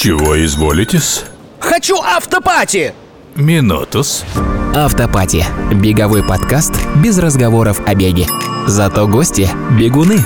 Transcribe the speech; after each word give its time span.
Чего 0.00 0.44
изволитесь? 0.44 1.24
Хочу 1.58 1.96
автопати! 1.96 2.92
Минутус. 3.34 4.22
Автопати. 4.74 5.44
Беговой 5.72 6.22
подкаст 6.22 6.72
без 7.02 7.18
разговоров 7.18 7.80
о 7.84 7.94
беге. 7.96 8.26
Зато 8.66 9.08
гости– 9.08 9.50
бегуны. 9.70 10.24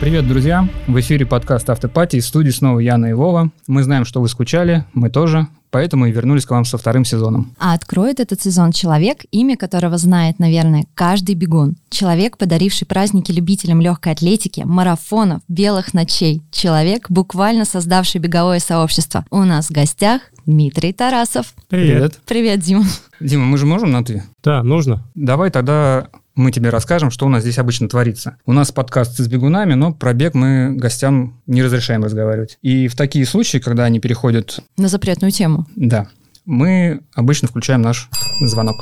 Привет, 0.00 0.28
друзья! 0.28 0.68
В 0.86 1.00
эфире 1.00 1.26
подкаст 1.26 1.68
«Автопати» 1.68 2.16
из 2.16 2.26
студии 2.28 2.50
снова 2.50 2.78
Яна 2.78 3.06
и 3.06 3.12
Вова. 3.14 3.50
Мы 3.66 3.82
знаем, 3.82 4.04
что 4.04 4.20
вы 4.20 4.28
скучали, 4.28 4.84
мы 4.94 5.10
тоже, 5.10 5.48
поэтому 5.70 6.06
и 6.06 6.12
вернулись 6.12 6.46
к 6.46 6.52
вам 6.52 6.64
со 6.64 6.78
вторым 6.78 7.04
сезоном. 7.04 7.52
А 7.58 7.74
откроет 7.74 8.20
этот 8.20 8.40
сезон 8.40 8.70
человек, 8.70 9.24
имя 9.32 9.56
которого 9.56 9.98
знает, 9.98 10.38
наверное, 10.38 10.86
каждый 10.94 11.34
бегун. 11.34 11.74
Человек, 11.90 12.38
подаривший 12.38 12.86
праздники 12.86 13.32
любителям 13.32 13.80
легкой 13.80 14.12
атлетики, 14.12 14.62
марафонов, 14.64 15.40
белых 15.48 15.92
ночей. 15.94 16.42
Человек, 16.52 17.10
буквально 17.10 17.64
создавший 17.64 18.20
беговое 18.20 18.60
сообщество. 18.60 19.26
У 19.30 19.42
нас 19.42 19.66
в 19.66 19.72
гостях 19.72 20.22
Дмитрий 20.46 20.92
Тарасов. 20.92 21.54
Привет. 21.68 22.20
Привет, 22.24 22.60
Дима. 22.60 22.84
Дима, 23.18 23.46
мы 23.46 23.58
же 23.58 23.66
можем 23.66 23.90
на 23.90 24.04
«ты»? 24.04 24.22
Да, 24.44 24.62
нужно. 24.62 25.02
Давай 25.16 25.50
тогда 25.50 26.06
мы 26.38 26.52
тебе 26.52 26.70
расскажем, 26.70 27.10
что 27.10 27.26
у 27.26 27.28
нас 27.28 27.42
здесь 27.42 27.58
обычно 27.58 27.88
творится. 27.88 28.36
У 28.46 28.52
нас 28.52 28.70
подкаст 28.70 29.18
с 29.18 29.26
бегунами, 29.26 29.74
но 29.74 29.92
про 29.92 30.12
бег 30.12 30.34
мы 30.34 30.72
гостям 30.76 31.40
не 31.46 31.62
разрешаем 31.62 32.04
разговаривать. 32.04 32.58
И 32.62 32.86
в 32.88 32.94
такие 32.96 33.26
случаи, 33.26 33.58
когда 33.58 33.84
они 33.84 33.98
переходят, 33.98 34.60
На 34.76 34.88
запретную 34.88 35.32
тему. 35.32 35.66
да, 35.74 36.06
мы 36.46 37.00
обычно 37.14 37.48
включаем 37.48 37.82
наш 37.82 38.08
звонок. 38.40 38.76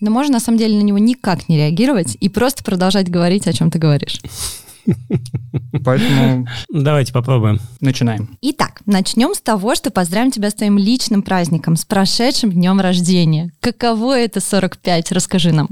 Но 0.00 0.10
можно 0.10 0.32
на 0.32 0.40
самом 0.40 0.58
деле 0.58 0.76
на 0.78 0.82
него 0.82 0.98
никак 0.98 1.48
не 1.48 1.56
реагировать 1.58 2.16
и 2.18 2.28
просто 2.28 2.64
продолжать 2.64 3.08
говорить, 3.08 3.46
о 3.46 3.52
чем 3.52 3.70
ты 3.70 3.78
говоришь. 3.78 4.18
Поэтому 5.84 6.46
Давайте 6.72 7.12
попробуем. 7.12 7.60
начинаем. 7.80 8.36
Итак, 8.42 8.82
начнем 8.86 9.34
с 9.34 9.40
того, 9.40 9.74
что 9.74 9.90
поздравим 9.90 10.30
тебя 10.30 10.50
с 10.50 10.54
твоим 10.54 10.78
личным 10.78 11.22
праздником, 11.22 11.76
с 11.76 11.84
прошедшим 11.84 12.52
днем 12.52 12.80
рождения. 12.80 13.52
Каково 13.60 14.18
это 14.18 14.40
45? 14.40 15.12
Расскажи 15.12 15.52
нам. 15.52 15.68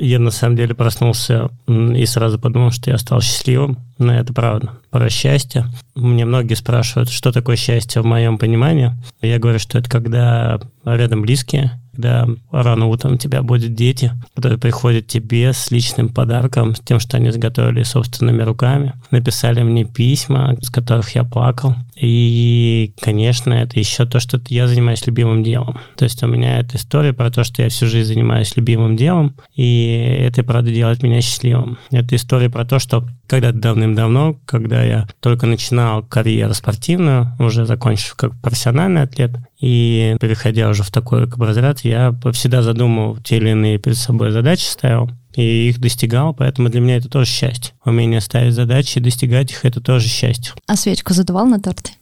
Я 0.00 0.20
на 0.20 0.30
самом 0.30 0.54
деле 0.56 0.74
проснулся 0.76 1.50
и 1.66 2.06
сразу 2.06 2.38
подумал, 2.38 2.70
что 2.70 2.90
я 2.90 2.98
стал 2.98 3.20
счастливым. 3.20 3.78
Но 3.98 4.14
это 4.14 4.32
правда. 4.32 4.74
Про 4.90 5.10
счастье. 5.10 5.66
Мне 5.96 6.24
многие 6.24 6.54
спрашивают, 6.54 7.10
что 7.10 7.32
такое 7.32 7.56
счастье 7.56 8.00
в 8.00 8.04
моем 8.04 8.38
понимании. 8.38 8.92
Я 9.20 9.40
говорю, 9.40 9.58
что 9.58 9.76
это 9.76 9.90
когда 9.90 10.60
рядом 10.84 11.22
близкие, 11.22 11.80
когда 11.98 12.28
рано 12.52 12.86
утром 12.86 13.14
у 13.14 13.16
тебя 13.16 13.42
будут 13.42 13.74
дети, 13.74 14.12
которые 14.36 14.56
приходят 14.56 15.08
тебе 15.08 15.52
с 15.52 15.72
личным 15.72 16.10
подарком, 16.10 16.76
с 16.76 16.80
тем, 16.80 17.00
что 17.00 17.16
они 17.16 17.30
изготовили 17.30 17.82
собственными 17.82 18.42
руками, 18.42 18.94
написали 19.10 19.62
мне 19.62 19.84
письма, 19.84 20.56
с 20.62 20.70
которых 20.70 21.16
я 21.16 21.24
плакал. 21.24 21.74
И, 21.96 22.92
конечно, 23.00 23.52
это 23.52 23.80
еще 23.80 24.06
то, 24.06 24.20
что 24.20 24.40
я 24.48 24.68
занимаюсь 24.68 25.04
любимым 25.08 25.42
делом. 25.42 25.78
То 25.96 26.04
есть 26.04 26.22
у 26.22 26.28
меня 26.28 26.60
эта 26.60 26.76
история 26.76 27.12
про 27.12 27.32
то, 27.32 27.42
что 27.42 27.62
я 27.62 27.68
всю 27.68 27.86
жизнь 27.86 28.14
занимаюсь 28.14 28.56
любимым 28.56 28.96
делом, 28.96 29.34
и 29.56 30.20
это, 30.20 30.44
правда, 30.44 30.70
делает 30.70 31.02
меня 31.02 31.20
счастливым. 31.20 31.78
Это 31.90 32.14
история 32.14 32.48
про 32.48 32.64
то, 32.64 32.78
что 32.78 33.08
когда-то 33.26 33.58
давным-давно, 33.58 34.38
когда 34.46 34.84
я 34.84 35.08
только 35.18 35.46
начинал 35.46 36.04
карьеру 36.04 36.54
спортивную, 36.54 37.34
уже 37.40 37.66
закончив 37.66 38.14
как 38.14 38.40
профессиональный 38.40 39.02
атлет, 39.02 39.32
и 39.60 40.16
переходя 40.20 40.68
уже 40.68 40.82
в 40.82 40.90
такой 40.90 41.28
разряд, 41.28 41.80
я 41.80 42.14
всегда 42.32 42.62
задумывал 42.62 43.18
те 43.18 43.38
или 43.38 43.50
иные 43.50 43.78
перед 43.78 43.96
собой 43.96 44.30
задачи 44.30 44.64
ставил, 44.64 45.10
и 45.34 45.68
их 45.68 45.78
достигал, 45.80 46.34
поэтому 46.34 46.68
для 46.68 46.80
меня 46.80 46.96
это 46.96 47.08
тоже 47.08 47.30
счастье. 47.30 47.74
Умение 47.84 48.20
ставить 48.20 48.54
задачи 48.54 48.98
и 48.98 49.00
достигать 49.00 49.50
их– 49.52 49.60
это 49.64 49.80
тоже 49.80 50.08
счастье. 50.08 50.54
А 50.66 50.76
свечку 50.76 51.12
задувал 51.12 51.46
на 51.46 51.60
торте? 51.60 51.92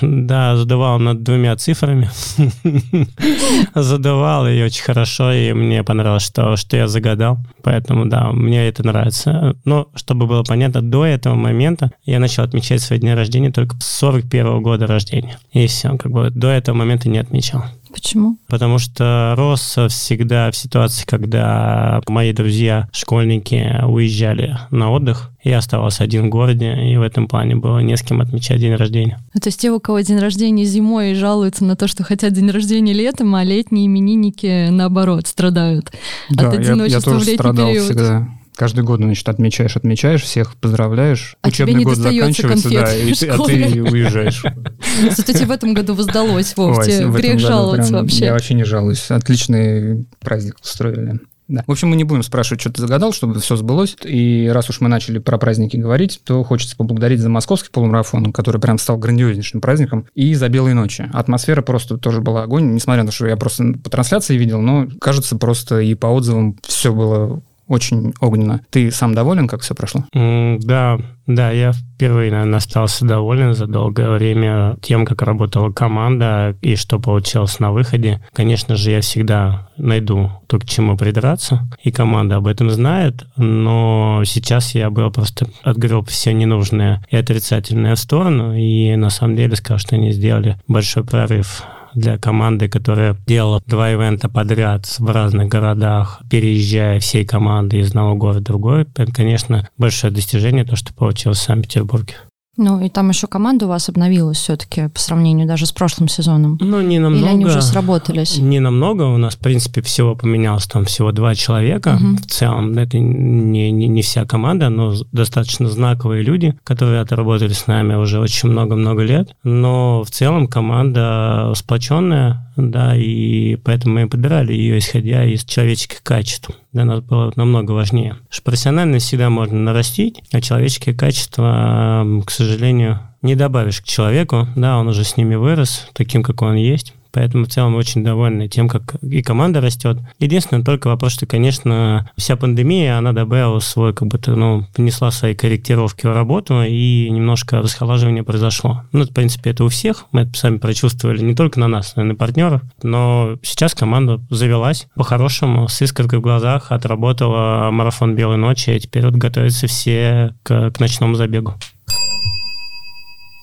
Да, 0.00 0.56
задавал 0.56 0.98
над 0.98 1.22
двумя 1.22 1.56
цифрами. 1.56 2.10
Задавал 3.74 4.46
и 4.46 4.62
очень 4.62 4.82
хорошо, 4.82 5.32
и 5.32 5.52
мне 5.52 5.82
понравилось, 5.82 6.24
что, 6.24 6.56
что 6.56 6.76
я 6.76 6.86
загадал. 6.88 7.38
Поэтому, 7.62 8.06
да, 8.06 8.30
мне 8.32 8.68
это 8.68 8.84
нравится. 8.84 9.56
Но, 9.64 9.88
чтобы 9.94 10.26
было 10.26 10.42
понятно, 10.42 10.82
до 10.82 11.04
этого 11.04 11.34
момента 11.34 11.92
я 12.04 12.20
начал 12.20 12.42
отмечать 12.42 12.82
свои 12.82 12.98
дни 12.98 13.12
рождения 13.14 13.50
только 13.50 13.76
с 13.80 13.86
41 13.98 14.62
года 14.62 14.86
рождения. 14.86 15.38
И 15.52 15.66
все, 15.66 15.96
как 15.96 16.12
бы 16.12 16.30
до 16.30 16.48
этого 16.48 16.76
момента 16.76 17.08
не 17.08 17.18
отмечал. 17.18 17.64
Почему? 17.92 18.38
Потому 18.48 18.78
что 18.78 19.34
рос 19.36 19.78
всегда 19.88 20.50
в 20.50 20.56
ситуации, 20.56 21.04
когда 21.06 22.00
мои 22.08 22.32
друзья, 22.32 22.88
школьники 22.92 23.82
уезжали 23.84 24.58
на 24.70 24.90
отдых, 24.90 25.30
я 25.44 25.58
оставался 25.58 26.02
один 26.02 26.26
в 26.26 26.28
городе, 26.30 26.74
и 26.90 26.96
в 26.96 27.02
этом 27.02 27.28
плане 27.28 27.54
было 27.54 27.78
не 27.78 27.96
с 27.96 28.02
кем 28.02 28.20
отмечать 28.20 28.60
день 28.60 28.74
рождения. 28.74 29.18
Ну, 29.32 29.40
то 29.40 29.48
есть 29.48 29.60
те, 29.60 29.70
у 29.70 29.78
кого 29.78 30.00
день 30.00 30.18
рождения 30.18 30.64
зимой, 30.64 31.14
жалуются 31.14 31.64
на 31.64 31.76
то, 31.76 31.86
что 31.86 32.02
хотят 32.02 32.32
день 32.32 32.50
рождения 32.50 32.92
летом, 32.92 33.34
а 33.34 33.44
летние 33.44 33.86
именинники, 33.86 34.68
наоборот, 34.70 35.26
страдают 35.26 35.92
Да, 36.30 36.48
от 36.48 36.54
я, 36.54 36.60
я 36.60 36.72
одиночества 36.72 37.00
в 37.00 37.04
тоже 37.14 37.18
летний 37.20 37.34
страдал 37.36 37.68
период. 37.68 37.84
всегда. 37.84 38.28
Каждый 38.56 38.84
год, 38.84 39.00
значит, 39.00 39.28
отмечаешь, 39.28 39.76
отмечаешь, 39.76 40.22
всех 40.22 40.56
поздравляешь. 40.56 41.36
А 41.42 41.50
тебе 41.50 41.66
Учебный 41.66 41.74
не 41.74 41.84
год 41.84 41.96
заканчивается, 41.96 42.70
да, 42.70 42.96
и 42.96 43.12
ты, 43.12 43.28
а 43.28 43.38
ты 43.38 43.82
уезжаешь. 43.82 44.42
Тебе 44.42 45.46
в 45.46 45.50
этом 45.50 45.74
году 45.74 45.94
воздалось, 45.94 46.56
Вов, 46.56 46.78
Ой, 46.78 46.84
тебе 46.86 47.06
в 47.06 47.10
этом 47.10 47.12
грех 47.12 47.34
году 47.34 47.46
жаловаться 47.46 47.92
вообще. 47.92 48.24
Я 48.24 48.32
вообще 48.32 48.54
не 48.54 48.64
жалуюсь. 48.64 49.10
Отличный 49.10 50.06
праздник 50.20 50.56
устроили. 50.62 51.20
Да. 51.48 51.62
В 51.66 51.70
общем, 51.70 51.88
мы 51.88 51.96
не 51.96 52.04
будем 52.04 52.22
спрашивать, 52.22 52.60
что 52.60 52.72
ты 52.72 52.80
загадал, 52.80 53.12
чтобы 53.12 53.38
все 53.38 53.54
сбылось. 53.56 53.96
И 54.04 54.50
раз 54.52 54.68
уж 54.68 54.80
мы 54.80 54.88
начали 54.88 55.18
про 55.18 55.38
праздники 55.38 55.76
говорить, 55.76 56.20
то 56.24 56.42
хочется 56.42 56.76
поблагодарить 56.76 57.20
за 57.20 57.28
московский 57.28 57.70
полумарафон, 57.70 58.32
который 58.32 58.60
прям 58.60 58.78
стал 58.78 58.96
грандиознейшим 58.96 59.60
праздником, 59.60 60.06
и 60.14 60.34
за 60.34 60.48
«Белые 60.48 60.74
ночи». 60.74 61.08
Атмосфера 61.12 61.62
просто 61.62 61.98
тоже 61.98 62.20
была 62.20 62.42
огонь, 62.42 62.74
несмотря 62.74 63.02
на 63.02 63.10
то, 63.10 63.14
что 63.14 63.28
я 63.28 63.36
просто 63.36 63.74
по 63.84 63.90
трансляции 63.90 64.36
видел, 64.36 64.60
но, 64.60 64.88
кажется, 65.00 65.36
просто 65.36 65.80
и 65.80 65.94
по 65.94 66.06
отзывам 66.06 66.58
все 66.66 66.92
было 66.92 67.42
очень 67.68 68.14
огненно. 68.20 68.60
Ты 68.70 68.90
сам 68.90 69.14
доволен, 69.14 69.48
как 69.48 69.60
все 69.62 69.74
прошло? 69.74 70.04
М, 70.14 70.58
Да, 70.60 70.98
да, 71.26 71.50
я 71.50 71.72
впервые, 71.72 72.30
наверное, 72.30 72.58
остался 72.58 73.04
доволен 73.04 73.54
за 73.54 73.66
долгое 73.66 74.10
время 74.10 74.76
тем, 74.80 75.04
как 75.04 75.22
работала 75.22 75.72
команда 75.72 76.56
и 76.62 76.76
что 76.76 77.00
получилось 77.00 77.58
на 77.58 77.72
выходе. 77.72 78.22
Конечно 78.32 78.76
же, 78.76 78.92
я 78.92 79.00
всегда 79.00 79.68
найду 79.76 80.30
то, 80.46 80.58
к 80.58 80.64
чему 80.66 80.96
придраться, 80.96 81.68
и 81.82 81.90
команда 81.90 82.36
об 82.36 82.46
этом 82.46 82.70
знает, 82.70 83.26
но 83.36 84.22
сейчас 84.24 84.74
я 84.74 84.88
был 84.90 85.10
просто 85.10 85.48
отгреб 85.64 86.08
все 86.08 86.32
ненужное 86.32 87.04
и 87.10 87.16
отрицательное 87.16 87.94
в 87.96 87.98
сторону, 87.98 88.54
и 88.54 88.94
на 88.96 89.10
самом 89.10 89.36
деле 89.36 89.56
скажу, 89.56 89.80
что 89.80 89.96
они 89.96 90.12
сделали 90.12 90.56
большой 90.68 91.04
прорыв 91.04 91.64
для 91.96 92.18
команды, 92.18 92.68
которая 92.68 93.16
делала 93.26 93.62
два 93.66 93.90
ивента 93.90 94.28
подряд 94.28 94.86
в 94.98 95.10
разных 95.10 95.48
городах, 95.48 96.20
переезжая 96.30 97.00
всей 97.00 97.24
командой 97.24 97.80
из 97.80 97.88
одного 97.88 98.14
города 98.14 98.40
в 98.40 98.44
другой. 98.44 98.82
Это, 98.82 99.10
конечно, 99.10 99.68
большое 99.78 100.12
достижение, 100.12 100.64
то, 100.64 100.76
что 100.76 100.94
получилось 100.94 101.38
в 101.38 101.42
Санкт-Петербурге. 101.42 102.14
Ну, 102.56 102.82
и 102.82 102.88
там 102.88 103.10
еще 103.10 103.26
команда 103.26 103.66
у 103.66 103.68
вас 103.68 103.88
обновилась 103.88 104.38
все-таки 104.38 104.88
по 104.88 104.98
сравнению 104.98 105.46
даже 105.46 105.66
с 105.66 105.72
прошлым 105.72 106.08
сезоном. 106.08 106.58
Ну, 106.60 106.80
не 106.80 106.98
намного. 106.98 107.26
Или 107.26 107.34
они 107.34 107.44
уже 107.44 107.60
сработались? 107.60 108.38
Не 108.38 108.60
намного. 108.60 109.02
У 109.02 109.18
нас, 109.18 109.34
в 109.34 109.38
принципе, 109.38 109.82
всего 109.82 110.14
поменялось 110.14 110.66
там 110.66 110.84
всего 110.84 111.12
два 111.12 111.34
человека. 111.34 111.98
Мгм. 112.00 112.16
В 112.16 112.26
целом, 112.26 112.78
это 112.78 112.98
не, 112.98 113.70
не, 113.70 113.88
не 113.88 114.02
вся 114.02 114.24
команда, 114.24 114.70
но 114.70 114.94
достаточно 115.12 115.68
знаковые 115.68 116.22
люди, 116.22 116.58
которые 116.64 117.00
отработали 117.00 117.52
с 117.52 117.66
нами 117.66 117.94
уже 117.94 118.20
очень 118.20 118.48
много-много 118.48 119.02
лет. 119.02 119.34
Но 119.44 120.02
в 120.02 120.10
целом 120.10 120.48
команда 120.48 121.52
сплоченная, 121.54 122.50
да, 122.56 122.96
и 122.96 123.56
поэтому 123.56 123.94
мы 123.96 124.08
подбирали 124.08 124.52
ее, 124.52 124.78
исходя 124.78 125.24
из 125.24 125.44
человеческих 125.44 126.02
качеств. 126.02 126.50
Для 126.76 126.84
нас 126.84 127.00
было 127.00 127.32
намного 127.36 127.72
важнее. 127.72 128.16
Что 128.28 128.42
профессиональность 128.42 129.06
всегда 129.06 129.30
можно 129.30 129.58
нарастить, 129.58 130.22
а 130.30 130.42
человеческие 130.42 130.94
качества, 130.94 132.06
к 132.26 132.30
сожалению, 132.30 133.00
не 133.26 133.34
добавишь 133.34 133.80
к 133.80 133.84
человеку, 133.84 134.48
да, 134.56 134.78
он 134.78 134.88
уже 134.88 135.04
с 135.04 135.16
ними 135.16 135.34
вырос, 135.34 135.88
таким, 135.92 136.22
как 136.22 136.42
он 136.42 136.54
есть. 136.54 136.94
Поэтому 137.16 137.46
в 137.46 137.48
целом 137.48 137.76
очень 137.76 138.04
довольны 138.04 138.46
тем, 138.46 138.68
как 138.68 138.96
и 138.96 139.22
команда 139.22 139.62
растет. 139.62 139.96
Единственное 140.18 140.62
только 140.62 140.88
вопрос, 140.88 141.12
что, 141.12 141.24
конечно, 141.24 142.10
вся 142.18 142.36
пандемия, 142.36 142.98
она 142.98 143.14
добавила 143.14 143.58
свой, 143.60 143.94
как 143.94 144.08
бы, 144.08 144.20
ну, 144.26 144.66
внесла 144.76 145.10
свои 145.10 145.34
корректировки 145.34 146.06
в 146.06 146.12
работу, 146.12 146.62
и 146.62 147.08
немножко 147.08 147.62
расхолаживание 147.62 148.22
произошло. 148.22 148.82
Ну, 148.92 149.04
в 149.04 149.14
принципе, 149.14 149.52
это 149.52 149.64
у 149.64 149.68
всех. 149.68 150.04
Мы 150.12 150.22
это 150.22 150.38
сами 150.38 150.58
прочувствовали 150.58 151.22
не 151.22 151.34
только 151.34 151.58
на 151.58 151.68
нас, 151.68 151.96
но 151.96 152.02
и 152.02 152.04
на 152.04 152.14
партнеров. 152.14 152.60
Но 152.82 153.38
сейчас 153.42 153.74
команда 153.74 154.20
завелась 154.28 154.86
по-хорошему, 154.94 155.68
с 155.68 155.80
искоркой 155.80 156.18
в 156.18 156.22
глазах, 156.22 156.70
отработала 156.70 157.70
марафон 157.70 158.14
«Белой 158.14 158.36
ночи», 158.36 158.68
и 158.68 158.78
теперь 158.78 159.06
вот 159.06 159.14
готовятся 159.14 159.68
все 159.68 160.34
к, 160.42 160.70
к 160.70 160.80
ночному 160.80 161.14
забегу. 161.14 161.54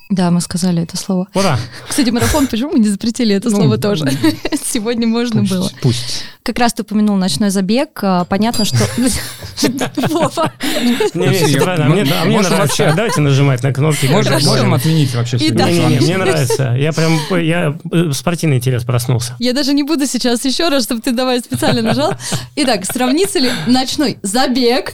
Да, 0.10 0.30
мы 0.32 0.42
сказали 0.42 0.84
это 0.84 0.96
слово. 0.98 1.28
Ура! 1.34 1.58
Кстати, 1.88 2.10
марафон, 2.12 2.48
почему 2.48 2.74
мы 2.74 2.80
не 2.80 2.88
запретили 2.88 3.34
это 3.36 3.50
Ну, 3.50 3.56
слово 3.58 3.78
тоже? 3.78 4.06
Сегодня 4.66 5.08
можно 5.08 5.42
Пусть, 5.42 5.52
было. 5.52 5.72
Пусть. 5.82 6.24
Как 6.44 6.60
раз 6.60 6.74
ты 6.74 6.84
упомянул 6.84 7.16
ночной 7.16 7.50
забег. 7.50 8.00
а, 8.04 8.26
Понятно, 8.26 8.66
что... 8.66 8.78
Вова. 10.10 10.52
А 10.54 11.18
мне, 11.18 12.02
а 12.02 12.26
нравится. 12.26 12.58
вообще- 12.58 12.94
Давайте 12.94 13.22
нажимать 13.22 13.64
на 13.64 13.74
кнопки. 13.74 14.06
Можем, 14.08 14.74
отменить 14.74 15.16
вообще 15.16 15.38
мне 15.38 16.18
нравится. 16.18 16.76
Я 16.78 16.92
прям, 16.94 17.18
я 17.40 17.76
э, 17.92 18.12
спортивный 18.14 18.58
интерес 18.58 18.84
проснулся. 18.84 19.36
Я 19.40 19.54
даже 19.54 19.74
не 19.74 19.84
буду 19.84 20.06
сейчас 20.06 20.44
еще 20.46 20.70
раз, 20.70 20.84
чтобы 20.84 21.02
ты 21.02 21.12
давай 21.12 21.40
специально 21.40 21.82
нажал. 21.82 22.14
Итак, 22.56 22.86
сравнится 22.86 23.40
ли 23.40 23.50
ночной 23.68 24.20
забег 24.22 24.94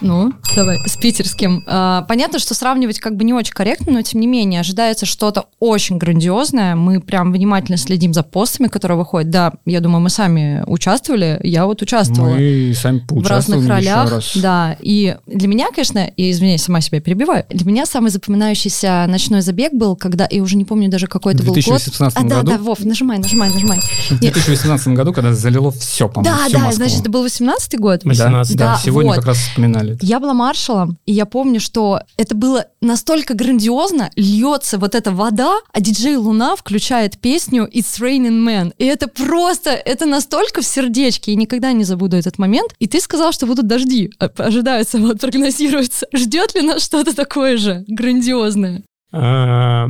ну, 0.00 0.32
давай, 0.56 0.78
с 0.86 0.96
питерским. 0.96 1.64
А, 1.66 2.02
понятно, 2.02 2.38
что 2.38 2.54
сравнивать 2.54 2.98
как 3.00 3.16
бы 3.16 3.24
не 3.24 3.34
очень 3.34 3.52
корректно, 3.52 3.92
но 3.92 4.02
тем 4.02 4.20
не 4.20 4.26
менее 4.26 4.60
ожидается 4.60 5.06
что-то 5.06 5.46
очень 5.58 5.98
грандиозное. 5.98 6.74
Мы 6.74 7.00
прям 7.00 7.32
внимательно 7.32 7.76
следим 7.76 8.14
за 8.14 8.22
постами, 8.22 8.68
которые 8.68 8.98
выходят. 8.98 9.30
Да, 9.30 9.52
я 9.66 9.80
думаю, 9.80 10.00
мы 10.00 10.10
сами 10.10 10.62
участвовали. 10.66 11.38
Я 11.42 11.66
вот 11.66 11.82
участвовала. 11.82 12.34
Мы 12.34 12.72
сами 12.74 13.02
в 13.08 13.26
разных 13.26 13.60
еще 13.60 13.68
ролях. 13.68 14.10
раз. 14.10 14.32
Да, 14.36 14.76
и 14.80 15.16
для 15.26 15.48
меня, 15.48 15.68
конечно, 15.74 16.06
и 16.16 16.30
извиняюсь, 16.30 16.62
сама 16.62 16.80
себя 16.80 17.00
перебиваю, 17.00 17.44
для 17.50 17.66
меня 17.66 17.86
самый 17.86 18.10
запоминающийся 18.10 19.06
ночной 19.08 19.42
забег 19.42 19.72
был, 19.72 19.96
когда, 19.96 20.26
я 20.30 20.42
уже 20.42 20.56
не 20.56 20.64
помню 20.64 20.88
даже 20.90 21.06
какой 21.06 21.34
это 21.34 21.42
В 21.42 21.46
был 21.46 21.54
год. 21.54 21.64
2018 21.64 22.18
а, 22.18 22.22
да, 22.22 22.36
году? 22.36 22.50
да, 22.52 22.58
Вов, 22.58 22.80
нажимай, 22.80 23.18
нажимай, 23.18 23.50
нажимай. 23.52 23.80
В 24.10 24.20
2018 24.20 24.88
году, 24.88 25.12
когда 25.12 25.34
залило 25.34 25.70
все, 25.70 26.08
по-моему, 26.08 26.36
Да, 26.52 26.58
да, 26.58 26.72
значит, 26.72 27.00
это 27.00 27.10
был 27.10 27.24
18-й 27.24 27.78
год. 27.78 28.00
Да, 28.04 28.08
18, 28.08 28.56
да, 28.56 28.80
сегодня 28.82 29.14
как 29.14 29.26
раз 29.26 29.38
вспоминали. 29.38 29.89
Это. 29.90 30.06
Я 30.06 30.20
была 30.20 30.34
маршалом, 30.34 30.98
и 31.06 31.12
я 31.12 31.26
помню, 31.26 31.60
что 31.60 32.00
это 32.16 32.34
было 32.34 32.66
настолько 32.80 33.34
грандиозно, 33.34 34.10
льется 34.16 34.78
вот 34.78 34.94
эта 34.94 35.12
вода, 35.12 35.58
а 35.72 35.80
диджей 35.80 36.16
Луна 36.16 36.56
включает 36.56 37.18
песню 37.18 37.68
It's 37.72 38.00
Raining 38.00 38.44
Man. 38.44 38.72
И 38.78 38.84
это 38.84 39.08
просто, 39.08 39.70
это 39.70 40.06
настолько 40.06 40.62
в 40.62 40.66
сердечке, 40.66 41.32
я 41.32 41.36
никогда 41.36 41.72
не 41.72 41.84
забуду 41.84 42.16
этот 42.16 42.38
момент. 42.38 42.74
И 42.78 42.86
ты 42.86 43.00
сказал, 43.00 43.32
что 43.32 43.46
будут 43.46 43.66
дожди, 43.66 44.10
а, 44.18 44.30
ожидаются, 44.38 44.98
вот 45.00 45.20
прогнозируется. 45.20 46.06
Ждет 46.12 46.54
ли 46.54 46.62
нас 46.62 46.82
что-то 46.82 47.14
такое 47.14 47.56
же 47.56 47.84
грандиозное? 47.86 48.82
А, 49.12 49.88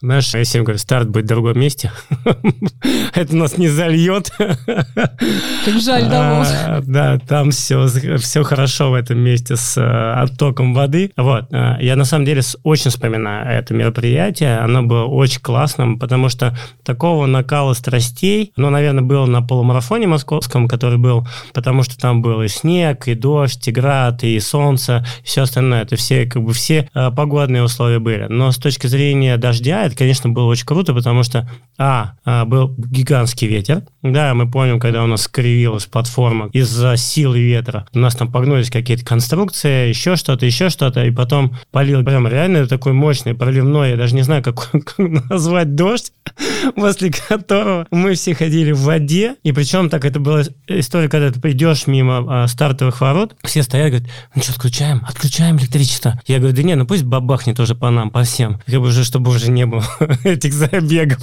Знаешь, 0.00 0.32
я 0.34 0.44
всем 0.44 0.62
говорю, 0.64 0.78
старт 0.78 1.08
будет 1.08 1.24
в 1.24 1.28
другом 1.28 1.58
месте. 1.58 1.90
Это 3.14 3.34
нас 3.34 3.58
не 3.58 3.68
зальет. 3.68 4.30
Как 4.36 5.80
жаль, 5.80 6.08
да, 6.08 6.80
Да, 6.86 7.18
там 7.18 7.50
все, 7.50 7.86
все 8.18 8.42
хорошо 8.44 8.90
в 8.90 8.94
этом 8.94 9.18
месте 9.18 9.56
с 9.56 9.76
э, 9.76 10.12
оттоком 10.22 10.72
воды. 10.72 11.10
Вот. 11.16 11.52
э, 11.52 11.78
Я 11.80 11.96
на 11.96 12.04
самом 12.04 12.24
деле 12.26 12.42
очень 12.62 12.90
вспоминаю 12.92 13.48
это 13.48 13.74
мероприятие. 13.74 14.58
Оно 14.58 14.82
было 14.84 15.04
очень 15.04 15.40
классным, 15.40 15.98
потому 15.98 16.28
что 16.28 16.56
такого 16.84 17.26
накала 17.26 17.74
страстей, 17.74 18.52
ну, 18.56 18.70
наверное, 18.70 19.02
было 19.02 19.26
на 19.26 19.42
полумарафоне 19.42 20.06
московском, 20.06 20.68
который 20.68 20.98
был, 20.98 21.26
потому 21.54 21.82
что 21.82 21.98
там 21.98 22.22
был 22.22 22.42
и 22.42 22.48
снег, 22.48 23.08
и 23.08 23.14
дождь, 23.14 23.66
и 23.66 23.72
град, 23.72 24.22
и 24.22 24.38
солнце, 24.38 25.04
и 25.22 25.26
все 25.26 25.42
остальное. 25.42 25.82
Это 25.82 25.96
все, 25.96 26.26
как 26.26 26.42
бы, 26.42 26.52
все 26.52 26.88
э, 26.94 27.10
погодные 27.10 27.64
условия 27.64 27.98
были. 27.98 28.26
Но 28.28 28.47
с 28.52 28.58
точки 28.58 28.86
зрения 28.86 29.36
дождя, 29.36 29.84
это, 29.84 29.96
конечно, 29.96 30.30
было 30.30 30.46
очень 30.46 30.66
круто, 30.66 30.94
потому 30.94 31.22
что, 31.22 31.50
а, 31.78 32.12
а, 32.24 32.44
был 32.44 32.74
гигантский 32.76 33.48
ветер. 33.48 33.82
Да, 34.02 34.34
мы 34.34 34.50
помним, 34.50 34.80
когда 34.80 35.04
у 35.04 35.06
нас 35.06 35.22
скривилась 35.22 35.86
платформа 35.86 36.48
из-за 36.52 36.96
силы 36.96 37.40
ветра. 37.40 37.86
У 37.92 37.98
нас 37.98 38.14
там 38.16 38.30
погнулись 38.30 38.70
какие-то 38.70 39.04
конструкции, 39.04 39.88
еще 39.88 40.16
что-то, 40.16 40.46
еще 40.46 40.70
что-то, 40.70 41.04
и 41.04 41.10
потом 41.10 41.56
полил 41.70 42.04
прям 42.04 42.26
реально 42.26 42.66
такой 42.66 42.92
мощный 42.92 43.34
проливной, 43.34 43.90
я 43.90 43.96
даже 43.96 44.14
не 44.14 44.22
знаю, 44.22 44.42
как, 44.42 44.70
как 44.70 44.94
назвать 44.98 45.74
дождь, 45.74 46.12
после 46.76 47.10
которого 47.10 47.86
мы 47.90 48.14
все 48.14 48.34
ходили 48.34 48.72
в 48.72 48.80
воде, 48.80 49.36
и 49.42 49.52
причем 49.52 49.90
так 49.90 50.04
это 50.04 50.20
была 50.20 50.42
история, 50.66 51.08
когда 51.08 51.30
ты 51.30 51.40
придешь 51.40 51.86
мимо 51.86 52.24
а, 52.28 52.46
стартовых 52.48 53.00
ворот, 53.00 53.36
все 53.44 53.62
стоят, 53.62 53.90
говорят, 53.90 54.08
ну 54.34 54.42
что, 54.42 54.52
отключаем, 54.52 55.02
отключаем 55.06 55.56
электричество. 55.56 56.20
Я 56.26 56.38
говорю, 56.38 56.54
да 56.54 56.62
не, 56.62 56.74
ну 56.74 56.86
пусть 56.86 57.04
бабахнет 57.04 57.56
тоже 57.56 57.74
по 57.74 57.90
нам, 57.90 58.10
по 58.10 58.22
всем, 58.22 58.37
как 58.46 58.80
бы 58.80 58.88
уже, 58.88 59.04
чтобы 59.04 59.30
уже 59.30 59.50
не 59.50 59.66
было 59.66 59.84
этих 60.24 60.52
забегов. 60.52 61.18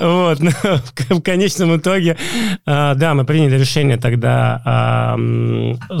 Вот, 0.00 0.40
но 0.40 0.50
в 0.50 1.18
в 1.18 1.22
конечном 1.22 1.76
итоге, 1.76 2.16
а, 2.64 2.94
да, 2.94 3.14
мы 3.14 3.24
приняли 3.24 3.58
решение 3.58 3.96
тогда, 3.96 4.62
а, 4.64 5.18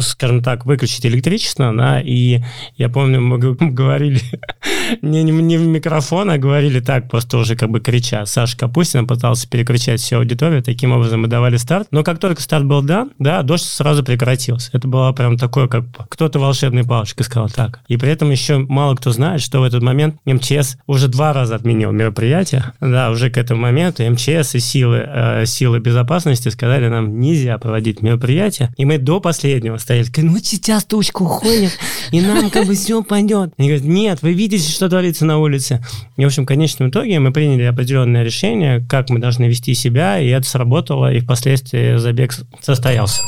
скажем 0.00 0.42
так, 0.42 0.64
выключить 0.64 1.04
электричество, 1.06 1.72
да, 1.76 2.00
и 2.00 2.40
я 2.76 2.88
помню, 2.88 3.20
мы 3.20 3.38
говорили 3.38 4.20
не, 5.02 5.22
не, 5.22 5.58
в 5.58 5.66
микрофон, 5.66 6.30
а 6.30 6.38
говорили 6.38 6.80
так, 6.80 7.10
просто 7.10 7.38
уже 7.38 7.56
как 7.56 7.70
бы 7.70 7.80
крича. 7.80 8.24
Саша 8.26 8.56
Капустина 8.56 9.04
пытался 9.04 9.48
перекричать 9.48 10.00
всю 10.00 10.18
аудиторию, 10.18 10.62
таким 10.62 10.92
образом 10.92 11.22
мы 11.22 11.28
давали 11.28 11.56
старт. 11.56 11.88
Но 11.90 12.04
как 12.04 12.18
только 12.18 12.40
старт 12.42 12.64
был 12.64 12.82
дан, 12.82 13.10
да, 13.18 13.42
дождь 13.42 13.64
сразу 13.64 14.04
прекратился. 14.04 14.70
Это 14.72 14.86
было 14.86 15.12
прям 15.12 15.36
такое, 15.36 15.66
как 15.66 15.84
кто-то 16.08 16.38
волшебной 16.38 16.84
палочкой 16.84 17.24
сказал 17.24 17.48
так. 17.48 17.80
И 17.88 17.96
при 17.96 18.10
этом 18.10 18.30
еще 18.30 18.58
мало 18.58 18.94
кто 18.94 19.10
знает, 19.18 19.40
что 19.40 19.60
в 19.60 19.64
этот 19.64 19.82
момент 19.82 20.16
МЧС 20.24 20.76
уже 20.86 21.08
два 21.08 21.32
раза 21.32 21.56
отменил 21.56 21.90
мероприятие. 21.90 22.72
Да, 22.80 23.10
уже 23.10 23.30
к 23.30 23.36
этому 23.36 23.62
моменту 23.62 24.08
МЧС 24.08 24.54
и 24.54 24.60
силы, 24.60 25.04
э, 25.04 25.44
силы 25.44 25.80
безопасности 25.80 26.48
сказали 26.48 26.88
нам, 26.88 27.18
нельзя 27.18 27.58
проводить 27.58 28.00
мероприятие. 28.00 28.72
И 28.76 28.84
мы 28.84 28.98
до 28.98 29.20
последнего 29.20 29.76
стояли, 29.76 30.08
ну 30.18 30.38
сейчас 30.38 30.84
тучка 30.84 31.22
уходит, 31.22 31.76
и 32.12 32.20
нам 32.20 32.48
как 32.50 32.66
бы 32.66 32.74
все 32.74 33.02
пойдет. 33.02 33.52
Они 33.58 33.68
говорят, 33.68 33.86
нет, 33.86 34.22
вы 34.22 34.34
видите, 34.34 34.70
что 34.70 34.88
творится 34.88 35.24
на 35.26 35.38
улице. 35.38 35.84
И, 36.16 36.22
в 36.22 36.26
общем, 36.26 36.44
в 36.44 36.46
конечном 36.46 36.90
итоге 36.90 37.18
мы 37.18 37.32
приняли 37.32 37.64
определенное 37.64 38.22
решение, 38.22 38.86
как 38.88 39.10
мы 39.10 39.18
должны 39.18 39.46
вести 39.46 39.74
себя, 39.74 40.20
и 40.20 40.28
это 40.28 40.46
сработало, 40.46 41.12
и 41.12 41.20
впоследствии 41.20 41.96
забег 41.96 42.34
состоялся. 42.60 43.20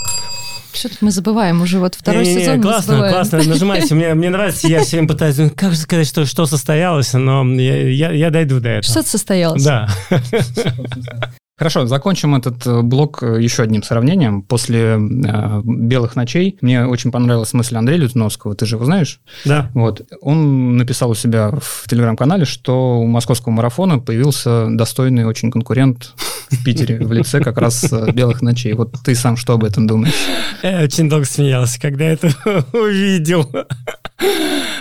Что-то 0.73 0.97
мы 1.01 1.11
забываем 1.11 1.61
уже 1.63 1.79
вот 1.79 1.95
второй 1.95 2.25
Не-не-не, 2.25 2.41
сезон. 2.43 2.57
мы 2.59 2.63
Классно, 2.63 2.83
забываем. 2.93 3.15
классно, 3.15 3.43
нажимайте. 3.45 3.95
Мне, 3.95 4.15
мне 4.15 4.31
нравится, 4.31 4.69
я 4.69 4.83
все 4.83 4.97
время 4.97 5.09
пытаюсь, 5.09 5.37
ну, 5.39 5.51
как 5.55 5.73
же 5.73 5.79
сказать, 5.79 6.07
что, 6.07 6.25
что 6.27 6.47
состоялось, 6.47 7.13
но 7.13 7.45
я, 7.61 7.89
я, 7.89 8.11
я 8.13 8.31
дойду 8.31 8.61
до 8.61 8.69
этого. 8.69 8.93
Что-то 8.93 9.09
состоялось. 9.09 9.63
Да. 9.65 9.89
Хорошо, 11.61 11.87
закончим 11.87 12.35
этот 12.35 12.67
э, 12.67 12.81
блок 12.81 13.23
э, 13.23 13.39
еще 13.39 13.65
одним 13.65 13.83
сравнением. 13.83 14.41
После 14.41 14.97
э, 14.99 15.61
«Белых 15.62 16.17
ночей» 16.17 16.57
мне 16.62 16.87
очень 16.87 17.12
понравилась 17.12 17.53
мысль 17.53 17.77
Андрея 17.77 17.99
Лютновского, 17.99 18.55
ты 18.55 18.65
же 18.65 18.77
его 18.77 18.87
знаешь? 18.87 19.21
Да. 19.45 19.71
Вот. 19.75 20.01
Он 20.23 20.79
написал 20.79 21.11
у 21.11 21.15
себя 21.15 21.51
в 21.51 21.87
телеграм-канале, 21.87 22.47
что 22.47 23.01
у 23.01 23.07
московского 23.07 23.53
марафона 23.53 23.99
появился 23.99 24.69
достойный 24.71 25.27
очень 25.27 25.51
конкурент 25.51 26.15
в 26.49 26.65
Питере 26.65 26.99
в 26.99 27.12
лице 27.12 27.41
как 27.41 27.59
раз 27.59 27.93
э, 27.93 28.11
«Белых 28.11 28.41
ночей». 28.41 28.73
Вот 28.73 28.95
ты 29.05 29.15
сам 29.15 29.37
что 29.37 29.53
об 29.53 29.62
этом 29.65 29.87
думаешь? 29.87 30.15
Я 30.62 30.81
очень 30.81 31.11
долго 31.11 31.27
смеялся, 31.27 31.79
когда 31.79 32.07
это 32.07 32.31
увидел. 32.73 33.47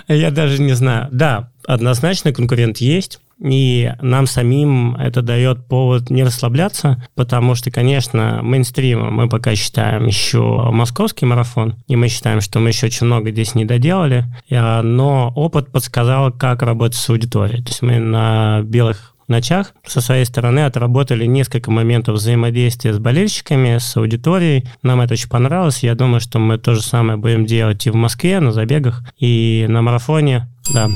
Я 0.08 0.32
даже 0.32 0.62
не 0.62 0.76
знаю. 0.78 1.10
Да, 1.12 1.50
однозначно 1.66 2.32
конкурент 2.32 2.78
есть. 2.78 3.20
И 3.42 3.92
нам 4.02 4.28
самим 4.28 4.96
это 4.96 5.22
дает 5.22 5.66
повод 5.68 6.10
не 6.10 6.24
расслабляться, 6.24 7.04
потому 7.16 7.56
что, 7.56 7.72
конечно, 7.72 8.42
мейнстримом 8.44 9.14
мы 9.14 9.30
пока 9.30 9.56
считаем 9.56 10.06
еще 10.06 10.70
московский 10.72 11.26
марафон, 11.26 11.76
и 11.88 11.96
мы 11.96 12.10
считаем, 12.10 12.42
что 12.42 12.60
мы 12.60 12.70
еще 12.70 12.88
очень 12.88 13.06
много 13.06 13.32
здесь 13.32 13.56
не 13.56 13.66
доделали, 13.66 14.26
А, 14.52 14.82
но 14.82 15.32
опыт 15.36 15.72
подсказал, 15.72 16.32
как 16.32 16.62
работать 16.62 16.98
с 16.98 17.10
аудиторией. 17.10 17.64
То 17.64 17.70
есть 17.70 17.82
мы 17.82 18.00
на 18.00 18.62
белых 18.64 19.16
ночах 19.30 19.74
со 19.86 20.02
своей 20.02 20.26
стороны 20.26 20.66
отработали 20.66 21.26
несколько 21.26 21.72
моментов 21.72 22.16
взаимодействия 22.16 22.94
с 22.94 23.00
болельщиками, 23.00 23.78
с 23.78 23.96
аудиторией. 23.96 24.68
Нам 24.82 25.02
это 25.02 25.14
очень 25.14 25.30
понравилось. 25.30 25.84
Я 25.84 25.96
думаю, 25.96 26.20
что 26.20 26.40
мы 26.40 26.58
то 26.58 26.76
же 26.76 26.82
самое 26.82 27.18
будем 27.18 27.46
делать 27.46 27.86
и 27.86 27.92
в 27.92 27.96
Москве, 27.96 28.40
на 28.40 28.52
забегах, 28.52 29.04
и 29.18 29.66
на 29.70 29.82
марафоне. 29.82 30.48
Да. 30.74 30.90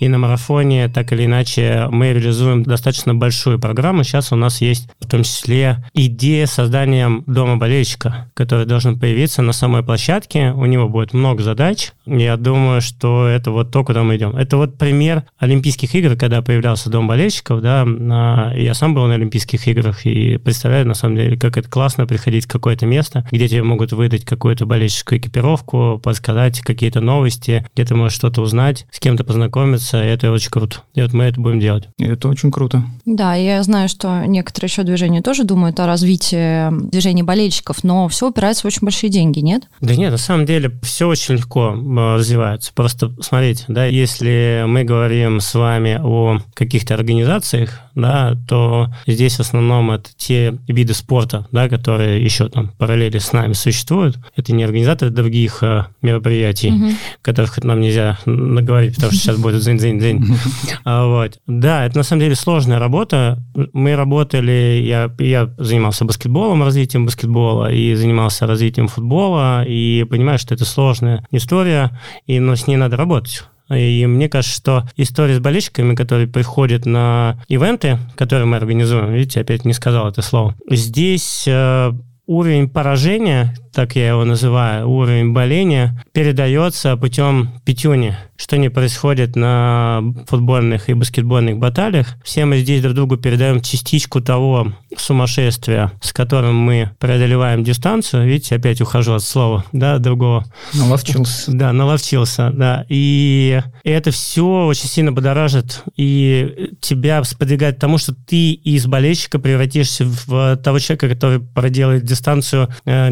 И 0.00 0.08
на 0.08 0.18
марафоне, 0.18 0.88
так 0.88 1.12
или 1.12 1.26
иначе, 1.26 1.86
мы 1.90 2.12
реализуем 2.12 2.62
достаточно 2.62 3.14
большую 3.14 3.58
программу. 3.58 4.02
Сейчас 4.02 4.32
у 4.32 4.36
нас 4.36 4.60
есть 4.60 4.88
в 4.98 5.06
том 5.08 5.22
числе 5.22 5.84
идея 5.94 6.46
создания 6.46 7.10
дома 7.26 7.56
болельщика, 7.56 8.30
который 8.34 8.66
должен 8.66 8.98
появиться 8.98 9.42
на 9.42 9.52
самой 9.52 9.82
площадке. 9.84 10.52
У 10.52 10.64
него 10.66 10.88
будет 10.88 11.12
много 11.12 11.42
задач. 11.42 11.92
Я 12.06 12.36
думаю, 12.36 12.80
что 12.80 13.26
это 13.26 13.50
вот 13.50 13.70
то, 13.70 13.84
куда 13.84 14.02
мы 14.02 14.16
идем. 14.16 14.34
Это 14.36 14.56
вот 14.56 14.78
пример 14.78 15.24
Олимпийских 15.38 15.94
игр, 15.94 16.16
когда 16.16 16.42
появлялся 16.42 16.90
дом 16.90 17.06
болельщиков. 17.06 17.60
Да, 17.60 17.84
на- 17.84 18.52
я 18.56 18.74
сам 18.74 18.94
был 18.94 19.06
на 19.06 19.14
Олимпийских 19.14 19.66
играх 19.68 20.06
и 20.06 20.38
представляю, 20.38 20.86
на 20.86 20.94
самом 20.94 21.16
деле, 21.16 21.36
как 21.38 21.56
это 21.56 21.68
классно 21.68 22.06
приходить 22.06 22.46
в 22.46 22.48
какое-то 22.48 22.86
место, 22.86 23.26
где 23.30 23.48
тебе 23.48 23.62
могут 23.62 23.92
выдать 23.92 24.24
какую-то 24.24 24.66
болельщическую 24.66 25.18
экипировку, 25.20 26.00
подсказать 26.02 26.60
какие-то 26.60 27.00
новости, 27.00 27.66
где 27.74 27.84
ты 27.84 27.94
можешь 27.94 28.16
что-то 28.16 28.40
узнать, 28.42 28.86
с 28.90 28.98
кем 28.98 29.16
ты 29.20 29.24
кем-то 29.24 29.24
познакомиться, 29.24 30.02
и 30.02 30.06
это 30.06 30.30
очень 30.30 30.50
круто. 30.50 30.78
И 30.94 31.02
вот 31.02 31.12
мы 31.12 31.24
это 31.24 31.40
будем 31.40 31.60
делать. 31.60 31.88
И 31.98 32.04
это 32.04 32.28
очень 32.28 32.50
круто. 32.50 32.82
Да, 33.04 33.34
я 33.34 33.62
знаю, 33.62 33.88
что 33.88 34.24
некоторые 34.26 34.68
еще 34.68 34.82
движения 34.82 35.22
тоже 35.22 35.44
думают 35.44 35.80
о 35.80 35.86
развитии 35.86 36.70
движения 36.90 37.22
болельщиков, 37.22 37.84
но 37.84 38.08
все 38.08 38.28
упирается 38.28 38.62
в 38.62 38.66
очень 38.66 38.82
большие 38.82 39.10
деньги, 39.10 39.40
нет? 39.40 39.64
Да 39.80 39.94
нет, 39.94 40.10
на 40.10 40.18
самом 40.18 40.46
деле 40.46 40.72
все 40.82 41.06
очень 41.06 41.34
легко 41.34 41.70
развивается. 42.16 42.72
Просто 42.74 43.12
смотрите, 43.20 43.64
да, 43.68 43.84
если 43.84 44.64
мы 44.66 44.84
говорим 44.84 45.40
с 45.40 45.54
вами 45.54 45.98
о 46.02 46.40
каких-то 46.54 46.94
организациях, 46.94 47.80
да, 47.94 48.36
то 48.48 48.88
здесь 49.06 49.36
в 49.36 49.40
основном 49.40 49.90
это 49.90 50.10
те 50.16 50.56
виды 50.68 50.94
спорта, 50.94 51.46
да, 51.52 51.68
которые 51.68 52.22
еще 52.22 52.48
там 52.48 52.72
параллели 52.78 53.18
с 53.18 53.32
нами 53.32 53.52
существуют. 53.52 54.18
Это 54.36 54.52
не 54.52 54.64
организаторы 54.64 55.10
других 55.10 55.62
э, 55.62 55.86
мероприятий, 56.02 56.70
угу. 56.70 56.90
которых 57.22 57.62
нам 57.62 57.80
нельзя 57.80 58.18
наговорить, 58.26 58.96
потому 59.00 59.12
что 59.12 59.22
сейчас 59.22 59.36
будет 59.38 59.60
дзынь-дзынь-дзынь. 59.62 60.24
А, 60.84 61.06
вот. 61.06 61.38
Да, 61.46 61.86
это 61.86 61.98
на 61.98 62.02
самом 62.02 62.20
деле 62.20 62.34
сложная 62.34 62.78
работа. 62.78 63.42
Мы 63.72 63.96
работали, 63.96 64.82
я, 64.84 65.12
я 65.18 65.52
занимался 65.58 66.04
баскетболом, 66.04 66.62
развитием 66.62 67.06
баскетбола, 67.06 67.72
и 67.72 67.94
занимался 67.94 68.46
развитием 68.46 68.88
футбола, 68.88 69.64
и 69.64 70.04
понимаю, 70.04 70.38
что 70.38 70.54
это 70.54 70.64
сложная 70.64 71.26
история, 71.30 71.98
и, 72.26 72.38
но 72.38 72.56
с 72.56 72.66
ней 72.66 72.76
надо 72.76 72.96
работать. 72.96 73.44
И 73.70 74.04
мне 74.06 74.28
кажется, 74.28 74.56
что 74.56 74.88
история 74.96 75.36
с 75.36 75.38
болельщиками, 75.38 75.94
которые 75.94 76.26
приходят 76.26 76.86
на 76.86 77.40
ивенты, 77.48 77.98
которые 78.16 78.46
мы 78.46 78.56
организуем, 78.56 79.12
видите, 79.12 79.40
опять 79.40 79.64
не 79.64 79.72
сказал 79.72 80.08
это 80.08 80.22
слово, 80.22 80.56
здесь 80.68 81.44
э, 81.46 81.92
уровень 82.26 82.68
поражения, 82.68 83.54
так 83.72 83.96
я 83.96 84.08
его 84.08 84.24
называю, 84.24 84.88
уровень 84.88 85.32
боления, 85.32 86.02
передается 86.12 86.96
путем 86.96 87.50
пятюни 87.64 88.16
что 88.40 88.56
не 88.56 88.70
происходит 88.70 89.36
на 89.36 90.02
футбольных 90.26 90.88
и 90.88 90.94
баскетбольных 90.94 91.58
баталиях. 91.58 92.16
Все 92.24 92.46
мы 92.46 92.60
здесь 92.60 92.80
друг 92.80 92.94
другу 92.94 93.16
передаем 93.18 93.60
частичку 93.60 94.22
того 94.22 94.72
сумасшествия, 94.96 95.92
с 96.00 96.14
которым 96.14 96.56
мы 96.56 96.90
преодолеваем 96.98 97.62
дистанцию. 97.62 98.26
Видите, 98.26 98.56
опять 98.56 98.80
ухожу 98.80 99.12
от 99.12 99.22
слова, 99.22 99.64
да, 99.72 99.98
другого. 99.98 100.46
Наловчился. 100.72 101.52
Да, 101.52 101.72
наловчился, 101.74 102.50
да. 102.50 102.86
И 102.88 103.60
это 103.84 104.10
все 104.10 104.64
очень 104.64 104.88
сильно 104.88 105.12
будоражит 105.12 105.82
и 105.96 106.70
тебя 106.80 107.22
сподвигает 107.24 107.76
к 107.76 107.80
тому, 107.80 107.98
что 107.98 108.14
ты 108.14 108.52
из 108.52 108.86
болельщика 108.86 109.38
превратишься 109.38 110.06
в 110.06 110.56
того 110.56 110.78
человека, 110.78 111.10
который 111.10 111.40
проделает 111.40 112.04
дистанцию 112.04 112.68
э, 112.86 113.10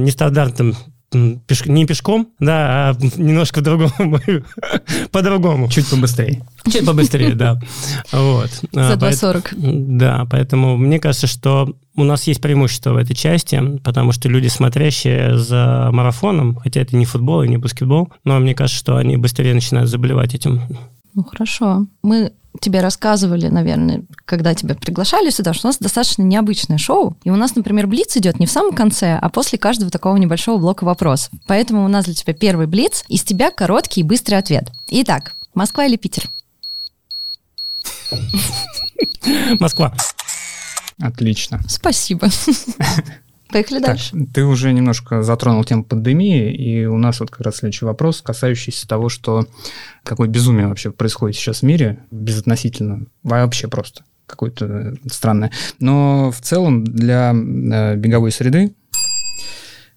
нестандартным 0.49 0.77
пеш... 1.47 1.67
не 1.67 1.87
пешком, 1.87 2.29
да, 2.39 2.91
а 2.91 2.97
немножко 3.17 3.61
другому, 3.61 4.21
по-другому. 5.13 5.69
Чуть 5.69 5.89
побыстрее. 5.89 6.45
Чуть 6.71 6.85
побыстрее, 6.85 7.35
да. 7.35 7.61
Вот. 8.13 8.51
За 8.73 8.95
2.40. 8.95 9.97
Да, 9.97 10.27
поэтому 10.31 10.77
мне 10.77 10.99
кажется, 11.01 11.27
что 11.27 11.75
у 11.97 12.05
нас 12.05 12.27
есть 12.27 12.41
преимущество 12.41 12.93
в 12.93 12.97
этой 12.97 13.15
части, 13.15 13.61
потому 13.83 14.13
что 14.13 14.29
люди, 14.29 14.49
смотрящие 14.49 15.39
за 15.39 15.89
марафоном, 15.93 16.57
хотя 16.57 16.81
это 16.81 16.97
не 16.97 17.07
футбол 17.07 17.43
и 17.43 17.49
не 17.49 17.57
баскетбол, 17.57 18.11
но 18.25 18.39
мне 18.39 18.55
кажется, 18.55 18.79
что 18.79 18.97
они 18.97 19.17
быстрее 19.17 19.55
начинают 19.55 19.91
заболевать 19.91 20.35
этим. 20.35 20.63
Ну, 21.19 21.25
хорошо. 21.25 21.89
Мы 22.03 22.33
тебе 22.61 22.81
рассказывали, 22.81 23.49
наверное, 23.49 24.05
когда 24.25 24.55
тебя 24.55 24.77
приглашали 24.77 25.31
сюда, 25.31 25.53
что 25.53 25.67
у 25.67 25.71
нас 25.71 25.79
достаточно 25.79 26.23
необычное 26.23 26.79
шоу. 26.79 27.17
И 27.25 27.31
у 27.31 27.35
нас, 27.35 27.57
например, 27.57 27.89
Блиц 27.89 28.17
идет 28.17 28.39
не 28.39 28.47
в 28.47 28.53
самом 28.53 28.73
конце, 28.73 29.19
а 29.21 29.29
после 29.29 29.59
каждого 29.59 29.91
такого 29.91 30.17
небольшого 30.17 30.59
блока 30.59 30.85
вопросов. 30.85 31.33
Поэтому 31.49 31.85
у 31.85 31.89
нас 31.89 32.05
для 32.05 32.15
тебя 32.15 32.35
первый 32.35 32.69
Блиц, 32.69 33.05
из 33.09 33.25
тебя 33.25 33.51
короткий 33.51 34.03
и 34.03 34.05
быстрый 34.05 34.37
ответ. 34.37 34.71
Итак, 34.91 35.35
Москва 35.55 35.87
или 35.87 35.97
Питер? 35.97 36.31
Москва. 39.59 39.93
Отлично. 41.01 41.61
Спасибо. 41.67 42.29
Поехали 43.51 43.79
так, 43.79 43.87
дальше. 43.87 44.17
Ты 44.33 44.45
уже 44.45 44.73
немножко 44.73 45.23
затронул 45.23 45.65
тему 45.65 45.85
пандемии, 45.85 46.53
и 46.53 46.85
у 46.85 46.99
нас 46.99 47.21
вот 47.21 47.31
как 47.31 47.41
раз 47.41 47.57
следующий 47.57 47.87
вопрос, 47.87 48.21
касающийся 48.21 48.87
того, 48.87 49.09
что 49.09 49.47
какое 50.03 50.29
безумие 50.29 50.67
вообще 50.67 50.91
происходит 50.91 51.37
сейчас 51.37 51.61
в 51.61 51.63
мире, 51.63 52.01
безотносительно, 52.11 53.07
вообще 53.23 53.69
просто 53.69 54.05
какое-то 54.27 54.95
странное. 55.11 55.51
Но 55.81 56.31
в 56.31 56.41
целом 56.43 56.85
для 56.85 57.33
э, 57.33 57.97
беговой 57.97 58.31
среды 58.31 58.75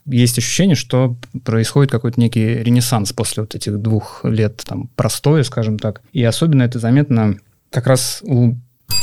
есть 0.05 0.37
ощущение, 0.37 0.75
что 0.75 1.17
происходит 1.43 1.91
какой-то 1.91 2.19
некий 2.19 2.63
ренессанс 2.63 3.13
после 3.13 3.43
вот 3.43 3.53
этих 3.53 3.77
двух 3.77 4.21
лет 4.23 4.63
там 4.65 4.87
простоя, 4.95 5.43
скажем 5.43 5.77
так. 5.77 6.01
И 6.13 6.23
особенно 6.23 6.63
это 6.63 6.79
заметно 6.79 7.37
как 7.69 7.87
раз 7.87 8.21
у, 8.23 8.55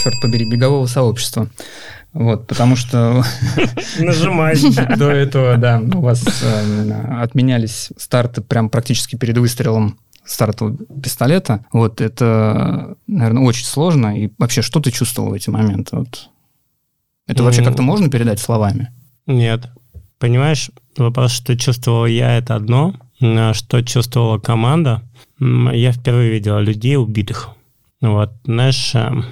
черт 0.03 0.15
побери, 0.23 0.51
бегового 0.51 0.87
сообщества. 0.87 1.49
Вот, 2.19 2.49
потому 2.49 2.75
что... 2.75 3.23
Нажимай. 4.01 4.57
До 4.97 5.09
этого, 5.09 5.57
да, 5.57 5.81
у 5.81 6.01
вас 6.01 6.25
э, 6.43 6.93
отменялись 7.23 7.91
старты 7.97 8.41
прям 8.41 8.71
практически 8.71 9.15
перед 9.15 9.39
выстрелом 9.39 10.01
старта 10.25 10.75
пистолета. 11.01 11.65
Вот 11.73 12.01
это, 12.01 12.97
наверное, 13.07 13.45
очень 13.45 13.65
сложно. 13.65 14.19
И 14.21 14.33
вообще, 14.37 14.63
что 14.63 14.81
ты 14.81 14.91
чувствовал 14.91 15.31
в 15.31 15.35
эти 15.35 15.49
моменты? 15.49 15.97
Вот. 15.97 16.31
Это 17.29 17.45
вообще 17.45 17.63
как-то 17.63 17.83
можно 17.83 18.11
передать 18.11 18.41
словами? 18.41 18.91
Нет. 19.29 19.69
Понимаешь, 20.19 20.73
вопрос, 20.97 21.31
что 21.31 21.57
чувствовал 21.57 22.07
я, 22.07 22.37
это 22.37 22.57
одно. 22.57 22.95
А 23.21 23.55
что 23.55 23.81
чувствовала 23.83 24.41
команда? 24.41 25.03
Я 25.39 25.93
впервые 25.93 26.33
видел 26.33 26.59
людей 26.59 26.97
убитых. 26.97 27.51
Вот, 28.01 28.33
знаешь, 28.45 28.93
эм, 28.97 29.25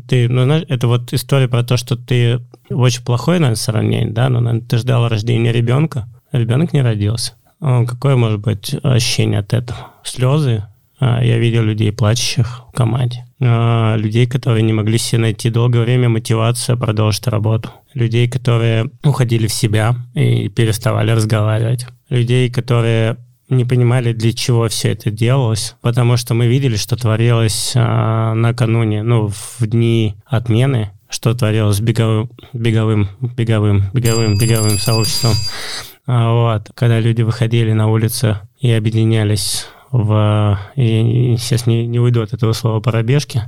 ты, 0.00 0.28
ну, 0.28 0.44
знаешь, 0.44 0.64
это 0.68 0.88
вот 0.88 1.12
история 1.12 1.48
про 1.48 1.62
то, 1.62 1.76
что 1.76 1.96
ты 1.96 2.40
очень 2.70 3.04
плохое, 3.04 3.38
наверное, 3.38 3.56
сравнение, 3.56 4.10
да, 4.10 4.28
но 4.28 4.40
наверное, 4.40 4.66
ты 4.66 4.78
ждал 4.78 5.08
рождения 5.08 5.52
ребенка, 5.52 6.06
а 6.30 6.38
ребенок 6.38 6.72
не 6.72 6.82
родился. 6.82 7.32
Какое 7.60 8.16
может 8.16 8.40
быть 8.40 8.74
ощущение 8.82 9.38
от 9.38 9.54
этого? 9.54 9.78
Слезы. 10.02 10.64
А, 11.00 11.22
я 11.24 11.38
видел 11.38 11.62
людей 11.62 11.92
плачущих 11.92 12.62
в 12.68 12.72
команде. 12.72 13.24
А, 13.40 13.96
людей, 13.96 14.26
которые 14.26 14.62
не 14.62 14.72
могли 14.72 14.98
себе 14.98 15.22
найти 15.22 15.50
долгое 15.50 15.82
время 15.82 16.08
мотивацию 16.08 16.78
продолжить 16.78 17.26
работу. 17.26 17.70
Людей, 17.94 18.28
которые 18.28 18.90
уходили 19.04 19.46
в 19.46 19.52
себя 19.52 19.96
и 20.14 20.48
переставали 20.48 21.10
разговаривать. 21.10 21.86
Людей, 22.10 22.50
которые 22.50 23.16
не 23.56 23.64
понимали, 23.64 24.12
для 24.12 24.32
чего 24.32 24.68
все 24.68 24.92
это 24.92 25.10
делалось, 25.10 25.76
потому 25.80 26.16
что 26.16 26.34
мы 26.34 26.46
видели, 26.46 26.76
что 26.76 26.96
творилось 26.96 27.72
а, 27.74 28.34
накануне, 28.34 29.02
ну, 29.02 29.28
в 29.28 29.66
дни 29.66 30.16
отмены, 30.26 30.90
что 31.08 31.34
творилось 31.34 31.76
с 31.76 31.80
беговым, 31.80 32.30
беговым, 32.52 33.08
беговым, 33.20 33.84
беговым, 33.92 34.38
беговым 34.38 34.78
сообществом. 34.78 35.34
А, 36.06 36.32
вот, 36.32 36.70
когда 36.74 37.00
люди 37.00 37.22
выходили 37.22 37.72
на 37.72 37.88
улицы 37.88 38.38
и 38.58 38.70
объединялись 38.70 39.66
в... 39.94 40.58
Я 40.74 41.36
сейчас 41.36 41.68
не, 41.68 41.86
не 41.86 42.00
уйду 42.00 42.22
от 42.22 42.32
этого 42.32 42.52
слова 42.52 42.80
пробежки. 42.80 43.42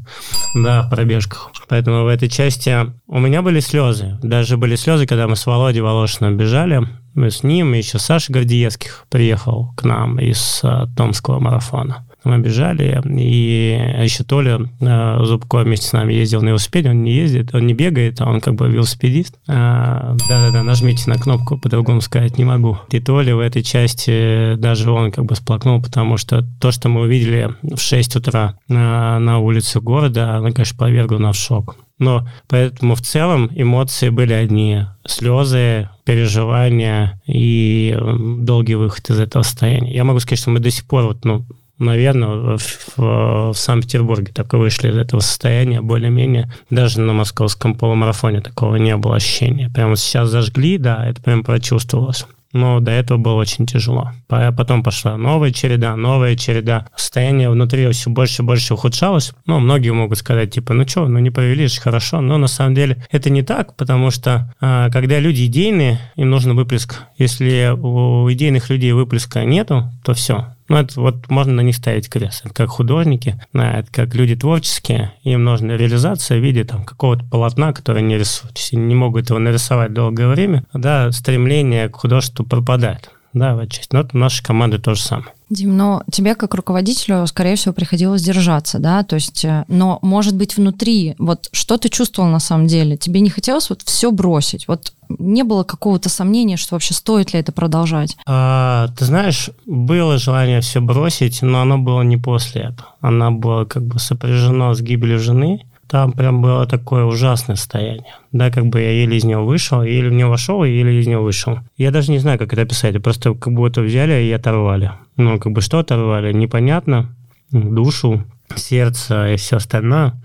Да, 0.54 0.82
в 0.82 0.90
пробежках. 0.90 1.50
Поэтому 1.68 2.04
в 2.04 2.06
этой 2.06 2.28
части 2.28 2.72
у 3.08 3.18
меня 3.18 3.42
были 3.42 3.58
слезы. 3.58 4.16
Даже 4.22 4.56
были 4.56 4.76
слезы, 4.76 5.06
когда 5.06 5.26
мы 5.26 5.34
с 5.34 5.44
Володей 5.44 5.80
Волошиным 5.80 6.36
бежали. 6.36 6.86
Мы 7.14 7.32
с 7.32 7.42
ним, 7.42 7.74
и 7.74 7.78
еще 7.78 7.98
Саша 7.98 8.32
Гордиевских 8.32 9.06
приехал 9.08 9.72
к 9.76 9.82
нам 9.82 10.20
из 10.20 10.60
а, 10.62 10.86
Томского 10.96 11.40
марафона 11.40 12.05
мы 12.26 12.38
бежали, 12.38 13.00
и 13.08 14.02
еще 14.02 14.24
Толя 14.24 14.60
э, 14.80 15.24
Зубко 15.24 15.58
вместе 15.58 15.88
с 15.88 15.92
нами 15.92 16.12
ездил 16.12 16.42
на 16.42 16.48
велосипеде, 16.48 16.90
он 16.90 17.02
не 17.02 17.12
ездит, 17.12 17.54
он 17.54 17.66
не 17.66 17.74
бегает, 17.74 18.20
а 18.20 18.28
он 18.28 18.40
как 18.40 18.54
бы 18.54 18.68
велосипедист. 18.68 19.38
А, 19.48 20.16
да-да-да, 20.28 20.62
нажмите 20.62 21.08
на 21.08 21.16
кнопку, 21.16 21.58
по-другому 21.58 22.00
сказать 22.00 22.38
не 22.38 22.44
могу. 22.44 22.78
И 22.90 23.00
Толя 23.00 23.36
в 23.36 23.40
этой 23.40 23.62
части, 23.62 24.54
даже 24.56 24.90
он 24.90 25.12
как 25.12 25.24
бы 25.24 25.34
сплакнул, 25.36 25.80
потому 25.80 26.16
что 26.16 26.44
то, 26.60 26.72
что 26.72 26.88
мы 26.88 27.02
увидели 27.02 27.54
в 27.62 27.78
6 27.78 28.16
утра 28.16 28.58
на, 28.68 29.18
на 29.18 29.38
улице 29.38 29.80
города, 29.80 30.36
оно, 30.36 30.52
конечно, 30.52 30.78
повергло 30.78 31.18
нас 31.18 31.36
в 31.36 31.40
шок. 31.40 31.76
Но 31.98 32.28
поэтому 32.48 32.94
в 32.94 33.00
целом 33.00 33.50
эмоции 33.54 34.10
были 34.10 34.34
одни. 34.34 34.82
Слезы, 35.06 35.88
переживания 36.04 37.20
и 37.26 37.96
долгий 38.40 38.74
выход 38.74 39.08
из 39.10 39.18
этого 39.18 39.42
состояния. 39.42 39.94
Я 39.94 40.04
могу 40.04 40.20
сказать, 40.20 40.40
что 40.40 40.50
мы 40.50 40.60
до 40.60 40.70
сих 40.70 40.84
пор 40.84 41.04
вот, 41.04 41.24
ну, 41.24 41.46
наверное, 41.78 42.58
в, 42.58 42.96
в 42.96 43.54
Санкт-Петербурге 43.54 44.32
так 44.32 44.52
вышли 44.54 44.90
из 44.90 44.96
этого 44.96 45.20
состояния 45.20 45.80
более-менее. 45.80 46.50
Даже 46.70 47.00
на 47.00 47.12
московском 47.12 47.74
полумарафоне 47.74 48.40
такого 48.40 48.76
не 48.76 48.96
было 48.96 49.16
ощущения. 49.16 49.70
Прямо 49.70 49.96
сейчас 49.96 50.30
зажгли, 50.30 50.78
да, 50.78 51.06
это 51.06 51.22
прям 51.22 51.44
прочувствовалось. 51.44 52.26
Но 52.52 52.80
до 52.80 52.90
этого 52.90 53.18
было 53.18 53.34
очень 53.34 53.66
тяжело. 53.66 54.12
Потом 54.28 54.82
пошла 54.82 55.18
новая 55.18 55.50
череда, 55.50 55.94
новая 55.94 56.36
череда. 56.36 56.86
Состояние 56.96 57.50
внутри 57.50 57.90
все 57.90 58.08
больше 58.08 58.42
и 58.42 58.46
больше 58.46 58.72
ухудшалось. 58.72 59.32
Ну, 59.44 59.58
многие 59.60 59.90
могут 59.90 60.18
сказать, 60.18 60.54
типа, 60.54 60.72
ну 60.72 60.88
что, 60.88 61.06
ну 61.06 61.18
не 61.18 61.30
провели 61.30 61.66
же 61.66 61.80
хорошо. 61.80 62.22
Но 62.22 62.38
на 62.38 62.46
самом 62.46 62.74
деле 62.74 63.04
это 63.10 63.28
не 63.28 63.42
так, 63.42 63.76
потому 63.76 64.10
что 64.10 64.54
а, 64.60 64.88
когда 64.90 65.18
люди 65.18 65.44
идейные, 65.44 66.00
им 66.14 66.30
нужен 66.30 66.56
выплеск. 66.56 67.02
Если 67.18 67.70
у 67.76 68.32
идейных 68.32 68.70
людей 68.70 68.92
выплеска 68.92 69.44
нету, 69.44 69.90
то 70.02 70.14
все, 70.14 70.55
Ну, 70.68 70.76
это 70.76 71.00
вот 71.00 71.28
можно 71.28 71.54
на 71.54 71.60
них 71.60 71.76
ставить 71.76 72.08
крест. 72.08 72.42
Это 72.44 72.54
как 72.54 72.70
художники, 72.70 73.40
это 73.52 73.86
как 73.92 74.14
люди 74.14 74.34
творческие, 74.34 75.12
им 75.22 75.44
нужна 75.44 75.76
реализация 75.76 76.38
в 76.38 76.42
виде 76.42 76.64
там 76.64 76.84
какого-то 76.84 77.24
полотна, 77.24 77.72
которое 77.72 78.02
не 78.02 78.18
рисуют. 78.18 78.58
Они 78.72 78.82
не 78.82 78.94
могут 78.94 79.30
его 79.30 79.38
нарисовать 79.38 79.92
долгое 79.92 80.28
время, 80.28 80.64
да, 80.72 81.12
стремление 81.12 81.88
к 81.88 81.96
художеству 81.96 82.44
пропадает. 82.44 83.10
Да, 83.32 83.54
в 83.54 83.58
отчасти. 83.58 83.94
Но 83.94 84.00
это 84.00 84.16
нашей 84.16 84.44
команды 84.44 84.78
то 84.78 84.94
же 84.94 85.02
самое. 85.02 85.28
Дим, 85.48 85.76
но 85.76 86.02
тебе 86.10 86.34
как 86.34 86.54
руководителю, 86.54 87.24
скорее 87.28 87.54
всего, 87.54 87.72
приходилось 87.72 88.22
держаться, 88.22 88.80
да, 88.80 89.04
то 89.04 89.14
есть, 89.14 89.44
э, 89.44 89.64
но, 89.68 90.00
может 90.02 90.34
быть, 90.34 90.56
внутри, 90.56 91.14
вот 91.18 91.48
что 91.52 91.76
ты 91.76 91.88
чувствовал 91.88 92.28
на 92.28 92.40
самом 92.40 92.66
деле? 92.66 92.96
Тебе 92.96 93.20
не 93.20 93.30
хотелось 93.30 93.70
вот 93.70 93.82
все 93.82 94.10
бросить? 94.10 94.66
Вот 94.66 94.92
не 95.08 95.44
было 95.44 95.62
какого-то 95.62 96.08
сомнения, 96.08 96.56
что 96.56 96.74
вообще 96.74 96.94
стоит 96.94 97.32
ли 97.32 97.38
это 97.38 97.52
продолжать? 97.52 98.16
А, 98.26 98.88
ты 98.98 99.04
знаешь, 99.04 99.50
было 99.66 100.18
желание 100.18 100.60
все 100.60 100.80
бросить, 100.80 101.42
но 101.42 101.60
оно 101.60 101.78
было 101.78 102.02
не 102.02 102.16
после 102.16 102.62
этого. 102.62 102.94
Оно 103.00 103.30
было 103.30 103.64
как 103.66 103.84
бы 103.84 104.00
сопряжено 104.00 104.74
с 104.74 104.80
гибелью 104.80 105.20
жены, 105.20 105.65
там 105.88 106.12
прям 106.12 106.42
было 106.42 106.66
такое 106.66 107.04
ужасное 107.04 107.56
состояние. 107.56 108.14
Да, 108.32 108.50
как 108.50 108.66
бы 108.66 108.80
я 108.80 108.90
еле 108.90 109.16
из 109.16 109.24
него 109.24 109.44
вышел, 109.44 109.82
еле 109.82 110.10
в 110.10 110.12
него 110.12 110.30
вошел, 110.30 110.64
и 110.64 110.70
еле 110.70 110.98
из 110.98 111.06
него 111.06 111.22
вышел. 111.22 111.58
Я 111.76 111.90
даже 111.90 112.10
не 112.10 112.18
знаю, 112.18 112.38
как 112.38 112.52
это 112.52 112.62
описать. 112.62 113.00
Просто 113.02 113.34
как 113.34 113.52
будто 113.52 113.82
взяли 113.82 114.24
и 114.24 114.32
оторвали. 114.32 114.92
Ну, 115.16 115.38
как 115.38 115.52
бы 115.52 115.60
что 115.60 115.78
оторвали, 115.78 116.32
непонятно. 116.32 117.14
Душу, 117.50 118.24
сердце 118.54 119.34
и 119.34 119.36
все 119.36 119.56
остальное. 119.56 120.20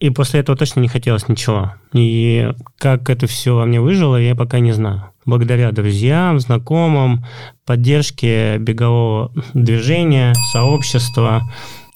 И 0.00 0.10
после 0.10 0.40
этого 0.40 0.56
точно 0.56 0.80
не 0.80 0.88
хотелось 0.88 1.28
ничего. 1.28 1.74
И 1.92 2.50
как 2.78 3.08
это 3.10 3.26
все 3.26 3.54
во 3.54 3.64
мне 3.64 3.80
выжило, 3.80 4.16
я 4.16 4.34
пока 4.34 4.58
не 4.60 4.72
знаю. 4.72 5.10
Благодаря 5.24 5.70
друзьям, 5.70 6.40
знакомым, 6.40 7.24
поддержке 7.64 8.58
бегового 8.58 9.32
движения, 9.54 10.34
сообщества, 10.52 11.42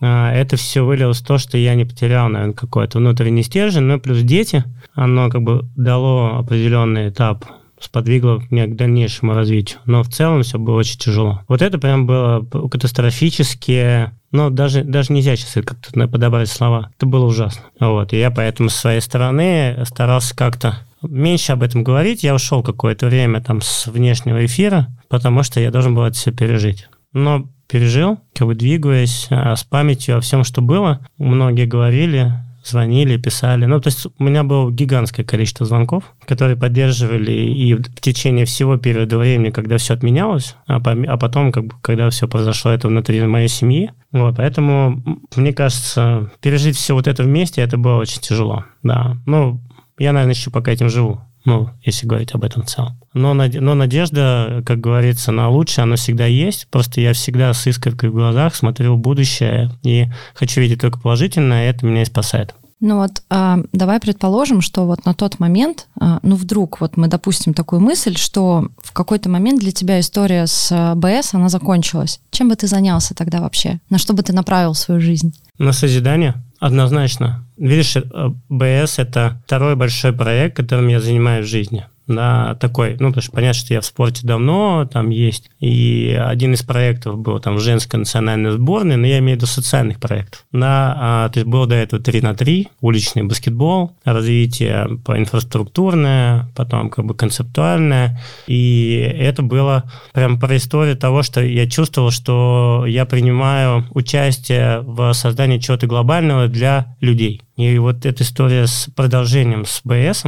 это 0.00 0.56
все 0.56 0.84
вылилось 0.84 1.20
в 1.20 1.26
то, 1.26 1.38
что 1.38 1.56
я 1.56 1.74
не 1.74 1.84
потерял, 1.84 2.28
наверное, 2.28 2.54
какой-то 2.54 2.98
внутренний 2.98 3.42
стержень, 3.42 3.84
ну, 3.84 3.98
плюс 3.98 4.20
дети, 4.20 4.64
оно 4.94 5.30
как 5.30 5.42
бы 5.42 5.64
дало 5.76 6.38
определенный 6.38 7.08
этап 7.08 7.44
сподвигло 7.80 8.42
меня 8.50 8.66
к 8.66 8.76
дальнейшему 8.76 9.34
развитию. 9.34 9.78
Но 9.84 10.02
в 10.02 10.08
целом 10.08 10.42
все 10.42 10.58
было 10.58 10.76
очень 10.76 10.98
тяжело. 10.98 11.42
Вот 11.48 11.62
это 11.62 11.78
прям 11.78 12.06
было 12.06 12.44
катастрофически, 12.68 14.10
ну, 14.32 14.50
даже, 14.50 14.82
даже 14.82 15.12
нельзя 15.12 15.36
сейчас 15.36 15.64
как-то 15.64 16.08
подобрать 16.08 16.48
слова. 16.48 16.90
Это 16.96 17.06
было 17.06 17.26
ужасно. 17.26 17.62
Вот. 17.78 18.12
И 18.12 18.18
я 18.18 18.30
поэтому 18.30 18.70
с 18.70 18.76
своей 18.76 19.00
стороны 19.00 19.76
старался 19.84 20.34
как-то 20.34 20.78
меньше 21.02 21.52
об 21.52 21.62
этом 21.62 21.84
говорить. 21.84 22.24
Я 22.24 22.34
ушел 22.34 22.62
какое-то 22.62 23.06
время 23.06 23.40
там 23.40 23.60
с 23.60 23.86
внешнего 23.86 24.44
эфира, 24.44 24.88
потому 25.08 25.42
что 25.42 25.60
я 25.60 25.70
должен 25.70 25.94
был 25.94 26.04
это 26.04 26.16
все 26.16 26.32
пережить. 26.32 26.88
Но 27.16 27.48
пережил, 27.66 28.18
как 28.34 28.46
бы 28.46 28.54
двигаясь 28.54 29.26
а, 29.30 29.56
с 29.56 29.64
памятью 29.64 30.18
о 30.18 30.20
всем, 30.20 30.44
что 30.44 30.60
было. 30.60 31.00
Многие 31.16 31.64
говорили, 31.64 32.32
звонили, 32.62 33.16
писали. 33.16 33.64
Ну, 33.64 33.80
то 33.80 33.88
есть 33.88 34.06
у 34.18 34.22
меня 34.22 34.44
было 34.44 34.70
гигантское 34.70 35.24
количество 35.24 35.64
звонков, 35.64 36.04
которые 36.26 36.56
поддерживали 36.56 37.32
и 37.32 37.72
в 37.74 38.00
течение 38.00 38.44
всего 38.44 38.76
периода 38.76 39.16
времени, 39.16 39.50
когда 39.50 39.78
все 39.78 39.94
отменялось, 39.94 40.56
а, 40.66 40.76
а 40.76 41.16
потом, 41.16 41.52
как 41.52 41.64
бы, 41.64 41.74
когда 41.80 42.10
все 42.10 42.28
произошло, 42.28 42.70
это 42.70 42.88
внутри 42.88 43.22
моей 43.22 43.48
семьи. 43.48 43.92
Вот, 44.12 44.36
поэтому, 44.36 45.02
мне 45.36 45.54
кажется, 45.54 46.30
пережить 46.42 46.76
все 46.76 46.94
вот 46.94 47.06
это 47.06 47.22
вместе, 47.22 47.62
это 47.62 47.78
было 47.78 47.96
очень 47.96 48.20
тяжело, 48.20 48.66
да. 48.82 49.16
Ну, 49.24 49.58
я, 49.98 50.12
наверное, 50.12 50.34
еще 50.34 50.50
пока 50.50 50.70
этим 50.70 50.90
живу 50.90 51.22
ну, 51.46 51.70
если 51.82 52.06
говорить 52.06 52.34
об 52.34 52.44
этом 52.44 52.64
в 52.64 52.66
целом. 52.66 52.98
Но, 53.14 53.32
но 53.32 53.74
надежда, 53.74 54.62
как 54.66 54.80
говорится, 54.80 55.32
на 55.32 55.48
лучшее, 55.48 55.84
она 55.84 55.96
всегда 55.96 56.26
есть. 56.26 56.68
Просто 56.68 57.00
я 57.00 57.14
всегда 57.14 57.54
с 57.54 57.66
искоркой 57.66 58.10
в 58.10 58.14
глазах 58.14 58.54
смотрю 58.54 58.94
в 58.94 58.98
будущее 58.98 59.70
и 59.82 60.06
хочу 60.34 60.60
видеть 60.60 60.80
только 60.80 60.98
положительное, 60.98 61.64
и 61.64 61.70
это 61.70 61.86
меня 61.86 62.02
и 62.02 62.06
спасает. 62.06 62.54
Ну 62.78 62.98
вот, 62.98 63.22
а, 63.30 63.60
давай 63.72 64.00
предположим, 64.00 64.60
что 64.60 64.84
вот 64.84 65.06
на 65.06 65.14
тот 65.14 65.38
момент, 65.38 65.88
а, 65.98 66.18
ну 66.22 66.36
вдруг 66.36 66.80
вот 66.80 66.98
мы 66.98 67.08
допустим 67.08 67.54
такую 67.54 67.80
мысль, 67.80 68.16
что 68.18 68.68
в 68.82 68.92
какой-то 68.92 69.30
момент 69.30 69.60
для 69.60 69.72
тебя 69.72 69.98
история 69.98 70.46
с 70.46 70.70
а, 70.70 70.94
БС, 70.94 71.32
она 71.32 71.48
закончилась. 71.48 72.20
Чем 72.30 72.50
бы 72.50 72.56
ты 72.56 72.66
занялся 72.66 73.14
тогда 73.14 73.40
вообще? 73.40 73.80
На 73.88 73.96
что 73.96 74.12
бы 74.12 74.22
ты 74.22 74.34
направил 74.34 74.74
свою 74.74 75.00
жизнь? 75.00 75.34
На 75.56 75.72
созидание. 75.72 76.34
Однозначно. 76.58 77.44
Видишь, 77.56 77.96
э, 77.96 78.02
БС– 78.48 78.98
это 78.98 79.42
второй 79.46 79.76
большой 79.76 80.12
проект, 80.12 80.56
которым 80.56 80.88
я 80.88 81.00
занимаюсь 81.00 81.46
в 81.46 81.50
жизни 81.50 81.86
на 82.06 82.54
такой, 82.56 82.96
ну, 82.98 83.08
потому 83.08 83.22
что 83.22 83.32
понятно, 83.32 83.60
что 83.60 83.74
я 83.74 83.80
в 83.80 83.86
спорте 83.86 84.26
давно, 84.26 84.88
там 84.90 85.10
есть, 85.10 85.50
и 85.60 86.18
один 86.20 86.54
из 86.54 86.62
проектов 86.62 87.18
был 87.18 87.40
там 87.40 87.58
женская 87.58 87.98
национальная 87.98 88.52
сборная, 88.52 88.96
но 88.96 89.06
я 89.06 89.18
имею 89.18 89.36
в 89.36 89.40
виду 89.40 89.46
социальных 89.46 89.98
проектов. 89.98 90.44
На, 90.52 90.94
а, 90.98 91.28
то 91.28 91.40
есть 91.40 91.48
было 91.48 91.66
до 91.66 91.74
этого 91.74 92.02
3 92.02 92.20
на 92.20 92.34
3, 92.34 92.68
уличный 92.80 93.24
баскетбол, 93.24 93.92
развитие 94.04 94.98
по 95.04 95.18
инфраструктурное, 95.18 96.48
потом 96.54 96.90
как 96.90 97.04
бы 97.04 97.14
концептуальное, 97.14 98.20
и 98.46 99.12
это 99.18 99.42
было 99.42 99.90
прям 100.12 100.38
про 100.38 100.56
историю 100.56 100.96
того, 100.96 101.22
что 101.22 101.42
я 101.42 101.68
чувствовал, 101.68 102.10
что 102.10 102.84
я 102.86 103.04
принимаю 103.04 103.86
участие 103.90 104.80
в 104.80 105.12
создании 105.12 105.58
чего-то 105.58 105.86
глобального 105.86 106.48
для 106.48 106.96
людей. 107.00 107.42
И 107.56 107.78
вот 107.78 108.04
эта 108.04 108.22
история 108.22 108.66
с 108.66 108.88
продолжением 108.94 109.64
с 109.64 109.80
БС, 109.82 110.24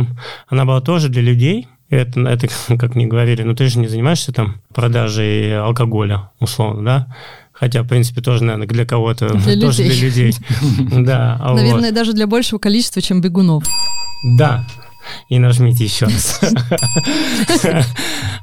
она 0.49 0.65
была 0.65 0.81
тоже 0.81 1.09
для 1.09 1.23
людей. 1.23 1.69
Это, 1.91 2.21
это 2.21 2.49
как 2.79 2.95
мне 2.95 3.07
говорили, 3.07 3.43
ну 3.43 3.55
ты 3.55 3.69
же 3.69 3.79
не 3.79 3.89
занимаешься 3.89 4.33
там 4.33 4.61
продажей 4.75 5.59
алкоголя, 5.59 6.31
условно, 6.41 6.85
да? 6.85 7.17
Хотя, 7.53 7.83
в 7.83 7.89
принципе, 7.89 8.21
тоже, 8.21 8.45
наверное, 8.45 8.69
для 8.69 8.87
кого-то, 8.87 9.31
для 9.31 9.61
тоже 9.61 9.83
людей. 9.83 9.99
для 9.99 10.09
людей. 10.09 10.35
Да, 11.05 11.41
Наверное, 11.55 11.91
даже 11.91 12.13
для 12.13 12.29
большего 12.29 12.59
количества, 12.59 13.03
чем 13.03 13.21
бегунов. 13.21 13.65
Да, 14.37 14.65
и 15.29 15.39
нажмите 15.39 15.85
еще 15.85 16.07
раз. 16.07 16.41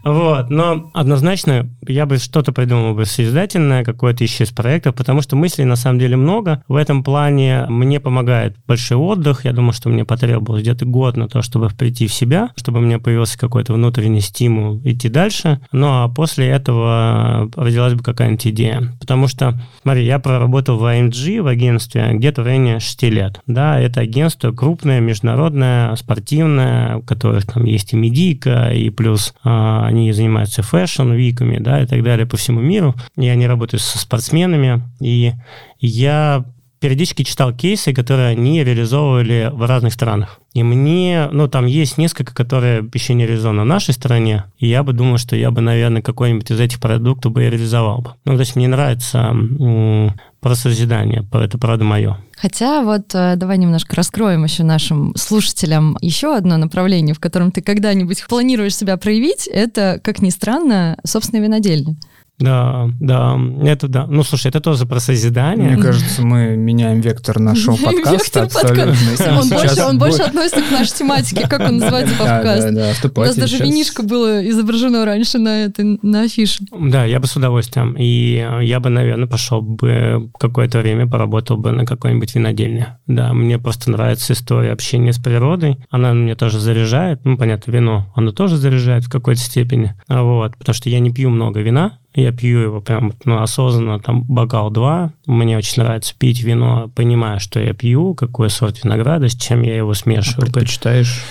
Вот, 0.03 0.51
но 0.51 0.91
однозначно 0.93 1.67
я 1.87 2.05
бы 2.05 2.17
что-то 2.17 2.51
придумал 2.51 2.93
бы 2.93 3.05
созидательное, 3.05 3.83
какое-то 3.83 4.23
еще 4.23 4.43
из 4.43 4.51
проектов, 4.51 4.93
потому 4.93 5.21
что 5.21 5.35
мыслей 5.35 5.65
на 5.65 5.75
самом 5.75 5.97
деле 5.97 6.15
много. 6.15 6.63
В 6.67 6.75
этом 6.75 7.03
плане 7.03 7.65
мне 7.69 7.99
помогает 7.99 8.55
большой 8.67 8.97
отдых. 8.97 9.45
Я 9.45 9.51
думаю, 9.51 9.73
что 9.73 9.89
мне 9.89 10.05
потребовалось 10.05 10.61
где-то 10.61 10.85
год 10.85 11.17
на 11.17 11.27
то, 11.27 11.41
чтобы 11.41 11.69
прийти 11.69 12.07
в 12.07 12.13
себя, 12.13 12.51
чтобы 12.55 12.79
у 12.79 12.81
меня 12.81 12.99
появился 12.99 13.39
какой-то 13.39 13.73
внутренний 13.73 14.21
стимул 14.21 14.79
идти 14.83 15.09
дальше. 15.09 15.59
Ну 15.71 15.87
а 15.87 16.07
после 16.07 16.47
этого 16.49 17.49
родилась 17.55 17.93
бы 17.93 18.03
какая-нибудь 18.03 18.47
идея. 18.47 18.95
Потому 18.99 19.27
что, 19.27 19.59
смотри, 19.81 20.05
я 20.05 20.19
проработал 20.19 20.77
в 20.77 20.83
AMG, 20.83 21.41
в 21.41 21.47
агентстве, 21.47 22.11
где-то 22.13 22.43
в 22.43 22.45
районе 22.45 22.79
6 22.79 23.03
лет. 23.03 23.41
Да, 23.47 23.79
это 23.79 24.01
агентство 24.01 24.51
крупное, 24.51 24.99
международное, 24.99 25.95
спортивное, 25.95 26.54
у 26.97 27.01
которых 27.01 27.45
там 27.45 27.65
есть 27.65 27.93
и 27.93 27.95
медийка, 27.95 28.69
и 28.71 28.89
плюс 28.89 29.33
а, 29.43 29.85
они 29.85 30.11
занимаются 30.11 30.63
fashion 30.63 31.08
week 31.08 31.34
ами, 31.34 31.59
да, 31.59 31.81
и 31.81 31.85
так 31.85 32.03
далее 32.03 32.25
по 32.25 32.37
всему 32.37 32.61
миру. 32.61 32.95
И 33.17 33.27
они 33.27 33.47
работают 33.47 33.81
со 33.81 33.97
спортсменами. 33.97 34.81
И 34.99 35.33
я 35.79 36.45
периодически 36.85 37.23
читал 37.23 37.51
кейсы, 37.51 37.93
которые 37.93 38.27
они 38.29 38.63
реализовывали 38.63 39.49
в 39.51 39.67
разных 39.67 39.91
странах. 39.91 40.39
И 40.53 40.61
мне, 40.61 41.27
ну, 41.31 41.47
там 41.47 41.65
есть 41.65 41.97
несколько, 41.97 42.31
которые 42.35 42.87
еще 42.93 43.15
не 43.15 43.25
реализованы 43.25 43.63
в 43.63 43.65
нашей 43.65 43.95
стране, 43.95 44.43
и 44.59 44.67
я 44.67 44.83
бы 44.83 44.93
думал, 44.93 45.17
что 45.17 45.35
я 45.35 45.49
бы, 45.49 45.61
наверное, 45.61 46.03
какой-нибудь 46.03 46.51
из 46.51 46.59
этих 46.59 46.79
продуктов 46.79 47.31
бы 47.31 47.43
и 47.43 47.49
реализовал 47.49 48.01
бы. 48.01 48.11
Ну, 48.23 48.35
то 48.35 48.41
есть 48.41 48.55
мне 48.55 48.67
нравится 48.67 49.17
м- 49.17 50.13
про 50.41 50.53
созидание, 50.53 51.27
это 51.33 51.57
правда 51.57 51.83
мое. 51.85 52.19
Хотя 52.37 52.83
вот 52.83 53.15
э, 53.15 53.33
давай 53.35 53.57
немножко 53.57 53.95
раскроем 53.95 54.43
еще 54.43 54.61
нашим 54.61 55.15
слушателям 55.15 55.97
еще 56.01 56.37
одно 56.37 56.57
направление, 56.57 57.15
в 57.15 57.19
котором 57.19 57.51
ты 57.51 57.63
когда-нибудь 57.63 58.23
планируешь 58.29 58.75
себя 58.75 58.97
проявить, 58.97 59.47
это, 59.47 59.99
как 60.03 60.21
ни 60.21 60.29
странно, 60.29 60.99
собственное 61.03 61.43
винодельня. 61.43 61.95
Да, 62.39 62.89
да, 62.99 63.39
это 63.63 63.87
да. 63.87 64.07
Ну, 64.07 64.23
слушай, 64.23 64.47
это 64.47 64.59
тоже 64.59 64.85
про 64.85 64.99
созидание. 64.99 65.71
Мне 65.71 65.81
кажется, 65.81 66.21
мы 66.21 66.57
меняем 66.57 66.99
вектор 66.99 67.39
нашего 67.39 67.75
подкаста 67.83 68.43
абсолютно. 68.43 68.93
Он 69.39 69.49
больше, 69.49 69.83
он 69.83 69.97
больше 69.97 70.21
относится 70.21 70.61
к 70.61 70.71
нашей 70.71 70.93
тематике, 70.97 71.47
как 71.47 71.61
он 71.61 71.77
называется 71.77 72.15
подкаст. 72.17 72.71
Да, 72.71 72.93
да, 73.03 73.09
У 73.15 73.19
нас 73.21 73.35
даже 73.35 73.57
винишко 73.57 74.03
было 74.03 74.47
изображено 74.49 75.05
раньше 75.05 75.37
на 75.37 75.63
этой 75.63 75.97
на 76.01 76.23
афише. 76.23 76.63
Да, 76.77 77.05
я 77.05 77.19
бы 77.19 77.27
с 77.27 77.35
удовольствием. 77.35 77.95
И 77.97 78.45
я 78.61 78.79
бы, 78.79 78.89
наверное, 78.89 79.27
пошел 79.27 79.61
бы 79.61 80.29
какое-то 80.37 80.79
время, 80.79 81.07
поработал 81.07 81.57
бы 81.57 81.71
на 81.71 81.85
какой-нибудь 81.85 82.35
винодельне. 82.35 82.97
Да, 83.07 83.33
мне 83.33 83.59
просто 83.59 83.91
нравится 83.91 84.33
история 84.33 84.71
общения 84.71 85.13
с 85.13 85.19
природой. 85.19 85.77
Она 85.89 86.11
меня 86.11 86.35
тоже 86.35 86.59
заряжает. 86.59 87.23
Ну, 87.23 87.37
понятно, 87.37 87.71
вино, 87.71 88.11
оно 88.15 88.31
тоже 88.31 88.57
заряжает 88.57 89.05
в 89.05 89.09
какой-то 89.09 89.39
степени. 89.39 89.95
Вот, 90.09 90.57
потому 90.57 90.73
что 90.73 90.89
я 90.89 90.99
не 90.99 91.11
пью 91.11 91.29
много 91.29 91.61
вина, 91.61 91.99
Я 92.15 92.31
пью 92.31 92.59
его 92.59 92.81
прям 92.81 93.13
ну, 93.25 93.41
осознанно, 93.41 93.99
там 93.99 94.23
бокал 94.23 94.71
два. 94.71 95.11
Мне 95.25 95.57
очень 95.57 95.83
нравится 95.83 96.15
пить 96.17 96.41
вино, 96.41 96.89
понимая, 96.95 97.39
что 97.39 97.59
я 97.59 97.73
пью, 97.73 98.15
какой 98.15 98.49
сорт 98.49 98.83
винограда, 98.83 99.27
с 99.27 99.35
чем 99.35 99.61
я 99.63 99.75
его 99.75 99.93
смешиваю. 99.93 100.45
Предпочитаешь? 100.45 101.21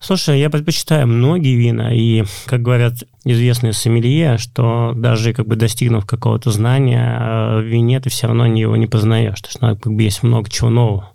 Слушай, 0.00 0.40
я 0.40 0.50
предпочитаю 0.50 1.06
многие 1.06 1.54
вина, 1.54 1.94
и, 1.94 2.24
как 2.46 2.62
говорят 2.62 3.04
известные 3.24 3.72
сомелье, 3.72 4.36
что 4.36 4.92
даже 4.96 5.32
как 5.32 5.46
бы 5.46 5.54
достигнув 5.54 6.06
какого-то 6.06 6.50
знания 6.50 7.18
э, 7.20 7.60
в 7.60 7.62
вине, 7.62 8.00
ты 8.00 8.10
все 8.10 8.26
равно 8.26 8.46
его 8.46 8.76
не 8.76 8.88
познаешь, 8.88 9.40
потому 9.40 9.74
что 9.74 9.80
как 9.80 9.92
бы 9.92 10.02
есть 10.02 10.24
много 10.24 10.50
чего 10.50 10.70
нового. 10.70 11.12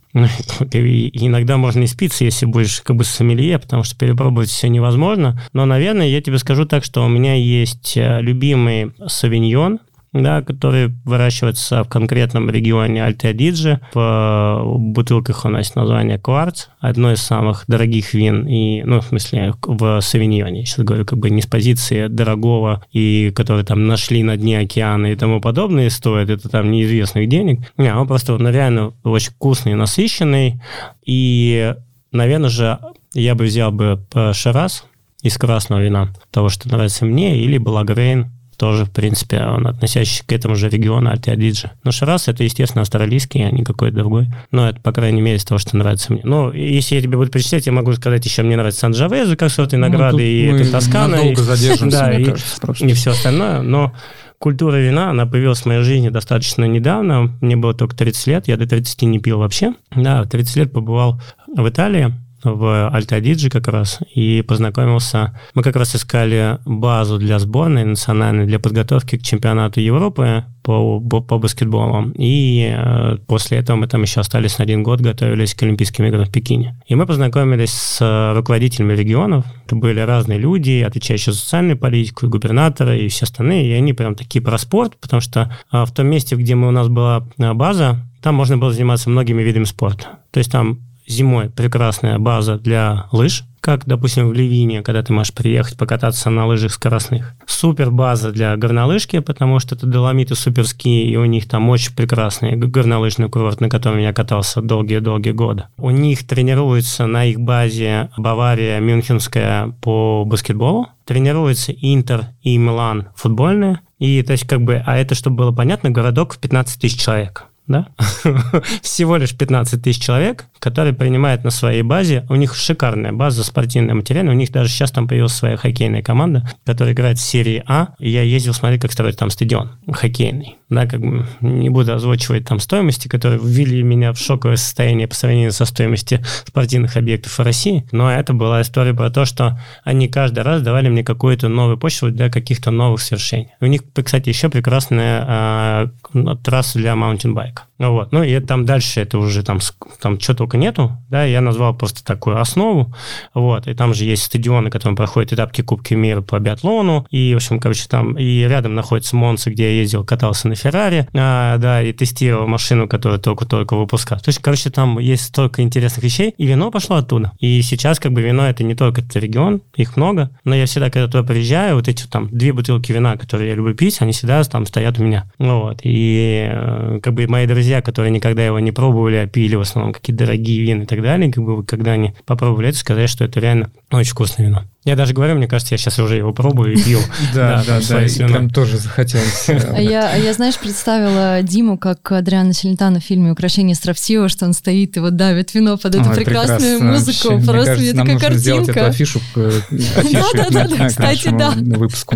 И 0.73 1.25
иногда 1.25 1.57
можно 1.57 1.83
и 1.83 1.87
спиться, 1.87 2.23
если 2.23 2.45
будешь 2.45 2.81
как 2.81 2.95
бы 2.95 3.03
сомелье, 3.03 3.59
потому 3.59 3.83
что 3.83 3.95
перепробовать 3.97 4.49
все 4.49 4.69
невозможно. 4.69 5.41
Но, 5.53 5.65
наверное, 5.65 6.07
я 6.07 6.21
тебе 6.21 6.37
скажу 6.37 6.65
так, 6.65 6.83
что 6.83 7.03
у 7.03 7.07
меня 7.07 7.35
есть 7.35 7.95
э, 7.97 8.21
любимый 8.21 8.93
савиньон, 9.07 9.79
да, 10.13 10.41
который 10.41 10.93
выращивается 11.05 11.83
в 11.83 11.89
конкретном 11.89 12.49
регионе 12.49 13.03
Альте-Адидже. 13.03 13.81
В 13.93 14.75
бутылках 14.77 15.45
у 15.45 15.49
нас 15.49 15.75
название 15.75 16.17
«Кварц», 16.17 16.67
одно 16.79 17.11
из 17.11 17.21
самых 17.21 17.65
дорогих 17.67 18.13
вин, 18.13 18.47
и, 18.47 18.83
ну, 18.83 19.01
в 19.01 19.05
смысле, 19.05 19.53
в 19.61 20.01
Савиньоне. 20.01 20.65
Сейчас 20.65 20.85
говорю, 20.85 21.05
как 21.05 21.19
бы 21.19 21.29
не 21.29 21.41
с 21.41 21.45
позиции 21.45 22.07
дорогого, 22.07 22.83
и 22.91 23.31
который 23.35 23.63
там 23.63 23.87
нашли 23.87 24.23
на 24.23 24.37
дне 24.37 24.59
океана 24.59 25.07
и 25.07 25.15
тому 25.15 25.41
подобное 25.41 25.89
стоит, 25.89 26.29
это 26.29 26.49
там 26.49 26.71
неизвестных 26.71 27.29
денег. 27.29 27.59
Не, 27.77 27.93
он 27.93 28.07
просто 28.07 28.37
ну, 28.37 28.49
реально 28.49 28.93
очень 29.03 29.31
вкусный, 29.31 29.75
насыщенный, 29.75 30.61
и, 31.05 31.75
наверное 32.11 32.49
же, 32.49 32.79
я 33.13 33.35
бы 33.35 33.45
взял 33.45 33.71
бы 33.71 34.05
Шарас 34.33 34.85
из 35.23 35.37
красного 35.37 35.81
вина, 35.81 36.13
того, 36.31 36.49
что 36.49 36.69
нравится 36.69 37.05
мне, 37.05 37.39
или 37.39 37.57
Балагрейн 37.57 38.27
тоже, 38.57 38.85
в 38.85 38.91
принципе, 38.91 39.43
он 39.43 39.67
относящийся 39.67 40.25
к 40.25 40.31
этому 40.31 40.55
же 40.55 40.69
региону 40.69 41.11
Альтиадиджи. 41.11 41.71
Но 41.83 41.91
Шарас 41.91 42.27
это, 42.27 42.43
естественно, 42.43 42.81
австралийский, 42.81 43.41
а 43.43 43.51
не 43.51 43.63
какой-то 43.63 43.97
другой. 43.97 44.27
Но 44.51 44.67
это, 44.67 44.81
по 44.81 44.91
крайней 44.91 45.21
мере, 45.21 45.37
из 45.37 45.45
того, 45.45 45.59
что 45.59 45.77
нравится 45.77 46.11
мне. 46.11 46.21
Ну, 46.23 46.51
если 46.51 46.95
я 46.95 47.01
тебе 47.01 47.17
буду 47.17 47.31
перечислять, 47.31 47.67
я 47.67 47.71
могу 47.71 47.93
сказать 47.93 48.25
еще, 48.25 48.41
мне 48.43 48.57
нравится 48.57 48.81
Санджавезу, 48.81 49.37
как 49.37 49.51
сорт 49.51 49.73
винограда, 49.73 50.17
ну, 50.17 50.23
и 50.23 50.41
это 50.45 50.71
Тоскана. 50.71 51.15
и, 51.15 51.35
да, 51.89 52.13
и, 52.17 52.23
кажется, 52.25 52.85
и 52.85 52.93
все 52.93 53.11
остальное. 53.11 53.61
Но 53.61 53.93
культура 54.39 54.77
вина, 54.77 55.11
она 55.11 55.25
появилась 55.27 55.59
в 55.59 55.65
моей 55.67 55.83
жизни 55.83 56.09
достаточно 56.09 56.65
недавно. 56.65 57.37
Мне 57.41 57.55
было 57.55 57.73
только 57.73 57.95
30 57.95 58.27
лет, 58.27 58.47
я 58.47 58.57
до 58.57 58.67
30 58.67 59.03
не 59.03 59.19
пил 59.19 59.37
вообще. 59.39 59.73
Да, 59.95 60.25
30 60.25 60.55
лет 60.55 60.73
побывал 60.73 61.21
в 61.47 61.69
Италии, 61.69 62.13
в 62.55 62.89
Альтадидже 62.89 63.49
как 63.49 63.67
раз 63.67 63.99
и 64.13 64.41
познакомился. 64.41 65.37
Мы 65.53 65.63
как 65.63 65.75
раз 65.75 65.95
искали 65.95 66.59
базу 66.65 67.17
для 67.17 67.39
сборной 67.39 67.85
национальной 67.85 68.45
для 68.45 68.59
подготовки 68.59 69.17
к 69.17 69.23
чемпионату 69.23 69.79
Европы 69.79 70.45
по, 70.63 70.99
по 70.99 71.37
баскетболу. 71.37 72.11
И 72.15 72.73
э, 72.75 73.17
после 73.25 73.59
этого 73.59 73.77
мы 73.77 73.87
там 73.87 74.01
еще 74.01 74.19
остались 74.19 74.57
на 74.57 74.63
один 74.63 74.83
год, 74.83 74.99
готовились 74.99 75.53
к 75.53 75.63
Олимпийским 75.63 76.05
играм 76.05 76.25
в 76.25 76.31
Пекине. 76.31 76.79
И 76.87 76.95
мы 76.95 77.05
познакомились 77.05 77.71
с 77.71 78.33
руководителями 78.35 78.93
регионов. 78.93 79.45
Это 79.65 79.75
были 79.75 80.01
разные 80.01 80.39
люди, 80.39 80.83
отвечающие 80.85 81.33
за 81.33 81.39
социальную 81.39 81.77
политику, 81.77 82.25
и 82.25 82.29
губернаторы, 82.29 82.99
и 82.99 83.07
все 83.07 83.23
остальные. 83.23 83.67
И 83.67 83.71
они 83.71 83.93
прям 83.93 84.15
такие 84.15 84.43
про 84.43 84.57
спорт, 84.57 84.97
потому 84.99 85.21
что 85.21 85.55
э, 85.71 85.85
в 85.85 85.91
том 85.91 86.07
месте, 86.07 86.35
где 86.35 86.55
мы, 86.55 86.67
у 86.67 86.71
нас 86.71 86.89
была 86.89 87.25
э, 87.37 87.53
база, 87.53 88.03
там 88.21 88.35
можно 88.35 88.57
было 88.57 88.73
заниматься 88.73 89.09
многими 89.09 89.41
видами 89.43 89.63
спорта. 89.63 90.19
То 90.31 90.39
есть 90.39 90.51
там 90.51 90.79
зимой 91.07 91.49
прекрасная 91.49 92.19
база 92.19 92.57
для 92.57 93.07
лыж, 93.11 93.43
как, 93.67 93.85
допустим, 93.85 94.29
в 94.29 94.33
Ливине, 94.33 94.81
когда 94.81 95.03
ты 95.03 95.11
можешь 95.11 95.33
приехать 95.33 95.77
покататься 95.77 96.29
на 96.29 96.45
лыжах 96.45 96.71
скоростных. 96.71 97.33
Супер 97.45 97.91
база 97.91 98.31
для 98.31 98.55
горнолыжки, 98.55 99.19
потому 99.19 99.59
что 99.59 99.75
это 99.75 99.85
доломиты 99.85 100.35
суперские, 100.35 101.05
и 101.05 101.17
у 101.17 101.25
них 101.25 101.49
там 101.49 101.69
очень 101.69 101.93
прекрасный 101.93 102.55
горнолыжный 102.55 103.29
курорт, 103.29 103.59
на 103.59 103.67
котором 103.69 103.99
я 103.99 104.13
катался 104.13 104.61
долгие-долгие 104.61 105.31
годы. 105.31 105.65
У 105.77 105.89
них 105.89 106.25
тренируется 106.25 107.07
на 107.07 107.25
их 107.25 107.41
базе 107.41 108.09
Бавария 108.15 108.79
Мюнхенская 108.79 109.73
по 109.81 110.23
баскетболу, 110.25 110.87
тренируется 111.03 111.73
Интер 111.73 112.27
и 112.43 112.57
Милан 112.57 113.09
футбольные, 113.15 113.81
и 113.99 114.21
то 114.23 114.31
есть 114.31 114.47
как 114.47 114.61
бы, 114.61 114.81
а 114.85 114.97
это, 114.97 115.15
чтобы 115.15 115.37
было 115.37 115.51
понятно, 115.51 115.89
городок 115.89 116.35
в 116.35 116.39
15 116.39 116.79
тысяч 116.79 117.01
человек 117.01 117.47
да? 117.67 117.87
Всего 118.81 119.17
лишь 119.17 119.35
15 119.35 119.81
тысяч 119.81 120.01
человек, 120.01 120.45
которые 120.59 120.93
принимают 120.93 121.43
на 121.43 121.49
своей 121.49 121.81
базе. 121.81 122.25
У 122.29 122.35
них 122.35 122.55
шикарная 122.55 123.11
база, 123.11 123.43
спортивная 123.43 123.95
материальная. 123.95 124.33
У 124.33 124.37
них 124.37 124.51
даже 124.51 124.69
сейчас 124.69 124.91
там 124.91 125.07
появилась 125.07 125.33
своя 125.33 125.57
хоккейная 125.57 126.01
команда, 126.01 126.49
которая 126.65 126.93
играет 126.93 127.17
в 127.17 127.21
серии 127.21 127.63
А. 127.67 127.89
И 127.99 128.09
я 128.09 128.21
ездил 128.23 128.53
смотреть, 128.53 128.81
как 128.81 128.91
строить 128.91 129.17
там 129.17 129.29
стадион 129.29 129.71
хоккейный. 129.91 130.55
Да, 130.69 130.85
как 130.85 130.99
бы 130.99 131.25
не 131.39 131.69
буду 131.69 131.93
озвучивать 131.93 132.45
там 132.45 132.59
стоимости, 132.59 133.07
которые 133.07 133.39
ввели 133.41 133.83
меня 133.83 134.11
в 134.11 134.19
шоковое 134.19 134.57
состояние 134.57 135.07
по 135.07 135.15
сравнению 135.15 135.53
со 135.53 135.63
стоимостью 135.63 136.19
спортивных 136.45 136.97
объектов 136.97 137.37
в 137.37 137.41
России. 137.41 137.85
Но 137.93 138.11
это 138.11 138.33
была 138.33 138.61
история 138.61 138.93
про 138.93 139.09
то, 139.09 139.23
что 139.23 139.59
они 139.85 140.09
каждый 140.09 140.43
раз 140.43 140.61
давали 140.61 140.89
мне 140.89 141.03
какую-то 141.05 141.47
новую 141.47 141.77
почву 141.77 142.09
для 142.11 142.29
каких-то 142.29 142.71
новых 142.71 143.01
свершений. 143.01 143.49
У 143.61 143.65
них, 143.65 143.81
кстати, 143.93 144.27
еще 144.27 144.49
прекрасная 144.49 145.89
э, 146.13 146.35
трасса 146.43 146.79
для 146.79 146.95
маунтинбайка. 146.95 147.63
Вот. 147.79 148.11
Ну 148.11 148.23
и 148.23 148.39
там 148.39 148.65
дальше 148.65 149.01
это 149.01 149.19
уже 149.19 149.43
там, 149.43 149.59
там 150.01 150.19
что 150.19 150.33
только 150.47 150.57
нету, 150.57 150.97
да, 151.09 151.25
я 151.25 151.41
назвал 151.41 151.75
просто 151.75 152.05
такую 152.05 152.39
основу, 152.39 152.93
вот, 153.33 153.67
и 153.67 153.73
там 153.73 153.93
же 153.93 154.05
есть 154.05 154.23
стадионы, 154.23 154.69
которые 154.69 154.95
проходят 154.95 155.33
этапки 155.33 155.61
Кубки 155.61 155.93
мира 155.93 156.21
по 156.21 156.39
биатлону, 156.39 157.05
и, 157.11 157.33
в 157.33 157.37
общем, 157.37 157.59
короче, 157.59 157.85
там, 157.89 158.17
и 158.17 158.43
рядом 158.43 158.73
находится 158.73 159.17
Монса, 159.17 159.51
где 159.51 159.63
я 159.63 159.81
ездил, 159.81 160.05
катался 160.05 160.47
на 160.47 160.55
Феррари, 160.55 161.07
а, 161.13 161.57
да, 161.57 161.83
и 161.83 161.91
тестировал 161.91 162.47
машину, 162.47 162.87
которую 162.87 163.19
только-только 163.19 163.75
выпускал. 163.75 164.19
То 164.19 164.29
есть, 164.29 164.39
короче, 164.39 164.69
там 164.69 164.99
есть 164.99 165.25
столько 165.25 165.61
интересных 165.61 166.03
вещей, 166.03 166.33
и 166.37 166.45
вино 166.45 166.71
пошло 166.71 166.95
оттуда. 166.95 167.33
И 167.39 167.61
сейчас, 167.61 167.99
как 167.99 168.13
бы, 168.13 168.21
вино 168.21 168.47
это 168.47 168.63
не 168.63 168.75
только 168.75 169.01
этот 169.01 169.17
регион, 169.17 169.61
их 169.75 169.97
много, 169.97 170.31
но 170.45 170.55
я 170.55 170.65
всегда, 170.65 170.89
когда 170.89 171.07
туда 171.07 171.23
приезжаю, 171.23 171.75
вот 171.75 171.89
эти 171.89 172.07
там 172.07 172.29
две 172.31 172.53
бутылки 172.53 172.93
вина, 172.93 173.17
которые 173.17 173.49
я 173.49 173.55
люблю 173.55 173.75
пить, 173.75 173.97
они 173.99 174.13
всегда 174.13 174.41
там 174.45 174.65
стоят 174.65 174.97
у 174.99 175.03
меня. 175.03 175.29
Вот, 175.39 175.81
и 175.83 176.47
э, 176.49 176.99
как 177.03 177.13
бы 177.13 177.27
мои 177.27 177.45
друзья, 177.47 177.81
которые 177.81 178.11
никогда 178.11 178.45
его 178.45 178.59
не 178.59 178.71
пробовали, 178.71 179.17
а 179.17 179.27
пили 179.27 179.55
в 179.55 179.61
основном 179.61 179.91
какие-то 179.91 180.23
дорогие 180.23 180.36
вины 180.37 180.83
и 180.83 180.85
так 180.85 181.01
далее, 181.01 181.31
как 181.31 181.43
бы 181.43 181.63
когда 181.63 181.93
они 181.93 182.13
попробовали 182.25 182.69
это, 182.69 182.77
сказали, 182.77 183.07
что 183.07 183.25
это 183.25 183.39
реально 183.39 183.71
очень 183.91 184.11
вкусное 184.11 184.47
вино. 184.47 184.63
Я 184.87 184.95
даже 184.95 185.13
говорю, 185.13 185.35
мне 185.35 185.47
кажется, 185.47 185.73
я 185.73 185.77
сейчас 185.77 185.99
уже 185.99 186.15
его 186.15 186.31
пробую 186.31 186.73
и 186.73 186.81
пью. 186.81 186.99
Да, 187.33 187.61
да, 187.67 187.79
да, 187.89 188.05
и 188.05 188.09
прям 188.09 188.49
тоже 188.49 188.77
захотелось. 188.77 189.49
А 189.75 189.81
я, 189.81 190.15
я, 190.15 190.33
знаешь, 190.33 190.57
представила 190.57 191.41
Диму 191.41 191.77
как 191.77 192.09
Адриана 192.13 192.53
Селентана 192.53 193.01
в 193.01 193.03
фильме 193.03 193.31
«Украшение 193.31 193.75
Строптива», 193.75 194.29
что 194.29 194.45
он 194.45 194.53
стоит 194.53 194.95
и 194.95 195.01
вот 195.01 195.17
давит 195.17 195.53
вино 195.53 195.77
под 195.77 195.95
эту 195.95 196.09
прекрасную 196.11 196.81
музыку. 196.81 197.41
Просто 197.45 197.75
мне 197.75 197.91
такая 197.91 198.17
картинка. 198.17 198.37
сделать 198.37 198.69
эту 198.69 198.85
афишу 198.85 199.19
Да, 199.35 200.49
да, 200.49 200.67
да, 200.67 200.87
кстати, 200.87 201.29
да. 201.37 201.51
выпуску. 201.57 202.15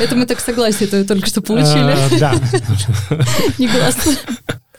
Это 0.00 0.16
мы 0.16 0.26
так 0.26 0.40
согласие 0.40 0.88
только 0.88 1.26
что 1.28 1.42
получили. 1.42 1.94
А, 1.96 2.08
да. 2.18 2.34
Негласно. 3.56 4.12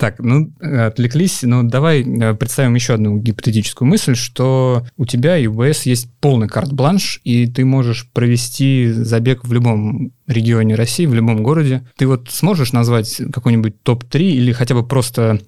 Так, 0.01 0.17
ну, 0.17 0.51
отвлеклись, 0.59 1.43
но 1.43 1.61
давай 1.61 2.01
э, 2.01 2.33
представим 2.33 2.73
еще 2.73 2.95
одну 2.95 3.19
гипотетическую 3.19 3.87
мысль, 3.87 4.15
что 4.15 4.83
у 4.97 5.05
тебя 5.05 5.37
и 5.37 5.45
УБС 5.45 5.83
есть 5.83 6.09
полный 6.19 6.47
карт-бланш, 6.47 7.21
и 7.23 7.45
ты 7.45 7.65
можешь 7.65 8.09
провести 8.09 8.91
забег 8.91 9.43
в 9.43 9.53
любом 9.53 10.11
регионе 10.25 10.73
России, 10.73 11.05
в 11.05 11.13
любом 11.13 11.43
городе. 11.43 11.83
Ты 11.97 12.07
вот 12.07 12.31
сможешь 12.31 12.73
назвать 12.73 13.21
какой-нибудь 13.31 13.83
топ-3 13.83 14.21
или 14.21 14.51
хотя 14.53 14.73
бы 14.73 14.83
просто 14.83 15.39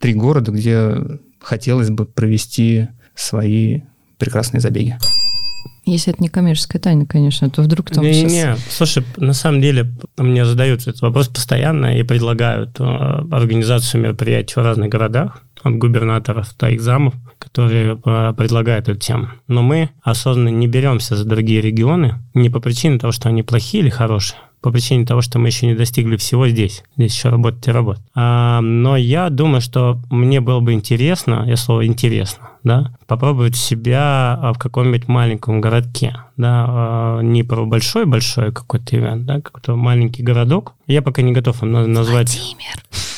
три 0.00 0.14
города, 0.14 0.50
где 0.50 0.96
хотелось 1.38 1.90
бы 1.90 2.04
провести 2.04 2.88
свои 3.14 3.82
прекрасные 4.18 4.60
забеги? 4.60 4.98
Если 5.84 6.12
это 6.12 6.22
не 6.22 6.28
коммерческая 6.28 6.80
тайна, 6.80 7.06
конечно, 7.06 7.50
то 7.50 7.62
вдруг 7.62 7.90
там 7.90 8.04
не, 8.04 8.14
сейчас... 8.14 8.32
Не, 8.32 8.56
слушай, 8.70 9.04
на 9.16 9.32
самом 9.32 9.60
деле 9.60 9.92
мне 10.16 10.44
задают 10.44 10.82
этот 10.82 11.00
вопрос 11.00 11.28
постоянно 11.28 11.98
и 11.98 12.04
предлагают 12.04 12.78
э, 12.78 12.84
организацию 12.84 14.00
мероприятий 14.00 14.54
в 14.54 14.62
разных 14.62 14.88
городах, 14.88 15.42
от 15.62 15.76
губернаторов 15.78 16.56
до 16.58 16.70
их 16.70 16.80
замов, 16.80 17.14
которые 17.38 18.00
э, 18.04 18.34
предлагают 18.36 18.88
эту 18.88 18.98
тему. 18.98 19.28
Но 19.48 19.62
мы 19.62 19.90
осознанно 20.02 20.48
не 20.48 20.66
беремся 20.66 21.16
за 21.16 21.24
другие 21.24 21.60
регионы 21.60 22.20
не 22.34 22.50
по 22.50 22.60
причине 22.60 22.98
того, 22.98 23.12
что 23.12 23.28
они 23.28 23.42
плохие 23.42 23.82
или 23.82 23.90
хорошие, 23.90 24.38
по 24.62 24.70
причине 24.70 25.04
того, 25.04 25.20
что 25.20 25.38
мы 25.38 25.48
еще 25.48 25.66
не 25.66 25.74
достигли 25.74 26.16
всего 26.16 26.48
здесь. 26.48 26.84
Здесь 26.96 27.14
еще 27.14 27.28
работать 27.28 27.66
и 27.66 27.72
работать. 27.72 28.02
А, 28.14 28.60
но 28.60 28.96
я 28.96 29.28
думаю, 29.28 29.60
что 29.60 30.00
мне 30.08 30.40
было 30.40 30.60
бы 30.60 30.72
интересно, 30.72 31.44
я 31.46 31.56
слово 31.56 31.84
интересно, 31.86 32.50
да, 32.62 32.96
попробовать 33.06 33.56
себя 33.56 34.52
в 34.54 34.58
каком-нибудь 34.58 35.08
маленьком 35.08 35.60
городке, 35.60 36.16
да, 36.36 36.64
а, 36.68 37.20
не 37.20 37.42
про 37.42 37.66
большой-большой 37.66 38.52
какой-то 38.52 38.96
ивент, 38.96 39.26
да, 39.26 39.40
какой-то 39.40 39.74
маленький 39.74 40.22
городок. 40.22 40.74
Я 40.86 41.02
пока 41.02 41.22
не 41.22 41.32
готов 41.32 41.60
назвать... 41.62 42.38
Владимир 42.38 42.84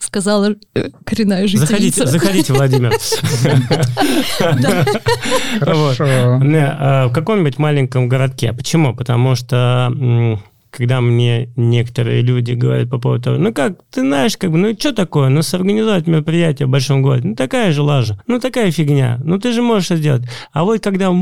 сказала 0.00 0.54
э, 0.74 0.88
коренная 1.04 1.46
жительница. 1.46 1.66
Заходите, 1.66 2.06
заходите, 2.06 2.52
Владимир. 2.52 2.92
Хорошо. 5.60 6.04
А, 6.06 7.08
в 7.08 7.12
каком-нибудь 7.12 7.58
маленьком 7.58 8.08
городке. 8.08 8.52
Почему? 8.52 8.96
Потому 8.96 9.34
что 9.34 9.92
когда 10.76 11.00
мне 11.00 11.48
некоторые 11.56 12.20
люди 12.20 12.52
говорят 12.52 12.90
по 12.90 12.98
поводу 12.98 13.24
того, 13.24 13.38
ну 13.38 13.52
как, 13.54 13.78
ты 13.90 14.02
знаешь, 14.02 14.36
как 14.36 14.52
бы, 14.52 14.58
ну 14.58 14.74
что 14.78 14.92
такое, 14.92 15.30
ну 15.30 15.42
сорганизовать 15.42 16.06
мероприятие 16.06 16.66
в 16.66 16.70
большом 16.70 17.02
городе, 17.02 17.28
ну 17.28 17.34
такая 17.34 17.72
же 17.72 17.82
лажа, 17.82 18.20
ну 18.26 18.38
такая 18.38 18.70
фигня, 18.70 19.18
ну 19.24 19.38
ты 19.38 19.52
же 19.52 19.62
можешь 19.62 19.90
это 19.90 19.96
сделать. 19.96 20.22
А 20.52 20.64
вот 20.64 20.82
когда 20.82 21.10
в 21.10 21.16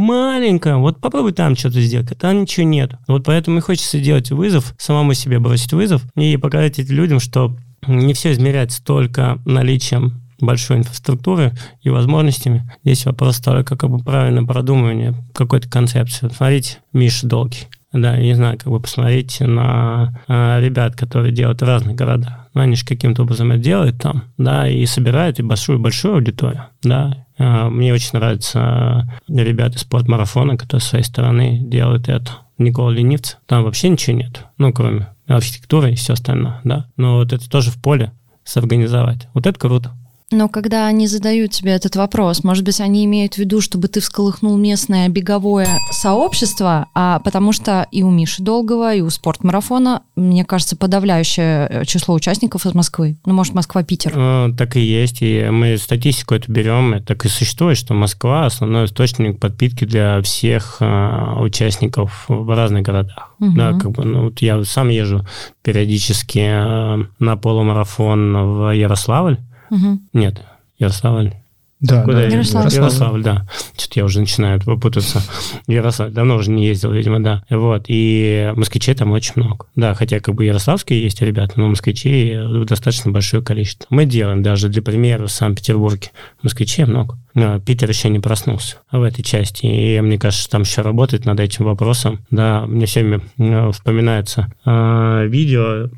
вот 0.78 1.00
попробуй 1.00 1.32
там 1.32 1.56
что-то 1.56 1.80
сделать, 1.80 2.10
а 2.10 2.14
там 2.14 2.42
ничего 2.42 2.66
нет. 2.66 2.94
Вот 3.06 3.24
поэтому 3.24 3.58
и 3.58 3.60
хочется 3.60 4.00
делать 4.00 4.30
вызов, 4.30 4.74
самому 4.76 5.14
себе 5.14 5.38
бросить 5.38 5.72
вызов 5.72 6.02
и 6.16 6.36
показать 6.36 6.78
этим 6.78 6.96
людям, 6.96 7.20
что 7.20 7.56
не 7.86 8.12
все 8.14 8.32
измеряется 8.32 8.82
только 8.82 9.38
наличием 9.44 10.20
большой 10.40 10.78
инфраструктуры 10.78 11.52
и 11.82 11.90
возможностями. 11.90 12.70
Здесь 12.84 13.06
вопрос 13.06 13.38
только 13.38 13.76
как 13.76 13.90
бы 13.90 13.98
правильно 13.98 14.44
продумывания 14.44 15.14
какой-то 15.32 15.68
концепции. 15.70 16.28
Смотрите, 16.34 16.78
Миша 16.92 17.26
Долгий. 17.26 17.68
Да, 17.94 18.16
не 18.16 18.34
знаю, 18.34 18.58
как 18.58 18.72
бы 18.72 18.80
посмотрите 18.80 19.46
на 19.46 20.20
э, 20.26 20.60
ребят, 20.60 20.96
которые 20.96 21.32
делают 21.32 21.62
в 21.62 21.64
разных 21.64 21.94
городах. 21.94 22.48
Ну, 22.52 22.60
они 22.60 22.74
же 22.74 22.84
каким-то 22.84 23.22
образом 23.22 23.52
это 23.52 23.62
делают 23.62 23.98
там, 23.98 24.24
да, 24.36 24.68
и 24.68 24.84
собирают 24.84 25.38
и 25.38 25.44
большую-большую 25.44 26.14
аудиторию, 26.16 26.64
да. 26.82 27.24
Э, 27.38 27.68
мне 27.68 27.94
очень 27.94 28.10
нравятся 28.18 29.08
ребята 29.28 29.76
из 29.76 29.82
спортмарафона, 29.82 30.56
которые 30.56 30.80
с 30.80 30.88
своей 30.88 31.04
стороны 31.04 31.60
делают 31.60 32.08
это. 32.08 32.32
Никола 32.58 32.92
Ленивца, 32.92 33.38
там 33.46 33.62
вообще 33.62 33.88
ничего 33.88 34.16
нет, 34.16 34.44
ну, 34.58 34.72
кроме 34.72 35.08
архитектуры 35.28 35.92
и 35.92 35.96
все 35.96 36.14
остальное, 36.14 36.60
да. 36.64 36.86
Но 36.96 37.16
вот 37.18 37.32
это 37.32 37.48
тоже 37.48 37.70
в 37.70 37.80
поле 37.80 38.12
сорганизовать. 38.42 39.28
Вот 39.34 39.46
это 39.46 39.58
круто. 39.58 39.92
Но 40.30 40.48
когда 40.48 40.86
они 40.86 41.06
задают 41.06 41.52
тебе 41.52 41.72
этот 41.72 41.96
вопрос, 41.96 42.44
может 42.44 42.64
быть, 42.64 42.80
они 42.80 43.04
имеют 43.04 43.34
в 43.34 43.38
виду, 43.38 43.60
чтобы 43.60 43.88
ты 43.88 44.00
всколыхнул 44.00 44.56
местное 44.56 45.08
беговое 45.08 45.68
сообщество, 45.92 46.88
а 46.94 47.20
потому 47.20 47.52
что 47.52 47.86
и 47.90 48.02
у 48.02 48.10
Миши 48.10 48.42
Долгого, 48.42 48.94
и 48.94 49.02
у 49.02 49.10
спортмарафона, 49.10 50.02
мне 50.16 50.44
кажется, 50.44 50.76
подавляющее 50.76 51.68
э, 51.68 51.84
число 51.84 52.14
участников 52.14 52.64
из 52.64 52.74
Москвы. 52.74 53.18
Ну, 53.26 53.34
может, 53.34 53.54
Москва-Питер. 53.54 54.12
Э, 54.16 54.48
так 54.56 54.76
и 54.76 54.80
есть, 54.80 55.18
и 55.20 55.44
мы 55.50 55.76
статистику 55.76 56.34
эту 56.34 56.50
берем, 56.50 56.94
и 56.94 57.00
так 57.00 57.24
и 57.26 57.28
существует, 57.28 57.76
что 57.76 57.92
Москва 57.92 58.46
основной 58.46 58.86
источник 58.86 59.38
подпитки 59.38 59.84
для 59.84 60.22
всех 60.22 60.78
э, 60.80 61.34
участников 61.38 62.24
в 62.28 62.54
разных 62.56 62.82
городах. 62.82 63.34
Угу. 63.40 63.52
Да, 63.54 63.72
как 63.74 63.90
бы, 63.90 64.04
ну, 64.04 64.24
вот 64.24 64.40
я 64.40 64.64
сам 64.64 64.88
езжу 64.88 65.26
периодически 65.62 66.38
э, 66.38 67.04
на 67.18 67.36
полумарафон 67.36 68.54
в 68.54 68.70
Ярославль, 68.74 69.38
Угу. 69.74 70.00
Нет, 70.12 70.42
Ярославль. 70.78 71.34
Да, 71.80 72.02
Куда 72.02 72.16
да, 72.16 72.22
я? 72.22 72.28
Ярославль. 72.30 72.72
Ярославль, 72.72 73.22
да. 73.22 73.46
Что-то 73.76 74.00
я 74.00 74.04
уже 74.06 74.20
начинаю 74.20 74.60
попутаться. 74.60 75.20
Ярославль. 75.66 76.12
Давно 76.12 76.36
уже 76.36 76.50
не 76.50 76.66
ездил, 76.66 76.92
видимо, 76.92 77.22
да. 77.22 77.44
Вот. 77.50 77.84
И 77.88 78.52
москвичей 78.56 78.94
там 78.94 79.10
очень 79.12 79.34
много. 79.36 79.66
Да, 79.76 79.92
хотя 79.92 80.20
как 80.20 80.34
бы 80.34 80.46
ярославские 80.46 81.02
есть 81.02 81.20
ребята, 81.20 81.54
но 81.56 81.68
москвичей 81.68 82.64
достаточно 82.64 83.10
большое 83.10 83.42
количество. 83.42 83.86
Мы 83.90 84.06
делаем 84.06 84.42
даже 84.42 84.70
для 84.70 84.80
примера 84.80 85.26
в 85.26 85.32
Санкт-Петербурге. 85.32 86.10
Москвичей 86.42 86.86
много. 86.86 87.18
Но 87.34 87.60
Питер 87.60 87.90
еще 87.90 88.08
не 88.08 88.20
проснулся 88.20 88.76
в 88.90 89.02
этой 89.02 89.22
части. 89.22 89.66
И 89.66 90.00
мне 90.00 90.18
кажется, 90.18 90.48
там 90.48 90.62
еще 90.62 90.80
работает 90.80 91.26
над 91.26 91.38
этим 91.38 91.66
вопросом. 91.66 92.24
Да, 92.30 92.64
мне 92.66 92.86
все 92.86 93.00
время 93.00 93.20
э, 93.36 93.72
вспоминается 93.72 94.50
э, 94.64 95.26
видео 95.26 95.90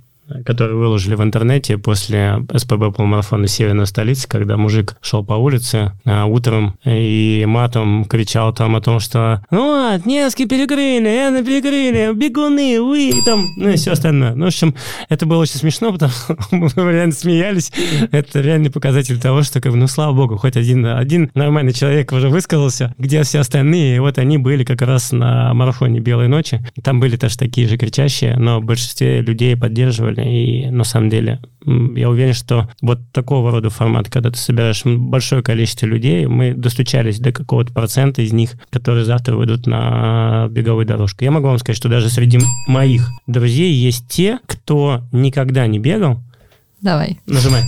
которые 0.44 0.76
выложили 0.76 1.14
в 1.14 1.22
интернете 1.22 1.78
после 1.78 2.44
СПБ 2.54 2.94
полумарафона 2.94 3.46
«Северная 3.46 3.86
столица», 3.86 4.28
когда 4.28 4.56
мужик 4.56 4.96
шел 5.00 5.24
по 5.24 5.34
улице 5.34 5.92
а, 6.04 6.26
утром 6.26 6.78
и 6.84 7.44
матом 7.46 8.04
кричал 8.04 8.52
там 8.52 8.76
о 8.76 8.80
том, 8.80 9.00
что 9.00 9.42
«Ну 9.50 9.92
вот, 9.92 10.06
Невский 10.06 10.46
перекрыли, 10.46 11.08
это 11.08 11.44
перекрыли, 11.44 12.12
бегуны, 12.14 12.80
вы 12.80 13.12
там», 13.24 13.46
ну 13.56 13.70
и 13.70 13.76
все 13.76 13.92
остальное. 13.92 14.34
Ну, 14.34 14.44
в 14.44 14.48
общем, 14.48 14.74
это 15.08 15.26
было 15.26 15.38
очень 15.38 15.56
смешно, 15.56 15.92
потому 15.92 16.10
что 16.10 16.36
мы 16.50 16.92
реально 16.92 17.14
смеялись. 17.14 17.72
Это 18.10 18.40
реальный 18.40 18.70
показатель 18.70 19.20
того, 19.20 19.42
что, 19.42 19.60
как 19.60 19.72
ну, 19.74 19.86
слава 19.86 20.12
богу, 20.12 20.36
хоть 20.36 20.56
один, 20.56 20.86
один 20.86 21.30
нормальный 21.34 21.72
человек 21.72 22.12
уже 22.12 22.28
высказался, 22.28 22.94
где 22.98 23.22
все 23.22 23.40
остальные, 23.40 23.96
и 23.96 23.98
вот 23.98 24.18
они 24.18 24.38
были 24.38 24.64
как 24.64 24.82
раз 24.82 25.12
на 25.12 25.54
марафоне 25.54 26.00
«Белой 26.00 26.28
ночи». 26.28 26.60
Там 26.82 27.00
были 27.00 27.16
тоже 27.16 27.38
такие 27.38 27.68
же 27.68 27.78
кричащие, 27.78 28.36
но 28.36 28.60
большинстве 28.60 29.22
людей 29.22 29.56
поддерживали 29.56 30.15
и 30.20 30.70
на 30.70 30.84
самом 30.84 31.10
деле 31.10 31.40
я 31.64 32.08
уверен, 32.08 32.34
что 32.34 32.68
вот 32.80 33.00
такого 33.12 33.50
рода 33.50 33.70
формат, 33.70 34.08
когда 34.08 34.30
ты 34.30 34.38
собираешь 34.38 34.84
большое 34.84 35.42
количество 35.42 35.86
людей, 35.86 36.26
мы 36.26 36.54
достучались 36.54 37.18
до 37.18 37.32
какого-то 37.32 37.72
процента 37.72 38.22
из 38.22 38.32
них, 38.32 38.52
которые 38.70 39.04
завтра 39.04 39.36
выйдут 39.36 39.66
на 39.66 40.48
беговую 40.50 40.86
дорожку. 40.86 41.24
Я 41.24 41.30
могу 41.30 41.48
вам 41.48 41.58
сказать, 41.58 41.76
что 41.76 41.88
даже 41.88 42.08
среди 42.08 42.38
моих 42.68 43.08
друзей 43.26 43.72
есть 43.72 44.08
те, 44.08 44.38
кто 44.46 45.02
никогда 45.12 45.66
не 45.66 45.78
бегал, 45.78 46.20
Давай. 46.80 47.18
Нажимай. 47.26 47.62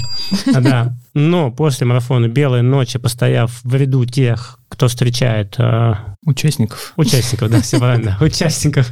А, 0.54 0.61
да. 0.61 0.96
Но 1.18 1.50
после 1.50 1.85
марафона 1.85 2.28
«Белая 2.28 2.62
ночь», 2.62 2.92
постояв 2.92 3.61
в 3.64 3.74
ряду 3.74 4.04
тех, 4.04 4.61
кто 4.68 4.87
встречает... 4.87 5.57
Э, 5.59 5.94
участников. 6.24 6.92
Участников, 6.96 7.50
да, 7.50 7.61
все 7.61 7.81
правильно. 7.81 8.16
Участников, 8.20 8.88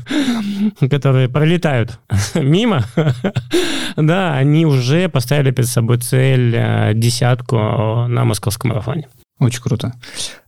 которые 0.91 1.29
пролетают 1.29 2.01
мимо, 2.35 2.85
да, 3.97 4.35
они 4.35 4.67
уже 4.67 5.09
поставили 5.09 5.53
перед 5.53 5.69
собой 5.69 5.99
цель 5.99 6.53
э, 6.57 6.95
десятку 6.95 7.57
на 7.57 8.25
московском 8.25 8.71
марафоне. 8.71 9.09
Очень 9.39 9.63
круто. 9.63 9.95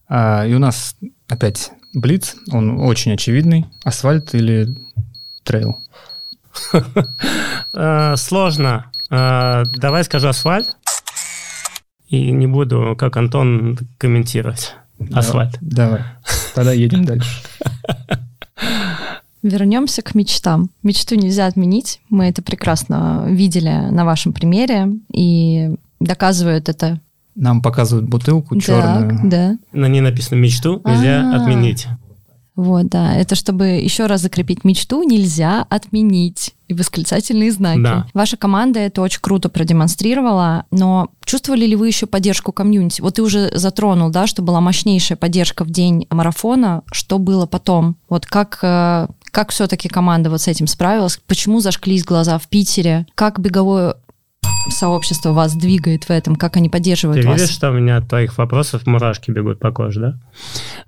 А, 0.08 0.44
и 0.44 0.54
у 0.54 0.58
нас 0.58 0.96
опять 1.28 1.70
Блиц, 1.94 2.34
он 2.50 2.80
очень 2.80 3.12
очевидный. 3.12 3.66
Асфальт 3.84 4.34
или 4.34 4.76
трейл? 5.44 5.78
Э, 7.72 8.16
сложно 8.16 8.90
а, 9.10 9.64
давай 9.74 10.04
скажу 10.04 10.28
асфальт. 10.28 10.76
И 12.08 12.30
не 12.30 12.46
буду, 12.46 12.96
как 12.98 13.16
Антон, 13.16 13.78
комментировать. 13.98 14.74
Асфальт. 15.12 15.58
Давай. 15.60 16.00
Тогда 16.54 16.72
едем 16.72 17.04
дальше. 17.04 17.42
Вернемся 19.42 20.02
к 20.02 20.14
мечтам. 20.14 20.70
Мечту 20.82 21.14
нельзя 21.14 21.46
отменить. 21.46 22.00
Мы 22.10 22.26
это 22.26 22.42
прекрасно 22.42 23.24
видели 23.28 23.90
на 23.90 24.04
вашем 24.04 24.32
примере. 24.32 24.88
И 25.12 25.70
доказывают 26.00 26.68
это. 26.68 27.00
Нам 27.36 27.62
показывают 27.62 28.08
бутылку 28.08 28.60
черную. 28.60 29.10
Так, 29.10 29.28
да. 29.28 29.58
На 29.72 29.86
ней 29.86 30.00
написано 30.00 30.38
«Мечту 30.38 30.82
нельзя 30.84 31.20
А-а-а. 31.20 31.42
отменить». 31.42 31.86
Вот, 32.56 32.88
да. 32.88 33.14
Это 33.14 33.36
чтобы 33.36 33.66
еще 33.66 34.06
раз 34.06 34.22
закрепить 34.22 34.64
мечту, 34.64 35.04
нельзя 35.04 35.64
отменить. 35.70 36.56
И 36.68 36.74
восклицательные 36.74 37.50
знаки. 37.50 37.82
Да. 37.82 38.06
Ваша 38.14 38.36
команда 38.36 38.80
это 38.80 39.00
очень 39.00 39.20
круто 39.20 39.48
продемонстрировала, 39.48 40.66
но 40.70 41.10
чувствовали 41.24 41.64
ли 41.64 41.76
вы 41.76 41.88
еще 41.88 42.06
поддержку 42.06 42.52
комьюнити? 42.52 43.00
Вот 43.00 43.14
ты 43.14 43.22
уже 43.22 43.50
затронул, 43.54 44.10
да, 44.10 44.26
что 44.26 44.42
была 44.42 44.60
мощнейшая 44.60 45.16
поддержка 45.16 45.64
в 45.64 45.70
день 45.70 46.06
марафона. 46.10 46.82
Что 46.92 47.18
было 47.18 47.46
потом? 47.46 47.96
Вот 48.08 48.26
как 48.26 48.58
э, 48.62 49.08
как 49.30 49.50
все-таки 49.50 49.88
команда 49.88 50.30
вот 50.30 50.42
с 50.42 50.48
этим 50.48 50.66
справилась? 50.66 51.18
Почему 51.26 51.60
зажглись 51.60 52.04
глаза 52.04 52.38
в 52.38 52.48
Питере? 52.48 53.06
Как 53.14 53.40
беговое 53.40 53.96
сообщество 54.70 55.32
вас 55.32 55.54
двигает 55.54 56.04
в 56.04 56.10
этом, 56.10 56.36
как 56.36 56.56
они 56.56 56.68
поддерживают 56.68 57.22
Ты 57.22 57.28
вас. 57.28 57.36
Ты 57.36 57.42
видишь, 57.42 57.54
что 57.54 57.70
у 57.70 57.72
меня 57.72 57.98
от 57.98 58.08
твоих 58.08 58.36
вопросов 58.38 58.86
мурашки 58.86 59.30
бегут 59.30 59.58
по 59.58 59.70
коже, 59.70 60.00
да? 60.00 60.20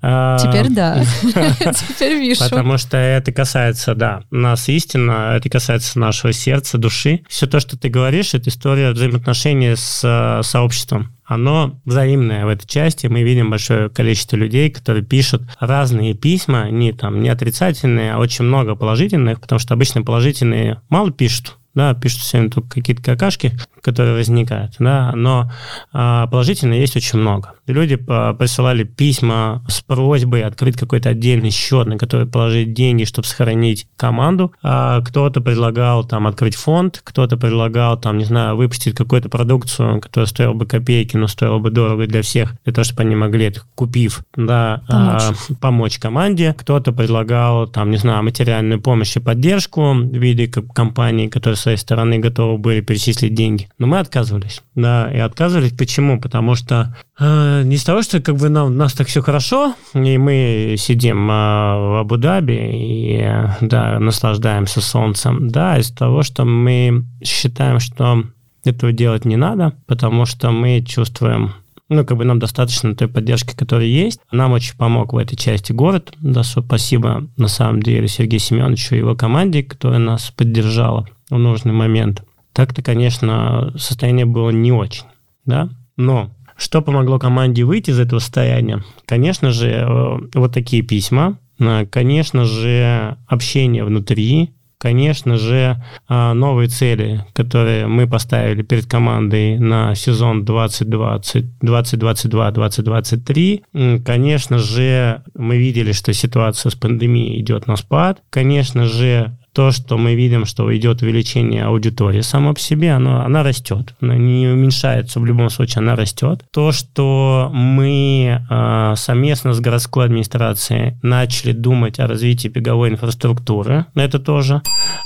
А, 0.02 0.38
Теперь 0.38 0.70
да. 0.70 1.02
Теперь 1.22 2.18
вижу. 2.18 2.40
Потому 2.40 2.78
что 2.78 2.96
это 2.96 3.32
касается, 3.32 3.94
да, 3.94 4.22
нас 4.30 4.68
истинно, 4.68 5.34
это 5.36 5.48
касается 5.48 5.98
нашего 5.98 6.32
сердца, 6.32 6.78
души. 6.78 7.22
Все 7.28 7.46
то, 7.46 7.60
что 7.60 7.78
ты 7.78 7.88
говоришь, 7.88 8.34
это 8.34 8.50
история 8.50 8.90
взаимоотношений 8.90 9.74
с 9.76 10.02
э, 10.04 10.42
сообществом 10.42 11.14
оно 11.30 11.80
взаимное 11.84 12.44
в 12.44 12.48
этой 12.48 12.66
части. 12.66 13.06
Мы 13.06 13.22
видим 13.22 13.50
большое 13.50 13.88
количество 13.88 14.34
людей, 14.34 14.68
которые 14.68 15.04
пишут 15.04 15.42
разные 15.60 16.12
письма, 16.14 16.70
не 16.70 16.92
там 16.92 17.22
не 17.22 17.28
отрицательные, 17.28 18.14
а 18.14 18.18
очень 18.18 18.44
много 18.44 18.74
положительных, 18.74 19.40
потому 19.40 19.60
что 19.60 19.74
обычно 19.74 20.02
положительные 20.02 20.80
мало 20.88 21.12
пишут, 21.12 21.59
да, 21.74 21.94
пишут 21.94 22.20
все 22.20 22.38
время 22.38 22.50
только 22.50 22.68
какие-то 22.68 23.02
какашки, 23.02 23.52
которые 23.82 24.14
возникают, 24.14 24.74
да, 24.78 25.12
но 25.14 25.50
а, 25.92 26.26
положительно 26.26 26.74
есть 26.74 26.96
очень 26.96 27.18
много. 27.18 27.54
Люди 27.66 27.96
присылали 27.96 28.84
письма 28.84 29.62
с 29.68 29.80
просьбой 29.80 30.42
открыть 30.42 30.76
какой-то 30.76 31.10
отдельный 31.10 31.50
счет, 31.50 31.86
на 31.86 31.98
который 31.98 32.26
положить 32.26 32.72
деньги, 32.72 33.04
чтобы 33.04 33.28
сохранить 33.28 33.86
команду. 33.96 34.52
А 34.62 35.00
кто-то 35.02 35.40
предлагал 35.40 36.04
там 36.04 36.26
открыть 36.26 36.56
фонд, 36.56 37.00
кто-то 37.04 37.36
предлагал 37.36 37.98
там, 37.98 38.18
не 38.18 38.24
знаю, 38.24 38.56
выпустить 38.56 38.96
какую-то 38.96 39.28
продукцию, 39.28 40.00
которая 40.00 40.26
стоила 40.26 40.52
бы 40.52 40.66
копейки, 40.66 41.16
но 41.16 41.28
стоила 41.28 41.58
бы 41.58 41.70
дорого 41.70 42.06
для 42.06 42.22
всех, 42.22 42.54
для 42.64 42.72
того, 42.72 42.84
чтобы 42.84 43.02
они 43.02 43.14
могли 43.14 43.46
это, 43.46 43.62
купив, 43.76 44.24
да, 44.34 44.82
помочь, 44.88 45.22
а, 45.22 45.54
помочь 45.60 45.98
команде. 45.98 46.54
Кто-то 46.58 46.92
предлагал 46.92 47.68
там, 47.68 47.90
не 47.90 47.98
знаю, 47.98 48.24
материальную 48.24 48.80
помощь 48.80 49.16
и 49.16 49.20
поддержку 49.20 49.94
в 49.94 50.16
виде 50.16 50.48
компании, 50.48 51.28
которая 51.28 51.56
своей 51.60 51.76
стороны 51.76 52.18
готовы 52.18 52.58
были 52.58 52.80
перечислить 52.80 53.34
деньги. 53.34 53.68
Но 53.78 53.86
мы 53.86 53.98
отказывались. 53.98 54.62
Да, 54.74 55.10
и 55.12 55.18
отказывались 55.18 55.72
почему? 55.72 56.20
Потому 56.20 56.54
что 56.54 56.96
э, 57.18 57.62
не 57.64 57.76
из 57.76 57.84
того, 57.84 58.02
что 58.02 58.20
как 58.20 58.36
бы 58.36 58.48
нам, 58.48 58.66
у 58.68 58.70
нас 58.70 58.92
так 58.92 59.08
все 59.08 59.22
хорошо, 59.22 59.74
и 59.94 60.18
мы 60.18 60.76
сидим 60.78 61.30
э, 61.30 61.32
в 61.32 62.00
Абу-Даби 62.00 62.54
и 62.54 63.26
да, 63.60 63.98
наслаждаемся 63.98 64.80
солнцем, 64.80 65.48
да, 65.48 65.78
из 65.78 65.90
того, 65.90 66.22
что 66.22 66.44
мы 66.44 67.04
считаем, 67.22 67.80
что 67.80 68.24
этого 68.64 68.92
делать 68.92 69.24
не 69.24 69.36
надо, 69.36 69.74
потому 69.86 70.26
что 70.26 70.50
мы 70.50 70.82
чувствуем 70.82 71.54
ну, 71.90 72.04
как 72.04 72.16
бы 72.16 72.24
нам 72.24 72.38
достаточно 72.38 72.94
той 72.94 73.08
поддержки, 73.08 73.54
которая 73.54 73.86
есть. 73.86 74.20
Нам 74.30 74.52
очень 74.52 74.76
помог 74.76 75.12
в 75.12 75.16
этой 75.16 75.36
части 75.36 75.72
город. 75.72 76.12
Да, 76.20 76.44
спасибо 76.44 77.26
на 77.36 77.48
самом 77.48 77.82
деле 77.82 78.06
Сергею 78.06 78.38
Семеновичу 78.38 78.94
и 78.94 78.98
его 78.98 79.16
команде, 79.16 79.64
которая 79.64 79.98
нас 79.98 80.30
поддержала 80.30 81.08
в 81.30 81.38
нужный 81.38 81.72
момент. 81.72 82.24
Так-то, 82.52 82.82
конечно, 82.82 83.72
состояние 83.76 84.26
было 84.26 84.50
не 84.50 84.72
очень, 84.72 85.06
да, 85.46 85.70
но 85.96 86.30
что 86.56 86.82
помогло 86.82 87.18
команде 87.18 87.64
выйти 87.64 87.90
из 87.90 87.98
этого 87.98 88.18
состояния? 88.18 88.84
Конечно 89.06 89.50
же, 89.50 89.70
э, 89.70 90.18
вот 90.34 90.52
такие 90.52 90.82
письма, 90.82 91.38
э, 91.58 91.86
конечно 91.86 92.44
же, 92.44 93.16
общение 93.28 93.82
внутри, 93.82 94.50
конечно 94.80 95.36
же, 95.36 95.82
а, 96.08 96.32
новые 96.32 96.68
цели, 96.68 97.24
которые 97.34 97.86
мы 97.86 98.06
поставили 98.06 98.62
перед 98.62 98.86
командой 98.86 99.58
на 99.58 99.94
сезон 99.94 100.44
2020, 100.44 101.60
2022, 101.60 102.50
2023. 102.50 103.62
Конечно 104.04 104.58
же, 104.58 105.22
мы 105.34 105.58
видели, 105.58 105.92
что 105.92 106.12
ситуация 106.14 106.70
с 106.70 106.74
пандемией 106.74 107.40
идет 107.40 107.66
на 107.66 107.76
спад. 107.76 108.22
Конечно 108.30 108.86
же, 108.86 109.36
то, 109.52 109.72
что 109.72 109.98
мы 109.98 110.14
видим, 110.14 110.44
что 110.44 110.74
идет 110.76 111.02
увеличение 111.02 111.64
аудитории 111.64 112.20
само 112.20 112.54
по 112.54 112.60
себе, 112.60 112.92
оно, 112.92 113.24
она 113.24 113.42
растет. 113.42 113.94
Она 114.00 114.16
не 114.16 114.46
уменьшается, 114.48 115.20
в 115.20 115.24
любом 115.24 115.50
случае 115.50 115.80
она 115.80 115.96
растет. 115.96 116.44
То, 116.52 116.72
что 116.72 117.50
мы 117.52 118.40
э, 118.48 118.94
совместно 118.96 119.52
с 119.52 119.60
городской 119.60 120.04
администрацией 120.04 120.96
начали 121.02 121.52
думать 121.52 121.98
о 121.98 122.06
развитии 122.06 122.48
беговой 122.48 122.90
инфраструктуры, 122.90 123.86
это 123.94 124.18
тоже 124.18 124.62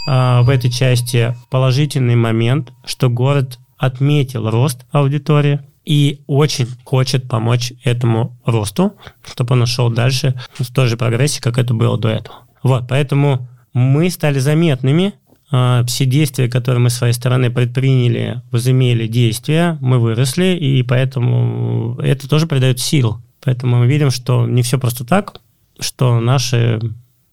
э, 0.08 0.40
в 0.42 0.48
этой 0.48 0.70
части 0.70 1.34
положительный 1.50 2.16
момент, 2.16 2.72
что 2.84 3.08
город 3.08 3.58
отметил 3.78 4.50
рост 4.50 4.84
аудитории, 4.92 5.60
и 5.84 6.22
очень 6.26 6.66
хочет 6.84 7.28
помочь 7.28 7.72
этому 7.84 8.38
росту, 8.46 8.94
чтобы 9.26 9.54
он 9.54 9.66
шел 9.66 9.90
дальше 9.90 10.34
в 10.54 10.72
той 10.72 10.86
же 10.86 10.96
прогрессии, 10.96 11.40
как 11.40 11.58
это 11.58 11.74
было 11.74 11.98
до 11.98 12.08
этого. 12.08 12.36
Вот, 12.62 12.88
поэтому 12.88 13.46
мы 13.74 14.08
стали 14.08 14.38
заметными. 14.38 15.14
А, 15.50 15.84
все 15.84 16.06
действия, 16.06 16.48
которые 16.48 16.80
мы 16.80 16.90
с 16.90 16.94
своей 16.94 17.12
стороны 17.12 17.50
предприняли, 17.50 18.40
возымели 18.50 19.06
действия, 19.06 19.76
мы 19.80 19.98
выросли, 19.98 20.56
и 20.56 20.82
поэтому 20.82 21.98
это 22.00 22.28
тоже 22.28 22.46
придает 22.46 22.80
сил. 22.80 23.18
Поэтому 23.44 23.76
мы 23.76 23.86
видим, 23.86 24.10
что 24.10 24.46
не 24.46 24.62
все 24.62 24.78
просто 24.78 25.04
так, 25.04 25.40
что 25.78 26.18
наши 26.18 26.80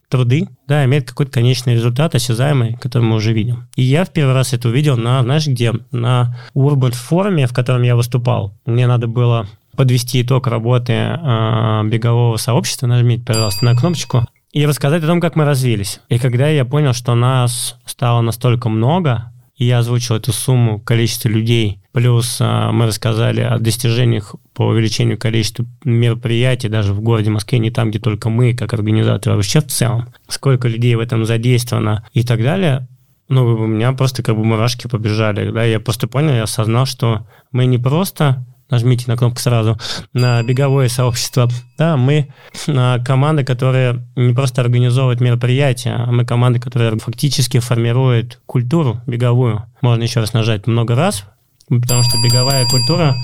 труды, 0.10 0.49
да, 0.67 0.84
имеют 0.84 1.08
какой-то 1.08 1.32
конечный 1.32 1.75
результат, 1.75 2.15
осязаемый, 2.15 2.75
который 2.75 3.04
мы 3.04 3.15
уже 3.15 3.32
видим. 3.32 3.69
И 3.77 3.84
я 3.84 4.04
в 4.04 4.12
первый 4.12 4.34
раз 4.34 4.51
это 4.51 4.67
увидел 4.67 4.97
на, 4.97 5.23
знаешь, 5.23 5.47
где? 5.47 5.71
На 5.91 6.38
Urban 6.54 6.91
форуме, 6.91 7.47
в 7.47 7.54
котором 7.54 7.84
я 7.84 7.95
выступал. 7.95 8.54
Мне 8.65 8.88
надо 8.88 9.08
было 9.08 9.47
подвести 9.77 10.21
итог 10.21 10.47
работы 10.47 10.91
э, 10.93 11.82
бегового 11.86 12.36
сообщества, 12.36 12.88
нажмите, 12.88 13.23
пожалуйста, 13.23 13.63
на 13.63 13.73
кнопочку 13.73 14.25
и 14.53 14.65
рассказать 14.65 15.03
о 15.03 15.07
том, 15.07 15.21
как 15.21 15.35
мы 15.35 15.45
развились. 15.45 16.01
И 16.09 16.19
когда 16.19 16.47
я 16.47 16.65
понял, 16.65 16.93
что 16.93 17.15
нас 17.15 17.77
стало 17.85 18.21
настолько 18.21 18.69
много, 18.69 19.31
и 19.55 19.65
я 19.65 19.79
озвучил 19.79 20.15
эту 20.15 20.33
сумму 20.33 20.79
количества 20.79 21.29
людей, 21.29 21.79
плюс 21.91 22.37
а, 22.41 22.71
мы 22.71 22.87
рассказали 22.87 23.41
о 23.41 23.59
достижениях 23.59 24.35
по 24.53 24.63
увеличению 24.63 25.17
количества 25.17 25.65
мероприятий 25.83 26.67
даже 26.67 26.93
в 26.93 27.01
городе 27.01 27.29
Москве, 27.29 27.59
не 27.59 27.69
там, 27.69 27.91
где 27.91 27.99
только 27.99 28.29
мы, 28.29 28.53
как 28.55 28.73
организаторы, 28.73 29.33
а 29.33 29.35
вообще 29.35 29.61
в 29.61 29.67
целом, 29.67 30.09
сколько 30.27 30.67
людей 30.67 30.95
в 30.95 30.99
этом 30.99 31.25
задействовано 31.25 32.05
и 32.13 32.23
так 32.23 32.41
далее, 32.41 32.87
ну, 33.29 33.45
у 33.45 33.67
меня 33.67 33.93
просто 33.93 34.23
как 34.23 34.35
бы 34.35 34.43
мурашки 34.43 34.87
побежали, 34.87 35.51
да, 35.51 35.63
я 35.63 35.79
просто 35.79 36.07
понял, 36.07 36.33
я 36.33 36.43
осознал, 36.43 36.85
что 36.85 37.27
мы 37.51 37.65
не 37.65 37.77
просто 37.77 38.43
нажмите 38.71 39.05
на 39.07 39.17
кнопку 39.17 39.39
сразу, 39.39 39.77
на 40.13 40.41
беговое 40.41 40.88
сообщество. 40.88 41.49
Да, 41.77 41.97
мы 41.97 42.34
команда, 42.65 43.43
которая 43.43 44.07
не 44.15 44.34
просто 44.34 44.62
организовывает 44.62 45.21
мероприятия, 45.21 45.91
а 45.91 46.12
мы 46.12 46.25
команда, 46.25 46.60
которая 46.60 46.97
фактически 46.97 47.60
формирует 47.60 48.41
культуру 48.47 49.01
беговую. 49.05 49.63
Можно 49.81 50.03
еще 50.03 50.21
раз 50.21 50.34
нажать 50.34 50.65
много 50.65 50.95
раз, 50.95 51.25
потому 51.69 52.01
что 52.01 52.17
беговая 52.23 52.65
культура 52.67 53.15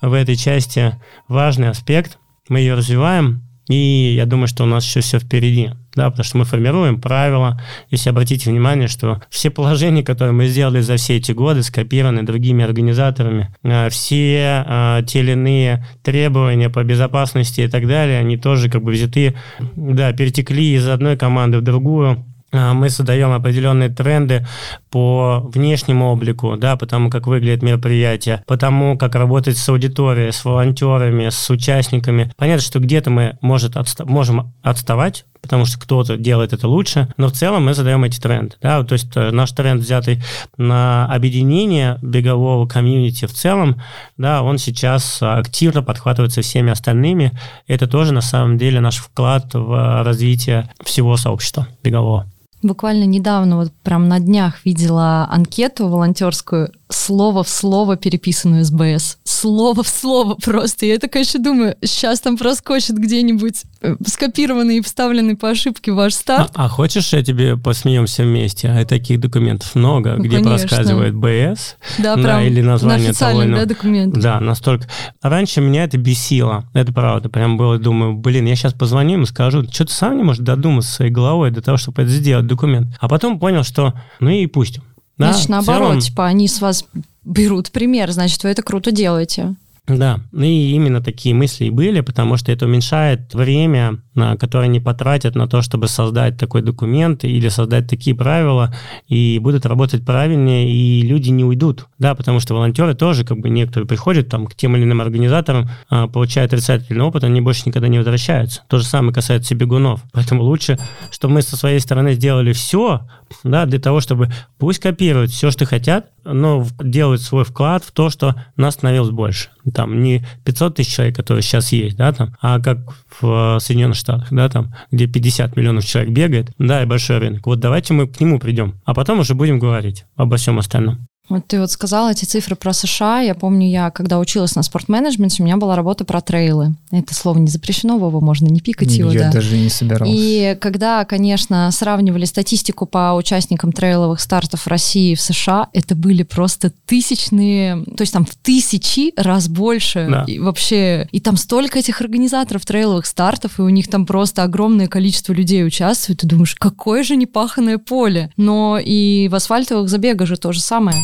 в 0.00 0.12
этой 0.12 0.36
части 0.36 0.98
важный 1.28 1.68
аспект. 1.68 2.18
Мы 2.48 2.60
ее 2.60 2.74
развиваем, 2.74 3.42
и 3.68 4.14
я 4.16 4.26
думаю, 4.26 4.48
что 4.48 4.64
у 4.64 4.66
нас 4.66 4.84
еще 4.84 5.00
все 5.00 5.18
впереди 5.18 5.70
да, 5.94 6.10
потому 6.10 6.24
что 6.24 6.38
мы 6.38 6.44
формируем 6.44 7.00
правила. 7.00 7.60
Если 7.90 8.10
обратите 8.10 8.50
внимание, 8.50 8.88
что 8.88 9.22
все 9.30 9.50
положения, 9.50 10.02
которые 10.02 10.32
мы 10.32 10.46
сделали 10.46 10.80
за 10.80 10.96
все 10.96 11.16
эти 11.16 11.32
годы, 11.32 11.62
скопированы 11.62 12.22
другими 12.22 12.64
организаторами, 12.64 13.54
а, 13.62 13.88
все 13.90 14.64
а, 14.66 15.02
те 15.02 15.20
или 15.20 15.32
иные 15.32 15.86
требования 16.02 16.68
по 16.68 16.82
безопасности 16.82 17.62
и 17.62 17.68
так 17.68 17.86
далее, 17.86 18.18
они 18.18 18.36
тоже 18.36 18.68
как 18.68 18.82
бы 18.82 18.92
взяты, 18.92 19.34
да, 19.76 20.12
перетекли 20.12 20.74
из 20.74 20.88
одной 20.88 21.16
команды 21.16 21.58
в 21.58 21.62
другую. 21.62 22.24
А, 22.54 22.72
мы 22.72 22.88
создаем 22.88 23.32
определенные 23.32 23.88
тренды 23.88 24.46
по 24.90 25.40
внешнему 25.52 26.12
облику, 26.12 26.56
да, 26.56 26.76
потому 26.76 27.10
как 27.10 27.26
выглядит 27.26 27.62
мероприятие, 27.62 28.44
потому 28.46 28.96
как 28.96 29.16
работать 29.16 29.58
с 29.58 29.68
аудиторией, 29.68 30.30
с 30.30 30.44
волонтерами, 30.44 31.28
с 31.30 31.50
участниками. 31.50 32.32
Понятно, 32.36 32.62
что 32.62 32.78
где-то 32.78 33.10
мы 33.10 33.36
может 33.40 33.74
отста- 33.76 34.04
можем 34.06 34.52
отставать, 34.62 35.24
потому 35.42 35.66
что 35.66 35.80
кто-то 35.80 36.16
делает 36.16 36.52
это 36.52 36.68
лучше, 36.68 37.08
но 37.16 37.28
в 37.28 37.32
целом 37.32 37.64
мы 37.64 37.74
задаем 37.74 38.04
эти 38.04 38.20
тренды. 38.20 38.54
Да? 38.62 38.84
То 38.84 38.92
есть 38.92 39.10
э, 39.16 39.30
наш 39.32 39.50
тренд, 39.50 39.82
взятый 39.82 40.22
на 40.56 41.06
объединение 41.12 41.98
бегового 42.02 42.68
комьюнити 42.68 43.26
в 43.26 43.32
целом, 43.32 43.82
да, 44.16 44.42
он 44.42 44.58
сейчас 44.58 45.18
активно 45.20 45.82
подхватывается 45.82 46.42
всеми 46.42 46.70
остальными. 46.70 47.32
Это 47.66 47.88
тоже 47.88 48.12
на 48.12 48.22
самом 48.22 48.58
деле 48.58 48.80
наш 48.80 48.98
вклад 48.98 49.54
в 49.54 50.04
развитие 50.04 50.70
всего 50.84 51.16
сообщества 51.16 51.66
бегового. 51.82 52.26
Буквально 52.64 53.04
недавно, 53.04 53.58
вот 53.58 53.72
прям 53.82 54.08
на 54.08 54.18
днях 54.18 54.64
видела 54.64 55.28
анкету 55.30 55.86
волонтерскую, 55.86 56.72
слово 56.88 57.44
в 57.44 57.48
слово 57.48 57.96
переписанную 57.96 58.64
с 58.64 58.70
БС. 58.70 59.18
Слово 59.24 59.82
в 59.82 59.88
слово 59.88 60.34
просто. 60.34 60.86
Я 60.86 60.98
такая 60.98 61.24
еще 61.24 61.38
думаю, 61.38 61.76
сейчас 61.82 62.20
там 62.20 62.38
проскочит 62.38 62.96
где-нибудь 62.96 63.64
э, 63.82 63.96
скопированный 64.06 64.78
и 64.78 64.80
вставленный 64.80 65.36
по 65.36 65.50
ошибке 65.50 65.92
ваш 65.92 66.14
старт. 66.14 66.52
А, 66.54 66.64
а 66.64 66.68
хочешь, 66.68 67.12
я 67.12 67.22
тебе 67.22 67.56
посмеемся 67.56 68.22
вместе? 68.22 68.68
А 68.68 68.84
таких 68.86 69.20
документов 69.20 69.74
много, 69.74 70.14
ну, 70.16 70.24
где 70.24 70.38
конечно. 70.38 70.66
проскальзывает 70.66 71.14
БС 71.14 71.76
да, 71.98 72.16
да, 72.16 72.42
или 72.42 72.62
название 72.62 73.08
на 73.08 73.14
того 73.14 73.42
да, 73.44 73.66
документ. 73.66 74.14
Да, 74.14 74.40
настолько. 74.40 74.88
Раньше 75.20 75.60
меня 75.60 75.84
это 75.84 75.98
бесило, 75.98 76.64
это 76.72 76.92
правда. 76.92 77.28
Прям 77.28 77.56
было, 77.56 77.78
думаю, 77.78 78.14
блин, 78.14 78.46
я 78.46 78.56
сейчас 78.56 78.72
позвоню 78.72 79.14
ему, 79.14 79.26
скажу, 79.26 79.64
что 79.70 79.84
ты 79.84 79.92
сам 79.92 80.16
не 80.16 80.22
можешь 80.22 80.42
додуматься 80.42 80.90
своей 80.90 81.10
головой 81.10 81.50
до 81.50 81.60
того, 81.60 81.76
чтобы 81.76 82.02
это 82.02 82.10
сделать 82.10 82.46
документ. 82.54 82.88
А 83.00 83.08
потом 83.08 83.38
понял, 83.38 83.62
что 83.62 83.94
ну 84.20 84.30
и 84.30 84.46
пусть. 84.46 84.80
Да, 85.18 85.32
значит, 85.32 85.48
наоборот, 85.48 85.88
целом... 85.88 86.00
типа, 86.00 86.26
они 86.26 86.48
с 86.48 86.60
вас 86.60 86.84
берут 87.24 87.70
пример, 87.70 88.10
значит, 88.10 88.42
вы 88.42 88.50
это 88.50 88.62
круто 88.62 88.90
делаете. 88.90 89.54
Да, 89.86 90.20
ну 90.32 90.44
и 90.44 90.72
именно 90.72 91.02
такие 91.02 91.34
мысли 91.34 91.66
и 91.66 91.70
были, 91.70 92.00
потому 92.00 92.38
что 92.38 92.50
это 92.50 92.64
уменьшает 92.64 93.34
время, 93.34 93.98
которое 94.38 94.64
они 94.64 94.80
потратят 94.80 95.34
на 95.34 95.46
то, 95.46 95.60
чтобы 95.60 95.88
создать 95.88 96.38
такой 96.38 96.62
документ 96.62 97.22
или 97.24 97.48
создать 97.50 97.86
такие 97.86 98.16
правила, 98.16 98.74
и 99.08 99.38
будут 99.38 99.66
работать 99.66 100.02
правильнее, 100.02 100.70
и 100.70 101.02
люди 101.02 101.28
не 101.28 101.44
уйдут. 101.44 101.86
Да, 101.98 102.14
потому 102.14 102.40
что 102.40 102.54
волонтеры 102.54 102.94
тоже, 102.94 103.24
как 103.24 103.40
бы 103.40 103.50
некоторые 103.50 103.86
приходят 103.86 104.30
там 104.30 104.46
к 104.46 104.54
тем 104.54 104.74
или 104.74 104.84
иным 104.84 105.02
организаторам, 105.02 105.68
а, 105.90 106.08
получают 106.08 106.54
отрицательный 106.54 107.04
опыт, 107.04 107.22
они 107.24 107.42
больше 107.42 107.64
никогда 107.66 107.88
не 107.88 107.98
возвращаются. 107.98 108.62
То 108.68 108.78
же 108.78 108.86
самое 108.86 109.12
касается 109.12 109.54
бегунов. 109.54 110.00
Поэтому 110.12 110.44
лучше, 110.44 110.78
чтобы 111.10 111.34
мы 111.34 111.42
со 111.42 111.58
своей 111.58 111.80
стороны 111.80 112.14
сделали 112.14 112.54
все, 112.54 113.02
да, 113.42 113.66
для 113.66 113.78
того, 113.78 114.00
чтобы 114.00 114.30
пусть 114.58 114.78
копируют 114.78 115.30
все, 115.30 115.50
что 115.50 115.66
хотят, 115.66 116.06
но 116.24 116.66
делают 116.80 117.20
свой 117.20 117.44
вклад 117.44 117.84
в 117.84 117.92
то, 117.92 118.08
что 118.08 118.34
нас 118.56 118.74
становилось 118.74 119.10
больше. 119.10 119.50
Там 119.74 120.02
не 120.02 120.24
500 120.44 120.76
тысяч 120.76 120.94
человек, 120.94 121.16
которые 121.16 121.42
сейчас 121.42 121.72
есть, 121.72 121.96
да, 121.96 122.12
там, 122.12 122.36
а 122.40 122.60
как 122.60 122.78
в 123.20 123.58
Соединенных 123.60 123.96
Штатах, 123.96 124.28
да, 124.30 124.48
там, 124.48 124.74
где 124.90 125.06
50 125.06 125.56
миллионов 125.56 125.84
человек 125.84 126.12
бегает, 126.12 126.50
да, 126.58 126.82
и 126.82 126.86
большой 126.86 127.18
рынок. 127.18 127.46
Вот 127.46 127.60
давайте 127.60 127.92
мы 127.92 128.06
к 128.06 128.20
нему 128.20 128.38
придем, 128.38 128.80
а 128.84 128.94
потом 128.94 129.20
уже 129.20 129.34
будем 129.34 129.58
говорить 129.58 130.04
обо 130.16 130.36
всем 130.36 130.58
остальном. 130.58 131.06
Вот 131.28 131.46
ты 131.46 131.58
вот 131.58 131.70
сказала 131.70 132.10
эти 132.12 132.26
цифры 132.26 132.54
про 132.54 132.74
США. 132.74 133.20
Я 133.20 133.34
помню, 133.34 133.66
я 133.68 133.90
когда 133.90 134.18
училась 134.18 134.56
на 134.56 134.62
спортменеджменте, 134.62 135.42
у 135.42 135.46
меня 135.46 135.56
была 135.56 135.74
работа 135.74 136.04
про 136.04 136.20
трейлы. 136.20 136.74
Это 137.00 137.14
слово 137.14 137.38
не 137.38 137.48
запрещено, 137.48 137.98
Вова, 137.98 138.20
можно 138.20 138.46
не 138.46 138.60
пикать 138.60 138.92
его, 138.92 139.10
Я 139.10 139.24
да. 139.24 139.32
даже 139.32 139.56
не 139.56 139.68
собирался. 139.68 140.12
И 140.14 140.56
когда, 140.60 141.04
конечно, 141.04 141.70
сравнивали 141.72 142.24
статистику 142.24 142.86
по 142.86 143.14
участникам 143.14 143.72
трейловых 143.72 144.20
стартов 144.20 144.62
в 144.62 144.66
России 144.68 145.12
и 145.12 145.14
в 145.14 145.20
США, 145.20 145.68
это 145.72 145.94
были 145.94 146.22
просто 146.22 146.72
тысячные, 146.86 147.84
то 147.84 148.02
есть 148.02 148.12
там 148.12 148.24
в 148.24 148.34
тысячи 148.36 149.12
раз 149.16 149.48
больше. 149.48 150.06
Да. 150.10 150.24
И 150.26 150.38
вообще, 150.38 151.08
и 151.10 151.20
там 151.20 151.36
столько 151.36 151.78
этих 151.78 152.00
организаторов 152.00 152.64
трейловых 152.64 153.06
стартов, 153.06 153.58
и 153.58 153.62
у 153.62 153.68
них 153.68 153.88
там 153.88 154.06
просто 154.06 154.42
огромное 154.42 154.88
количество 154.88 155.32
людей 155.32 155.66
участвует. 155.66 156.20
Ты 156.20 156.26
думаешь, 156.26 156.54
какое 156.54 157.02
же 157.02 157.16
непаханное 157.16 157.78
поле. 157.78 158.30
Но 158.36 158.78
и 158.82 159.28
в 159.28 159.34
асфальтовых 159.34 159.88
забегах 159.88 160.28
же 160.28 160.36
то 160.36 160.52
же 160.52 160.60
самое. 160.60 160.96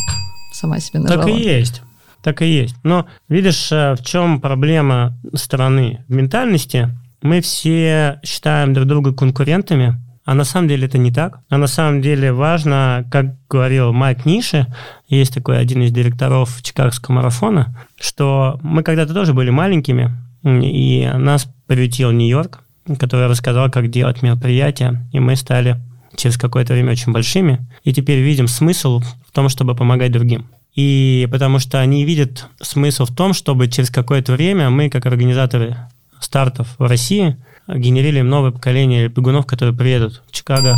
Сама 0.53 0.80
себе 0.80 1.01
нажала. 1.01 1.24
Так 1.24 1.32
и 1.32 1.43
есть. 1.43 1.82
Так 2.23 2.43
и 2.43 2.47
есть. 2.47 2.77
Но 2.83 3.07
видишь, 3.29 3.73
э, 3.73 3.95
в 3.95 4.05
чем 4.05 4.41
проблема 4.41 5.18
страны? 5.35 6.05
В 6.09 6.12
ментальности 6.12 6.89
мы 7.23 7.41
все 7.41 8.21
считаем 8.25 8.73
друг 8.75 8.87
друга 8.87 9.12
конкурентами, 9.12 9.97
а 10.25 10.35
на 10.35 10.45
самом 10.45 10.68
деле 10.68 10.87
это 10.87 10.99
не 10.99 11.11
так. 11.11 11.41
А 11.49 11.59
на 11.59 11.66
самом 11.66 12.03
деле 12.03 12.33
важно, 12.33 13.05
как 13.11 13.35
говорил 13.49 13.93
Майк 13.93 14.27
Ниши, 14.27 14.66
есть 15.09 15.35
такой 15.35 15.59
один 15.59 15.83
из 15.83 15.93
директоров 15.93 16.62
Чикагского 16.62 17.16
марафона, 17.16 17.75
что 17.99 18.61
мы 18.62 18.83
когда-то 18.83 19.14
тоже 19.14 19.35
были 19.35 19.51
маленькими, 19.51 20.11
и 20.45 21.11
нас 21.16 21.49
приютил 21.66 22.11
Нью-Йорк, 22.12 22.62
который 22.99 23.27
рассказал, 23.27 23.71
как 23.71 23.91
делать 23.91 24.23
мероприятия, 24.23 25.05
и 25.12 25.21
мы 25.21 25.37
стали 25.37 25.77
через 26.16 26.37
какое-то 26.37 26.75
время 26.75 26.93
очень 26.93 27.12
большими, 27.12 27.66
и 27.83 27.93
теперь 27.93 28.21
видим 28.21 28.49
смысл 28.49 29.01
в 29.01 29.33
том, 29.33 29.49
чтобы 29.49 29.75
помогать 29.75 30.12
другим. 30.12 30.47
И 30.75 31.29
потому 31.31 31.59
что 31.59 31.81
они 31.81 32.05
видят 32.05 32.47
смысл 32.61 33.05
в 33.05 33.14
том, 33.14 33.33
чтобы 33.33 33.68
через 33.68 33.91
какое-то 33.91 34.33
время 34.33 34.71
мы, 34.71 34.89
как 34.89 35.07
организаторы 35.07 35.77
стартов 36.21 36.68
в 36.79 36.87
России, 36.87 37.37
генерили 37.66 38.21
новое 38.21 38.51
поколение 38.51 39.09
бегунов, 39.09 39.47
которые 39.47 39.77
приедут 39.77 40.23
в 40.29 40.33
Чикаго, 40.33 40.77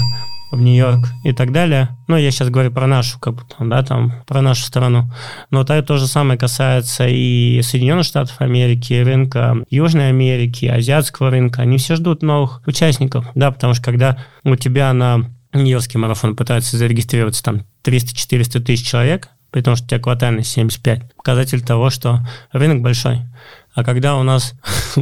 в 0.52 0.60
Нью-Йорк 0.60 1.08
и 1.24 1.32
так 1.32 1.50
далее. 1.50 1.96
Ну, 2.08 2.16
я 2.16 2.30
сейчас 2.30 2.50
говорю 2.50 2.70
про 2.70 2.86
нашу, 2.86 3.18
как 3.18 3.34
бы, 3.34 3.42
да, 3.58 3.82
там, 3.82 4.12
про 4.26 4.42
нашу 4.42 4.64
страну. 4.64 5.10
Но 5.50 5.64
то, 5.64 5.82
то 5.82 5.96
же 5.96 6.06
самое 6.06 6.38
касается 6.38 7.06
и 7.08 7.60
Соединенных 7.62 8.04
Штатов 8.04 8.36
Америки, 8.38 8.92
рынка 9.02 9.56
Южной 9.70 10.10
Америки, 10.10 10.66
азиатского 10.66 11.30
рынка. 11.30 11.62
Они 11.62 11.78
все 11.78 11.96
ждут 11.96 12.22
новых 12.22 12.60
участников, 12.66 13.26
да, 13.34 13.50
потому 13.50 13.72
что 13.72 13.82
когда 13.82 14.18
у 14.44 14.54
тебя 14.56 14.92
на 14.92 15.30
Нью-Йоркский 15.54 15.98
марафон 15.98 16.36
пытаются 16.36 16.76
зарегистрироваться 16.76 17.42
там 17.42 17.64
300-400 17.84 18.60
тысяч 18.60 18.86
человек, 18.86 19.30
при 19.52 19.60
том, 19.60 19.76
что 19.76 19.84
у 19.84 19.88
тебя 19.88 20.00
квартальность 20.00 20.50
75, 20.50 21.14
показатель 21.14 21.62
того, 21.62 21.90
что 21.90 22.26
рынок 22.50 22.80
большой. 22.80 23.20
А 23.74 23.84
когда 23.84 24.16
у 24.16 24.22
нас 24.22 24.54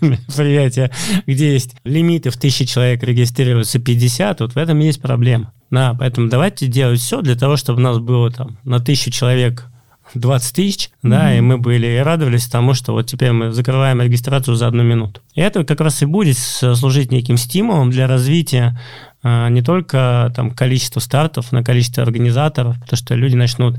мероприятие, 0.00 0.90
где 1.26 1.52
есть 1.52 1.76
лимиты 1.84 2.30
в 2.30 2.36
тысячи 2.36 2.64
человек 2.64 3.02
регистрируется 3.02 3.78
50, 3.78 4.40
вот 4.40 4.54
в 4.54 4.56
этом 4.56 4.78
есть 4.78 5.02
проблема. 5.02 5.52
Да, 5.70 5.94
поэтому 5.98 6.28
давайте 6.28 6.68
делать 6.68 7.00
все 7.00 7.20
для 7.20 7.34
того, 7.34 7.56
чтобы 7.56 7.80
у 7.80 7.82
нас 7.82 7.98
было 7.98 8.30
там 8.30 8.58
на 8.64 8.80
тысячу 8.80 9.10
человек 9.10 9.66
20 10.14 10.54
тысяч, 10.54 10.90
да, 11.02 11.36
и 11.36 11.40
мы 11.40 11.58
были 11.58 11.86
и 11.86 11.98
радовались 11.98 12.46
тому, 12.46 12.74
что 12.74 12.92
вот 12.92 13.06
теперь 13.06 13.32
мы 13.32 13.52
закрываем 13.52 14.00
регистрацию 14.00 14.54
за 14.56 14.68
одну 14.68 14.82
минуту. 14.82 15.20
И 15.34 15.40
это 15.40 15.64
как 15.64 15.80
раз 15.80 16.02
и 16.02 16.06
будет 16.06 16.38
служить 16.38 17.12
неким 17.12 17.36
стимулом 17.36 17.90
для 17.90 18.06
развития 18.06 18.78
а, 19.22 19.48
не 19.48 19.62
только 19.62 20.32
там 20.36 20.52
количества 20.52 21.00
стартов, 21.00 21.50
но 21.50 21.64
количество 21.64 22.02
организаторов, 22.02 22.78
потому 22.80 22.96
что 22.96 23.14
люди 23.14 23.34
начнут 23.34 23.76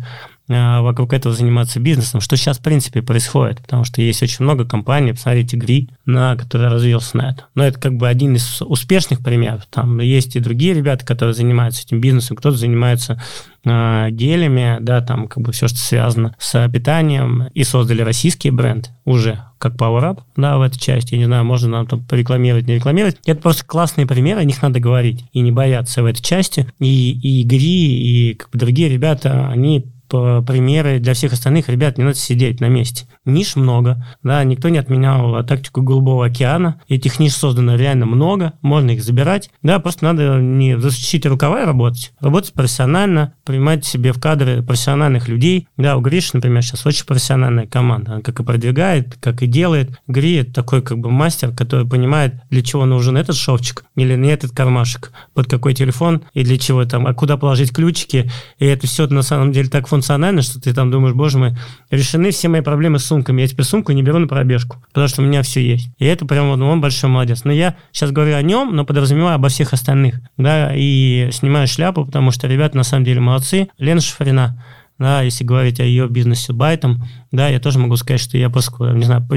вокруг 0.47 1.13
этого 1.13 1.35
заниматься 1.35 1.79
бизнесом, 1.79 2.21
что 2.21 2.37
сейчас, 2.37 2.59
в 2.59 2.61
принципе, 2.61 3.01
происходит, 3.01 3.61
потому 3.61 3.83
что 3.83 4.01
есть 4.01 4.23
очень 4.23 4.43
много 4.43 4.65
компаний, 4.65 5.11
посмотрите, 5.11 5.57
Гри, 5.57 5.89
на 6.05 6.35
который 6.35 6.69
развился 6.69 7.17
на 7.17 7.31
это. 7.31 7.45
Но 7.53 7.65
это 7.65 7.79
как 7.79 7.95
бы 7.95 8.07
один 8.07 8.35
из 8.35 8.61
успешных 8.61 9.19
примеров. 9.19 9.65
Там 9.69 9.99
есть 9.99 10.35
и 10.35 10.39
другие 10.39 10.73
ребята, 10.73 11.05
которые 11.05 11.33
занимаются 11.33 11.83
этим 11.83 11.99
бизнесом, 11.99 12.37
кто-то 12.37 12.57
занимается 12.57 13.21
э, 13.65 14.07
гелями, 14.11 14.77
да, 14.79 15.01
там 15.01 15.27
как 15.27 15.43
бы 15.43 15.51
все, 15.51 15.67
что 15.67 15.77
связано 15.77 16.35
с 16.39 16.69
питанием, 16.69 17.47
и 17.53 17.63
создали 17.63 18.01
российский 18.01 18.49
бренд 18.49 18.91
уже, 19.03 19.43
как 19.57 19.75
Power 19.75 20.03
Up, 20.03 20.21
да, 20.37 20.57
в 20.57 20.61
этой 20.61 20.79
части. 20.79 21.15
Я 21.15 21.19
не 21.19 21.25
знаю, 21.25 21.43
можно 21.43 21.69
нам 21.69 21.87
там 21.87 22.03
порекламировать, 22.03 22.67
не 22.67 22.75
рекламировать. 22.75 23.17
Это 23.25 23.41
просто 23.41 23.65
классные 23.65 24.07
примеры, 24.07 24.39
о 24.39 24.45
них 24.45 24.61
надо 24.61 24.79
говорить 24.79 25.25
и 25.33 25.41
не 25.41 25.51
бояться 25.51 26.03
в 26.03 26.05
этой 26.05 26.21
части. 26.21 26.67
И, 26.79 27.11
и 27.11 27.43
Гри, 27.43 28.31
и 28.31 28.33
как 28.35 28.49
бы 28.51 28.59
другие 28.59 28.89
ребята, 28.89 29.49
они 29.49 29.85
примеры 30.09 30.99
для 30.99 31.13
всех 31.13 31.33
остальных. 31.33 31.69
Ребят, 31.69 31.97
не 31.97 32.03
надо 32.03 32.17
сидеть 32.17 32.61
на 32.61 32.67
месте. 32.67 33.07
Ниш 33.25 33.55
много, 33.55 34.05
да, 34.23 34.43
никто 34.43 34.69
не 34.69 34.77
отменял 34.77 35.43
тактику 35.45 35.81
Голубого 35.81 36.25
океана. 36.25 36.81
Этих 36.87 37.19
ниш 37.19 37.33
создано 37.33 37.75
реально 37.75 38.05
много, 38.05 38.53
можно 38.61 38.91
их 38.91 39.03
забирать. 39.03 39.49
Да, 39.61 39.79
просто 39.79 40.05
надо 40.05 40.39
не 40.39 40.79
засучить 40.79 41.25
рукава 41.25 41.61
и 41.61 41.65
работать. 41.65 42.13
Работать 42.19 42.53
профессионально, 42.53 43.33
принимать 43.43 43.85
себе 43.85 44.13
в 44.13 44.19
кадры 44.19 44.63
профессиональных 44.63 45.27
людей. 45.27 45.67
Да, 45.77 45.97
у 45.97 46.01
Гриши, 46.01 46.31
например, 46.33 46.63
сейчас 46.63 46.85
очень 46.85 47.05
профессиональная 47.05 47.67
команда. 47.67 48.13
Она 48.13 48.21
как 48.21 48.39
и 48.39 48.43
продвигает, 48.43 49.17
как 49.19 49.43
и 49.43 49.47
делает. 49.47 49.99
Гри– 50.07 50.43
такой 50.53 50.81
как 50.81 50.99
бы 50.99 51.11
мастер, 51.11 51.51
который 51.51 51.87
понимает, 51.87 52.35
для 52.49 52.61
чего 52.61 52.85
нужен 52.85 53.17
этот 53.17 53.35
шовчик 53.35 53.85
или 53.95 54.15
не 54.15 54.29
этот 54.29 54.51
кармашек, 54.51 55.11
под 55.33 55.47
какой 55.47 55.73
телефон 55.73 56.23
и 56.33 56.43
для 56.43 56.57
чего 56.57 56.85
там, 56.85 57.07
а 57.07 57.13
куда 57.13 57.37
положить 57.37 57.71
ключики. 57.71 58.31
И 58.59 58.65
это 58.65 58.87
все 58.87 59.07
на 59.07 59.21
самом 59.21 59.51
деле 59.51 59.69
так 59.69 59.87
функционально, 59.97 60.43
что 60.43 60.61
ты 60.61 60.73
там 60.73 60.91
думаешь, 60.91 61.15
боже 61.15 61.39
мой, 61.39 61.57
решены 61.89 62.29
все 62.29 62.47
мои 62.47 62.61
проблемы 62.61 62.99
с 62.99 63.05
сумками. 63.05 63.41
Я 63.41 63.47
теперь 63.47 63.65
сумку 63.65 63.91
не 63.91 64.03
беру 64.03 64.19
на 64.19 64.27
пробежку, 64.27 64.77
потому 64.89 65.07
что 65.07 65.21
у 65.21 65.25
меня 65.25 65.41
все 65.41 65.65
есть. 65.65 65.89
И 65.97 66.05
это 66.05 66.25
прям 66.25 66.57
ну, 66.57 66.69
он 66.69 66.81
большой 66.81 67.09
молодец. 67.09 67.43
Но 67.43 67.51
я 67.51 67.75
сейчас 67.91 68.11
говорю 68.11 68.35
о 68.35 68.41
нем, 68.43 68.75
но 68.75 68.85
подразумеваю 68.85 69.35
обо 69.35 69.49
всех 69.49 69.73
остальных. 69.73 70.21
Да, 70.37 70.71
и 70.75 71.29
снимаю 71.31 71.67
шляпу, 71.67 72.05
потому 72.05 72.31
что 72.31 72.47
ребята 72.47 72.77
на 72.77 72.83
самом 72.83 73.05
деле 73.05 73.19
молодцы. 73.19 73.69
Лена 73.79 74.01
Шафарина, 74.01 74.63
да, 74.99 75.21
если 75.21 75.43
говорить 75.43 75.79
о 75.79 75.83
ее 75.83 76.07
бизнесе 76.07 76.53
байтом, 76.53 77.03
да, 77.31 77.49
я 77.49 77.59
тоже 77.59 77.77
могу 77.79 77.95
сказать, 77.97 78.21
что 78.21 78.37
я 78.37 78.49
просто, 78.49 78.93
не 78.93 79.03
знаю, 79.03 79.27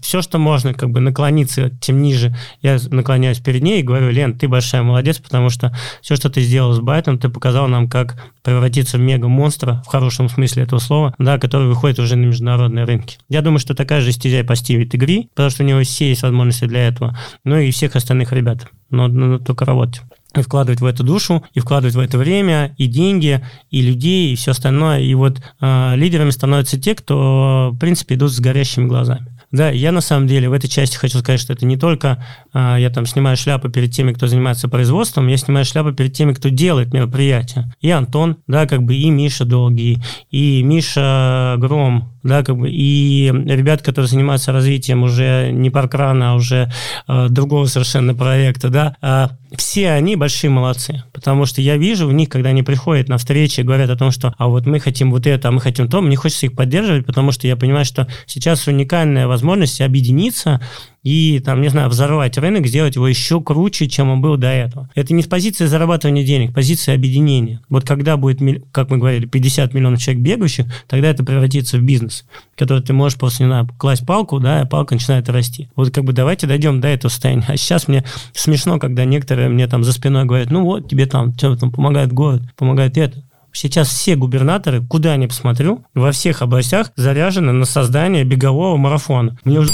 все, 0.00 0.22
что 0.22 0.38
можно, 0.38 0.74
как 0.74 0.90
бы 0.90 1.00
наклониться 1.00 1.70
тем 1.80 2.02
ниже, 2.02 2.36
я 2.62 2.78
наклоняюсь 2.90 3.38
перед 3.38 3.62
ней 3.62 3.80
и 3.80 3.82
говорю, 3.82 4.10
Лен, 4.10 4.38
ты 4.38 4.48
большая 4.48 4.82
молодец, 4.82 5.18
потому 5.18 5.50
что 5.50 5.74
все, 6.02 6.14
что 6.16 6.30
ты 6.30 6.40
сделал 6.42 6.72
с 6.72 6.80
байтом, 6.80 7.18
ты 7.18 7.28
показал 7.28 7.68
нам, 7.68 7.88
как 7.88 8.22
превратиться 8.42 8.98
в 8.98 9.00
мега-монстра, 9.00 9.82
в 9.84 9.88
хорошем 9.88 10.28
смысле 10.28 10.62
этого 10.62 10.78
слова, 10.78 11.14
да, 11.18 11.38
который 11.38 11.68
выходит 11.68 11.98
уже 11.98 12.16
на 12.16 12.26
международные 12.26 12.84
рынки. 12.84 13.18
Я 13.28 13.42
думаю, 13.42 13.58
что 13.58 13.74
такая 13.74 14.00
же 14.00 14.12
стезя 14.12 14.44
по 14.44 14.54
Стиви 14.54 14.86
Тигри, 14.86 15.28
потому 15.34 15.50
что 15.50 15.64
у 15.64 15.66
него 15.66 15.82
все 15.82 16.10
есть 16.10 16.22
возможности 16.22 16.66
для 16.66 16.86
этого, 16.86 17.18
ну 17.44 17.56
и 17.58 17.70
всех 17.70 17.96
остальных 17.96 18.32
ребят. 18.32 18.68
Но 18.90 19.08
надо 19.08 19.44
только 19.44 19.64
работать 19.64 20.02
и 20.36 20.42
вкладывать 20.42 20.80
в 20.80 20.84
эту 20.84 21.04
душу, 21.04 21.42
и 21.54 21.60
вкладывать 21.60 21.94
в 21.94 22.00
это 22.00 22.18
время, 22.18 22.74
и 22.76 22.86
деньги, 22.86 23.44
и 23.70 23.80
людей, 23.80 24.32
и 24.32 24.36
все 24.36 24.50
остальное. 24.50 25.00
И 25.00 25.14
вот 25.14 25.40
э, 25.60 25.96
лидерами 25.96 26.30
становятся 26.30 26.78
те, 26.78 26.94
кто, 26.94 27.70
в 27.72 27.78
принципе, 27.78 28.14
идут 28.14 28.32
с 28.32 28.40
горящими 28.40 28.86
глазами. 28.86 29.38
Да, 29.50 29.70
я 29.70 29.92
на 29.92 30.02
самом 30.02 30.26
деле 30.26 30.50
в 30.50 30.52
этой 30.52 30.68
части 30.68 30.96
хочу 30.96 31.18
сказать, 31.20 31.40
что 31.40 31.54
это 31.54 31.64
не 31.64 31.78
только 31.78 32.22
а, 32.52 32.76
я 32.76 32.90
там 32.90 33.06
снимаю 33.06 33.34
шляпу 33.36 33.70
перед 33.70 33.90
теми, 33.92 34.12
кто 34.12 34.26
занимается 34.26 34.68
производством, 34.68 35.28
я 35.28 35.38
снимаю 35.38 35.64
шляпу 35.64 35.92
перед 35.92 36.12
теми, 36.12 36.34
кто 36.34 36.50
делает 36.50 36.92
мероприятия. 36.92 37.72
И 37.80 37.90
Антон, 37.90 38.36
да, 38.46 38.66
как 38.66 38.82
бы 38.82 38.94
и 38.94 39.08
Миша 39.08 39.46
Долгий, 39.46 40.02
и 40.30 40.62
Миша 40.62 41.54
Гром, 41.58 42.12
да, 42.22 42.42
как 42.42 42.58
бы, 42.58 42.68
и 42.70 43.32
ребят, 43.46 43.80
которые 43.80 44.08
занимаются 44.08 44.52
развитием 44.52 45.02
уже 45.02 45.50
не 45.50 45.70
паркрана, 45.70 46.32
а 46.32 46.34
уже 46.34 46.70
э, 47.06 47.28
другого 47.30 47.64
совершенно 47.64 48.14
проекта, 48.14 48.68
да, 48.68 48.96
э, 49.00 49.47
все 49.56 49.90
они 49.90 50.16
большие 50.16 50.50
молодцы, 50.50 51.02
потому 51.12 51.46
что 51.46 51.60
я 51.60 51.76
вижу 51.76 52.06
в 52.06 52.12
них, 52.12 52.28
когда 52.28 52.50
они 52.50 52.62
приходят 52.62 53.08
на 53.08 53.18
встречи 53.18 53.62
говорят 53.62 53.88
о 53.90 53.96
том, 53.96 54.10
что 54.10 54.34
а 54.38 54.48
вот 54.48 54.66
мы 54.66 54.78
хотим 54.80 55.10
вот 55.10 55.26
это, 55.26 55.48
а 55.48 55.52
мы 55.52 55.60
хотим 55.60 55.88
то, 55.88 56.00
мне 56.00 56.16
хочется 56.16 56.46
их 56.46 56.54
поддерживать, 56.54 57.06
потому 57.06 57.32
что 57.32 57.46
я 57.46 57.56
понимаю, 57.56 57.84
что 57.84 58.08
сейчас 58.26 58.66
уникальная 58.66 59.26
возможность 59.26 59.80
объединиться 59.80 60.60
и, 61.02 61.40
там, 61.40 61.60
не 61.60 61.68
знаю, 61.68 61.88
взорвать 61.88 62.36
рынок, 62.38 62.66
сделать 62.66 62.96
его 62.96 63.06
еще 63.06 63.40
круче, 63.40 63.88
чем 63.88 64.10
он 64.10 64.20
был 64.20 64.36
до 64.36 64.48
этого. 64.48 64.90
Это 64.94 65.14
не 65.14 65.22
с 65.22 65.26
позиции 65.26 65.66
зарабатывания 65.66 66.24
денег, 66.24 66.54
позиция 66.54 66.94
объединения. 66.94 67.60
Вот 67.68 67.86
когда 67.86 68.16
будет, 68.16 68.40
как 68.72 68.90
мы 68.90 68.98
говорили, 68.98 69.26
50 69.26 69.74
миллионов 69.74 70.00
человек 70.00 70.22
бегающих, 70.22 70.66
тогда 70.86 71.08
это 71.08 71.24
превратится 71.24 71.78
в 71.78 71.82
бизнес, 71.82 72.24
который 72.56 72.82
ты 72.82 72.92
можешь 72.92 73.18
просто, 73.18 73.44
не 73.44 73.48
знаю, 73.48 73.68
класть 73.78 74.04
палку, 74.04 74.40
да, 74.40 74.62
и 74.62 74.66
палка 74.66 74.94
начинает 74.94 75.28
расти. 75.28 75.68
Вот 75.76 75.90
как 75.90 76.04
бы 76.04 76.12
давайте 76.12 76.46
дойдем 76.46 76.80
до 76.80 76.88
этого 76.88 77.10
состояния. 77.10 77.44
А 77.48 77.56
сейчас 77.56 77.88
мне 77.88 78.04
смешно, 78.32 78.78
когда 78.78 79.04
некоторые 79.04 79.48
мне 79.48 79.66
там 79.66 79.84
за 79.84 79.92
спиной 79.92 80.24
говорят, 80.24 80.50
ну 80.50 80.64
вот, 80.64 80.88
тебе 80.88 81.06
там, 81.06 81.32
что 81.34 81.56
там, 81.56 81.70
помогает 81.70 82.12
город, 82.12 82.42
помогает 82.56 82.98
это. 82.98 83.24
Сейчас 83.52 83.88
все 83.88 84.14
губернаторы, 84.14 84.84
куда 84.84 85.16
ни 85.16 85.26
посмотрю, 85.26 85.84
во 85.94 86.12
всех 86.12 86.42
областях 86.42 86.92
заряжены 86.96 87.52
на 87.52 87.64
создание 87.64 88.24
бегового 88.24 88.76
марафона. 88.76 89.38
Мне 89.44 89.60
уже 89.60 89.72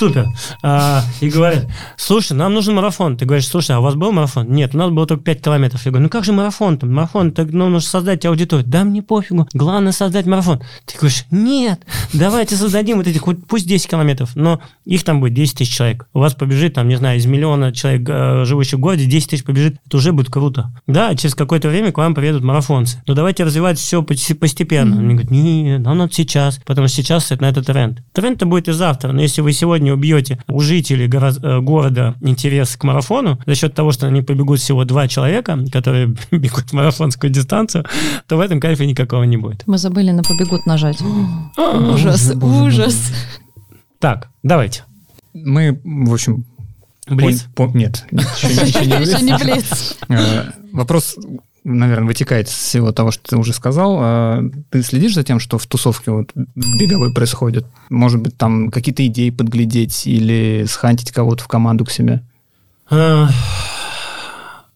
Супер. 0.00 0.28
А, 0.62 1.02
и 1.20 1.28
говорят, 1.28 1.66
слушай, 1.98 2.32
нам 2.32 2.54
нужен 2.54 2.74
марафон. 2.74 3.18
Ты 3.18 3.26
говоришь, 3.26 3.46
слушай, 3.46 3.72
а 3.72 3.80
у 3.80 3.82
вас 3.82 3.96
был 3.96 4.12
марафон? 4.12 4.50
Нет, 4.50 4.74
у 4.74 4.78
нас 4.78 4.90
было 4.90 5.06
только 5.06 5.24
5 5.24 5.42
километров. 5.42 5.84
Я 5.84 5.90
говорю, 5.90 6.04
ну 6.04 6.08
как 6.08 6.24
же 6.24 6.32
марафон-то? 6.32 6.86
Марафон, 6.86 7.32
так 7.32 7.48
ну, 7.50 7.68
нужно 7.68 7.86
создать 7.86 8.24
аудиторию. 8.24 8.66
Да 8.66 8.84
мне 8.84 9.02
пофигу, 9.02 9.46
главное 9.52 9.92
создать 9.92 10.24
марафон. 10.24 10.62
Ты 10.86 10.96
говоришь, 10.96 11.26
нет, 11.30 11.82
давайте 12.14 12.56
создадим 12.56 12.96
вот 12.96 13.08
эти, 13.08 13.18
хоть 13.18 13.46
пусть 13.46 13.66
10 13.66 13.90
километров, 13.90 14.30
но 14.36 14.62
их 14.86 15.04
там 15.04 15.20
будет 15.20 15.34
10 15.34 15.58
тысяч 15.58 15.76
человек. 15.76 16.08
У 16.14 16.20
вас 16.20 16.32
побежит 16.32 16.72
там, 16.72 16.88
не 16.88 16.96
знаю, 16.96 17.18
из 17.18 17.26
миллиона 17.26 17.70
человек, 17.70 18.08
э, 18.08 18.44
живущих 18.46 18.78
в 18.78 18.80
городе, 18.80 19.04
10 19.04 19.28
тысяч 19.28 19.44
побежит. 19.44 19.76
Это 19.84 19.98
уже 19.98 20.12
будет 20.12 20.30
круто. 20.30 20.72
Да, 20.86 21.14
через 21.14 21.34
какое-то 21.34 21.68
время 21.68 21.92
к 21.92 21.98
вам 21.98 22.14
приедут 22.14 22.42
марафонцы. 22.42 23.02
Но 23.06 23.12
давайте 23.12 23.44
развивать 23.44 23.78
все 23.78 24.02
постепенно. 24.02 24.94
Mm-hmm. 24.94 24.98
Они 24.98 25.14
говорят, 25.14 25.30
нет, 25.30 25.80
нам 25.82 25.98
надо 25.98 26.14
сейчас, 26.14 26.58
потому 26.64 26.88
что 26.88 26.96
сейчас 26.96 27.30
это, 27.30 27.42
на 27.42 27.50
это 27.50 27.62
тренд. 27.62 28.02
Тренд-то 28.14 28.46
будет 28.46 28.68
и 28.68 28.72
завтра, 28.72 29.12
но 29.12 29.20
если 29.20 29.42
вы 29.42 29.52
сегодня 29.52 29.89
убьете 29.92 30.38
у 30.48 30.60
жителей 30.60 31.06
горо- 31.08 31.40
э, 31.42 31.60
города 31.60 32.14
интерес 32.20 32.76
к 32.76 32.84
марафону 32.84 33.38
за 33.46 33.54
счет 33.54 33.74
того, 33.74 33.92
что 33.92 34.06
они 34.06 34.22
побегут 34.22 34.60
всего 34.60 34.84
два 34.84 35.08
человека, 35.08 35.58
которые 35.72 36.14
бегут 36.30 36.72
марафонскую 36.72 37.30
дистанцию, 37.30 37.84
то 38.26 38.36
в 38.36 38.40
этом 38.40 38.60
кайфа 38.60 38.84
никакого 38.86 39.24
не 39.24 39.36
будет. 39.36 39.66
Мы 39.66 39.78
забыли 39.78 40.10
на 40.10 40.22
побегут 40.22 40.66
нажать. 40.66 40.98
Ужас, 41.56 42.32
ужас. 42.40 43.12
Так, 43.98 44.28
давайте. 44.42 44.84
Мы, 45.34 45.80
в 45.84 46.12
общем... 46.12 46.44
Блиц? 47.06 47.46
пон- 47.56 47.70
пон- 47.72 47.76
Нет, 47.76 48.04
еще, 48.10 48.48
еще 48.84 49.20
не 49.22 49.32
не 49.32 49.38
блиц. 49.38 49.96
Э, 50.08 50.50
Вопрос, 50.72 51.16
наверное, 51.64 52.06
вытекает 52.06 52.48
из 52.48 52.54
всего 52.54 52.92
того, 52.92 53.10
что 53.10 53.22
ты 53.30 53.36
уже 53.36 53.52
сказал. 53.52 53.98
А 54.00 54.42
Ты 54.70 54.82
следишь 54.82 55.14
за 55.14 55.22
тем, 55.22 55.40
что 55.40 55.58
в 55.58 55.66
тусовке 55.66 56.10
вот 56.10 56.30
беговой 56.34 57.12
происходит? 57.12 57.66
Может 57.88 58.20
быть, 58.20 58.36
там 58.36 58.70
какие-то 58.70 59.06
идеи 59.06 59.30
подглядеть 59.30 60.06
или 60.06 60.64
схантить 60.68 61.12
кого-то 61.12 61.44
в 61.44 61.48
команду 61.48 61.84
к 61.84 61.90
себе? 61.90 62.22
Э, 62.90 63.26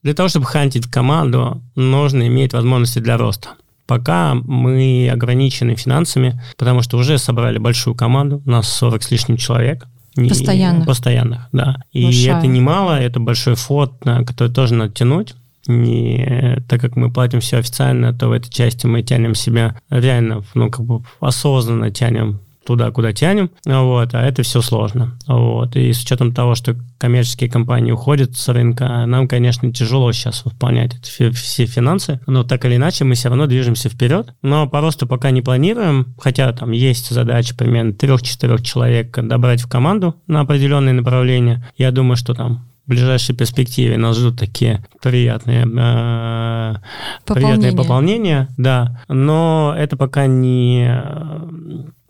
Для 0.03 0.15
того, 0.15 0.29
чтобы 0.29 0.47
хантить 0.47 0.87
команду, 0.87 1.63
нужно 1.75 2.27
иметь 2.29 2.53
возможности 2.53 2.99
для 2.99 3.17
роста. 3.17 3.51
Пока 3.87 4.35
мы 4.35 5.11
ограничены 5.13 5.77
финансами, 5.77 6.41
потому 6.57 6.83
что 6.83 6.97
уже 6.97 7.19
собрали 7.19 7.59
большую 7.59 7.95
команду, 7.95 8.43
у 8.45 8.51
нас 8.51 8.69
40 8.69 9.03
с 9.03 9.11
лишним 9.11 9.37
человек. 9.37 9.87
Постоянных. 10.15 10.87
Постоянных, 10.87 11.49
да. 11.53 11.77
И 11.93 12.05
Большая. 12.05 12.39
это 12.39 12.47
немало, 12.47 12.93
это 13.01 13.19
большой 13.19 13.57
фот, 13.57 14.05
на 14.05 14.25
который 14.25 14.53
тоже 14.53 14.75
надо 14.75 14.93
тянуть. 14.93 15.35
И 15.69 16.59
так 16.69 16.81
как 16.81 16.97
мы 16.97 17.11
платим 17.11 17.41
все 17.41 17.59
официально, 17.59 18.13
то 18.13 18.29
в 18.29 18.33
этой 18.33 18.51
части 18.51 18.87
мы 18.87 19.03
тянем 19.03 19.35
себя 19.35 19.77
реально, 19.91 20.43
ну, 20.55 20.71
как 20.71 20.85
бы 20.85 21.03
осознанно 21.21 21.91
тянем 21.91 22.41
туда, 22.65 22.91
куда 22.91 23.13
тянем, 23.13 23.51
вот, 23.65 24.15
а 24.15 24.23
это 24.23 24.43
все 24.43 24.61
сложно, 24.63 25.19
вот, 25.27 25.77
и 25.77 25.93
с 25.93 26.03
учетом 26.03 26.33
того, 26.33 26.55
что 26.55 26.77
коммерческие 26.99 27.51
компании 27.51 27.93
уходят 27.93 28.37
с 28.37 28.49
рынка, 28.49 29.05
нам, 29.07 29.29
конечно, 29.29 29.73
тяжело 29.73 30.11
сейчас 30.13 30.45
выполнять 30.45 30.95
фи- 31.05 31.31
все 31.31 31.67
финансы, 31.67 32.21
но 32.27 32.43
так 32.43 32.65
или 32.65 32.77
иначе 32.77 33.05
мы 33.05 33.15
все 33.15 33.29
равно 33.29 33.47
движемся 33.47 33.89
вперед, 33.89 34.35
но 34.43 34.67
по 34.67 34.81
росту 34.81 35.07
пока 35.07 35.31
не 35.31 35.43
планируем, 35.43 36.15
хотя 36.19 36.53
там 36.53 36.71
есть 36.71 37.11
задача 37.11 37.55
примерно 37.55 37.93
трех-четырех 37.93 38.63
человек 38.63 39.15
добрать 39.15 39.61
в 39.61 39.69
команду 39.69 40.17
на 40.27 40.41
определенные 40.41 40.95
направления, 40.95 41.69
я 41.77 41.91
думаю, 41.91 42.17
что 42.17 42.35
там 42.35 42.67
в 42.87 42.91
ближайшей 42.91 43.35
перспективе 43.35 43.97
нас 43.97 44.17
ждут 44.17 44.39
такие 44.39 44.85
приятные, 45.01 45.63
э, 45.63 46.75
приятные 47.25 47.73
Пополнение. 47.73 47.73
пополнения, 47.73 48.49
да, 48.59 49.03
но 49.09 49.75
это 49.77 49.97
пока 49.97 50.27
не, 50.27 50.87
э, 50.89 51.39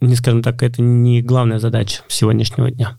не 0.01 0.17
скажем 0.17 0.43
так, 0.43 0.63
это 0.63 0.83
не 0.83 1.23
главная 1.23 1.59
задача 1.59 2.03
сегодняшнего 2.09 2.71
дня. 2.71 2.97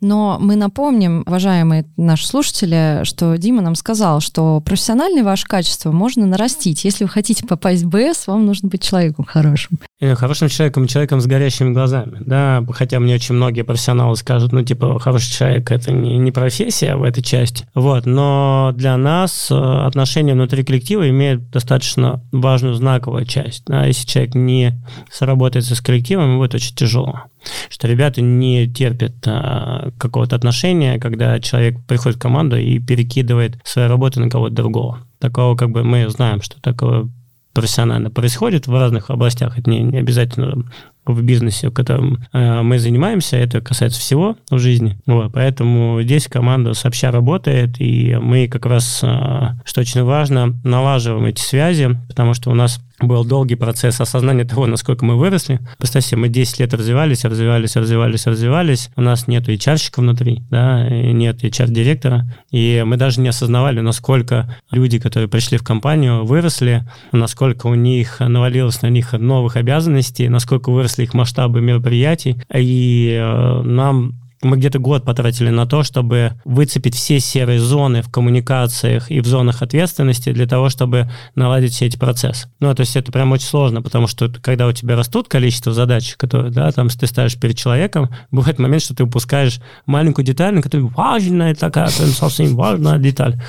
Но 0.00 0.38
мы 0.40 0.56
напомним, 0.56 1.22
уважаемые 1.26 1.86
наши 1.96 2.26
слушатели, 2.26 3.00
что 3.04 3.36
Дима 3.36 3.62
нам 3.62 3.74
сказал, 3.74 4.20
что 4.20 4.60
профессиональные 4.60 5.24
ваши 5.24 5.46
качества 5.46 5.90
можно 5.90 6.26
нарастить. 6.26 6.84
Если 6.84 7.04
вы 7.04 7.10
хотите 7.10 7.46
попасть 7.46 7.82
в 7.82 7.88
БС, 7.88 8.26
вам 8.26 8.44
нужно 8.46 8.68
быть 8.68 8.82
человеком 8.82 9.24
хорошим. 9.24 9.78
Э, 10.00 10.14
Хорошим 10.14 10.48
человеком, 10.48 10.86
человеком 10.86 11.20
с 11.20 11.26
горящими 11.26 11.72
глазами, 11.72 12.18
да, 12.20 12.64
хотя 12.72 13.00
мне 13.00 13.14
очень 13.14 13.34
многие 13.34 13.62
профессионалы 13.62 14.16
скажут, 14.16 14.52
ну, 14.52 14.62
типа, 14.62 14.98
хороший 14.98 15.32
человек– 15.32 15.70
это 15.72 15.92
не, 15.92 16.18
не 16.18 16.32
профессия 16.32 16.96
в 16.96 17.02
этой 17.02 17.22
части, 17.22 17.66
вот, 17.74 18.04
но 18.04 18.72
для 18.74 18.96
нас 18.96 19.50
э, 19.50 19.54
отношения 19.54 20.34
внутри 20.34 20.64
коллектива 20.64 21.08
имеют 21.08 21.50
достаточно 21.50 22.22
важную 22.32 22.74
знаковую 22.74 23.24
часть, 23.24 23.64
да, 23.66 23.86
если 23.86 24.06
человек 24.06 24.34
не 24.34 24.82
сработается 25.10 25.74
с 25.74 25.80
коллективом, 25.80 26.26
ему 26.26 26.38
будет 26.38 26.54
очень 26.54 26.74
тяжело, 26.74 27.22
что 27.68 27.88
ребята 27.88 28.20
не 28.20 28.66
терпят 28.66 29.14
а, 29.26 29.90
какого-то 29.98 30.36
отношения, 30.36 30.98
когда 30.98 31.38
человек 31.40 31.76
приходит 31.86 32.18
в 32.18 32.20
команду 32.20 32.56
и 32.56 32.78
перекидывает 32.78 33.58
свою 33.64 33.88
работу 33.88 34.20
на 34.20 34.30
кого-то 34.30 34.54
другого. 34.54 35.00
Такого 35.18 35.56
как 35.56 35.70
бы 35.70 35.84
мы 35.84 36.08
знаем, 36.08 36.42
что 36.42 36.60
такое 36.60 37.08
профессионально 37.52 38.10
происходит 38.10 38.66
в 38.66 38.72
разных 38.72 39.10
областях. 39.10 39.58
Это 39.58 39.70
не, 39.70 39.80
не 39.80 39.98
обязательно 39.98 40.64
в 41.06 41.22
бизнесе, 41.22 41.68
в 41.68 41.72
котором 41.72 42.24
э, 42.32 42.62
мы 42.62 42.78
занимаемся, 42.78 43.36
это 43.36 43.60
касается 43.60 44.00
всего 44.00 44.36
в 44.50 44.58
жизни. 44.58 44.98
Вот, 45.06 45.32
поэтому 45.32 46.02
здесь 46.02 46.28
команда 46.28 46.74
сообща 46.74 47.10
работает, 47.10 47.80
и 47.80 48.16
мы 48.20 48.48
как 48.48 48.66
раз, 48.66 49.00
э, 49.02 49.48
что 49.64 49.80
очень 49.80 50.02
важно, 50.02 50.54
налаживаем 50.64 51.26
эти 51.26 51.40
связи, 51.40 51.90
потому 52.08 52.34
что 52.34 52.50
у 52.50 52.54
нас 52.54 52.80
был 53.00 53.24
долгий 53.24 53.56
процесс 53.56 54.00
осознания 54.00 54.44
того, 54.44 54.66
насколько 54.66 55.04
мы 55.04 55.16
выросли. 55.16 55.60
Представьте, 55.78 56.16
мы 56.16 56.28
10 56.28 56.60
лет 56.60 56.72
развивались, 56.72 57.24
развивались, 57.24 57.76
развивались, 57.76 58.26
развивались. 58.26 58.90
У 58.96 59.02
нас 59.02 59.28
нет 59.28 59.48
HR-щика 59.48 60.00
внутри, 60.00 60.42
да, 60.50 60.88
и 60.88 61.12
нет 61.12 61.44
HR-директора. 61.44 62.24
И 62.50 62.82
мы 62.86 62.96
даже 62.96 63.20
не 63.20 63.28
осознавали, 63.28 63.80
насколько 63.80 64.56
люди, 64.70 64.98
которые 64.98 65.28
пришли 65.28 65.58
в 65.58 65.62
компанию, 65.62 66.24
выросли, 66.24 66.88
насколько 67.12 67.66
у 67.66 67.74
них 67.74 68.20
навалилось 68.20 68.80
на 68.82 68.88
них 68.88 69.12
новых 69.12 69.56
обязанностей, 69.56 70.28
насколько 70.28 70.70
выросли 70.70 70.95
их 71.02 71.14
масштабы 71.14 71.60
мероприятий. 71.60 72.40
И 72.54 73.16
э, 73.18 73.62
нам 73.62 74.14
мы 74.46 74.56
где-то 74.56 74.78
год 74.78 75.04
потратили 75.04 75.50
на 75.50 75.66
то, 75.66 75.82
чтобы 75.82 76.32
выцепить 76.44 76.94
все 76.94 77.20
серые 77.20 77.60
зоны 77.60 78.02
в 78.02 78.10
коммуникациях 78.10 79.10
и 79.10 79.20
в 79.20 79.26
зонах 79.26 79.62
ответственности 79.62 80.32
для 80.32 80.46
того, 80.46 80.68
чтобы 80.68 81.10
наладить 81.34 81.72
все 81.72 81.86
эти 81.86 81.96
процессы. 81.96 82.48
Ну, 82.60 82.74
то 82.74 82.80
есть 82.80 82.96
это 82.96 83.12
прям 83.12 83.32
очень 83.32 83.46
сложно, 83.46 83.82
потому 83.82 84.06
что 84.06 84.28
когда 84.40 84.66
у 84.66 84.72
тебя 84.72 84.96
растут 84.96 85.28
количество 85.28 85.72
задач, 85.72 86.16
которые, 86.16 86.52
да, 86.52 86.70
там 86.72 86.88
ты 86.88 87.06
ставишь 87.06 87.38
перед 87.38 87.56
человеком, 87.56 88.10
бывает 88.30 88.58
момент, 88.58 88.82
что 88.82 88.94
ты 88.94 89.04
упускаешь 89.04 89.60
маленькую 89.86 90.24
деталь, 90.24 90.54
на 90.54 90.62
которую 90.62 90.88
важная 90.88 91.54
такая, 91.54 91.90
прям 91.90 92.08
совсем 92.08 92.56
важная 92.56 92.98
деталь. 92.98 93.40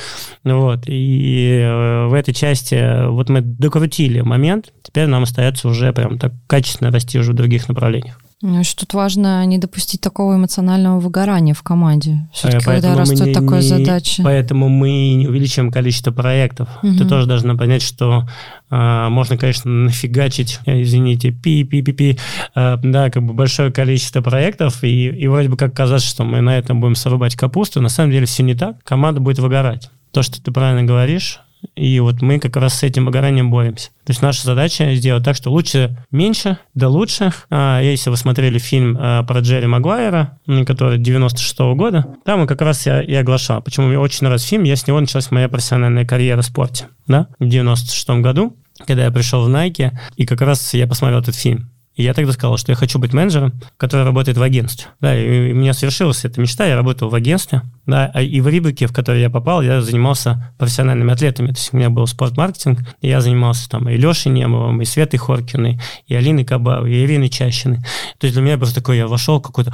Вот. 0.44 0.84
И 0.88 1.60
э, 1.62 2.08
в 2.08 2.14
этой 2.14 2.34
части 2.34 3.08
вот 3.08 3.30
мы 3.30 3.42
докрутили 3.42 4.22
момент, 4.22 4.74
теперь 4.84 5.08
нам 5.08 5.24
остается 5.24 5.68
уже 5.68 5.94
прям 5.94 6.20
так 6.20 6.34
качественно 6.48 6.92
расти 6.92 7.20
уже 7.20 7.32
в 7.32 7.36
других 7.36 7.68
направлениях. 7.68 8.20
Ну, 8.44 8.60
еще 8.60 8.76
тут 8.76 8.94
важно 8.94 9.44
не 9.48 9.58
допустить 9.58 10.00
такого 10.00 10.36
эмоционального 10.36 11.00
выгорания 11.00 11.56
в 11.56 11.64
команде. 11.64 12.30
Все-таки, 12.32 12.58
Э, 12.58 12.66
когда 12.66 12.72
поэтому 12.90 12.94
мы 12.94 13.00
растет 13.12 13.28
не- 13.28 13.34
такая 13.34 13.62
не- 13.62 13.68
задача. 13.68 14.24
Поэтому 14.24 14.70
мы 14.70 14.90
не 15.16 15.28
увеличиваем 15.28 15.72
количество 15.72 16.12
проектов. 16.12 16.70
Мгм. 16.84 16.98
Ты 17.00 17.06
тоже 17.06 17.26
должна 17.28 17.56
понять, 17.56 17.82
что 17.82 18.28
а, 18.70 19.10
можно, 19.10 19.38
конечно, 19.38 19.72
нафигачить, 19.72 20.60
э, 20.66 20.82
извините, 20.84 21.32
пи-пи-пи-пи, 21.32 22.20
а, 22.54 22.78
да, 22.84 23.10
как 23.10 23.24
бы 23.24 23.34
большое 23.34 23.72
количество 23.72 24.22
проектов, 24.22 24.84
и, 24.84 25.08
и 25.08 25.28
вроде 25.28 25.48
бы 25.50 25.56
как 25.58 25.74
казаться, 25.74 26.06
что 26.08 26.26
мы 26.26 26.42
на 26.42 26.58
этом 26.58 26.80
будем 26.82 26.96
срубать 26.96 27.36
капусту. 27.36 27.82
На 27.82 27.90
самом 27.90 28.12
деле 28.12 28.26
все 28.28 28.44
не 28.44 28.56
так. 28.56 28.84
Команда 28.84 29.20
будет 29.22 29.40
выгорать. 29.40 29.90
То, 30.12 30.22
что 30.22 30.42
ты 30.44 30.52
правильно 30.52 30.84
говоришь, 30.84 31.40
и 31.76 32.00
вот 32.00 32.22
мы 32.22 32.40
как 32.40 32.56
раз 32.58 32.80
с 32.80 32.84
этим 32.84 33.06
выгоранием 33.06 33.52
боремся. 33.52 33.90
То 34.06 34.12
есть 34.12 34.22
наша 34.22 34.44
задача 34.44 34.94
сделать 34.96 35.24
так, 35.24 35.36
что 35.36 35.52
лучше 35.52 35.98
меньше, 36.12 36.58
да 36.74 36.88
лучше. 36.88 37.32
А, 37.50 37.82
если 37.82 38.10
вы 38.10 38.18
смотрели 38.18 38.58
фильм 38.58 38.98
а, 39.00 39.24
про 39.24 39.40
Джерри 39.40 39.68
Магуайра, 39.68 40.40
который 40.66 40.98
96 40.98 41.60
года, 41.76 42.16
там 42.26 42.48
как 42.48 42.62
раз 42.62 42.86
я 42.86 43.02
и 43.02 43.14
оглашал. 43.14 43.62
Почему 43.62 43.88
мне 43.88 44.00
очень 44.00 44.26
нравится 44.26 44.48
фильм, 44.48 44.64
я 44.64 44.76
с 44.76 44.88
него 44.88 45.00
началась 45.00 45.32
моя 45.32 45.50
профессиональная 45.50 46.06
карьера 46.06 46.42
в 46.42 46.46
спорте. 46.46 46.88
Да? 47.08 47.28
В 47.40 47.48
96 47.48 48.10
году, 48.22 48.58
когда 48.86 49.06
я 49.06 49.12
пришел 49.12 49.44
в 49.44 49.50
Nike, 49.50 49.92
и 50.16 50.26
как 50.26 50.42
раз 50.42 50.74
я 50.74 50.88
посмотрел 50.88 51.20
этот 51.20 51.36
фильм. 51.36 51.72
И 51.98 52.04
я 52.04 52.14
тогда 52.14 52.32
сказал, 52.32 52.58
что 52.58 52.72
я 52.72 52.76
хочу 52.76 53.00
быть 53.00 53.12
менеджером, 53.12 53.54
который 53.76 54.06
работает 54.06 54.38
в 54.38 54.42
агентстве. 54.42 54.88
Да, 55.02 55.18
и 55.18 55.52
у 55.52 55.56
меня 55.56 55.74
свершилась 55.74 56.24
эта 56.24 56.40
мечта, 56.40 56.66
я 56.66 56.76
работал 56.76 57.10
в 57.10 57.16
агентстве, 57.16 57.64
да, 57.88 58.12
а 58.14 58.22
и 58.22 58.40
в 58.40 58.48
Рибаке, 58.48 58.86
в 58.86 58.94
который 58.94 59.20
я 59.20 59.32
попал, 59.32 59.64
я 59.64 59.82
занимался 59.82 60.54
профессиональными 60.60 61.12
атлетами. 61.12 61.48
То 61.48 61.58
есть 61.58 61.74
у 61.74 61.78
меня 61.78 61.90
был 61.90 62.06
спортмаркетинг, 62.06 62.82
и 63.02 63.08
я 63.08 63.20
занимался 63.20 63.68
там 63.68 63.90
и 63.90 63.98
Лешей 63.98 64.32
Немовым, 64.32 64.80
и 64.80 64.86
Светой 64.86 65.18
Хоркиной, 65.18 65.82
и 66.06 66.14
Алиной 66.14 66.46
Кабавой, 66.46 66.94
и 66.94 67.04
Ириной 67.04 67.30
Чащиной. 67.30 67.80
То 68.20 68.26
есть 68.26 68.36
для 68.36 68.44
меня 68.44 68.58
просто 68.58 68.76
такой, 68.76 68.98
я 68.98 69.08
вошел 69.08 69.42
какой-то, 69.42 69.74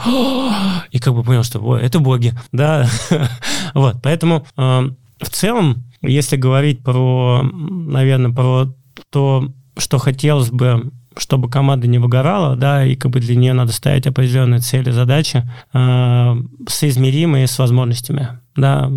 и 0.91 0.99
как 0.99 1.13
бы 1.13 1.24
понял, 1.24 1.43
что 1.43 1.59
ой, 1.59 1.82
это 1.82 1.99
боги, 1.99 2.34
да. 2.53 2.88
вот, 3.74 3.97
поэтому 4.01 4.47
э, 4.55 4.89
в 5.19 5.30
целом, 5.30 5.84
если 6.01 6.38
говорить 6.38 6.84
про, 6.84 7.41
наверное, 7.43 8.32
про 8.32 8.74
то, 9.09 9.51
что 9.78 9.97
хотелось 9.97 10.51
бы 10.51 10.91
чтобы 11.18 11.49
команда 11.49 11.88
не 11.88 11.99
выгорала, 11.99 12.55
да, 12.55 12.86
и 12.86 12.95
как 12.95 13.11
бы 13.11 13.20
для 13.20 13.36
нее 13.36 13.53
надо 13.53 13.72
ставить 13.72 14.07
определенные 14.07 14.59
цели, 14.59 14.91
задачи, 14.91 15.43
э, 15.74 16.36
соизмеримые 16.68 17.47
с 17.47 17.57
возможностями, 17.59 18.39
да, 18.55 18.91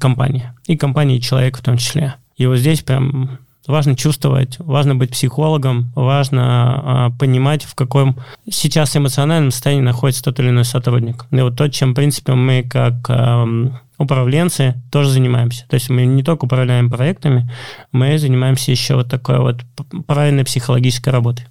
компании. 0.00 0.52
И 0.66 0.76
компании, 0.76 1.18
и 1.18 1.22
человека 1.22 1.58
в 1.58 1.62
том 1.62 1.76
числе. 1.76 2.14
И 2.36 2.46
вот 2.46 2.56
здесь 2.56 2.82
прям 2.82 3.38
важно 3.66 3.96
чувствовать, 3.96 4.56
важно 4.58 4.94
быть 4.94 5.10
психологом, 5.10 5.92
важно 5.94 7.10
э, 7.14 7.18
понимать, 7.18 7.64
в 7.64 7.74
каком 7.74 8.16
сейчас 8.50 8.96
эмоциональном 8.96 9.50
состоянии 9.50 9.82
находится 9.82 10.24
тот 10.24 10.40
или 10.40 10.48
иной 10.48 10.64
сотрудник. 10.64 11.26
И 11.30 11.40
вот 11.40 11.56
то, 11.56 11.68
чем, 11.68 11.92
в 11.92 11.94
принципе, 11.94 12.34
мы 12.34 12.62
как 12.62 12.94
э, 13.08 13.70
управленцы 13.98 14.74
тоже 14.90 15.10
занимаемся. 15.10 15.66
То 15.68 15.74
есть 15.74 15.88
мы 15.88 16.04
не 16.04 16.22
только 16.22 16.44
управляем 16.44 16.90
проектами, 16.90 17.50
мы 17.92 18.18
занимаемся 18.18 18.70
еще 18.70 18.96
вот 18.96 19.08
такой 19.08 19.38
вот 19.38 19.60
правильной 20.06 20.44
психологической 20.44 21.12
работой. 21.12 21.46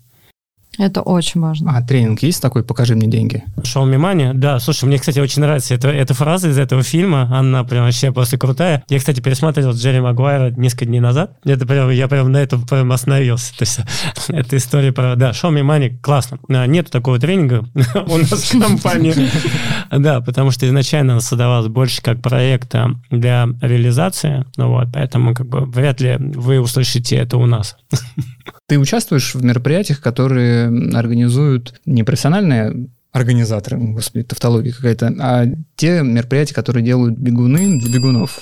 Это 0.81 1.01
очень 1.01 1.39
важно. 1.41 1.77
А 1.77 1.81
тренинг 1.83 2.23
есть 2.23 2.41
такой 2.41 2.63
«Покажи 2.63 2.95
мне 2.95 3.07
деньги»? 3.07 3.43
Me 3.57 3.97
money? 3.97 4.33
Да, 4.33 4.59
слушай, 4.59 4.85
мне, 4.85 4.97
кстати, 4.97 5.19
очень 5.19 5.43
нравится 5.43 5.75
эта, 5.75 5.89
эта 5.89 6.15
фраза 6.15 6.49
из 6.49 6.57
этого 6.57 6.81
фильма. 6.81 7.29
Она 7.31 7.63
прям 7.63 7.85
вообще 7.85 8.11
просто 8.11 8.39
крутая. 8.39 8.83
Я, 8.89 8.97
кстати, 8.97 9.19
пересматривал 9.19 9.73
Джерри 9.73 9.99
Магуайра 9.99 10.49
несколько 10.49 10.85
дней 10.85 10.99
назад. 10.99 11.37
Это 11.45 11.67
прям, 11.67 11.91
я 11.91 12.07
прям 12.07 12.31
на 12.31 12.37
этом 12.37 12.65
прям 12.65 12.91
остановился. 12.91 13.55
То 13.55 13.61
есть 13.61 13.79
эта 14.29 14.57
история 14.57 14.91
про... 14.91 15.15
Да, 15.15 15.29
Show 15.29 15.53
me 15.53 15.61
money 15.61 15.99
классно. 16.01 16.39
А, 16.49 16.65
нет 16.65 16.89
такого 16.89 17.19
тренинга 17.19 17.63
у 18.07 18.17
нас 18.17 18.51
в 18.51 18.59
компании. 18.59 19.13
Да, 19.91 20.21
потому 20.21 20.51
что 20.51 20.65
изначально 20.65 21.13
она 21.13 21.21
создавалась 21.21 21.67
больше 21.67 22.01
как 22.01 22.21
проект 22.21 22.73
для 23.09 23.49
реализации. 23.61 24.45
Ну 24.55 24.69
вот, 24.69 24.87
поэтому 24.93 25.35
как 25.35 25.47
бы 25.47 25.65
вряд 25.65 25.99
ли 25.99 26.15
вы 26.17 26.61
услышите 26.61 27.17
это 27.17 27.37
у 27.37 27.45
нас. 27.45 27.75
Ты 28.71 28.79
участвуешь 28.79 29.35
в 29.35 29.43
мероприятиях, 29.43 29.99
которые 29.99 30.70
организуют 30.93 31.79
не 31.85 32.03
профессиональные 32.03 32.89
организаторы, 33.11 33.77
господи, 33.77 34.23
тавтология 34.23 34.71
какая-то, 34.71 35.13
а 35.19 35.45
те 35.75 36.01
мероприятия, 36.01 36.53
которые 36.53 36.83
делают 36.83 37.17
бегуны 37.17 37.79
для 37.79 37.93
бегунов. 37.93 38.39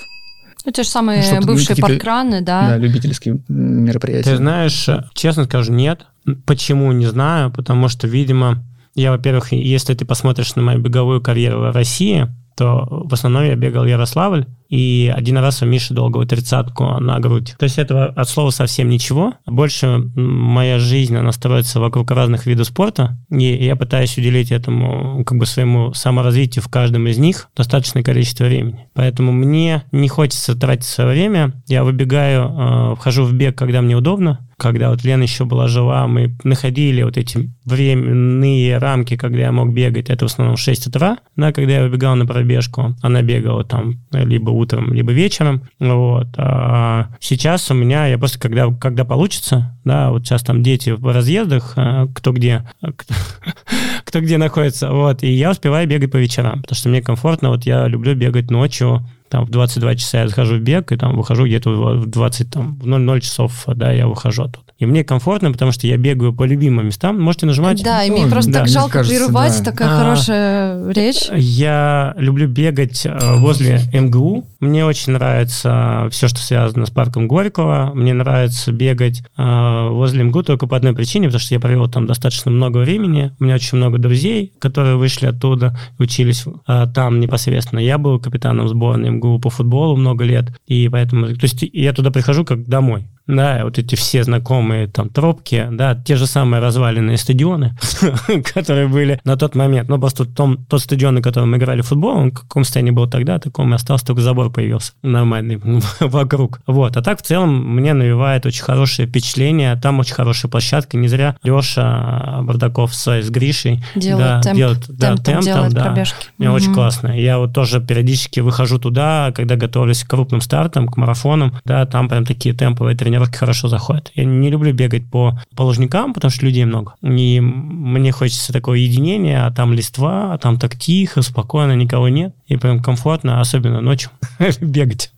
Ну, 0.66 0.72
те 0.72 0.84
же 0.84 0.90
самые 0.90 1.24
ну, 1.40 1.48
бывшие 1.48 1.78
паркраны, 1.78 2.42
да? 2.42 2.70
Да, 2.70 2.78
любительские 2.78 3.40
мероприятия. 3.48 4.32
Ты 4.32 4.38
знаешь, 4.38 4.88
честно 5.14 5.46
скажу, 5.46 5.74
нет. 5.74 6.06
Почему, 6.46 6.92
не 6.92 7.08
знаю, 7.08 7.52
потому 7.52 7.88
что, 7.88 8.08
видимо, 8.08 8.64
я, 8.94 9.12
во-первых, 9.12 9.54
если 9.54 9.96
ты 9.96 10.06
посмотришь 10.06 10.56
на 10.56 10.62
мою 10.62 10.80
беговую 10.80 11.22
карьеру 11.22 11.60
в 11.60 11.72
России, 11.72 12.28
то 12.56 12.86
в 12.90 13.14
основном 13.14 13.46
я 13.46 13.56
бегал 13.56 13.86
Ярославль, 13.86 14.46
и 14.70 15.12
один 15.14 15.38
раз 15.38 15.62
у 15.62 15.66
Миши 15.66 15.94
долгого 15.94 16.26
тридцатку 16.26 17.00
на 17.00 17.20
грудь. 17.20 17.56
То 17.58 17.64
есть 17.64 17.80
этого 17.80 18.06
от 18.06 18.30
слова 18.30 18.52
совсем 18.52 18.90
ничего. 18.90 19.34
Больше 19.46 20.12
моя 20.16 20.80
жизнь, 20.80 21.16
она 21.16 21.32
строится 21.32 21.80
вокруг 21.80 22.12
разных 22.12 22.46
видов 22.46 22.68
спорта, 22.68 23.18
и 23.32 23.66
я 23.66 23.76
пытаюсь 23.76 24.18
уделить 24.18 24.52
этому, 24.52 25.24
как 25.26 25.38
бы 25.38 25.46
своему 25.46 25.94
саморазвитию 25.94 26.64
в 26.64 26.70
каждом 26.70 27.08
из 27.08 27.18
них 27.18 27.50
достаточное 27.56 28.04
количество 28.04 28.46
времени. 28.46 28.88
Поэтому 28.94 29.32
мне 29.32 29.84
не 29.92 30.08
хочется 30.08 30.56
тратить 30.56 30.86
свое 30.86 31.10
время. 31.10 31.54
Я 31.68 31.84
выбегаю, 31.84 32.94
э, 32.94 32.96
вхожу 32.96 33.26
в 33.26 33.34
бег, 33.34 33.58
когда 33.58 33.82
мне 33.82 33.96
удобно, 33.96 34.49
когда 34.60 34.90
вот 34.90 35.04
Лена 35.04 35.24
еще 35.24 35.46
была 35.46 35.68
жива, 35.68 36.06
мы 36.08 36.36
находили 36.44 37.02
вот 37.02 37.18
эти 37.18 37.50
временные 37.66 38.78
рамки, 38.78 39.16
когда 39.18 39.40
я 39.40 39.52
мог 39.52 39.74
бегать. 39.74 40.10
Это 40.10 40.28
в 40.28 40.32
основном 40.32 40.58
6 40.58 40.88
утра, 40.88 41.18
да, 41.36 41.52
когда 41.52 41.74
я 41.74 41.84
выбегал 41.84 42.16
на 42.16 42.26
пробежку. 42.26 42.96
Она 43.02 43.22
бегала 43.22 43.64
там 43.64 43.96
либо 44.12 44.50
утром, 44.50 44.94
либо 44.94 45.12
вечером. 45.12 45.64
Вот. 45.80 46.28
А 46.38 47.08
сейчас 47.20 47.72
у 47.72 47.74
меня, 47.74 48.08
я 48.08 48.18
просто, 48.18 48.40
когда, 48.40 48.72
когда 48.72 49.06
получится, 49.06 49.78
да, 49.86 50.12
вот 50.12 50.26
сейчас 50.26 50.44
там 50.44 50.62
дети 50.62 50.92
в 50.92 51.12
разъездах, 51.12 51.74
а, 51.76 52.08
кто 52.14 52.32
где, 52.32 52.66
кто, 52.82 53.14
кто 54.04 54.22
где 54.22 54.38
находится, 54.38 54.92
вот, 54.92 55.24
и 55.24 55.32
я 55.32 55.52
успеваю 55.52 55.88
бегать 55.88 56.12
по 56.12 56.18
вечерам, 56.18 56.62
потому 56.62 56.76
что 56.76 56.90
мне 56.90 57.02
комфортно, 57.02 57.50
вот 57.50 57.64
я 57.66 57.88
люблю 57.88 58.14
бегать 58.16 58.52
ночью, 58.52 59.06
там 59.30 59.46
в 59.46 59.50
22 59.50 59.96
часа 59.96 60.22
я 60.22 60.28
захожу 60.28 60.56
в 60.56 60.62
бег, 60.62 60.92
и 60.92 60.98
там 60.98 61.16
выхожу 61.16 61.46
где-то 61.46 61.70
в 61.70 62.06
20, 62.06 62.50
там, 62.50 62.80
в 62.80 62.86
00 62.86 63.22
часов, 63.22 63.64
да, 63.68 63.92
я 63.92 64.08
выхожу 64.08 64.44
оттуда. 64.44 64.70
И 64.80 64.86
мне 64.86 65.04
комфортно, 65.04 65.52
потому 65.52 65.74
что 65.74 65.88
я 65.88 65.98
бегаю 65.98 66.34
по 66.34 66.46
любимым 66.46 66.86
местам. 66.86 67.20
Можете 67.20 67.46
нажимать. 67.46 67.84
Да, 67.84 68.02
и 68.06 68.10
мне 68.10 68.24
ну, 68.24 68.32
просто 68.32 68.50
да, 68.50 68.60
так 68.60 68.70
жалко 68.70 68.94
кажется, 68.94 69.14
прерывать, 69.14 69.58
да. 69.58 69.72
такая 69.72 69.90
а, 69.90 70.00
хорошая 70.00 70.92
речь. 70.94 71.28
Я 71.34 72.14
люблю 72.18 72.48
бегать 72.48 73.06
э, 73.06 73.18
возле 73.40 73.82
МГУ. 73.92 74.48
Мне 74.62 74.86
очень 74.86 75.12
нравится 75.12 76.08
все, 76.12 76.30
что 76.30 76.40
связано 76.40 76.86
с 76.86 76.92
парком 76.92 77.28
Горького. 77.28 77.92
Мне 77.94 78.14
нравится 78.14 78.72
бегать 78.72 79.22
э, 79.38 79.88
возле 79.90 80.24
МГУ 80.24 80.44
только 80.44 80.66
по 80.66 80.78
одной 80.78 80.94
причине, 80.94 81.28
потому 81.28 81.42
что 81.42 81.54
я 81.54 81.60
провел 81.60 81.90
там 81.90 82.08
достаточно 82.08 82.50
много 82.50 82.78
времени. 82.78 83.34
У 83.38 83.44
меня 83.44 83.56
очень 83.56 83.78
много 83.78 83.98
друзей, 83.98 84.54
которые 84.60 84.96
вышли 84.96 85.26
оттуда, 85.26 85.78
учились 85.98 86.46
э, 86.68 86.88
там 86.96 87.20
непосредственно. 87.20 87.80
Я 87.80 87.98
был 87.98 88.18
капитаном 88.18 88.70
сборной 88.70 89.10
МГУ 89.10 89.19
по 89.20 89.50
футболу 89.50 89.96
много 89.96 90.24
лет, 90.24 90.54
и 90.68 90.90
поэтому, 90.90 91.28
то 91.28 91.44
есть 91.44 91.62
я 91.62 91.94
туда 91.94 92.12
прихожу 92.12 92.46
как 92.46 92.68
домой 92.68 93.08
да, 93.36 93.64
вот 93.64 93.78
эти 93.78 93.96
все 93.96 94.24
знакомые 94.24 94.88
там 94.88 95.10
тропки, 95.10 95.68
да, 95.72 95.96
те 95.96 96.16
же 96.16 96.26
самые 96.26 96.62
разваленные 96.62 97.18
стадионы, 97.18 97.76
которые 98.54 98.88
были 98.88 99.20
на 99.24 99.38
тот 99.38 99.56
момент. 99.56 99.88
Но 99.88 100.00
просто 100.00 100.26
том, 100.26 100.66
тот 100.66 100.82
стадион, 100.82 101.16
на 101.16 101.22
котором 101.22 101.52
мы 101.52 101.58
играли 101.58 101.82
в 101.82 101.88
футбол, 101.88 102.18
он 102.18 102.32
в 102.32 102.42
каком 102.42 102.64
состоянии 102.64 102.92
был 102.92 103.08
тогда, 103.08 103.40
таком 103.40 103.72
и 103.72 103.76
остался, 103.76 104.08
только 104.08 104.22
забор 104.22 104.52
появился 104.52 104.94
нормальный 105.04 105.62
вокруг. 106.00 106.62
Вот, 106.66 106.98
а 106.98 107.02
так 107.02 107.20
в 107.20 107.22
целом 107.22 107.76
мне 107.76 107.94
навевает 107.94 108.46
очень 108.46 108.64
хорошее 108.64 109.08
впечатление, 109.08 109.76
там 109.76 110.00
очень 110.00 110.16
хорошая 110.16 110.50
площадка, 110.50 110.98
не 110.98 111.08
зря 111.08 111.36
Леша 111.44 112.40
Бардаков 112.42 112.96
с, 112.96 113.30
Гришей 113.30 113.84
делает 113.96 114.20
да, 114.20 114.42
темп, 114.42 114.58
делает, 114.58 114.86
да, 114.90 115.08
темп, 115.10 115.24
темп 115.24 115.44
делает 115.44 115.74
да, 115.74 115.84
пробежки. 115.84 116.28
Мне 116.40 116.50
угу. 116.50 116.56
очень 116.56 116.74
классно. 116.74 117.10
Я 117.10 117.38
вот 117.38 117.54
тоже 117.54 117.80
периодически 117.80 118.40
выхожу 118.40 118.80
туда, 118.80 119.32
когда 119.36 119.56
готовлюсь 119.56 120.04
к 120.04 120.10
крупным 120.10 120.42
стартам, 120.42 120.88
к 120.88 120.98
марафонам, 120.98 121.56
да, 121.64 121.86
там 121.86 122.10
прям 122.10 122.26
такие 122.26 122.56
темповые 122.56 122.98
тренировки 122.98 123.19
тренировки 123.20 123.38
хорошо 123.38 123.68
заходят. 123.68 124.12
Я 124.16 124.26
не 124.26 124.50
люблю 124.50 124.74
бегать 124.74 125.10
по, 125.10 125.40
по 125.56 125.64
лужникам, 125.64 126.14
потому 126.14 126.32
что 126.32 126.46
людей 126.46 126.66
много. 126.66 126.94
И 127.02 127.40
мне 127.42 128.12
хочется 128.12 128.54
такого 128.54 128.76
единения, 128.76 129.46
а 129.46 129.52
там 129.52 129.74
листва, 129.74 130.34
а 130.34 130.38
там 130.38 130.58
так 130.58 130.78
тихо, 130.78 131.22
спокойно, 131.22 131.74
никого 131.74 132.10
нет. 132.10 132.34
И 132.48 132.58
прям 132.58 132.82
комфортно, 132.82 133.42
особенно 133.42 133.82
ночью, 133.82 134.12
бегать. 134.62 135.12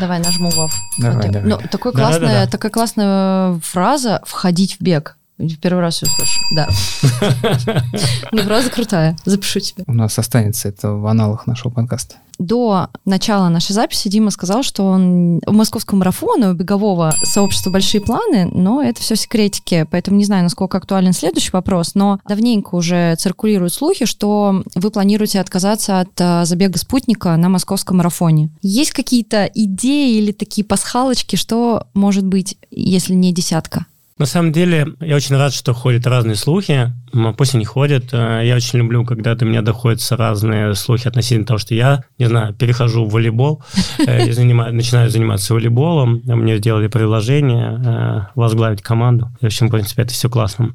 Давай 0.00 0.18
нажму 0.18 0.50
Вов. 0.50 0.72
Давай, 0.98 1.30
давай. 1.30 1.48
Ну, 1.48 1.58
такой 1.70 1.92
классная, 1.92 2.20
да, 2.20 2.26
да, 2.26 2.44
да. 2.44 2.50
такая 2.50 2.72
классная 2.72 3.60
фраза 3.62 4.20
«входить 4.24 4.76
в 4.78 4.82
бег». 4.82 5.16
Первый 5.60 5.80
раз 5.80 6.02
услышу, 6.02 6.40
да. 6.54 6.68
Ну, 8.32 8.42
фраза 8.42 8.70
крутая, 8.70 9.16
запишу 9.24 9.60
тебе. 9.60 9.84
У 9.86 9.92
нас 9.92 10.18
останется 10.18 10.68
это 10.68 10.92
в 10.92 11.06
аналах 11.06 11.46
нашего 11.46 11.72
подкаста. 11.72 12.16
До 12.38 12.88
начала 13.04 13.48
нашей 13.48 13.72
записи 13.72 14.08
Дима 14.08 14.30
сказал, 14.30 14.62
что 14.62 14.84
он 14.84 15.40
в 15.46 15.52
московском 15.52 16.00
марафоне 16.00 16.48
у 16.48 16.54
бегового 16.54 17.14
сообщества 17.22 17.70
большие 17.70 18.00
планы, 18.00 18.46
но 18.52 18.82
это 18.82 19.00
все 19.00 19.16
секретики, 19.16 19.86
поэтому 19.90 20.16
не 20.16 20.24
знаю, 20.24 20.42
насколько 20.42 20.78
актуален 20.78 21.12
следующий 21.12 21.50
вопрос, 21.52 21.94
но 21.94 22.20
давненько 22.26 22.74
уже 22.74 23.14
циркулируют 23.16 23.72
слухи, 23.72 24.04
что 24.04 24.62
вы 24.74 24.90
планируете 24.90 25.40
отказаться 25.40 26.00
от 26.00 26.20
а, 26.20 26.44
забега 26.44 26.78
спутника 26.78 27.36
на 27.36 27.48
московском 27.48 27.98
марафоне. 27.98 28.50
Есть 28.62 28.90
какие-то 28.90 29.48
идеи 29.54 30.18
или 30.18 30.32
такие 30.32 30.64
пасхалочки, 30.64 31.36
что 31.36 31.86
может 31.94 32.24
быть, 32.24 32.58
если 32.70 33.14
не 33.14 33.32
десятка? 33.32 33.86
На 34.16 34.26
самом 34.26 34.52
деле, 34.52 34.86
я 35.00 35.16
очень 35.16 35.36
рад, 35.36 35.52
что 35.52 35.74
ходят 35.74 36.06
разные 36.06 36.36
слухи. 36.36 36.92
Пусть 37.36 37.56
они 37.56 37.64
ходят. 37.64 38.12
Э, 38.12 38.42
я 38.44 38.54
очень 38.54 38.78
люблю, 38.78 39.04
когда 39.04 39.34
до 39.34 39.44
меня 39.44 39.60
доходят 39.60 40.00
разные 40.10 40.74
слухи 40.76 41.08
относительно 41.08 41.44
того, 41.46 41.58
что 41.58 41.74
я, 41.74 42.04
не 42.18 42.26
знаю, 42.26 42.54
перехожу 42.54 43.06
в 43.06 43.10
волейбол, 43.10 43.62
э, 43.98 44.26
начинаю 44.70 45.10
заниматься 45.10 45.52
волейболом. 45.54 46.22
Мне 46.24 46.58
сделали 46.58 46.86
предложение 46.86 47.80
э, 47.84 48.20
возглавить 48.36 48.82
команду. 48.82 49.30
В 49.40 49.46
общем, 49.46 49.66
в 49.66 49.72
принципе, 49.72 50.02
это 50.02 50.12
все 50.12 50.30
классно. 50.30 50.74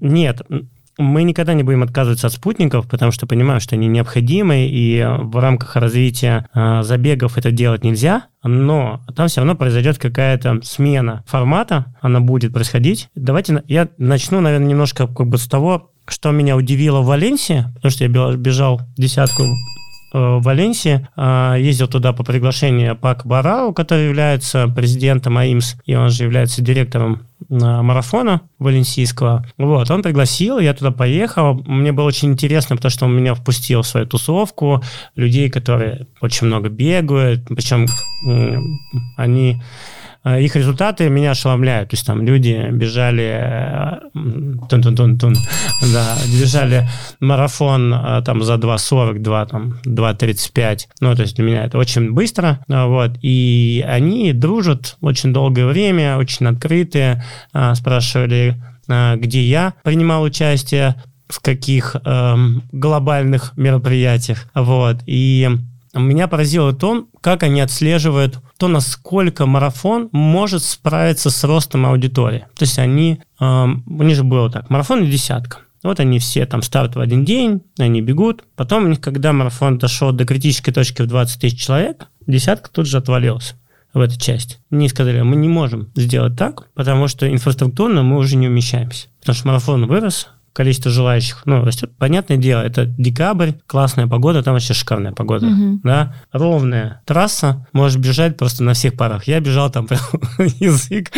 Нет, 0.00 0.42
мы 0.98 1.22
никогда 1.22 1.54
не 1.54 1.62
будем 1.62 1.82
отказываться 1.82 2.26
от 2.26 2.32
спутников, 2.32 2.88
потому 2.88 3.12
что 3.12 3.26
понимаем, 3.26 3.60
что 3.60 3.76
они 3.76 3.86
необходимы, 3.86 4.66
и 4.68 5.04
в 5.04 5.38
рамках 5.38 5.76
развития 5.76 6.48
э, 6.54 6.82
забегов 6.82 7.36
это 7.38 7.50
делать 7.50 7.84
нельзя, 7.84 8.26
но 8.42 9.00
там 9.16 9.28
все 9.28 9.40
равно 9.40 9.54
произойдет 9.54 9.98
какая-то 9.98 10.60
смена 10.62 11.24
формата, 11.26 11.86
она 12.00 12.20
будет 12.20 12.52
происходить. 12.52 13.08
Давайте 13.14 13.62
я 13.66 13.88
начну, 13.98 14.40
наверное, 14.40 14.68
немножко 14.68 15.06
как 15.06 15.26
бы 15.26 15.38
с 15.38 15.46
того, 15.46 15.90
что 16.06 16.30
меня 16.30 16.56
удивило 16.56 17.00
в 17.00 17.06
Валенсии, 17.06 17.64
потому 17.76 17.90
что 17.90 18.04
я 18.04 18.36
бежал 18.36 18.80
десятку 18.96 19.44
Э, 20.14 20.36
в 20.36 20.42
Валенсии, 20.42 21.08
а, 21.16 21.56
ездил 21.56 21.88
туда 21.88 22.12
по 22.12 22.22
приглашению 22.22 22.96
Пак 22.96 23.26
Барау, 23.26 23.74
который 23.74 24.06
является 24.06 24.68
президентом 24.68 25.36
АИМС, 25.36 25.74
и 25.86 25.96
он 25.96 26.08
же 26.10 26.22
является 26.22 26.62
директором 26.62 27.26
марафона 27.48 28.42
валенсийского. 28.58 29.46
Вот, 29.58 29.90
он 29.90 30.02
пригласил, 30.02 30.58
я 30.58 30.74
туда 30.74 30.90
поехал. 30.90 31.54
Мне 31.66 31.92
было 31.92 32.06
очень 32.06 32.32
интересно, 32.32 32.76
потому 32.76 32.90
что 32.90 33.06
он 33.06 33.16
меня 33.16 33.34
впустил 33.34 33.82
в 33.82 33.86
свою 33.86 34.06
тусовку, 34.06 34.82
людей, 35.16 35.50
которые 35.50 36.06
очень 36.20 36.46
много 36.46 36.68
бегают, 36.68 37.46
причем 37.48 37.86
они 39.16 39.52
э, 39.52 39.56
их 40.24 40.56
результаты 40.56 41.10
меня 41.10 41.32
ошеломляют. 41.32 41.90
То 41.90 41.94
есть 41.94 42.06
там 42.06 42.24
люди 42.24 42.70
бежали, 42.70 43.40
э, 43.42 44.00
тун-тун-тун-тун, 44.70 45.34
да, 45.92 46.16
бежали 46.40 46.88
марафон 47.20 47.92
э, 47.92 48.22
там 48.24 48.42
за 48.42 48.54
2.42, 48.54 49.46
там 49.46 49.78
2.35. 49.84 50.86
Ну, 51.00 51.14
то 51.14 51.22
есть 51.22 51.36
для 51.36 51.44
меня 51.44 51.64
это 51.64 51.76
очень 51.76 52.12
быстро, 52.12 52.64
э, 52.68 52.84
вот. 52.86 53.18
И 53.20 53.84
они 53.86 54.32
дружат 54.32 54.96
очень 55.02 55.32
долгое 55.34 55.66
время, 55.66 56.16
очень 56.16 56.46
открытые, 56.46 57.22
э, 57.52 57.74
спрашивали, 57.74 58.56
где 58.86 59.42
я 59.42 59.72
принимал 59.82 60.22
участие, 60.22 60.96
в 61.26 61.40
каких 61.40 61.96
эм, 62.04 62.62
глобальных 62.70 63.56
мероприятиях, 63.56 64.46
вот. 64.54 64.98
И 65.06 65.48
меня 65.94 66.28
поразило 66.28 66.72
то, 66.72 67.06
как 67.22 67.42
они 67.44 67.60
отслеживают 67.60 68.40
то, 68.58 68.68
насколько 68.68 69.46
марафон 69.46 70.08
может 70.12 70.62
справиться 70.62 71.30
с 71.30 71.44
ростом 71.44 71.86
аудитории. 71.86 72.46
То 72.56 72.64
есть 72.64 72.78
они, 72.78 73.20
э, 73.40 73.44
у 73.44 74.02
них 74.02 74.16
же 74.16 74.24
было 74.24 74.50
так, 74.50 74.70
марафон 74.70 75.04
и 75.04 75.10
десятка. 75.10 75.58
Вот 75.82 76.00
они 76.00 76.18
все 76.18 76.46
там 76.46 76.62
старт 76.62 76.96
в 76.96 77.00
один 77.00 77.24
день, 77.24 77.62
они 77.78 78.00
бегут. 78.00 78.42
Потом 78.56 78.84
у 78.84 78.88
них, 78.88 79.00
когда 79.00 79.32
марафон 79.32 79.76
дошел 79.78 80.12
до 80.12 80.24
критической 80.24 80.72
точки 80.72 81.02
в 81.02 81.06
20 81.06 81.40
тысяч 81.40 81.60
человек, 81.60 82.06
десятка 82.26 82.70
тут 82.70 82.86
же 82.86 82.96
отвалилась 82.96 83.54
в 83.92 84.00
этой 84.00 84.18
части. 84.18 84.56
Они 84.70 84.88
сказали, 84.88 85.20
мы 85.20 85.36
не 85.36 85.48
можем 85.48 85.90
сделать 85.94 86.36
так, 86.36 86.68
потому 86.74 87.06
что 87.06 87.30
инфраструктурно 87.30 88.02
мы 88.02 88.16
уже 88.18 88.36
не 88.36 88.48
умещаемся. 88.48 89.08
Потому 89.20 89.36
что 89.36 89.46
марафон 89.48 89.86
вырос, 89.86 90.28
количество 90.54 90.90
желающих, 90.90 91.42
ну, 91.44 91.62
растет. 91.64 91.90
Понятное 91.98 92.36
дело, 92.38 92.62
это 92.62 92.86
декабрь, 92.86 93.50
классная 93.66 94.06
погода, 94.06 94.42
там 94.42 94.54
вообще 94.54 94.72
шикарная 94.72 95.12
погода, 95.12 95.46
Мгм. 95.46 95.80
да, 95.84 96.14
ровная 96.32 97.02
трасса, 97.04 97.66
можешь 97.72 97.98
бежать 97.98 98.36
просто 98.38 98.62
на 98.64 98.72
всех 98.72 98.94
парах. 98.96 99.26
Я 99.26 99.40
бежал 99.40 99.70
там 99.70 99.86
прям 99.86 100.00
язык, 100.60 101.10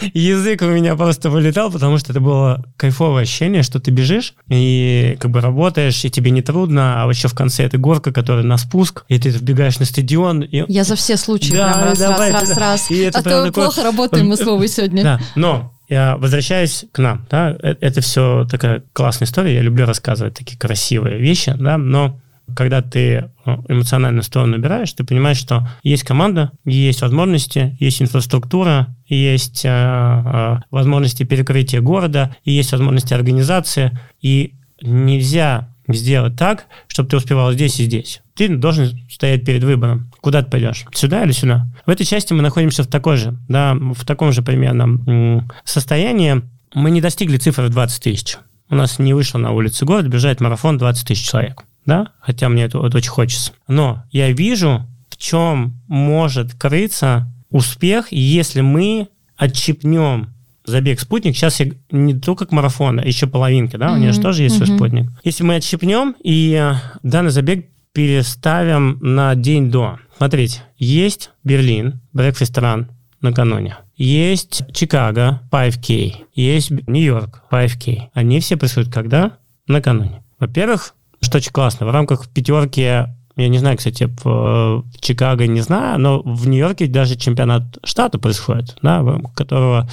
язык 0.00 0.62
у 0.62 0.66
меня 0.66 0.96
просто 0.96 1.30
вылетал, 1.30 1.70
потому 1.70 1.98
что 1.98 2.12
это 2.12 2.20
было 2.20 2.64
кайфовое 2.76 3.22
ощущение, 3.22 3.62
что 3.62 3.80
ты 3.80 3.90
бежишь 3.90 4.34
и 4.48 5.16
как 5.20 5.30
бы 5.30 5.40
работаешь, 5.40 6.04
и 6.04 6.10
тебе 6.10 6.30
не 6.30 6.42
трудно, 6.42 7.02
а 7.04 7.08
еще 7.08 7.28
в 7.28 7.34
конце 7.34 7.64
это 7.64 7.78
горка, 7.78 8.12
которая 8.12 8.44
на 8.44 8.56
спуск, 8.58 9.04
и 9.08 9.18
ты 9.18 9.30
вбегаешь 9.30 9.78
на 9.78 9.84
стадион, 9.84 10.42
и 10.42 10.64
Я 10.72 10.84
за 10.84 10.96
все 10.96 11.16
случаи 11.16 11.52
Да, 11.52 11.72
прям 11.72 11.84
раз, 11.84 11.98
давай, 11.98 12.32
раз, 12.32 12.48
раз, 12.48 12.58
раз. 12.58 12.90
И 12.90 12.98
это 12.98 13.18
А 13.20 13.22
то 13.22 13.30
такой- 13.44 13.52
плохо 13.52 13.82
работаем 13.82 14.28
мы 14.28 14.36
с 14.36 14.40
Вовой 14.44 14.68
сегодня. 14.68 15.02
да, 15.02 15.20
но 15.36 15.71
я 15.88 16.16
возвращаюсь 16.16 16.86
к 16.92 16.98
нам, 16.98 17.26
да, 17.30 17.50
э- 17.62 17.76
это 17.80 18.00
все 18.00 18.46
такая 18.50 18.82
классная 18.92 19.26
история, 19.26 19.54
я 19.54 19.62
люблю 19.62 19.86
рассказывать 19.86 20.34
такие 20.34 20.58
красивые 20.58 21.18
вещи, 21.18 21.54
да, 21.58 21.78
но 21.78 22.20
когда 22.54 22.82
ты 22.82 23.00
э, 23.00 23.30
эмоциональную 23.68 24.22
сторону 24.22 24.56
набираешь, 24.56 24.92
ты 24.92 25.04
понимаешь, 25.04 25.38
что 25.38 25.68
есть 25.82 26.04
команда, 26.04 26.52
есть 26.64 27.02
возможности, 27.02 27.76
есть 27.80 28.02
инфраструктура, 28.02 28.94
есть 29.06 29.64
э, 29.64 29.68
э, 29.68 30.56
возможности 30.70 31.24
перекрытия 31.24 31.80
города, 31.80 32.34
и 32.44 32.52
есть 32.52 32.72
возможности 32.72 33.14
организации, 33.14 33.98
и 34.20 34.54
нельзя 34.80 35.68
сделать 35.88 36.36
так, 36.36 36.66
чтобы 36.88 37.08
ты 37.08 37.16
успевал 37.16 37.52
здесь 37.52 37.78
и 37.80 37.84
здесь. 37.84 38.21
Ты 38.34 38.48
должен 38.48 38.98
стоять 39.10 39.44
перед 39.44 39.62
выбором. 39.64 40.10
Куда 40.20 40.42
ты 40.42 40.50
пойдешь? 40.50 40.84
Сюда 40.94 41.24
или 41.24 41.32
сюда? 41.32 41.66
В 41.86 41.90
этой 41.90 42.06
части 42.06 42.32
мы 42.32 42.42
находимся 42.42 42.82
в 42.82 42.86
такой 42.86 43.16
же, 43.16 43.36
да, 43.48 43.74
в 43.74 44.04
таком 44.04 44.32
же 44.32 44.42
примерном 44.42 45.02
м, 45.06 45.50
состоянии. 45.64 46.42
Мы 46.74 46.90
не 46.90 47.00
достигли 47.00 47.36
цифры 47.36 47.66
в 47.66 47.70
20 47.70 48.02
тысяч. 48.02 48.38
У 48.70 48.74
нас 48.74 48.98
не 48.98 49.12
вышло 49.12 49.38
на 49.38 49.52
улице 49.52 49.84
город 49.84 50.06
бежать 50.06 50.40
марафон 50.40 50.78
20 50.78 51.06
тысяч 51.06 51.28
человек. 51.28 51.62
Да? 51.84 52.08
Хотя 52.20 52.48
мне 52.48 52.64
это, 52.64 52.84
это 52.86 52.96
очень 52.96 53.10
хочется. 53.10 53.52
Но 53.68 54.04
я 54.10 54.30
вижу, 54.30 54.86
в 55.10 55.18
чем 55.18 55.80
может 55.88 56.54
крыться 56.54 57.30
успех, 57.50 58.12
если 58.12 58.62
мы 58.62 59.08
отщипнем 59.36 60.28
забег 60.64 61.00
спутник, 61.00 61.36
сейчас 61.36 61.60
я 61.60 61.72
не 61.90 62.14
только 62.14 62.46
к 62.46 62.52
марафону, 62.52 63.02
а 63.02 63.04
еще 63.04 63.26
половинка, 63.26 63.78
да, 63.78 63.92
у 63.92 63.96
нее 63.96 64.12
же 64.12 64.20
тоже 64.20 64.44
есть 64.44 64.56
свой 64.56 64.68
спутник. 64.68 65.10
Если 65.24 65.42
мы 65.42 65.56
отщипнем 65.56 66.14
и 66.22 66.52
э, 66.54 66.74
данный 67.02 67.30
забег 67.30 67.66
переставим 67.92 68.98
на 69.00 69.34
день 69.34 69.70
до. 69.70 69.98
Смотрите, 70.16 70.62
есть 70.78 71.30
Берлин, 71.44 72.00
Breakfast 72.14 72.54
Run 72.54 72.86
накануне. 73.20 73.76
Есть 73.96 74.64
Чикаго, 74.72 75.40
5K. 75.50 76.14
Есть 76.34 76.70
Нью-Йорк, 76.70 77.42
5K. 77.50 78.08
Они 78.14 78.40
все 78.40 78.56
происходят 78.56 78.92
когда? 78.92 79.38
Накануне. 79.68 80.22
Во-первых, 80.40 80.94
что 81.20 81.38
очень 81.38 81.52
классно, 81.52 81.86
в 81.86 81.90
рамках 81.90 82.28
пятерки 82.28 83.06
я 83.36 83.48
не 83.48 83.58
знаю, 83.58 83.78
кстати, 83.78 84.10
в, 84.22 84.84
Чикаго 85.00 85.46
не 85.46 85.60
знаю, 85.62 85.98
но 85.98 86.20
в 86.20 86.46
Нью-Йорке 86.46 86.86
даже 86.86 87.16
чемпионат 87.16 87.62
штата 87.82 88.18
происходит, 88.18 88.76
да, 88.82 89.02
в 89.02 89.32
которого 89.34 89.88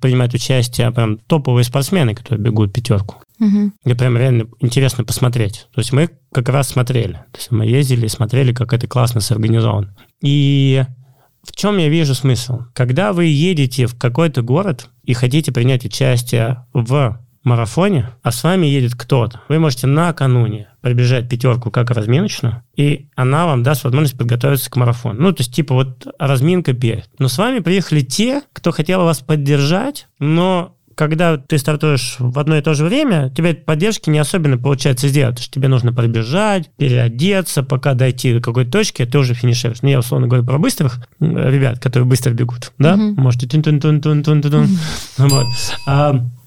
принимают 0.00 0.34
участие 0.34 0.90
прям 0.90 1.18
топовые 1.18 1.64
спортсмены, 1.64 2.14
которые 2.14 2.44
бегут 2.44 2.72
пятерку. 2.72 3.22
Мгм. 3.42 3.74
Мне 3.84 3.96
прям 3.96 4.16
реально 4.16 4.46
интересно 4.60 5.02
посмотреть. 5.02 5.66
То 5.74 5.80
есть 5.80 5.92
мы 5.92 6.10
как 6.32 6.48
раз 6.48 6.68
смотрели. 6.68 7.14
То 7.32 7.38
есть 7.38 7.50
мы 7.50 7.66
ездили 7.66 8.06
и 8.06 8.08
смотрели, 8.08 8.52
как 8.52 8.72
это 8.72 8.86
классно 8.86 9.20
сорганизовано. 9.20 9.96
И 10.22 10.84
в 11.42 11.50
чем 11.56 11.78
я 11.78 11.88
вижу 11.88 12.14
смысл? 12.14 12.60
Когда 12.72 13.12
вы 13.12 13.24
едете 13.24 13.86
в 13.86 13.98
какой-то 13.98 14.42
город 14.42 14.90
и 15.02 15.12
хотите 15.12 15.50
принять 15.50 15.84
участие 15.84 16.64
в 16.72 17.18
марафоне, 17.42 18.10
а 18.22 18.30
с 18.30 18.44
вами 18.44 18.66
едет 18.66 18.94
кто-то, 18.94 19.40
вы 19.48 19.58
можете 19.58 19.88
накануне 19.88 20.68
пробежать 20.80 21.28
пятерку 21.28 21.72
как 21.72 21.90
разминочную, 21.90 22.62
и 22.76 23.08
она 23.16 23.46
вам 23.46 23.64
даст 23.64 23.82
возможность 23.82 24.16
подготовиться 24.16 24.70
к 24.70 24.76
марафону. 24.76 25.20
Ну, 25.20 25.32
то 25.32 25.40
есть, 25.40 25.52
типа, 25.52 25.74
вот 25.74 26.06
разминка 26.16 26.74
перед. 26.74 27.10
Но 27.18 27.26
с 27.26 27.36
вами 27.38 27.58
приехали 27.58 28.02
те, 28.02 28.42
кто 28.52 28.70
хотел 28.70 29.02
вас 29.02 29.18
поддержать, 29.18 30.06
но 30.20 30.76
когда 30.94 31.36
ты 31.36 31.58
стартуешь 31.58 32.16
в 32.18 32.38
одно 32.38 32.56
и 32.56 32.62
то 32.62 32.74
же 32.74 32.84
время, 32.84 33.30
тебе 33.30 33.54
поддержки 33.54 34.10
не 34.10 34.18
особенно 34.18 34.58
получается 34.58 35.08
сделать, 35.08 35.38
что 35.38 35.52
тебе 35.52 35.68
нужно 35.68 35.92
пробежать, 35.92 36.70
переодеться, 36.76 37.62
пока 37.62 37.94
дойти 37.94 38.34
до 38.34 38.40
какой-то 38.40 38.70
точки, 38.70 39.04
ты 39.04 39.18
уже 39.18 39.34
финишируешь. 39.34 39.82
Ну, 39.82 39.88
я 39.88 39.98
условно 39.98 40.26
говорю 40.26 40.44
про 40.44 40.58
быстрых 40.58 41.00
ребят, 41.20 41.78
которые 41.78 42.06
быстро 42.06 42.32
бегут, 42.32 42.72
да? 42.78 42.96
Можете 42.96 43.48
тун 43.48 43.62
тун 43.62 43.80
тун 43.80 44.00
тун 44.00 44.22
тун 44.22 44.42
тун 44.42 44.68
Вот. 45.18 45.46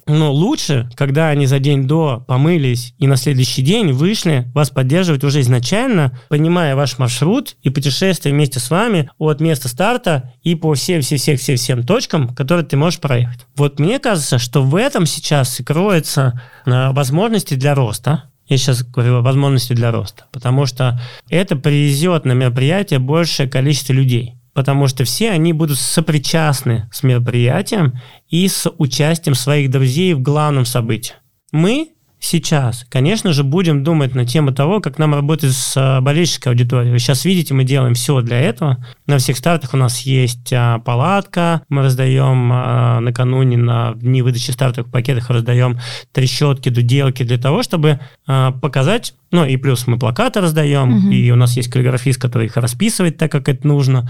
Но 0.07 0.31
лучше, 0.31 0.87
когда 0.95 1.29
они 1.29 1.47
за 1.47 1.57
день 1.57 1.87
до 1.87 2.23
помылись 2.27 2.93
и 2.99 3.07
на 3.07 3.15
следующий 3.15 3.63
день 3.63 3.91
вышли, 3.91 4.47
вас 4.53 4.69
поддерживать 4.69 5.23
уже 5.23 5.41
изначально, 5.41 6.19
понимая 6.29 6.75
ваш 6.75 6.99
маршрут 6.99 7.55
и 7.63 7.71
путешествие 7.71 8.33
вместе 8.33 8.59
с 8.59 8.69
вами 8.69 9.09
от 9.17 9.41
места 9.41 9.67
старта 9.67 10.33
и 10.43 10.53
по 10.53 10.75
всем-всем-всем-всем 10.75 11.83
точкам, 11.83 12.35
которые 12.35 12.65
ты 12.65 12.77
можешь 12.77 12.99
проехать. 12.99 13.47
Вот 13.55 13.79
мне 13.79 13.97
кажется, 13.97 14.37
что 14.37 14.61
в 14.61 14.75
этом 14.75 15.07
сейчас 15.07 15.59
и 15.59 15.63
кроются 15.63 16.39
а, 16.65 16.91
возможности 16.91 17.55
для 17.55 17.73
роста. 17.73 18.25
Я 18.47 18.57
сейчас 18.57 18.83
говорю 18.83 19.15
о 19.15 19.21
возможности 19.21 19.73
для 19.73 19.91
роста, 19.91 20.25
потому 20.31 20.67
что 20.67 21.01
это 21.29 21.55
привезет 21.55 22.25
на 22.25 22.33
мероприятие 22.33 22.99
большее 22.99 23.49
количество 23.49 23.93
людей 23.93 24.35
потому 24.55 24.87
что 24.87 25.03
все 25.03 25.31
они 25.31 25.51
будут 25.51 25.77
сопричастны 25.77 26.89
с 26.91 27.03
мероприятием 27.03 27.99
и 28.29 28.47
с 28.47 28.71
участием 28.77 29.35
своих 29.35 29.69
друзей 29.69 30.13
в 30.13 30.21
главном 30.21 30.65
событии. 30.65 31.13
Мы 31.51 31.89
сейчас, 32.25 32.85
конечно 32.89 33.31
же, 33.33 33.43
будем 33.43 33.83
думать 33.83 34.15
на 34.15 34.25
тему 34.25 34.51
того, 34.51 34.79
как 34.81 34.97
нам 34.97 35.13
работать 35.13 35.51
с 35.53 35.73
а, 35.77 36.01
болельщической 36.01 36.51
аудиторией. 36.51 36.91
Вы 36.91 36.99
сейчас 36.99 37.23
видите, 37.25 37.53
мы 37.53 37.63
делаем 37.63 37.93
все 37.93 38.21
для 38.21 38.39
этого. 38.39 38.83
На 39.07 39.17
всех 39.17 39.37
стартах 39.37 39.73
у 39.73 39.77
нас 39.77 40.01
есть 40.01 40.51
а, 40.51 40.79
палатка, 40.79 41.61
мы 41.69 41.83
раздаем 41.83 42.49
а, 42.51 42.99
накануне 42.99 43.57
на 43.57 43.93
дни 43.95 44.21
выдачи 44.21 44.51
стартовых 44.51 44.91
пакетов 44.91 45.29
раздаем 45.29 45.79
трещотки, 46.11 46.69
дуделки 46.69 47.23
для 47.23 47.37
того, 47.37 47.63
чтобы 47.63 47.99
а, 48.27 48.51
показать, 48.51 49.13
ну 49.31 49.45
и 49.45 49.57
плюс 49.57 49.85
мы 49.87 49.99
плакаты 49.99 50.41
раздаем, 50.41 50.89
Мгм. 50.89 51.11
и 51.11 51.29
у 51.31 51.35
нас 51.35 51.55
есть 51.57 51.69
каллиграфист, 51.69 52.21
который 52.21 52.47
их 52.47 52.57
расписывает 52.57 53.17
так, 53.17 53.31
как 53.31 53.49
это 53.49 53.67
нужно. 53.67 54.09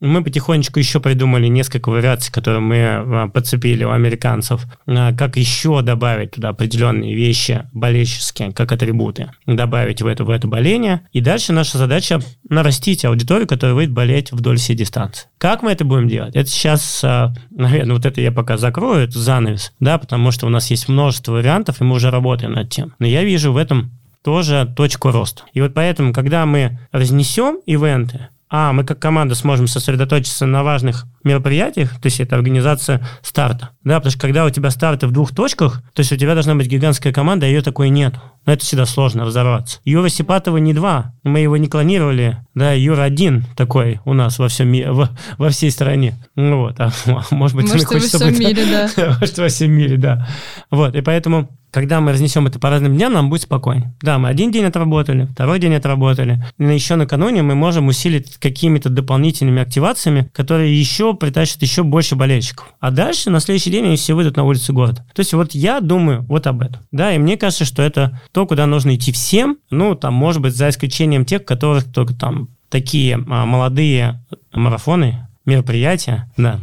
Мы 0.00 0.22
потихонечку 0.22 0.78
еще 0.78 1.00
придумали 1.00 1.46
несколько 1.46 1.88
вариаций, 1.88 2.30
которые 2.30 2.60
мы 2.60 2.76
а, 2.84 3.28
подцепили 3.28 3.82
у 3.82 3.90
американцев, 3.90 4.66
а, 4.86 5.14
как 5.14 5.36
еще 5.36 5.80
добавить 5.80 6.32
туда 6.32 6.50
определенные 6.50 7.14
вещи 7.14 7.66
болельческие, 7.72 8.52
как 8.52 8.72
атрибуты, 8.72 9.30
добавить 9.46 10.02
в 10.02 10.06
это, 10.06 10.24
в 10.24 10.30
это 10.30 10.48
боление. 10.48 11.00
И 11.12 11.22
дальше 11.22 11.54
наша 11.54 11.78
задача 11.78 12.20
нарастить 12.48 13.06
аудиторию, 13.06 13.48
которая 13.48 13.74
выйдет 13.74 13.94
болеть 13.94 14.32
вдоль 14.32 14.58
всей 14.58 14.76
дистанции. 14.76 15.28
Как 15.38 15.62
мы 15.62 15.72
это 15.72 15.86
будем 15.86 16.08
делать? 16.08 16.36
Это 16.36 16.48
сейчас, 16.50 17.00
а, 17.02 17.32
наверное, 17.50 17.94
вот 17.96 18.04
это 18.04 18.20
я 18.20 18.32
пока 18.32 18.58
закрою, 18.58 19.04
это 19.04 19.18
занавес, 19.18 19.72
да, 19.80 19.96
потому 19.96 20.30
что 20.30 20.46
у 20.46 20.50
нас 20.50 20.70
есть 20.70 20.88
множество 20.88 21.32
вариантов, 21.32 21.80
и 21.80 21.84
мы 21.84 21.94
уже 21.94 22.10
работаем 22.10 22.52
над 22.52 22.68
тем. 22.68 22.94
Но 22.98 23.06
я 23.06 23.24
вижу 23.24 23.50
в 23.50 23.56
этом 23.56 23.92
тоже 24.22 24.70
точку 24.76 25.10
роста. 25.10 25.44
И 25.54 25.60
вот 25.60 25.72
поэтому, 25.72 26.12
когда 26.12 26.44
мы 26.46 26.80
разнесем 26.90 27.60
ивенты, 27.64 28.28
а, 28.48 28.72
мы 28.72 28.84
как 28.84 28.98
команда 28.98 29.34
сможем 29.34 29.66
сосредоточиться 29.66 30.46
на 30.46 30.62
важных 30.62 31.06
мероприятиях, 31.24 31.90
то 32.00 32.06
есть 32.06 32.20
это 32.20 32.36
организация 32.36 33.04
старта, 33.22 33.70
да, 33.82 33.96
потому 33.96 34.12
что 34.12 34.20
когда 34.20 34.44
у 34.44 34.50
тебя 34.50 34.70
старты 34.70 35.08
в 35.08 35.12
двух 35.12 35.34
точках, 35.34 35.82
то 35.94 36.00
есть 36.00 36.12
у 36.12 36.16
тебя 36.16 36.34
должна 36.34 36.54
быть 36.54 36.68
гигантская 36.68 37.12
команда, 37.12 37.46
а 37.46 37.48
ее 37.48 37.62
такой 37.62 37.88
нет. 37.88 38.14
Но 38.44 38.52
это 38.52 38.64
всегда 38.64 38.86
сложно 38.86 39.24
разорваться. 39.24 39.80
Юра 39.84 40.08
Сипатова 40.08 40.58
не 40.58 40.72
два, 40.72 41.12
мы 41.24 41.40
его 41.40 41.56
не 41.56 41.66
клонировали, 41.66 42.38
да, 42.54 42.72
Юра 42.72 43.02
один 43.02 43.44
такой 43.56 44.00
у 44.04 44.12
нас 44.12 44.38
во 44.38 44.46
всем 44.46 44.68
мире, 44.68 44.92
во, 44.92 45.10
во 45.38 45.50
всей 45.50 45.72
стране. 45.72 46.16
Ну 46.36 46.60
вот, 46.60 46.76
а 46.78 46.92
может 47.32 47.56
быть, 47.56 47.66
может, 47.66 47.80
он 47.80 48.00
хочет, 48.00 48.14
во 48.14 48.18
всем 48.30 48.38
мире, 48.38 48.64
да. 48.70 49.16
Может, 49.20 49.38
во 49.38 49.48
всем 49.48 49.72
мире, 49.72 49.96
да. 49.96 50.28
Вот, 50.70 50.94
и 50.94 51.00
поэтому 51.00 51.50
когда 51.76 52.00
мы 52.00 52.12
разнесем 52.12 52.46
это 52.46 52.58
по 52.58 52.70
разным 52.70 52.96
дням, 52.96 53.12
нам 53.12 53.28
будет 53.28 53.42
спокойно. 53.42 53.94
Да, 54.00 54.18
мы 54.18 54.30
один 54.30 54.50
день 54.50 54.64
отработали, 54.64 55.26
второй 55.26 55.58
день 55.58 55.74
отработали. 55.74 56.42
И 56.56 56.64
еще 56.64 56.94
накануне 56.94 57.42
мы 57.42 57.54
можем 57.54 57.88
усилить 57.88 58.38
какими-то 58.38 58.88
дополнительными 58.88 59.60
активациями, 59.60 60.30
которые 60.32 60.74
еще 60.74 61.12
притащат 61.12 61.60
еще 61.60 61.82
больше 61.82 62.16
болельщиков. 62.16 62.72
А 62.80 62.90
дальше 62.90 63.28
на 63.28 63.40
следующий 63.40 63.70
день 63.70 63.84
они 63.84 63.96
все 63.96 64.14
выйдут 64.14 64.38
на 64.38 64.44
улицы 64.44 64.72
города. 64.72 65.04
То 65.14 65.20
есть 65.20 65.34
вот 65.34 65.52
я 65.52 65.80
думаю 65.80 66.22
вот 66.22 66.46
об 66.46 66.62
этом. 66.62 66.80
Да, 66.92 67.14
и 67.14 67.18
мне 67.18 67.36
кажется, 67.36 67.66
что 67.66 67.82
это 67.82 68.22
то, 68.32 68.46
куда 68.46 68.64
нужно 68.64 68.94
идти 68.94 69.12
всем. 69.12 69.58
Ну, 69.68 69.94
там, 69.96 70.14
может 70.14 70.40
быть, 70.40 70.56
за 70.56 70.70
исключением 70.70 71.26
тех, 71.26 71.44
которых 71.44 71.92
только 71.92 72.14
там 72.14 72.48
такие 72.70 73.22
а, 73.28 73.44
молодые 73.44 74.24
марафоны, 74.50 75.28
мероприятия, 75.44 76.32
да, 76.38 76.58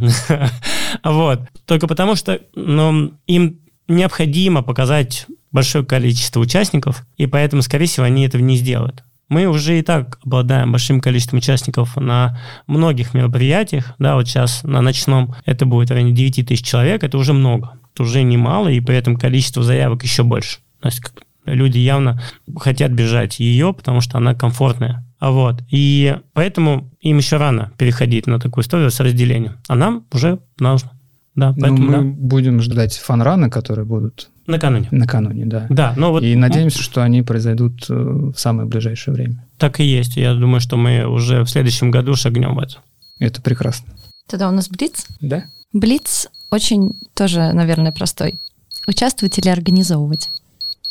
вот. 1.03 1.41
Только 1.68 1.88
потому 1.88 2.16
что 2.16 2.41
ну, 2.55 3.14
им 3.28 3.59
необходимо 3.88 4.61
показать 4.61 5.27
большое 5.51 5.86
количество 5.86 6.39
участников, 6.39 7.05
и 7.17 7.27
поэтому, 7.27 7.61
скорее 7.61 7.86
всего, 7.86 8.05
они 8.05 8.25
этого 8.25 8.41
не 8.41 8.57
сделают. 8.57 9.03
Мы 9.29 9.45
уже 9.47 9.79
и 9.79 9.81
так 9.81 10.19
обладаем 10.23 10.71
большим 10.71 10.99
количеством 10.99 11.39
участников 11.39 11.95
на 11.95 12.39
многих 12.67 13.13
мероприятиях. 13.13 13.93
Да, 13.97 14.15
вот 14.15 14.27
сейчас 14.27 14.63
на 14.63 14.81
ночном 14.81 15.36
это 15.45 15.65
будет 15.65 15.89
в 15.89 15.93
районе 15.93 16.11
9 16.11 16.47
тысяч 16.47 16.65
человек, 16.65 17.03
это 17.03 17.17
уже 17.17 17.34
много. 17.34 17.79
Это 17.93 18.03
уже 18.03 18.23
немало, 18.23 18.67
и 18.67 18.79
при 18.79 18.95
этом 18.95 19.15
количество 19.15 19.63
заявок 19.63 20.03
еще 20.03 20.23
больше. 20.23 20.59
То 20.81 20.89
есть 20.89 21.01
люди 21.45 21.77
явно 21.77 22.21
хотят 22.57 22.91
бежать 22.91 23.39
ее, 23.39 23.73
потому 23.73 24.01
что 24.01 24.17
она 24.17 24.36
комфортная. 24.36 25.05
А 25.19 25.31
вот. 25.31 25.63
И 25.69 26.17
поэтому 26.34 26.91
им 26.99 27.17
еще 27.17 27.38
рано 27.38 27.71
переходить 27.77 28.27
на 28.27 28.39
такую 28.39 28.63
историю 28.63 28.91
с 28.91 28.99
разделением. 28.99 29.57
А 29.67 29.75
нам 29.75 30.05
уже 30.11 30.39
нужно. 30.59 30.91
Да, 31.36 31.49
ну, 31.51 31.61
поэтому, 31.61 31.86
мы 31.86 31.91
да. 31.97 32.01
будем 32.19 32.61
ждать 32.61 32.95
фанраны, 32.97 33.49
которые 33.49 33.86
будут 33.86 34.29
Накануне. 34.45 34.88
накануне, 34.91 35.45
да. 35.45 35.65
Да, 35.69 35.93
но 35.97 36.11
вот 36.11 36.21
И 36.23 36.36
надеемся, 36.36 36.84
что 36.84 37.01
они 37.01 37.23
произойдут 37.23 37.86
э, 37.89 37.93
в 37.93 38.36
самое 38.38 38.67
ближайшее 38.67 39.13
время. 39.15 39.47
так 39.57 39.79
и 39.79 39.84
есть. 39.84 40.15
Я 40.17 40.36
думаю, 40.36 40.59
что 40.61 40.77
мы 40.77 41.05
уже 41.07 41.43
в 41.43 41.49
следующем 41.49 41.89
году 41.91 42.15
шагнем 42.15 42.55
в 42.55 42.59
это. 42.59 42.75
Это 43.19 43.41
прекрасно. 43.41 43.93
Тогда 44.29 44.49
у 44.49 44.51
нас 44.51 44.69
Блиц. 44.69 45.07
Да? 45.21 45.45
Блиц 45.71 46.27
очень 46.51 46.99
тоже, 47.15 47.51
наверное, 47.53 47.91
простой. 47.91 48.39
Участвовать 48.88 49.38
или 49.39 49.49
организовывать? 49.49 50.29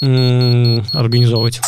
М, 0.01 0.83
Организовывать. 0.93 1.61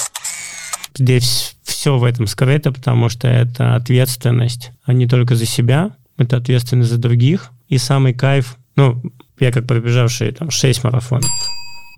Здесь 0.97 1.57
все 1.62 1.99
в 1.99 2.05
этом 2.05 2.27
скрыто, 2.27 2.72
потому 2.72 3.09
что 3.09 3.29
это 3.29 3.75
ответственность, 3.75 4.70
а 4.85 4.93
не 4.93 5.07
только 5.07 5.35
за 5.37 5.45
себя, 5.47 5.97
это 6.16 6.37
ответственность 6.37 6.91
за 6.91 6.99
других. 6.99 7.51
И 7.68 7.79
самый 7.79 8.14
кайф, 8.14 8.57
ну, 8.77 9.03
я 9.39 9.53
как 9.53 9.66
пробежавший 9.66 10.33
там 10.33 10.51
6 10.51 10.85
марафонов 10.85 11.31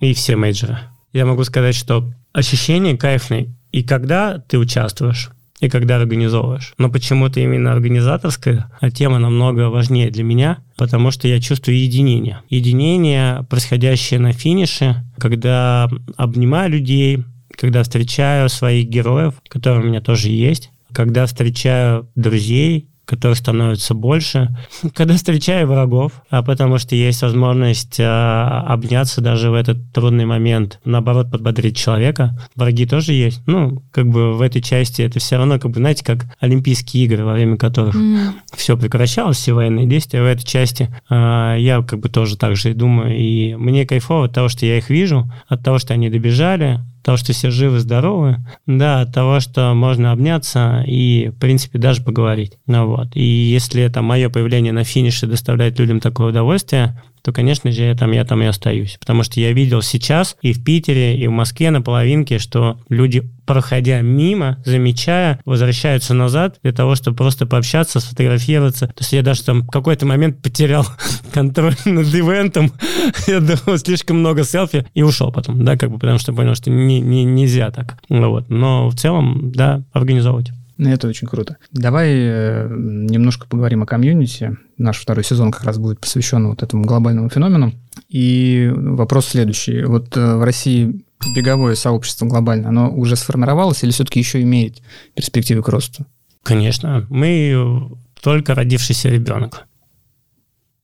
и 0.01 0.13
все 0.15 0.37
мейджоры, 0.37 0.79
я 1.13 1.27
могу 1.27 1.45
сказать, 1.45 1.75
что 1.75 2.13
ощущение 2.33 2.97
кайфное 2.97 3.49
и 3.73 3.83
когда 3.83 4.39
ты 4.39 4.59
участвуешь, 4.59 5.31
и 5.61 5.69
когда 5.69 5.97
организовываешь. 5.97 6.75
Но 6.79 6.91
почему-то 6.91 7.41
именно 7.41 7.73
организаторская 7.73 8.71
тема 8.95 9.19
намного 9.19 9.71
важнее 9.71 10.11
для 10.11 10.25
меня, 10.25 10.59
потому 10.77 11.11
что 11.11 11.29
я 11.29 11.41
чувствую 11.41 11.79
единение. 11.79 12.43
Единение, 12.51 13.45
происходящее 13.49 14.21
на 14.21 14.33
финише, 14.33 15.05
когда 15.19 15.89
обнимаю 16.17 16.71
людей, 16.71 17.25
когда 17.51 17.83
встречаю 17.83 18.49
своих 18.49 18.89
героев, 18.89 19.35
которые 19.49 19.83
у 19.83 19.87
меня 19.87 20.01
тоже 20.01 20.29
есть, 20.29 20.71
когда 20.93 21.27
встречаю 21.27 22.09
друзей, 22.15 22.89
которых 23.07 23.39
становится 23.39 23.95
больше, 23.95 24.55
когда 24.95 25.15
встречаю 25.15 25.67
врагов, 25.67 26.13
а 26.29 26.43
потому 26.43 26.79
что 26.79 26.95
есть 26.95 27.23
возможность 27.23 27.99
а, 28.01 28.65
обняться 28.69 29.21
даже 29.21 29.51
в 29.51 29.55
этот 29.55 29.93
трудный 29.93 30.27
момент, 30.27 30.81
наоборот, 30.85 31.31
подбодрить 31.31 31.77
человека. 31.77 32.39
Враги 32.57 32.85
тоже 32.85 33.13
есть. 33.13 33.41
Ну, 33.47 33.83
как 33.93 34.09
бы 34.09 34.35
в 34.35 34.43
этой 34.43 34.61
части 34.61 35.03
это 35.03 35.21
все 35.21 35.37
равно, 35.37 35.59
как 35.59 35.71
бы, 35.71 35.79
знаете, 35.79 36.05
как 36.05 36.27
Олимпийские 36.41 37.05
игры, 37.05 37.25
во 37.25 37.33
время 37.33 37.57
которых 37.57 37.95
М, 37.95 38.35
все 38.55 38.77
прекращалось, 38.77 39.39
все 39.39 39.53
военные 39.53 39.87
действия. 39.87 40.23
В 40.23 40.27
этой 40.27 40.45
части 40.45 40.95
а, 41.09 41.57
я 41.57 41.83
как 41.83 42.01
бы 42.01 42.09
тоже 42.09 42.37
так 42.37 42.57
же 42.57 42.73
и 42.73 42.75
думаю. 42.75 43.17
И 43.17 43.55
мне 43.55 43.87
кайфово 43.87 44.27
от 44.27 44.35
того, 44.35 44.49
что 44.49 44.67
я 44.67 44.79
их 44.79 44.91
вижу, 44.91 45.31
от 45.49 45.63
того, 45.63 45.79
что 45.79 45.95
они 45.95 46.11
добежали, 46.11 46.81
того, 47.07 47.19
что 47.19 47.33
все 47.33 47.53
живы, 47.53 47.79
здоровы, 47.79 48.39
да, 48.67 49.03
от 49.03 49.15
того, 49.15 49.39
что 49.39 49.73
можно 49.75 50.11
обняться 50.11 50.83
и, 50.85 51.29
в 51.29 51.39
принципе, 51.39 51.79
даже 51.79 52.03
поговорить. 52.03 52.59
Ну, 52.67 52.89
вот. 52.89 53.15
И 53.15 53.23
если 53.23 53.81
это 53.81 54.03
мое 54.03 54.29
появление 54.29 54.73
на 54.73 54.83
финише 54.83 55.29
доставляет 55.29 55.79
людям 55.79 56.01
такое 56.01 56.31
удовольствие, 56.31 57.01
то, 57.27 57.33
конечно 57.33 57.73
же, 57.73 57.83
я 57.83 57.97
там, 57.97 58.13
я 58.13 58.25
там 58.25 58.41
и 58.41 58.47
остаюсь. 58.47 58.99
Потому 59.01 59.25
что 59.25 59.41
я 59.41 59.53
видел 59.53 59.83
сейчас 59.83 60.37
и 60.43 60.53
в 60.53 60.63
Питере, 60.63 61.19
и 61.19 61.27
в 61.27 61.33
Москве 61.33 61.73
на 61.73 61.83
половинке, 61.83 62.39
что 62.39 62.79
люди, 62.89 63.29
проходя 63.47 64.01
мимо, 64.01 64.63
замечая, 64.65 65.41
возвращаются 65.45 66.15
назад 66.15 66.61
для 66.63 66.71
того, 66.71 66.95
чтобы 66.95 67.17
просто 67.17 67.45
пообщаться, 67.45 67.99
сфотографироваться. 67.99 68.87
То 68.87 69.01
есть 69.01 69.13
я 69.13 69.25
даже 69.25 69.43
там 69.43 69.63
в 69.63 69.71
какой-то 69.73 70.07
момент 70.07 70.41
потерял 70.41 70.87
контроль 71.33 71.75
над 71.85 72.15
ивентом. 72.15 72.71
Я 73.27 73.41
думал, 73.41 73.77
слишком 73.79 74.19
много 74.21 74.45
селфи 74.45 74.87
и 74.95 75.03
ушел 75.03 75.33
потом, 75.33 75.65
да, 75.65 75.77
как 75.77 75.91
бы, 75.91 75.99
потому 75.99 76.21
что 76.21 76.33
понял, 76.33 76.55
что 76.55 76.71
не, 76.71 77.01
не, 77.01 77.25
нельзя 77.25 77.73
так. 77.73 77.99
Ну 78.09 78.31
Вот. 78.31 78.49
Но 78.51 78.89
в 78.89 78.95
целом, 78.95 79.51
да, 79.51 79.83
организовывать. 79.93 80.53
Ну, 80.79 80.91
Это 80.91 81.09
очень 81.09 81.27
круто. 81.27 81.57
Давай 81.73 82.11
э, 82.13 82.69
немножко 82.71 83.47
поговорим 83.47 83.83
о 83.83 83.87
комьюнити. 83.87 84.57
Наш 84.77 84.99
второй 84.99 85.25
сезон 85.25 85.51
как 85.51 85.65
раз 85.65 85.79
будет 85.79 86.01
посвящен 86.01 86.49
вот 86.49 86.63
этому 86.63 86.85
глобальному 86.85 87.31
феномену. 87.31 87.73
И 88.09 88.71
вопрос 88.75 89.29
следующий. 89.29 89.85
Вот 89.85 90.15
э, 90.17 90.37
в 90.37 90.45
России 90.45 91.03
беговое 91.35 91.75
сообщество 91.75 92.27
глобальное, 92.27 92.69
оно 92.69 92.91
уже 92.91 93.17
сформировалось 93.17 93.83
или 93.83 93.91
все-таки 93.91 94.19
еще 94.19 94.43
имеет 94.43 94.83
перспективы 95.15 95.63
к 95.63 95.69
росту? 95.69 96.07
Конечно, 96.43 97.07
мы 97.09 97.91
только 98.23 98.55
родившийся 98.55 99.09
ребенок. 99.09 99.67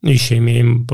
Еще 0.02 0.38
имеем 0.38 0.88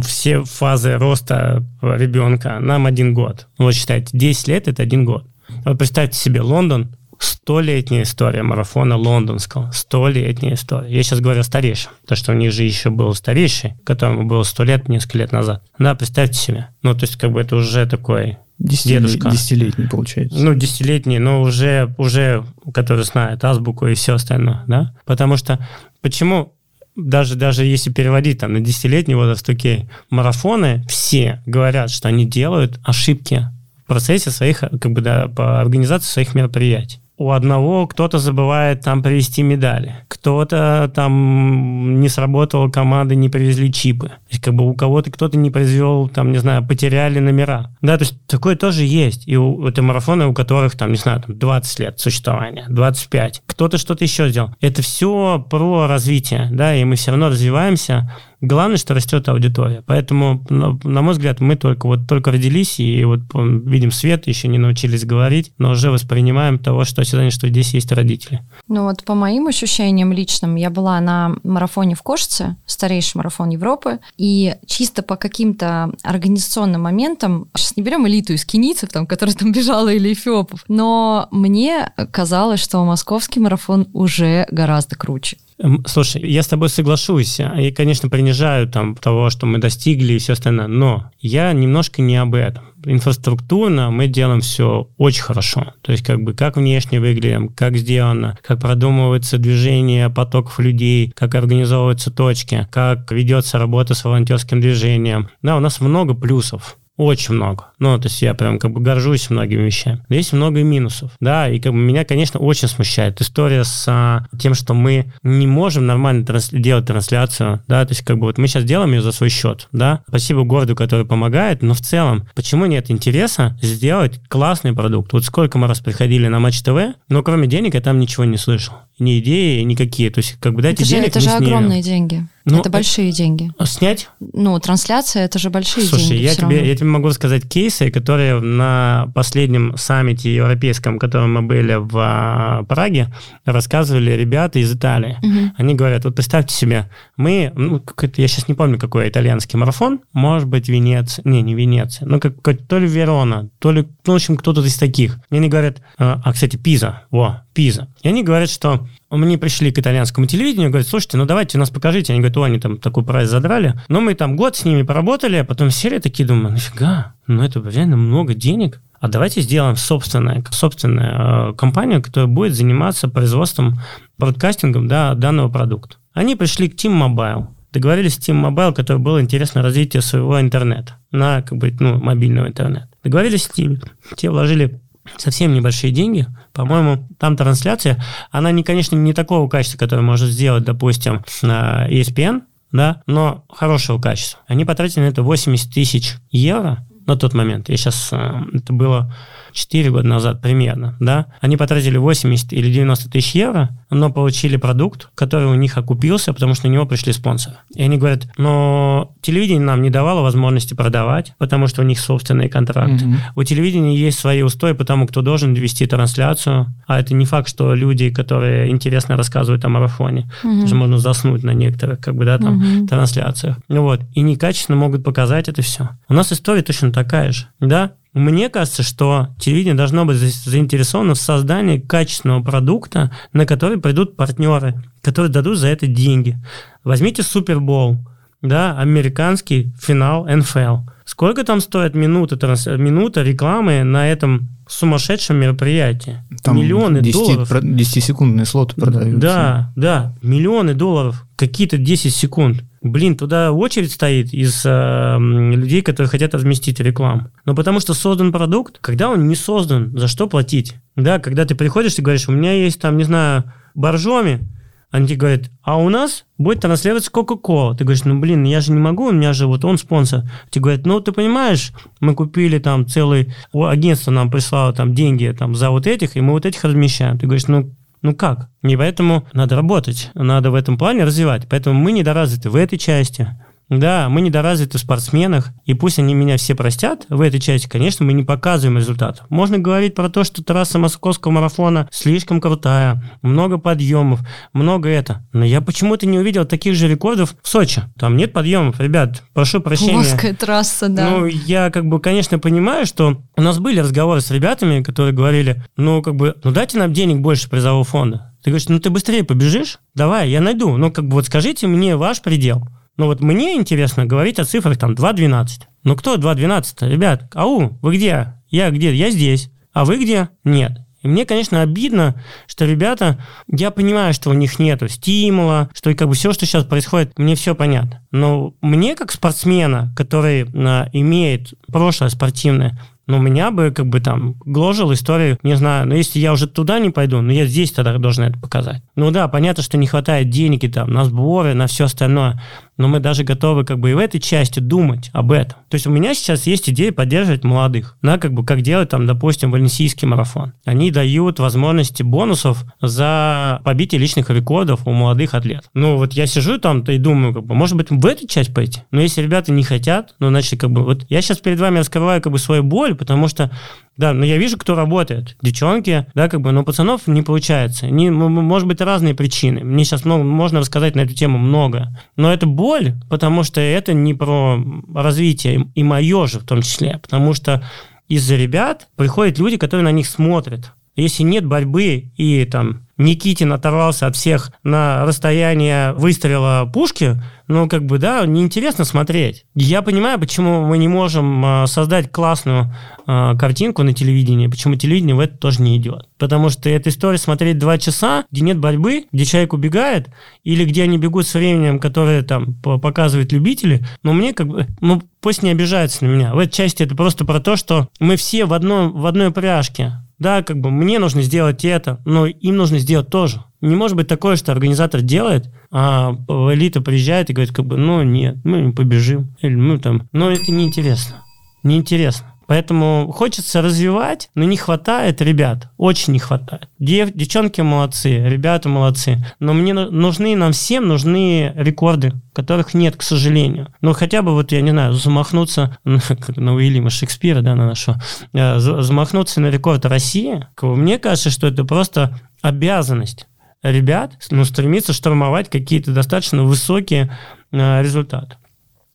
все 0.00 0.42
фазы 0.42 0.96
роста 0.96 1.66
ребенка. 1.82 2.60
Нам 2.60 2.86
один 2.86 3.12
год. 3.12 3.48
Вот 3.58 3.74
считайте, 3.74 4.16
10 4.16 4.48
лет– 4.48 4.68
это 4.68 4.82
один 4.82 5.04
год. 5.04 5.26
Вот 5.66 5.76
представьте 5.76 6.18
себе 6.18 6.40
Лондон, 6.40 6.96
столетняя 7.24 8.02
история 8.02 8.42
марафона 8.42 8.96
лондонского. 8.96 9.70
Столетняя 9.72 10.54
история. 10.54 10.94
Я 10.94 11.02
сейчас 11.02 11.20
говорю 11.20 11.40
о 11.40 11.44
старейшем. 11.44 11.92
То, 12.06 12.16
что 12.16 12.32
у 12.32 12.34
них 12.34 12.52
же 12.52 12.62
еще 12.62 12.90
был 12.90 13.14
старейший, 13.14 13.74
которому 13.84 14.24
было 14.24 14.42
сто 14.42 14.64
лет, 14.64 14.88
несколько 14.88 15.18
лет 15.18 15.32
назад. 15.32 15.62
Да, 15.78 15.94
представьте 15.94 16.38
себе. 16.38 16.68
Ну, 16.82 16.94
то 16.94 17.04
есть, 17.04 17.16
как 17.16 17.32
бы 17.32 17.40
это 17.40 17.56
уже 17.56 17.86
такой 17.86 18.38
Дедушка. 18.58 19.30
Десятилетний, 19.30 19.88
получается. 19.88 20.38
ну, 20.38 20.54
десятилетний, 20.54 21.18
но 21.18 21.42
уже, 21.42 21.92
уже, 21.98 22.44
который 22.72 23.04
знает 23.04 23.44
азбуку 23.44 23.88
и 23.88 23.94
все 23.94 24.14
остальное, 24.14 24.62
да? 24.68 24.94
Потому 25.04 25.36
что, 25.36 25.58
почему 26.00 26.54
даже, 26.96 27.34
даже 27.34 27.64
если 27.64 27.90
переводить 27.90 28.38
там 28.38 28.52
на 28.52 28.60
десятилетний 28.60 29.16
возраст, 29.16 29.48
окей, 29.48 29.88
марафоны 30.10 30.84
все 30.88 31.42
говорят, 31.46 31.90
что 31.90 32.08
они 32.08 32.24
делают 32.24 32.78
ошибки 32.84 33.48
в 33.84 33.88
процессе 33.88 34.30
своих, 34.30 34.60
как 34.60 34.92
бы, 34.92 35.00
да, 35.00 35.26
по 35.26 35.60
организации 35.60 36.10
своих 36.10 36.34
мероприятий. 36.34 37.00
У 37.16 37.30
одного 37.30 37.86
кто-то 37.86 38.18
забывает 38.18 38.80
там 38.80 39.00
привезти 39.00 39.42
медали, 39.44 39.94
кто-то 40.08 40.90
там 40.92 42.00
не 42.00 42.08
сработала 42.08 42.68
команда, 42.68 43.14
не 43.14 43.28
привезли 43.28 43.72
чипы. 43.72 44.08
То 44.08 44.30
есть, 44.30 44.42
как 44.42 44.54
бы 44.54 44.68
у 44.68 44.74
кого-то 44.74 45.12
кто-то 45.12 45.38
не 45.38 45.52
произвел, 45.52 46.08
там, 46.08 46.32
не 46.32 46.38
знаю, 46.38 46.66
потеряли 46.66 47.20
номера. 47.20 47.70
Да, 47.82 47.96
то 47.96 48.02
есть 48.02 48.16
такое 48.26 48.56
тоже 48.56 48.82
есть. 48.82 49.28
И 49.28 49.36
у, 49.36 49.64
это 49.64 49.80
марафоны, 49.80 50.26
у 50.26 50.34
которых, 50.34 50.76
там, 50.76 50.90
не 50.90 50.98
знаю, 50.98 51.22
там 51.22 51.38
20 51.38 51.78
лет 51.78 52.00
существования, 52.00 52.66
25. 52.68 53.42
Кто-то 53.46 53.78
что-то 53.78 54.02
еще 54.02 54.28
сделал. 54.28 54.50
Это 54.60 54.82
все 54.82 55.38
про 55.48 55.86
развитие, 55.86 56.48
да, 56.50 56.74
и 56.74 56.82
мы 56.82 56.96
все 56.96 57.12
равно 57.12 57.28
развиваемся 57.28 58.10
Главное, 58.40 58.76
что 58.76 58.94
растет 58.94 59.28
аудитория. 59.28 59.82
Поэтому, 59.86 60.44
на, 60.48 61.02
мой 61.02 61.12
взгляд, 61.12 61.40
мы 61.40 61.56
только 61.56 61.86
вот 61.86 62.06
только 62.08 62.32
родились 62.32 62.80
и 62.80 63.04
вот 63.04 63.20
видим 63.34 63.90
свет, 63.90 64.26
еще 64.26 64.48
не 64.48 64.58
научились 64.58 65.04
говорить, 65.04 65.52
но 65.58 65.70
уже 65.70 65.90
воспринимаем 65.90 66.58
того, 66.58 66.84
что 66.84 67.02
осознание, 67.02 67.30
что 67.30 67.48
здесь 67.48 67.74
есть 67.74 67.92
родители. 67.92 68.40
Ну 68.68 68.84
вот 68.84 69.04
по 69.04 69.14
моим 69.14 69.46
ощущениям 69.46 70.12
личным, 70.12 70.56
я 70.56 70.70
была 70.70 71.00
на 71.00 71.36
марафоне 71.42 71.94
в 71.94 72.02
Кошице, 72.02 72.56
старейший 72.66 73.18
марафон 73.18 73.50
Европы, 73.50 73.98
и 74.16 74.54
чисто 74.66 75.02
по 75.02 75.16
каким-то 75.16 75.92
организационным 76.02 76.82
моментам, 76.82 77.48
сейчас 77.56 77.76
не 77.76 77.82
берем 77.82 78.06
элиту 78.06 78.32
из 78.32 78.44
кенийцев, 78.44 78.90
там, 78.90 79.06
которая 79.06 79.34
там 79.34 79.52
бежала, 79.52 79.92
или 79.92 80.12
эфиопов, 80.12 80.64
но 80.68 81.28
мне 81.30 81.92
казалось, 82.10 82.60
что 82.60 82.84
московский 82.84 83.40
марафон 83.40 83.88
уже 83.92 84.46
гораздо 84.50 84.96
круче. 84.96 85.36
Слушай, 85.86 86.30
я 86.30 86.42
с 86.42 86.46
тобой 86.46 86.68
соглашусь. 86.68 87.40
И, 87.40 87.70
конечно, 87.70 88.08
принижаю 88.08 88.68
там 88.68 88.94
того, 88.96 89.30
что 89.30 89.46
мы 89.46 89.58
достигли 89.58 90.14
и 90.14 90.18
все 90.18 90.34
остальное. 90.34 90.66
Но 90.66 91.10
я 91.20 91.52
немножко 91.52 92.02
не 92.02 92.16
об 92.16 92.34
этом. 92.34 92.64
Инфраструктурно 92.84 93.90
мы 93.90 94.06
делаем 94.06 94.40
все 94.40 94.88
очень 94.98 95.22
хорошо. 95.22 95.72
То 95.80 95.92
есть 95.92 96.04
как 96.04 96.22
бы 96.22 96.34
как 96.34 96.56
внешне 96.56 97.00
выглядим, 97.00 97.48
как 97.48 97.76
сделано, 97.78 98.38
как 98.42 98.60
продумывается 98.60 99.38
движение 99.38 100.10
потоков 100.10 100.58
людей, 100.58 101.12
как 101.16 101.34
организовываются 101.34 102.10
точки, 102.10 102.68
как 102.70 103.10
ведется 103.10 103.58
работа 103.58 103.94
с 103.94 104.04
волонтерским 104.04 104.60
движением. 104.60 105.30
Да, 105.40 105.56
у 105.56 105.60
нас 105.60 105.80
много 105.80 106.14
плюсов. 106.14 106.76
Очень 106.96 107.34
много. 107.34 107.66
Ну, 107.80 107.98
то 107.98 108.06
есть 108.06 108.22
я 108.22 108.34
прям 108.34 108.58
как 108.58 108.70
бы 108.70 108.80
горжусь 108.80 109.28
многими 109.28 109.62
вещами. 109.62 110.04
Но 110.08 110.14
есть 110.14 110.32
много 110.32 110.60
и 110.60 110.62
минусов. 110.62 111.10
Да, 111.20 111.48
и 111.48 111.58
как 111.58 111.72
бы 111.72 111.78
меня, 111.78 112.04
конечно, 112.04 112.38
очень 112.38 112.68
смущает 112.68 113.20
история 113.20 113.64
с 113.64 113.84
а, 113.88 114.26
тем, 114.38 114.54
что 114.54 114.74
мы 114.74 115.12
не 115.24 115.46
можем 115.48 115.86
нормально 115.86 116.24
транс- 116.24 116.50
делать 116.52 116.86
трансляцию. 116.86 117.62
Да, 117.66 117.84
то 117.84 117.92
есть 117.92 118.02
как 118.02 118.18
бы 118.18 118.26
вот 118.26 118.38
мы 118.38 118.46
сейчас 118.46 118.64
делаем 118.64 118.92
ее 118.92 119.02
за 119.02 119.10
свой 119.10 119.28
счет. 119.28 119.68
Да, 119.72 120.04
спасибо 120.06 120.44
городу, 120.44 120.76
который 120.76 121.04
помогает, 121.04 121.62
но 121.62 121.74
в 121.74 121.80
целом, 121.80 122.28
почему 122.34 122.66
нет 122.66 122.90
интереса 122.90 123.58
сделать 123.60 124.20
классный 124.28 124.72
продукт? 124.72 125.12
Вот 125.12 125.24
сколько 125.24 125.58
мы 125.58 125.66
раз 125.66 125.80
приходили 125.80 126.28
на 126.28 126.38
Матч 126.38 126.62
ТВ, 126.62 126.94
но 127.08 127.22
кроме 127.22 127.48
денег 127.48 127.74
я 127.74 127.80
там 127.80 127.98
ничего 127.98 128.24
не 128.24 128.36
слышал 128.36 128.74
ни 128.98 129.18
идеи 129.18 129.62
никакие. 129.62 130.10
То 130.10 130.18
есть, 130.18 130.36
как 130.40 130.54
бы 130.54 130.62
дайте 130.62 130.82
это 130.82 130.90
денег, 130.90 131.04
же, 131.04 131.10
Это 131.10 131.20
же 131.20 131.30
огромные 131.30 131.82
деньги. 131.82 132.26
Ну, 132.46 132.60
это 132.60 132.68
большие 132.68 133.10
деньги. 133.10 133.50
Снять? 133.64 134.10
Ну, 134.20 134.58
трансляция 134.60 135.24
это 135.24 135.38
же 135.38 135.48
большие 135.48 135.86
Слушай, 135.86 136.08
деньги. 136.08 136.26
Слушай, 136.28 136.50
я 136.52 136.58
тебе, 136.58 136.68
я 136.68 136.76
тебе 136.76 136.86
могу 136.86 137.10
сказать 137.12 137.48
кейсы, 137.48 137.90
которые 137.90 138.38
на 138.40 139.10
последнем 139.14 139.74
саммите 139.78 140.34
европейском, 140.34 140.98
котором 140.98 141.34
мы 141.34 141.42
были 141.42 141.74
в 141.74 141.96
а, 141.96 142.62
Праге, 142.64 143.08
рассказывали 143.46 144.10
ребята 144.12 144.58
из 144.58 144.72
Италии. 144.74 145.16
Угу. 145.22 145.54
Они 145.56 145.74
говорят, 145.74 146.04
вот 146.04 146.16
представьте 146.16 146.54
себе, 146.54 146.90
мы, 147.16 147.50
ну, 147.56 147.82
я 148.16 148.28
сейчас 148.28 148.46
не 148.46 148.54
помню, 148.54 148.78
какой 148.78 149.08
итальянский 149.08 149.58
марафон, 149.58 150.00
может 150.12 150.46
быть, 150.46 150.68
Венеция, 150.68 151.22
не, 151.24 151.40
не 151.40 151.54
Венеция, 151.54 152.06
ну, 152.06 152.20
как, 152.20 152.34
то 152.66 152.78
ли 152.78 152.86
Верона, 152.86 153.48
то 153.58 153.72
ли, 153.72 153.88
ну, 154.06 154.12
в 154.12 154.16
общем, 154.16 154.36
кто-то 154.36 154.62
из 154.62 154.76
таких. 154.76 155.18
И 155.30 155.36
они 155.36 155.48
говорят, 155.48 155.78
а, 155.96 156.20
а 156.22 156.32
кстати, 156.34 156.56
Пиза, 156.56 157.04
во, 157.10 157.43
Пиза. 157.54 157.88
И 158.02 158.08
они 158.08 158.22
говорят, 158.22 158.50
что 158.50 158.86
мне 159.10 159.38
пришли 159.38 159.70
к 159.72 159.78
итальянскому 159.78 160.26
телевидению, 160.26 160.70
говорят, 160.70 160.88
слушайте, 160.88 161.16
ну 161.16 161.24
давайте 161.24 161.56
нас 161.56 161.70
покажите. 161.70 162.12
Они 162.12 162.20
говорят, 162.20 162.36
о, 162.36 162.42
они 162.42 162.58
там 162.58 162.78
такой 162.78 163.04
прайс 163.04 163.30
задрали. 163.30 163.80
Но 163.88 164.00
мы 164.00 164.14
там 164.14 164.36
год 164.36 164.56
с 164.56 164.64
ними 164.64 164.82
поработали, 164.82 165.36
а 165.36 165.44
потом 165.44 165.70
сели 165.70 165.98
такие, 165.98 166.26
думаю, 166.26 166.52
нафига? 166.52 167.14
Ну 167.26 167.42
это 167.42 167.60
реально 167.60 167.96
много 167.96 168.34
денег. 168.34 168.80
А 169.00 169.08
давайте 169.08 169.42
сделаем 169.42 169.76
собственную, 169.76 170.44
собственную 170.50 171.50
э, 171.50 171.54
компанию, 171.54 172.02
которая 172.02 172.26
будет 172.26 172.54
заниматься 172.54 173.06
производством, 173.06 173.78
бродкастингом 174.18 174.88
да, 174.88 175.14
данного 175.14 175.48
продукта. 175.48 175.96
Они 176.14 176.36
пришли 176.36 176.68
к 176.68 176.74
Team 176.74 176.98
Mobile, 176.98 177.48
договорились 177.70 178.14
с 178.14 178.18
Team 178.18 178.42
Mobile, 178.42 178.72
который 178.72 178.98
было 178.98 179.20
интересно 179.20 179.62
развитие 179.62 180.00
своего 180.00 180.40
интернета, 180.40 180.96
на 181.10 181.42
как 181.42 181.58
бы, 181.58 181.74
ну, 181.78 181.98
мобильного 181.98 182.46
интернета. 182.46 182.88
Договорились 183.02 183.44
с 183.44 183.56
ними, 183.58 183.80
те 184.16 184.30
вложили 184.30 184.80
совсем 185.16 185.54
небольшие 185.54 185.92
деньги. 185.92 186.26
По-моему, 186.52 187.08
там 187.18 187.36
трансляция, 187.36 188.02
она, 188.30 188.50
не, 188.50 188.62
конечно, 188.62 188.96
не 188.96 189.12
такого 189.12 189.48
качества, 189.48 189.78
которое 189.78 190.02
может 190.02 190.30
сделать, 190.30 190.64
допустим, 190.64 191.22
ESPN, 191.42 192.42
да, 192.72 193.02
но 193.06 193.44
хорошего 193.48 194.00
качества. 194.00 194.40
Они 194.46 194.64
потратили 194.64 195.00
на 195.04 195.08
это 195.08 195.22
80 195.22 195.72
тысяч 195.72 196.16
евро 196.30 196.84
на 197.06 197.16
тот 197.16 197.34
момент. 197.34 197.68
Я 197.68 197.76
сейчас, 197.76 198.08
э, 198.12 198.32
это 198.52 198.72
было 198.72 199.14
4 199.54 199.90
года 199.90 200.06
назад 200.06 200.42
примерно, 200.42 200.96
да, 200.98 201.26
они 201.40 201.56
потратили 201.56 201.96
80 201.96 202.52
или 202.52 202.70
90 202.70 203.08
тысяч 203.08 203.34
евро, 203.36 203.70
но 203.88 204.10
получили 204.10 204.56
продукт, 204.56 205.08
который 205.14 205.46
у 205.46 205.54
них 205.54 205.78
окупился, 205.78 206.32
потому 206.32 206.54
что 206.54 206.66
на 206.66 206.72
него 206.72 206.86
пришли 206.86 207.12
спонсоры. 207.12 207.56
И 207.74 207.82
они 207.82 207.96
говорят, 207.96 208.26
но 208.36 209.14
телевидение 209.22 209.64
нам 209.64 209.80
не 209.80 209.90
давало 209.90 210.22
возможности 210.22 210.74
продавать, 210.74 211.34
потому 211.38 211.68
что 211.68 211.82
у 211.82 211.84
них 211.84 212.00
собственный 212.00 212.48
контракт. 212.48 213.02
Mm-hmm. 213.02 213.16
У 213.36 213.44
телевидения 213.44 213.96
есть 213.96 214.18
свои 214.18 214.42
устои 214.42 214.72
по 214.72 214.84
тому, 214.84 215.06
кто 215.06 215.22
должен 215.22 215.54
вести 215.54 215.86
трансляцию, 215.86 216.66
а 216.88 216.98
это 216.98 217.14
не 217.14 217.24
факт, 217.24 217.48
что 217.48 217.74
люди, 217.74 218.10
которые 218.10 218.70
интересно 218.70 219.16
рассказывают 219.16 219.64
о 219.64 219.68
марафоне, 219.68 220.28
mm-hmm. 220.42 220.60
даже 220.62 220.74
можно 220.74 220.98
заснуть 220.98 221.44
на 221.44 221.52
некоторых, 221.52 222.00
как 222.00 222.16
бы, 222.16 222.24
да, 222.24 222.38
там, 222.38 222.60
mm-hmm. 222.60 222.88
трансляциях. 222.88 223.58
Вот. 223.68 224.00
И 224.14 224.20
некачественно 224.22 224.76
могут 224.76 225.04
показать 225.04 225.48
это 225.48 225.62
все. 225.62 225.90
У 226.08 226.14
нас 226.14 226.32
история 226.32 226.62
точно 226.62 226.92
такая 226.92 227.30
же, 227.30 227.46
да, 227.60 227.92
мне 228.14 228.48
кажется, 228.48 228.82
что 228.82 229.28
телевидение 229.38 229.74
должно 229.74 230.04
быть 230.04 230.16
заинтересовано 230.16 231.14
в 231.14 231.18
создании 231.18 231.78
качественного 231.78 232.42
продукта, 232.42 233.10
на 233.32 233.44
который 233.44 233.78
придут 233.78 234.16
партнеры, 234.16 234.82
которые 235.02 235.32
дадут 235.32 235.58
за 235.58 235.68
это 235.68 235.86
деньги. 235.88 236.38
Возьмите 236.84 237.22
Супербол, 237.22 237.98
да, 238.40 238.78
американский 238.78 239.72
финал 239.80 240.26
НФЛ. 240.26 240.78
Сколько 241.04 241.44
там 241.44 241.60
стоит 241.60 241.94
минута, 241.94 242.36
транс, 242.36 242.66
минута 242.66 243.22
рекламы 243.22 243.82
на 243.84 244.08
этом 244.08 244.48
сумасшедшем 244.68 245.36
мероприятии? 245.36 246.22
Там 246.42 246.56
Миллионы 246.56 247.00
10, 247.00 247.12
долларов. 247.14 247.50
10-секундные 247.50 248.44
слоты 248.44 248.74
продаются. 248.80 249.18
Да, 249.18 249.72
да, 249.76 250.14
миллионы 250.22 250.74
долларов, 250.74 251.26
какие-то 251.36 251.78
10 251.78 252.14
секунд. 252.14 252.64
Блин, 252.84 253.16
туда 253.16 253.50
очередь 253.50 253.92
стоит 253.92 254.34
из 254.34 254.62
э, 254.66 255.16
людей, 255.18 255.80
которые 255.80 256.10
хотят 256.10 256.34
разместить 256.34 256.80
рекламу. 256.80 257.30
Но 257.46 257.54
потому 257.54 257.80
что 257.80 257.94
создан 257.94 258.30
продукт, 258.30 258.78
когда 258.78 259.08
он 259.08 259.26
не 259.26 259.36
создан, 259.36 259.96
за 259.96 260.06
что 260.06 260.26
платить? 260.26 260.74
Да, 260.94 261.18
когда 261.18 261.46
ты 261.46 261.54
приходишь 261.54 261.98
и 261.98 262.02
говоришь, 262.02 262.28
у 262.28 262.32
меня 262.32 262.52
есть 262.52 262.78
там, 262.78 262.98
не 262.98 263.04
знаю, 263.04 263.50
боржоми, 263.74 264.46
они 264.90 265.06
тебе 265.08 265.16
говорят, 265.16 265.50
а 265.62 265.78
у 265.78 265.88
нас 265.88 266.26
будет 266.36 266.60
транслироваться 266.60 267.10
Coca-Cola. 267.10 267.74
Ты 267.74 267.84
говоришь, 267.84 268.04
ну 268.04 268.20
блин, 268.20 268.44
я 268.44 268.60
же 268.60 268.70
не 268.70 268.78
могу, 268.78 269.06
у 269.06 269.12
меня 269.12 269.32
же 269.32 269.46
вот 269.46 269.64
он 269.64 269.78
спонсор. 269.78 270.30
Тебе 270.50 270.64
говорят, 270.64 270.84
ну 270.84 271.00
ты 271.00 271.12
понимаешь, 271.12 271.72
мы 272.00 272.14
купили 272.14 272.58
там 272.58 272.86
целый, 272.86 273.32
агентство 273.54 274.10
нам 274.10 274.30
прислало 274.30 274.74
там 274.74 274.94
деньги 274.94 275.34
там 275.36 275.54
за 275.54 275.70
вот 275.70 275.86
этих, 275.86 276.18
и 276.18 276.20
мы 276.20 276.32
вот 276.34 276.44
этих 276.44 276.62
размещаем. 276.62 277.18
Ты 277.18 277.24
говоришь, 277.24 277.48
ну 277.48 277.74
ну 278.04 278.14
как? 278.14 278.50
И 278.62 278.76
поэтому 278.76 279.26
надо 279.32 279.56
работать, 279.56 280.10
надо 280.12 280.50
в 280.50 280.54
этом 280.54 280.76
плане 280.76 281.04
развивать. 281.04 281.48
Поэтому 281.48 281.80
мы 281.80 281.90
недоразвиты 281.90 282.50
в 282.50 282.54
этой 282.54 282.78
части. 282.78 283.26
Да, 283.68 284.08
мы 284.08 284.20
недоразвиты 284.20 284.78
в 284.78 284.80
спортсменах, 284.80 285.50
и 285.64 285.74
пусть 285.74 285.98
они 285.98 286.14
меня 286.14 286.36
все 286.36 286.54
простят 286.54 287.06
в 287.08 287.20
этой 287.20 287.40
части, 287.40 287.66
конечно, 287.66 288.04
мы 288.04 288.12
не 288.12 288.22
показываем 288.22 288.78
результатов. 288.78 289.26
Можно 289.30 289.58
говорить 289.58 289.94
про 289.94 290.08
то, 290.08 290.22
что 290.24 290.44
трасса 290.44 290.78
московского 290.78 291.32
марафона 291.32 291.88
слишком 291.90 292.40
крутая, 292.40 293.02
много 293.22 293.58
подъемов, 293.58 294.20
много 294.52 294.88
это. 294.88 295.26
Но 295.32 295.44
я 295.44 295.60
почему-то 295.60 296.06
не 296.06 296.18
увидел 296.18 296.44
таких 296.44 296.74
же 296.74 296.88
рекордов 296.88 297.34
в 297.42 297.48
Сочи. 297.48 297.82
Там 297.98 298.16
нет 298.16 298.32
подъемов, 298.32 298.80
ребят, 298.80 299.22
прошу 299.32 299.60
прощения. 299.60 299.92
Плоская 299.92 300.34
трасса, 300.34 300.88
да. 300.88 301.08
Ну, 301.08 301.26
я 301.26 301.70
как 301.70 301.86
бы, 301.86 302.00
конечно, 302.00 302.38
понимаю, 302.38 302.84
что 302.86 303.22
у 303.36 303.40
нас 303.40 303.58
были 303.58 303.80
разговоры 303.80 304.20
с 304.20 304.30
ребятами, 304.30 304.82
которые 304.82 305.14
говорили, 305.14 305.62
ну, 305.76 306.02
как 306.02 306.16
бы, 306.16 306.36
ну 306.44 306.50
дайте 306.50 306.78
нам 306.78 306.92
денег 306.92 307.20
больше 307.20 307.48
призового 307.48 307.84
фонда. 307.84 308.34
Ты 308.42 308.50
говоришь, 308.50 308.68
ну 308.68 308.78
ты 308.78 308.90
быстрее 308.90 309.24
побежишь? 309.24 309.78
Давай, 309.94 310.28
я 310.28 310.42
найду. 310.42 310.76
Ну, 310.76 310.92
как 310.92 311.06
бы 311.06 311.14
вот 311.14 311.26
скажите 311.26 311.66
мне 311.66 311.96
ваш 311.96 312.20
предел. 312.20 312.68
Но 312.96 313.06
вот 313.06 313.20
мне 313.20 313.54
интересно 313.56 314.06
говорить 314.06 314.38
о 314.38 314.44
цифрах 314.44 314.78
там 314.78 314.92
2.12. 314.92 315.62
Ну 315.82 315.96
кто 315.96 316.16
2.12? 316.16 316.88
Ребят, 316.88 317.30
ау, 317.34 317.78
вы 317.82 317.96
где? 317.96 318.34
Я 318.48 318.70
где? 318.70 318.94
Я 318.94 319.10
здесь. 319.10 319.50
А 319.72 319.84
вы 319.84 319.98
где? 319.98 320.28
Нет. 320.44 320.78
И 321.04 321.08
мне, 321.08 321.26
конечно, 321.26 321.60
обидно, 321.60 322.14
что 322.46 322.64
ребята, 322.64 323.18
я 323.46 323.70
понимаю, 323.70 324.14
что 324.14 324.30
у 324.30 324.32
них 324.32 324.58
нет 324.58 324.82
стимула, 324.90 325.68
что 325.74 325.94
как 325.94 326.08
бы 326.08 326.14
все, 326.14 326.32
что 326.32 326.46
сейчас 326.46 326.64
происходит, 326.64 327.18
мне 327.18 327.34
все 327.34 327.54
понятно. 327.54 328.00
Но 328.10 328.54
мне, 328.62 328.96
как 328.96 329.12
спортсмена, 329.12 329.92
который 329.94 330.46
а, 330.54 330.88
имеет 330.94 331.52
прошлое 331.70 332.08
спортивное, 332.08 332.80
Но 333.06 333.18
меня 333.18 333.50
бы 333.50 333.70
как 333.70 333.86
бы 333.86 334.00
там 334.00 334.36
гложил 334.46 334.94
историю, 334.94 335.38
не 335.42 335.56
знаю, 335.58 335.86
но 335.86 335.94
если 335.94 336.18
я 336.20 336.32
уже 336.32 336.46
туда 336.46 336.78
не 336.78 336.88
пойду, 336.88 337.20
ну 337.20 337.32
я 337.32 337.44
здесь 337.44 337.70
тогда 337.70 337.98
должен 337.98 338.24
это 338.24 338.38
показать. 338.38 338.82
Ну 338.96 339.10
да, 339.10 339.28
понятно, 339.28 339.62
что 339.62 339.76
не 339.76 339.86
хватает 339.86 340.30
денег 340.30 340.64
и 340.64 340.68
там 340.68 340.90
на 340.90 341.04
сборы, 341.04 341.52
на 341.52 341.66
все 341.66 341.84
остальное, 341.84 342.40
но 342.76 342.88
мы 342.88 343.00
даже 343.00 343.24
готовы 343.24 343.64
как 343.64 343.78
бы 343.78 343.90
и 343.90 343.94
в 343.94 343.98
этой 343.98 344.20
части 344.20 344.60
думать 344.60 345.10
об 345.12 345.32
этом. 345.32 345.58
То 345.68 345.74
есть 345.74 345.86
у 345.86 345.90
меня 345.90 346.14
сейчас 346.14 346.46
есть 346.46 346.68
идея 346.70 346.92
поддерживать 346.92 347.44
молодых, 347.44 347.96
да, 348.02 348.18
как 348.18 348.32
бы 348.32 348.44
как 348.44 348.62
делать 348.62 348.88
там, 348.88 349.06
допустим, 349.06 349.50
валенсийский 349.50 350.06
марафон. 350.06 350.52
Они 350.64 350.90
дают 350.90 351.38
возможности 351.38 352.02
бонусов 352.02 352.64
за 352.80 353.60
побитие 353.64 354.00
личных 354.00 354.30
рекордов 354.30 354.86
у 354.86 354.92
молодых 354.92 355.34
атлетов. 355.34 355.70
Ну 355.74 355.96
вот 355.96 356.12
я 356.12 356.26
сижу 356.26 356.58
там-то 356.58 356.92
и 356.92 356.98
думаю, 356.98 357.34
как 357.34 357.44
бы, 357.44 357.54
может 357.54 357.76
быть, 357.76 357.90
в 357.90 358.06
эту 358.06 358.26
часть 358.26 358.52
пойти? 358.54 358.80
Но 358.90 359.00
если 359.00 359.22
ребята 359.22 359.52
не 359.52 359.62
хотят, 359.62 360.14
ну, 360.18 360.28
значит, 360.28 360.60
как 360.60 360.70
бы, 360.70 360.84
вот 360.84 361.04
я 361.08 361.22
сейчас 361.22 361.38
перед 361.38 361.58
вами 361.58 361.78
раскрываю 361.78 362.20
как 362.20 362.32
бы 362.32 362.38
свою 362.38 362.62
боль, 362.62 362.94
потому 362.94 363.28
что 363.28 363.50
да, 363.96 364.12
но 364.12 364.24
я 364.24 364.38
вижу, 364.38 364.58
кто 364.58 364.74
работает. 364.74 365.36
Девчонки, 365.40 366.06
да, 366.14 366.28
как 366.28 366.40
бы, 366.40 366.50
но 366.52 366.64
пацанов 366.64 367.06
не 367.06 367.22
получается. 367.22 367.86
Не, 367.86 368.10
может 368.10 368.66
быть, 368.66 368.80
разные 368.80 369.14
причины. 369.14 369.62
Мне 369.62 369.84
сейчас 369.84 370.04
много, 370.04 370.24
можно 370.24 370.60
рассказать 370.60 370.96
на 370.96 371.02
эту 371.02 371.14
тему 371.14 371.38
много. 371.38 371.96
Но 372.16 372.32
это 372.32 372.46
боль, 372.46 372.94
потому 373.08 373.44
что 373.44 373.60
это 373.60 373.92
не 373.92 374.14
про 374.14 374.58
развитие, 374.92 375.68
и 375.74 375.82
мое 375.82 376.26
же 376.26 376.40
в 376.40 376.44
том 376.44 376.62
числе. 376.62 376.98
Потому 377.02 377.34
что 377.34 377.62
из-за 378.08 378.36
ребят 378.36 378.88
приходят 378.96 379.38
люди, 379.38 379.56
которые 379.56 379.84
на 379.84 379.92
них 379.92 380.06
смотрят. 380.06 380.72
Если 380.96 381.22
нет 381.22 381.46
борьбы 381.46 382.12
и 382.16 382.44
там 382.44 382.83
Никитин 382.96 383.52
оторвался 383.52 384.06
от 384.06 384.16
всех 384.16 384.52
на 384.62 385.04
расстояние 385.04 385.92
выстрела 385.94 386.68
пушки, 386.72 387.20
ну, 387.46 387.68
как 387.68 387.84
бы, 387.84 387.98
да, 387.98 388.24
неинтересно 388.24 388.84
смотреть. 388.84 389.44
Я 389.54 389.82
понимаю, 389.82 390.18
почему 390.18 390.64
мы 390.64 390.78
не 390.78 390.88
можем 390.88 391.44
а, 391.44 391.66
создать 391.66 392.10
классную 392.10 392.72
э, 393.06 393.34
картинку 393.38 393.82
на 393.82 393.92
телевидении, 393.92 394.46
почему 394.46 394.76
телевидение 394.76 395.14
в 395.14 395.20
это 395.20 395.36
тоже 395.36 395.60
не 395.60 395.76
идет. 395.76 396.08
Потому 396.18 396.48
что 396.48 396.70
эта 396.70 396.88
история 396.88 397.18
смотреть 397.18 397.58
два 397.58 397.76
часа, 397.76 398.24
где 398.30 398.42
нет 398.42 398.58
борьбы, 398.58 399.04
где 399.12 399.24
человек 399.26 399.52
убегает, 399.52 400.08
или 400.42 400.64
где 400.64 400.84
они 400.84 400.96
бегут 400.96 401.26
с 401.26 401.34
временем, 401.34 401.80
которое 401.80 402.22
там 402.22 402.54
показывают 402.54 403.32
любители, 403.32 403.84
но 404.02 404.14
мне 404.14 404.32
как 404.32 404.48
бы, 404.48 404.66
ну, 404.80 405.02
пусть 405.20 405.42
не 405.42 405.50
обижаются 405.50 406.04
на 406.04 406.08
меня. 406.08 406.34
В 406.34 406.38
этой 406.38 406.52
части 406.52 406.82
это 406.82 406.94
просто 406.94 407.26
про 407.26 407.40
то, 407.40 407.56
что 407.56 407.88
мы 408.00 408.16
все 408.16 408.46
в, 408.46 408.54
одном, 408.54 408.92
в 408.92 409.04
одной 409.04 409.30
пряжке. 409.30 409.92
Да, 410.24 410.42
как 410.42 410.58
бы 410.58 410.70
мне 410.70 410.98
нужно 410.98 411.20
сделать 411.20 411.66
это, 411.66 412.00
но 412.06 412.24
им 412.24 412.56
нужно 412.56 412.78
сделать 412.78 413.10
тоже. 413.10 413.44
Не 413.60 413.76
может 413.76 413.94
быть 413.94 414.08
такое, 414.08 414.36
что 414.36 414.52
организатор 414.52 415.02
делает, 415.02 415.50
а 415.70 416.14
элита 416.50 416.80
приезжает 416.80 417.28
и 417.28 417.34
говорит, 417.34 417.54
как 417.54 417.66
бы, 417.66 417.76
ну 417.76 418.02
нет, 418.02 418.38
мы 418.42 418.72
побежим. 418.72 419.36
Или 419.42 419.54
мы 419.54 419.76
там, 419.76 420.08
ну 420.12 420.30
это 420.30 420.50
неинтересно. 420.50 421.16
Неинтересно. 421.62 422.32
Поэтому 422.46 423.10
хочется 423.12 423.62
развивать, 423.62 424.30
но 424.34 424.44
не 424.44 424.56
хватает 424.56 425.20
ребят, 425.22 425.70
очень 425.76 426.12
не 426.12 426.18
хватает. 426.18 426.68
Дев, 426.78 427.12
девчонки 427.12 427.60
молодцы, 427.60 428.18
ребята 428.28 428.68
молодцы, 428.68 429.24
но 429.40 429.52
мне 429.54 429.72
нужны, 429.72 430.36
нам 430.36 430.52
всем 430.52 430.88
нужны 430.88 431.52
рекорды, 431.56 432.12
которых 432.32 432.74
нет, 432.74 432.96
к 432.96 433.02
сожалению. 433.02 433.72
Но 433.80 433.92
хотя 433.92 434.22
бы 434.22 434.32
вот, 434.32 434.52
я 434.52 434.60
не 434.60 434.70
знаю, 434.70 434.92
замахнуться, 434.92 435.78
как 435.84 436.36
на 436.36 436.54
Уильяма 436.54 436.90
Шекспира, 436.90 437.40
да, 437.40 437.54
на 437.54 437.66
нашего, 437.66 438.00
э, 438.32 438.58
замахнуться 438.58 439.40
на 439.40 439.48
рекорд 439.48 439.86
России, 439.86 440.46
мне 440.60 440.98
кажется, 440.98 441.30
что 441.30 441.46
это 441.46 441.64
просто 441.64 442.18
обязанность 442.42 443.26
ребят, 443.62 444.12
ну, 444.30 444.44
стремиться 444.44 444.92
штурмовать 444.92 445.48
какие-то 445.48 445.92
достаточно 445.92 446.44
высокие 446.44 447.16
э, 447.50 447.82
результаты. 447.82 448.36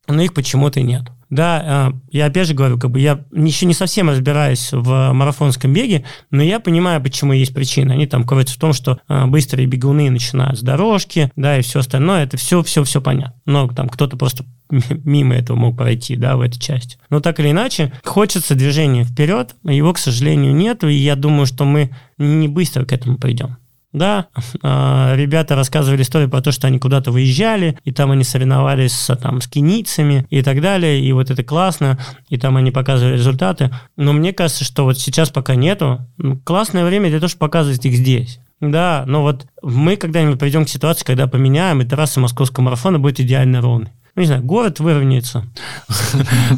Но 0.07 0.21
их 0.21 0.33
почему-то 0.33 0.81
нет. 0.81 1.03
Да, 1.29 1.63
а, 1.63 1.93
я 2.11 2.25
опять 2.25 2.47
же 2.47 2.55
говорю, 2.55 2.79
как 2.79 2.91
бы 2.91 2.99
я 2.99 3.23
еще 3.31 3.65
не 3.67 3.73
совсем 3.73 4.09
разбираюсь 4.09 4.69
в 4.71 5.11
марафонском 5.13 5.71
беге, 5.71 6.03
но 6.31 6.41
я 6.41 6.59
понимаю, 6.59 7.01
почему 7.01 7.33
есть 7.33 7.53
причины. 7.53 7.91
Они 7.91 8.07
там 8.07 8.25
кроются 8.25 8.55
в 8.55 8.59
том, 8.59 8.73
что 8.73 8.99
а, 9.07 9.27
быстрые 9.27 9.67
бегуны 9.67 10.09
начинают 10.09 10.57
с 10.57 10.61
дорожки, 10.61 11.31
да, 11.35 11.57
и 11.57 11.61
все 11.61 11.79
остальное, 11.79 12.23
это 12.23 12.37
все, 12.37 12.63
все, 12.63 12.83
все 12.83 12.99
понятно. 12.99 13.35
Но 13.45 13.67
там 13.67 13.89
кто-то 13.89 14.17
просто 14.17 14.43
мимо 14.69 15.35
этого 15.35 15.57
мог 15.57 15.77
пройти, 15.77 16.15
да, 16.15 16.35
в 16.35 16.41
этой 16.41 16.59
части. 16.59 16.97
Но 17.09 17.19
так 17.19 17.39
или 17.39 17.51
иначе, 17.51 17.93
хочется 18.03 18.55
движения 18.55 19.03
вперед, 19.03 19.55
его, 19.63 19.93
к 19.93 19.99
сожалению, 19.99 20.55
нету, 20.55 20.87
и 20.87 20.95
я 20.95 21.15
думаю, 21.15 21.45
что 21.45 21.65
мы 21.65 21.91
не 22.17 22.47
быстро 22.47 22.85
к 22.85 22.93
этому 22.93 23.17
придем. 23.17 23.57
Да, 23.91 24.27
а, 24.61 25.15
ребята 25.15 25.55
рассказывали 25.55 26.03
историю 26.03 26.29
про 26.29 26.41
то, 26.41 26.51
что 26.51 26.67
они 26.67 26.77
куда-то 26.77 27.11
выезжали, 27.11 27.79
и 27.85 27.91
там 27.91 28.11
они 28.11 28.23
соревновались 28.23 28.93
с, 28.93 29.15
там, 29.15 29.41
с 29.41 29.47
кенийцами 29.47 30.27
и 30.29 30.43
так 30.43 30.61
далее, 30.61 31.01
и 31.01 31.11
вот 31.11 31.31
это 31.31 31.43
классно, 31.43 31.97
и 32.29 32.37
там 32.37 32.57
они 32.57 32.69
показывали 32.69 33.13
результаты. 33.13 33.71
Но 33.97 34.13
мне 34.13 34.31
кажется, 34.31 34.63
что 34.63 34.83
вот 34.83 34.99
сейчас 34.99 35.31
пока 35.31 35.55
нету, 35.55 36.01
классное 36.43 36.85
время 36.85 37.09
для 37.09 37.19
того, 37.19 37.29
чтобы 37.29 37.39
показывать 37.39 37.83
их 37.85 37.95
здесь. 37.95 38.39
Да, 38.61 39.05
но 39.07 39.23
вот 39.23 39.47
мы 39.63 39.95
когда-нибудь 39.95 40.37
придем 40.37 40.65
к 40.65 40.69
ситуации, 40.69 41.05
когда 41.05 41.27
поменяем, 41.27 41.81
и 41.81 41.85
трасса 41.85 42.19
московского 42.19 42.65
марафона 42.65 42.99
будет 42.99 43.19
идеально 43.19 43.61
ровной 43.61 43.89
ну, 44.15 44.21
не 44.21 44.27
знаю, 44.27 44.43
город 44.43 44.79
выровняется. 44.79 45.45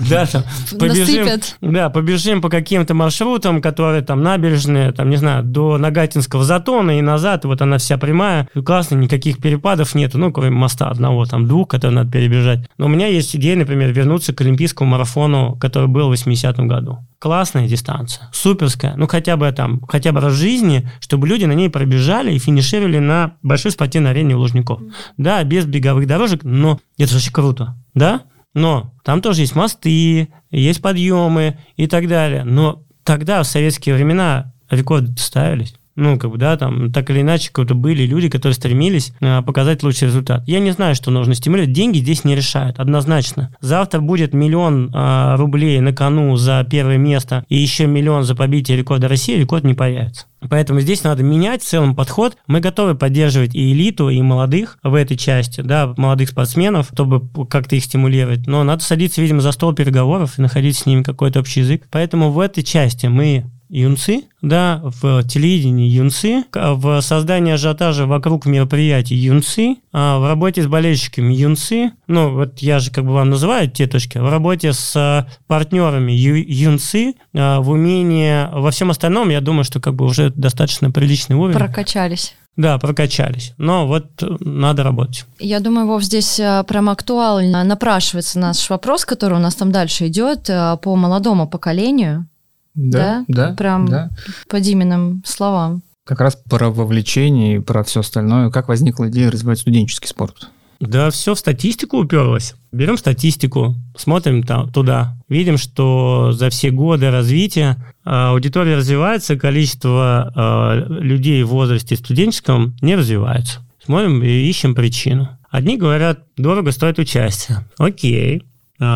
Да, 0.09 0.25
там, 0.25 0.43
побежим, 0.79 1.27
да, 1.61 1.89
побежим 1.89 2.41
по 2.41 2.49
каким-то 2.49 2.93
маршрутам, 2.93 3.61
которые 3.61 4.01
там 4.01 4.21
набережные, 4.23 4.91
там, 4.91 5.09
не 5.09 5.17
знаю, 5.17 5.43
до 5.43 5.77
Нагатинского 5.77 6.43
затона 6.43 6.97
и 6.97 7.01
назад, 7.01 7.45
вот 7.45 7.61
она 7.61 7.77
вся 7.77 7.97
прямая, 7.97 8.47
классно, 8.65 8.95
никаких 8.95 9.37
перепадов 9.39 9.95
нету, 9.95 10.17
ну, 10.17 10.31
кроме 10.31 10.51
моста 10.51 10.89
одного, 10.89 11.25
там, 11.25 11.47
двух, 11.47 11.67
которые 11.69 11.97
надо 11.97 12.11
перебежать. 12.11 12.67
Но 12.77 12.85
у 12.85 12.89
меня 12.89 13.07
есть 13.07 13.35
идея, 13.35 13.55
например, 13.55 13.91
вернуться 13.91 14.33
к 14.33 14.41
Олимпийскому 14.41 14.91
марафону, 14.91 15.57
который 15.59 15.87
был 15.87 16.09
в 16.09 16.13
80-м 16.13 16.67
году 16.67 16.99
классная 17.21 17.67
дистанция, 17.67 18.29
суперская, 18.33 18.95
ну 18.97 19.07
хотя 19.07 19.37
бы 19.37 19.51
там, 19.51 19.79
хотя 19.87 20.11
бы 20.11 20.21
раз 20.21 20.33
в 20.33 20.37
жизни, 20.37 20.89
чтобы 20.99 21.27
люди 21.27 21.45
на 21.45 21.51
ней 21.51 21.69
пробежали 21.69 22.33
и 22.33 22.39
финишировали 22.39 22.97
на 22.97 23.35
большой 23.43 23.69
спортивной 23.69 24.09
арене 24.09 24.35
у 24.35 24.39
Лужников. 24.39 24.81
Mm-hmm. 24.81 24.93
Да, 25.17 25.43
без 25.43 25.65
беговых 25.65 26.07
дорожек, 26.07 26.43
но 26.43 26.79
это 26.97 27.11
же 27.11 27.17
очень 27.17 27.31
круто, 27.31 27.77
да? 27.93 28.23
Но 28.55 28.91
там 29.03 29.21
тоже 29.21 29.41
есть 29.41 29.55
мосты, 29.55 30.29
есть 30.49 30.81
подъемы 30.81 31.59
и 31.75 31.85
так 31.85 32.07
далее. 32.07 32.43
Но 32.43 32.83
тогда, 33.03 33.43
в 33.43 33.47
советские 33.47 33.93
времена, 33.93 34.53
рекорды 34.71 35.15
ставились. 35.17 35.75
Ну, 35.95 36.17
как 36.17 36.31
бы, 36.31 36.37
да, 36.37 36.55
там, 36.55 36.91
так 36.91 37.09
или 37.09 37.21
иначе, 37.21 37.49
как-то 37.51 37.75
были 37.75 38.03
люди, 38.03 38.29
которые 38.29 38.55
стремились 38.55 39.13
э, 39.19 39.41
показать 39.41 39.83
лучший 39.83 40.07
результат. 40.07 40.47
Я 40.47 40.59
не 40.59 40.71
знаю, 40.71 40.95
что 40.95 41.11
нужно 41.11 41.35
стимулировать. 41.35 41.73
Деньги 41.73 41.97
здесь 41.97 42.23
не 42.23 42.35
решают, 42.35 42.79
однозначно. 42.79 43.53
Завтра 43.59 43.99
будет 43.99 44.33
миллион 44.33 44.89
э, 44.93 45.35
рублей 45.35 45.79
на 45.81 45.93
кону 45.93 46.35
за 46.37 46.65
первое 46.69 46.97
место 46.97 47.43
и 47.49 47.57
еще 47.57 47.87
миллион 47.87 48.23
за 48.23 48.35
побитие 48.35 48.77
рекорда 48.77 49.09
России, 49.09 49.37
рекорд 49.37 49.65
не 49.65 49.73
появится. 49.73 50.27
Поэтому 50.49 50.79
здесь 50.79 51.03
надо 51.03 51.23
менять 51.23 51.61
в 51.61 51.67
целом 51.67 51.95
подход. 51.95 52.35
Мы 52.47 52.61
готовы 52.61 52.95
поддерживать 52.95 53.53
и 53.53 53.73
элиту, 53.73 54.09
и 54.09 54.21
молодых 54.21 54.79
в 54.81 54.95
этой 54.95 55.15
части, 55.15 55.61
да, 55.61 55.93
молодых 55.97 56.29
спортсменов, 56.29 56.89
чтобы 56.93 57.21
как-то 57.47 57.75
их 57.75 57.83
стимулировать. 57.83 58.47
Но 58.47 58.63
надо 58.63 58.83
садиться, 58.83 59.21
видимо, 59.21 59.41
за 59.41 59.51
стол 59.51 59.73
переговоров 59.73 60.39
и 60.39 60.41
находить 60.41 60.77
с 60.77 60.85
ними 60.85 61.03
какой-то 61.03 61.41
общий 61.41 61.59
язык. 61.59 61.83
Поэтому 61.91 62.31
в 62.31 62.39
этой 62.39 62.63
части 62.63 63.05
мы 63.05 63.45
юнцы, 63.71 64.25
да, 64.41 64.81
в 64.83 65.23
телевидении 65.23 65.89
юнцы, 65.89 66.43
в 66.53 67.01
создании 67.01 67.53
ажиотажа 67.53 68.05
вокруг 68.05 68.45
мероприятий 68.45 69.15
юнцы, 69.15 69.77
а 69.93 70.19
в 70.19 70.27
работе 70.27 70.61
с 70.61 70.67
болельщиками 70.67 71.33
юнцы, 71.33 71.91
ну, 72.07 72.33
вот 72.33 72.59
я 72.59 72.79
же 72.79 72.91
как 72.91 73.05
бы 73.05 73.13
вам 73.13 73.29
называю 73.29 73.71
те 73.71 73.87
точки, 73.87 74.17
в 74.17 74.29
работе 74.29 74.73
с 74.73 75.27
партнерами 75.47 76.11
ю, 76.11 76.35
юнцы, 76.35 77.15
а 77.33 77.61
в 77.61 77.69
умении, 77.69 78.47
во 78.53 78.71
всем 78.71 78.91
остальном, 78.91 79.29
я 79.29 79.39
думаю, 79.39 79.63
что 79.63 79.79
как 79.79 79.95
бы 79.95 80.05
уже 80.05 80.31
достаточно 80.31 80.91
приличный 80.91 81.37
уровень. 81.37 81.57
Прокачались. 81.57 82.35
Да, 82.57 82.77
прокачались. 82.77 83.53
Но 83.57 83.87
вот 83.87 84.21
надо 84.41 84.83
работать. 84.83 85.25
Я 85.39 85.61
думаю, 85.61 85.87
Вов, 85.87 86.03
здесь 86.03 86.37
э, 86.37 86.65
прям 86.67 86.89
актуально 86.89 87.63
напрашивается 87.63 88.39
наш 88.39 88.69
вопрос, 88.69 89.05
который 89.05 89.37
у 89.37 89.41
нас 89.41 89.55
там 89.55 89.71
дальше 89.71 90.07
идет 90.07 90.49
э, 90.49 90.77
по 90.81 90.97
молодому 90.97 91.47
поколению. 91.47 92.27
Да, 92.73 93.25
да, 93.27 93.49
да 93.49 93.55
прям 93.55 93.87
да. 93.87 94.09
по 94.47 94.59
Диминым 94.59 95.23
словам. 95.25 95.83
Как 96.05 96.19
раз 96.19 96.35
про 96.35 96.69
вовлечение 96.69 97.57
и 97.57 97.59
про 97.59 97.83
все 97.83 97.99
остальное. 97.99 98.49
Как 98.49 98.67
возникла 98.67 99.09
идея 99.09 99.31
развивать 99.31 99.59
студенческий 99.59 100.07
спорт? 100.07 100.49
Да, 100.81 101.11
все 101.11 101.35
в 101.35 101.39
статистику 101.39 101.97
уперлось. 101.97 102.55
Берем 102.71 102.97
статистику, 102.97 103.75
смотрим 103.95 104.41
там, 104.41 104.71
туда, 104.71 105.15
видим, 105.29 105.57
что 105.57 106.31
за 106.31 106.49
все 106.49 106.71
годы 106.71 107.11
развития 107.11 107.77
а, 108.03 108.31
аудитория 108.31 108.77
развивается, 108.77 109.35
количество 109.35 110.33
э, 110.35 110.93
людей 111.03 111.43
в 111.43 111.49
возрасте 111.49 111.95
студенческом 111.95 112.75
не 112.81 112.95
развивается. 112.95 113.59
Смотрим 113.83 114.23
и 114.23 114.27
ищем 114.27 114.73
причину. 114.73 115.29
Одни 115.51 115.77
говорят, 115.77 116.23
дорого 116.35 116.71
стоит 116.71 116.97
участие. 116.97 117.59
Окей, 117.77 118.43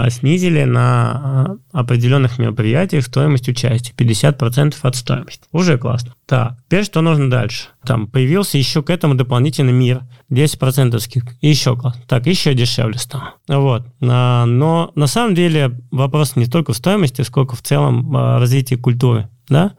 снизили 0.10 0.64
на 0.64 1.60
а, 1.72 1.82
определенных 1.82 2.40
мероприятиях 2.40 3.06
стоимость 3.06 3.48
участия 3.48 3.94
50% 3.96 4.76
от 4.82 4.96
стоимости. 4.96 5.44
Уже 5.52 5.78
классно. 5.78 6.16
Так, 6.26 6.58
теперь 6.66 6.86
что 6.86 7.02
нужно 7.02 7.30
дальше? 7.30 7.68
Там 7.86 8.08
появился 8.08 8.58
еще 8.58 8.82
к 8.82 8.90
этому 8.90 9.14
дополнительный 9.14 9.74
мир, 9.74 10.02
10% 10.32 10.98
скидка. 11.00 11.34
Еще 11.42 11.76
классно. 11.76 12.02
Так, 12.08 12.26
еще 12.26 12.56
дешевле 12.56 12.98
стало. 12.98 13.36
Вот. 13.48 13.86
А, 14.02 14.46
но 14.46 14.92
на 14.96 15.06
самом 15.06 15.36
деле 15.36 15.80
вопрос 15.92 16.36
не 16.36 16.46
столько 16.46 16.74
в 16.74 16.78
стоимости, 16.78 17.22
сколько 17.22 17.56
в 17.56 17.62
целом 17.62 18.16
развитии 18.16 18.76
культуры 18.76 19.30
да, 19.48 19.74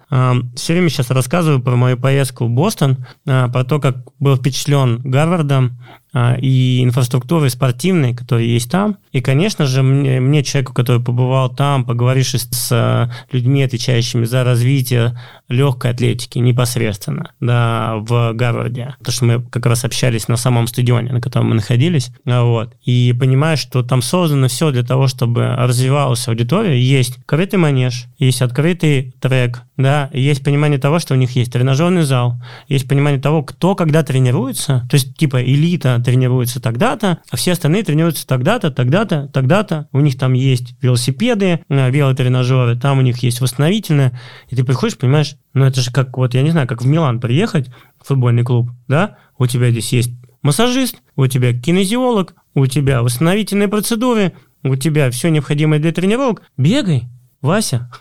все 0.54 0.74
время 0.74 0.88
сейчас 0.90 1.10
рассказываю 1.10 1.60
про 1.60 1.74
мою 1.74 1.96
поездку 1.96 2.46
в 2.46 2.50
Бостон, 2.50 3.04
про 3.24 3.64
то, 3.64 3.80
как 3.80 3.96
был 4.20 4.36
впечатлен 4.36 5.00
Гарвардом, 5.02 5.72
а, 5.72 6.05
и 6.40 6.82
инфраструктурой 6.82 7.50
спортивной, 7.50 8.14
которая 8.14 8.44
есть 8.44 8.70
там. 8.70 8.96
И, 9.12 9.20
конечно 9.20 9.66
же, 9.66 9.82
мне, 9.82 10.20
мне 10.20 10.42
человеку, 10.42 10.72
который 10.72 11.02
побывал 11.02 11.54
там, 11.54 11.84
поговоришь 11.84 12.34
с 12.34 12.68
э, 12.72 13.08
людьми, 13.32 13.62
отвечающими 13.62 14.24
за 14.24 14.44
развитие 14.44 15.18
легкой 15.48 15.92
атлетики 15.92 16.38
непосредственно, 16.38 17.32
да, 17.40 17.96
в 17.96 18.32
Гарварде. 18.32 18.94
Потому 18.98 19.12
что 19.12 19.24
мы 19.24 19.42
как 19.42 19.66
раз 19.66 19.84
общались 19.84 20.28
на 20.28 20.36
самом 20.36 20.66
стадионе, 20.66 21.12
на 21.12 21.20
котором 21.20 21.50
мы 21.50 21.54
находились. 21.56 22.10
А, 22.26 22.44
вот. 22.44 22.74
И 22.84 23.14
понимаешь, 23.18 23.60
что 23.60 23.82
там 23.82 24.02
создано 24.02 24.48
все 24.48 24.70
для 24.70 24.82
того, 24.82 25.08
чтобы 25.08 25.54
развивалась 25.56 26.26
аудитория. 26.28 26.80
Есть 26.80 27.18
открытый 27.18 27.58
манеж, 27.58 28.06
есть 28.18 28.42
открытый 28.42 29.14
трек, 29.20 29.62
да, 29.76 30.08
есть 30.12 30.42
понимание 30.42 30.78
того, 30.78 30.98
что 30.98 31.14
у 31.14 31.16
них 31.16 31.32
есть 31.32 31.52
тренажерный 31.52 32.02
зал, 32.02 32.40
есть 32.66 32.88
понимание 32.88 33.20
того, 33.20 33.42
кто 33.42 33.74
когда 33.74 34.02
тренируется, 34.02 34.86
то 34.88 34.94
есть 34.94 35.16
типа 35.16 35.42
элита 35.42 36.00
тренируется 36.02 36.60
тогда-то, 36.60 37.18
а 37.30 37.36
все 37.36 37.52
остальные 37.52 37.84
тренируются 37.84 38.26
тогда-то, 38.26 38.70
тогда-то, 38.70 39.28
тогда-то. 39.28 39.88
У 39.92 40.00
них 40.00 40.18
там 40.18 40.32
есть 40.32 40.74
велосипеды, 40.80 41.60
э, 41.68 41.90
велотренажеры, 41.90 42.76
там 42.76 42.98
у 42.98 43.02
них 43.02 43.18
есть 43.18 43.40
восстановительное. 43.40 44.18
И 44.48 44.56
ты 44.56 44.64
приходишь, 44.64 44.96
понимаешь, 44.96 45.36
ну 45.52 45.64
это 45.64 45.80
же 45.80 45.92
как 45.92 46.16
вот, 46.16 46.34
я 46.34 46.42
не 46.42 46.50
знаю, 46.50 46.66
как 46.66 46.82
в 46.82 46.86
Милан 46.86 47.20
приехать, 47.20 47.68
в 48.00 48.08
футбольный 48.08 48.44
клуб, 48.44 48.70
да, 48.88 49.18
у 49.38 49.46
тебя 49.46 49.70
здесь 49.70 49.92
есть 49.92 50.10
массажист, 50.42 50.96
у 51.16 51.26
тебя 51.26 51.52
кинезиолог, 51.52 52.34
у 52.54 52.66
тебя 52.66 53.02
восстановительные 53.02 53.68
процедуры, 53.68 54.32
у 54.62 54.74
тебя 54.76 55.10
все 55.10 55.28
необходимое 55.28 55.80
для 55.80 55.92
тренировок, 55.92 56.42
бегай, 56.56 57.08
Вася. 57.46 57.88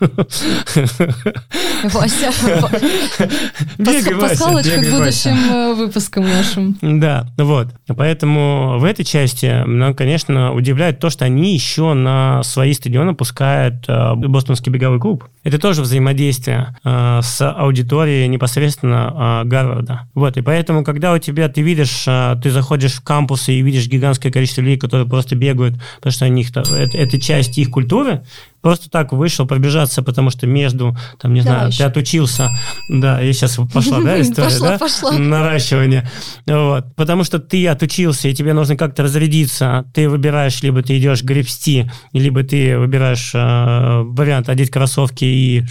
Вася. 1.84 2.30
Бегай. 3.78 4.14
Пасхалочка 4.20 4.82
к 4.82 4.90
будущим 4.90 5.36
э, 5.50 5.74
выпускам 5.74 6.24
нашим. 6.24 6.76
Да, 6.82 7.26
вот. 7.38 7.68
Поэтому 7.96 8.78
в 8.78 8.84
этой 8.84 9.04
части, 9.04 9.62
ну, 9.66 9.94
конечно, 9.94 10.52
удивляет 10.52 10.98
то, 10.98 11.10
что 11.10 11.24
они 11.24 11.54
еще 11.54 11.94
на 11.94 12.42
свои 12.42 12.72
стадионы 12.72 13.14
пускают 13.14 13.84
э, 13.88 14.14
Бостонский 14.14 14.72
беговой 14.72 14.98
клуб. 14.98 15.24
Это 15.44 15.58
тоже 15.58 15.82
взаимодействие 15.82 16.76
э, 16.84 17.20
с 17.22 17.48
аудиторией 17.48 18.26
непосредственно 18.28 19.42
Гарварда. 19.44 20.08
Вот, 20.14 20.36
и 20.36 20.42
поэтому, 20.42 20.84
когда 20.84 21.12
у 21.12 21.18
тебя, 21.18 21.48
ты 21.48 21.62
видишь, 21.62 22.04
ты 22.42 22.50
заходишь 22.50 22.94
в 22.94 23.02
кампусы 23.02 23.52
и 23.52 23.62
видишь 23.62 23.86
гигантское 23.86 24.32
количество 24.32 24.60
людей, 24.60 24.78
которые 24.78 25.08
просто 25.08 25.36
бегают, 25.36 25.80
потому 25.96 26.12
что 26.12 26.24
у 26.24 26.28
них 26.28 26.50
это, 26.50 26.62
это 26.98 27.20
часть 27.20 27.58
их 27.58 27.70
культуры, 27.70 28.22
просто 28.60 28.90
так 28.90 29.12
вышел 29.12 29.46
пробежаться, 29.46 30.02
потому 30.02 30.30
что 30.30 30.46
между, 30.46 30.96
там, 31.20 31.34
не 31.34 31.40
знаю, 31.40 31.70
ты 31.72 31.84
отучился, 31.84 32.48
да, 32.88 33.22
и 33.22 33.32
сейчас 33.32 33.58
пошла, 33.72 34.00
да, 34.00 34.20
история, 34.20 34.58
да, 34.60 34.78
пошла. 34.78 35.12
наращивание, 35.12 36.08
вот, 36.46 36.94
потому 36.96 37.24
что 37.24 37.38
ты 37.38 37.66
отучился, 37.68 38.28
и 38.28 38.34
тебе 38.34 38.52
нужно 38.52 38.76
как-то 38.76 39.02
разрядиться, 39.02 39.84
ты 39.94 40.08
выбираешь, 40.08 40.62
либо 40.62 40.82
ты 40.82 40.98
идешь 40.98 41.22
гребсти, 41.22 41.90
либо 42.12 42.42
ты 42.42 42.78
выбираешь 42.78 43.32
э, 43.34 44.02
вариант 44.02 44.48
одеть 44.48 44.70
кроссовки 44.70 45.24
и 45.24 45.64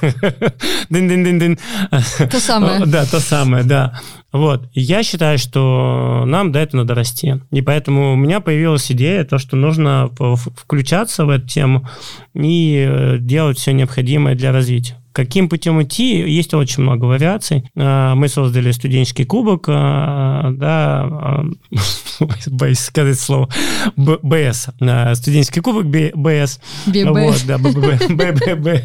дын-дын-дын-дын. 0.90 1.58
То 2.30 2.40
самое. 2.40 2.86
Да, 2.86 3.04
то 3.04 3.20
самое, 3.20 3.64
да. 3.64 4.00
Вот. 4.32 4.68
Я 4.72 5.02
считаю, 5.02 5.38
что 5.38 6.24
нам 6.26 6.52
до 6.52 6.58
этого 6.58 6.82
надо 6.82 6.94
расти. 6.94 7.34
И 7.50 7.62
поэтому 7.62 8.12
у 8.12 8.16
меня 8.16 8.40
появилась 8.40 8.90
идея, 8.92 9.24
то, 9.24 9.38
что 9.38 9.56
нужно 9.56 10.10
включаться 10.56 11.24
в 11.24 11.30
эту 11.30 11.46
тему 11.46 11.88
и 12.34 12.86
э, 12.86 13.18
делать 13.18 13.58
все 13.58 13.72
необходимое 13.72 14.34
для 14.34 14.52
развития. 14.52 14.96
Каким 15.18 15.48
путем 15.48 15.82
идти? 15.82 16.20
Есть 16.20 16.54
очень 16.54 16.84
много 16.84 17.06
вариаций. 17.06 17.68
А, 17.74 18.14
мы 18.14 18.28
создали 18.28 18.70
студенческий 18.70 19.24
кубок, 19.24 19.64
а, 19.66 20.52
да, 20.52 21.42
боюсь 22.46 22.78
сказать 22.78 23.18
слово, 23.18 23.48
БС, 23.96 24.68
студенческий 25.14 25.60
кубок 25.60 25.86
БС. 25.86 26.60
Вот, 26.86 27.44
да, 27.48 27.58
БББ. 27.58 28.82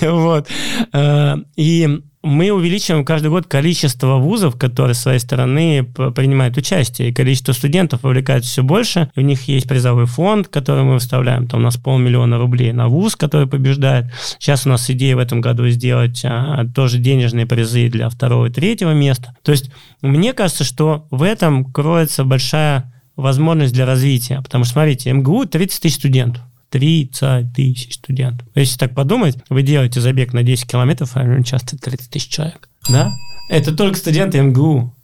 Вот. 0.00 0.48
А, 0.92 1.36
и 1.54 2.00
мы 2.22 2.50
увеличиваем 2.50 3.04
каждый 3.04 3.30
год 3.30 3.46
количество 3.46 4.16
вузов, 4.16 4.56
которые 4.58 4.94
с 4.94 5.00
своей 5.00 5.18
стороны 5.18 5.84
принимают 5.84 6.56
участие, 6.56 7.08
и 7.08 7.12
количество 7.12 7.52
студентов 7.52 8.02
вовлекается 8.02 8.50
все 8.50 8.62
больше. 8.62 9.10
У 9.16 9.22
них 9.22 9.48
есть 9.48 9.66
призовой 9.66 10.04
фонд, 10.06 10.48
который 10.48 10.84
мы 10.84 10.94
выставляем, 10.94 11.48
там 11.48 11.60
у 11.60 11.62
нас 11.62 11.76
полмиллиона 11.76 12.38
рублей 12.38 12.72
на 12.72 12.88
вуз, 12.88 13.16
который 13.16 13.46
побеждает. 13.46 14.06
Сейчас 14.38 14.66
у 14.66 14.68
нас 14.68 14.88
идея 14.90 15.16
в 15.16 15.18
этом 15.18 15.40
году 15.40 15.66
сделать 15.68 16.22
а, 16.24 16.66
тоже 16.74 16.98
денежные 16.98 17.46
призы 17.46 17.88
для 17.88 18.10
второго 18.10 18.46
и 18.46 18.50
третьего 18.50 18.92
места. 18.92 19.34
То 19.42 19.52
есть 19.52 19.70
мне 20.02 20.34
кажется, 20.34 20.64
что 20.64 21.06
в 21.10 21.22
этом 21.22 21.64
кроется 21.64 22.24
большая 22.24 22.92
возможность 23.16 23.72
для 23.72 23.86
развития, 23.86 24.42
потому 24.42 24.64
что, 24.64 24.74
смотрите, 24.74 25.12
МГУ 25.12 25.46
30 25.46 25.82
тысяч 25.82 25.96
студентов. 25.96 26.42
30 26.70 27.52
тысяч 27.52 27.94
студентов. 27.94 28.46
Если 28.54 28.78
так 28.78 28.94
подумать, 28.94 29.36
вы 29.48 29.62
делаете 29.62 30.00
забег 30.00 30.32
на 30.32 30.42
10 30.42 30.66
километров, 30.66 31.10
а 31.14 31.42
часто 31.42 31.78
30 31.78 32.10
тысяч 32.10 32.28
человек. 32.28 32.68
Да? 32.88 33.12
Это 33.48 33.74
только 33.76 33.98
студенты 33.98 34.40
МГУ. 34.40 34.94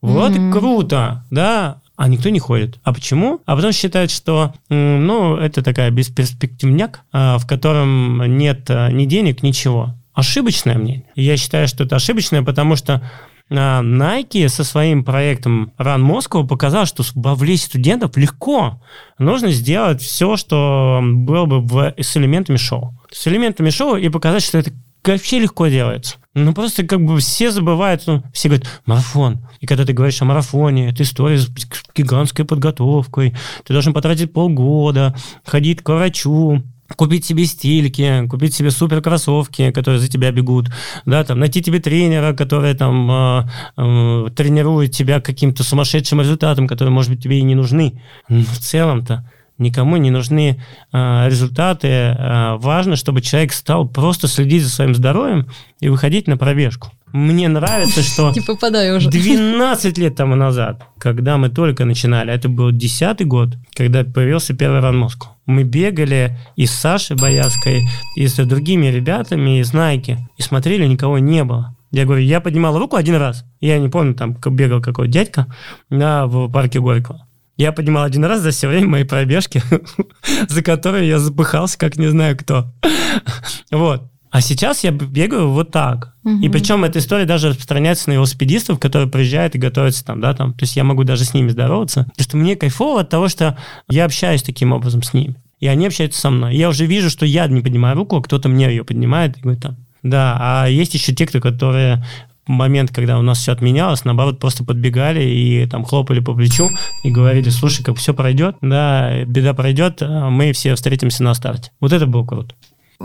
Вот 0.00 0.32
mm-hmm. 0.32 0.52
круто, 0.52 1.24
да, 1.30 1.80
а 1.96 2.08
никто 2.08 2.28
не 2.30 2.40
ходит. 2.40 2.80
А 2.82 2.92
почему? 2.92 3.40
А 3.46 3.54
потому 3.54 3.72
что 3.72 3.80
считают, 3.80 4.10
что 4.10 4.52
ну, 4.68 5.36
это 5.36 5.62
такая 5.62 5.90
бесперспективняк, 5.92 7.02
а, 7.12 7.38
в 7.38 7.46
котором 7.46 8.36
нет 8.38 8.68
а, 8.68 8.90
ни 8.90 9.04
денег, 9.04 9.44
ничего. 9.44 9.94
Ошибочное 10.12 10.76
мнение. 10.76 11.04
Я 11.14 11.36
считаю, 11.36 11.68
что 11.68 11.84
это 11.84 11.96
ошибочное, 11.96 12.42
потому 12.42 12.74
что 12.74 13.08
Nike 13.50 14.48
со 14.48 14.64
своим 14.64 15.04
проектом 15.04 15.72
Run 15.78 16.02
Moscow 16.02 16.46
показал, 16.46 16.86
что 16.86 17.02
вовлечь 17.14 17.62
студентов 17.62 18.16
легко. 18.16 18.80
Нужно 19.18 19.50
сделать 19.50 20.00
все, 20.00 20.36
что 20.36 21.00
было 21.02 21.44
бы 21.46 21.60
в, 21.60 21.94
с 21.98 22.16
элементами 22.16 22.56
шоу. 22.56 22.94
С 23.10 23.26
элементами 23.26 23.70
шоу 23.70 23.96
и 23.96 24.08
показать, 24.08 24.42
что 24.42 24.58
это 24.58 24.72
вообще 25.04 25.40
легко 25.40 25.66
делается. 25.66 26.16
Ну, 26.34 26.54
просто 26.54 26.84
как 26.84 27.04
бы 27.04 27.18
все 27.18 27.50
забывают, 27.50 28.04
ну, 28.06 28.22
все 28.32 28.48
говорят, 28.48 28.66
марафон. 28.86 29.46
И 29.60 29.66
когда 29.66 29.84
ты 29.84 29.92
говоришь 29.92 30.22
о 30.22 30.24
марафоне, 30.24 30.88
это 30.88 31.02
история 31.02 31.38
с 31.38 31.50
гигантской 31.94 32.46
подготовкой, 32.46 33.34
ты 33.64 33.72
должен 33.72 33.92
потратить 33.92 34.32
полгода, 34.32 35.14
ходить 35.44 35.82
к 35.82 35.88
врачу, 35.90 36.62
купить 36.96 37.24
себе 37.24 37.44
стильки, 37.46 38.26
купить 38.28 38.54
себе 38.54 38.70
супер 38.70 39.02
кроссовки, 39.02 39.70
которые 39.70 40.00
за 40.00 40.08
тебя 40.08 40.30
бегут, 40.30 40.68
да, 41.06 41.24
там, 41.24 41.38
найти 41.38 41.62
тебе 41.62 41.80
тренера, 41.80 42.32
который 42.32 42.74
там 42.74 43.10
э, 43.10 43.48
э, 43.76 44.26
тренирует 44.34 44.92
тебя 44.92 45.20
каким-то 45.20 45.64
сумасшедшим 45.64 46.20
результатом, 46.20 46.66
которые, 46.66 46.92
может 46.92 47.10
быть, 47.10 47.22
тебе 47.22 47.38
и 47.38 47.42
не 47.42 47.54
нужны. 47.54 48.00
Но 48.28 48.42
в 48.44 48.58
целом-то 48.58 49.28
никому 49.58 49.96
не 49.96 50.10
нужны 50.10 50.62
э, 50.92 51.28
результаты. 51.28 51.88
Э, 51.88 52.56
важно, 52.58 52.96
чтобы 52.96 53.20
человек 53.20 53.52
стал 53.52 53.88
просто 53.88 54.28
следить 54.28 54.62
за 54.62 54.70
своим 54.70 54.94
здоровьем 54.94 55.48
и 55.80 55.88
выходить 55.88 56.26
на 56.26 56.36
пробежку. 56.36 56.92
Мне 57.12 57.48
нравится, 57.48 58.02
что 58.02 58.32
не 58.34 58.40
попадаю 58.40 58.96
уже. 58.96 59.10
12 59.10 59.98
лет 59.98 60.16
тому 60.16 60.34
назад, 60.34 60.82
когда 60.98 61.36
мы 61.36 61.50
только 61.50 61.84
начинали, 61.84 62.32
это 62.32 62.48
был 62.48 62.72
10 62.72 63.26
год, 63.26 63.56
когда 63.74 64.02
появился 64.02 64.54
первый 64.54 64.80
ран. 64.80 65.08
Мы 65.44 65.64
бегали 65.64 66.38
и 66.56 66.64
с 66.66 66.72
Сашей 66.72 67.16
Боярской, 67.16 67.82
и 68.16 68.26
с 68.26 68.36
другими 68.46 68.86
ребятами 68.86 69.60
из 69.60 69.74
Найки, 69.74 70.18
и 70.38 70.42
смотрели, 70.42 70.86
никого 70.86 71.18
не 71.18 71.44
было. 71.44 71.76
Я 71.90 72.06
говорю, 72.06 72.22
я 72.22 72.40
поднимал 72.40 72.78
руку 72.78 72.96
один 72.96 73.16
раз. 73.16 73.44
Я 73.60 73.78
не 73.78 73.90
помню, 73.90 74.14
там 74.14 74.32
бегал 74.34 74.80
какой-то 74.80 75.12
дядька 75.12 75.46
да, 75.90 76.26
в 76.26 76.50
парке 76.50 76.80
Горького. 76.80 77.26
Я 77.56 77.72
поднимал 77.72 78.04
один 78.04 78.24
раз 78.24 78.40
за 78.40 78.50
все 78.50 78.68
время 78.68 78.88
моей 78.88 79.04
пробежки, 79.04 79.62
за 80.48 80.62
которую 80.62 81.06
я 81.06 81.18
запыхался, 81.18 81.78
как 81.78 81.96
не 81.96 82.08
знаю 82.08 82.36
кто. 82.36 82.72
Вот. 83.70 84.08
А 84.30 84.40
сейчас 84.40 84.82
я 84.82 84.92
бегаю 84.92 85.50
вот 85.50 85.72
так. 85.72 86.14
Угу. 86.24 86.38
И 86.40 86.48
причем 86.48 86.84
эта 86.84 87.00
история 87.00 87.26
даже 87.26 87.50
распространяется 87.50 88.08
на 88.08 88.14
велосипедистов, 88.14 88.78
которые 88.78 89.10
приезжают 89.10 89.54
и 89.54 89.58
готовятся 89.58 90.06
там, 90.06 90.22
да, 90.22 90.32
там. 90.32 90.54
То 90.54 90.62
есть 90.62 90.74
я 90.74 90.84
могу 90.84 91.04
даже 91.04 91.24
с 91.24 91.34
ними 91.34 91.50
здороваться. 91.50 92.04
Потому 92.04 92.24
что 92.24 92.36
мне 92.38 92.56
кайфово 92.56 93.02
от 93.02 93.10
того, 93.10 93.28
что 93.28 93.58
я 93.90 94.06
общаюсь 94.06 94.42
таким 94.42 94.72
образом 94.72 95.02
с 95.02 95.12
ними. 95.12 95.36
И 95.60 95.66
они 95.66 95.86
общаются 95.86 96.18
со 96.18 96.30
мной. 96.30 96.56
Я 96.56 96.70
уже 96.70 96.86
вижу, 96.86 97.10
что 97.10 97.26
я 97.26 97.46
не 97.46 97.60
поднимаю 97.60 97.94
руку, 97.94 98.16
а 98.16 98.22
кто-то 98.22 98.48
мне 98.48 98.68
ее 98.68 98.84
поднимает 98.84 99.36
и 99.36 99.40
говорит 99.42 99.62
там. 99.62 99.76
Да, 100.02 100.36
а 100.40 100.66
есть 100.66 100.94
еще 100.94 101.14
те, 101.14 101.26
кто, 101.26 101.40
которые 101.40 102.02
момент, 102.46 102.90
когда 102.92 103.18
у 103.18 103.22
нас 103.22 103.38
все 103.38 103.52
отменялось, 103.52 104.04
наоборот, 104.04 104.38
просто 104.38 104.64
подбегали 104.64 105.22
и 105.22 105.66
там 105.66 105.84
хлопали 105.84 106.20
по 106.20 106.34
плечу 106.34 106.70
и 107.04 107.10
говорили, 107.10 107.50
слушай, 107.50 107.82
как 107.84 107.96
все 107.96 108.14
пройдет, 108.14 108.56
да, 108.60 109.24
беда 109.24 109.54
пройдет, 109.54 110.02
а 110.02 110.30
мы 110.30 110.52
все 110.52 110.74
встретимся 110.74 111.22
на 111.22 111.34
старте. 111.34 111.70
Вот 111.80 111.92
это 111.92 112.06
было 112.06 112.24
круто. 112.24 112.54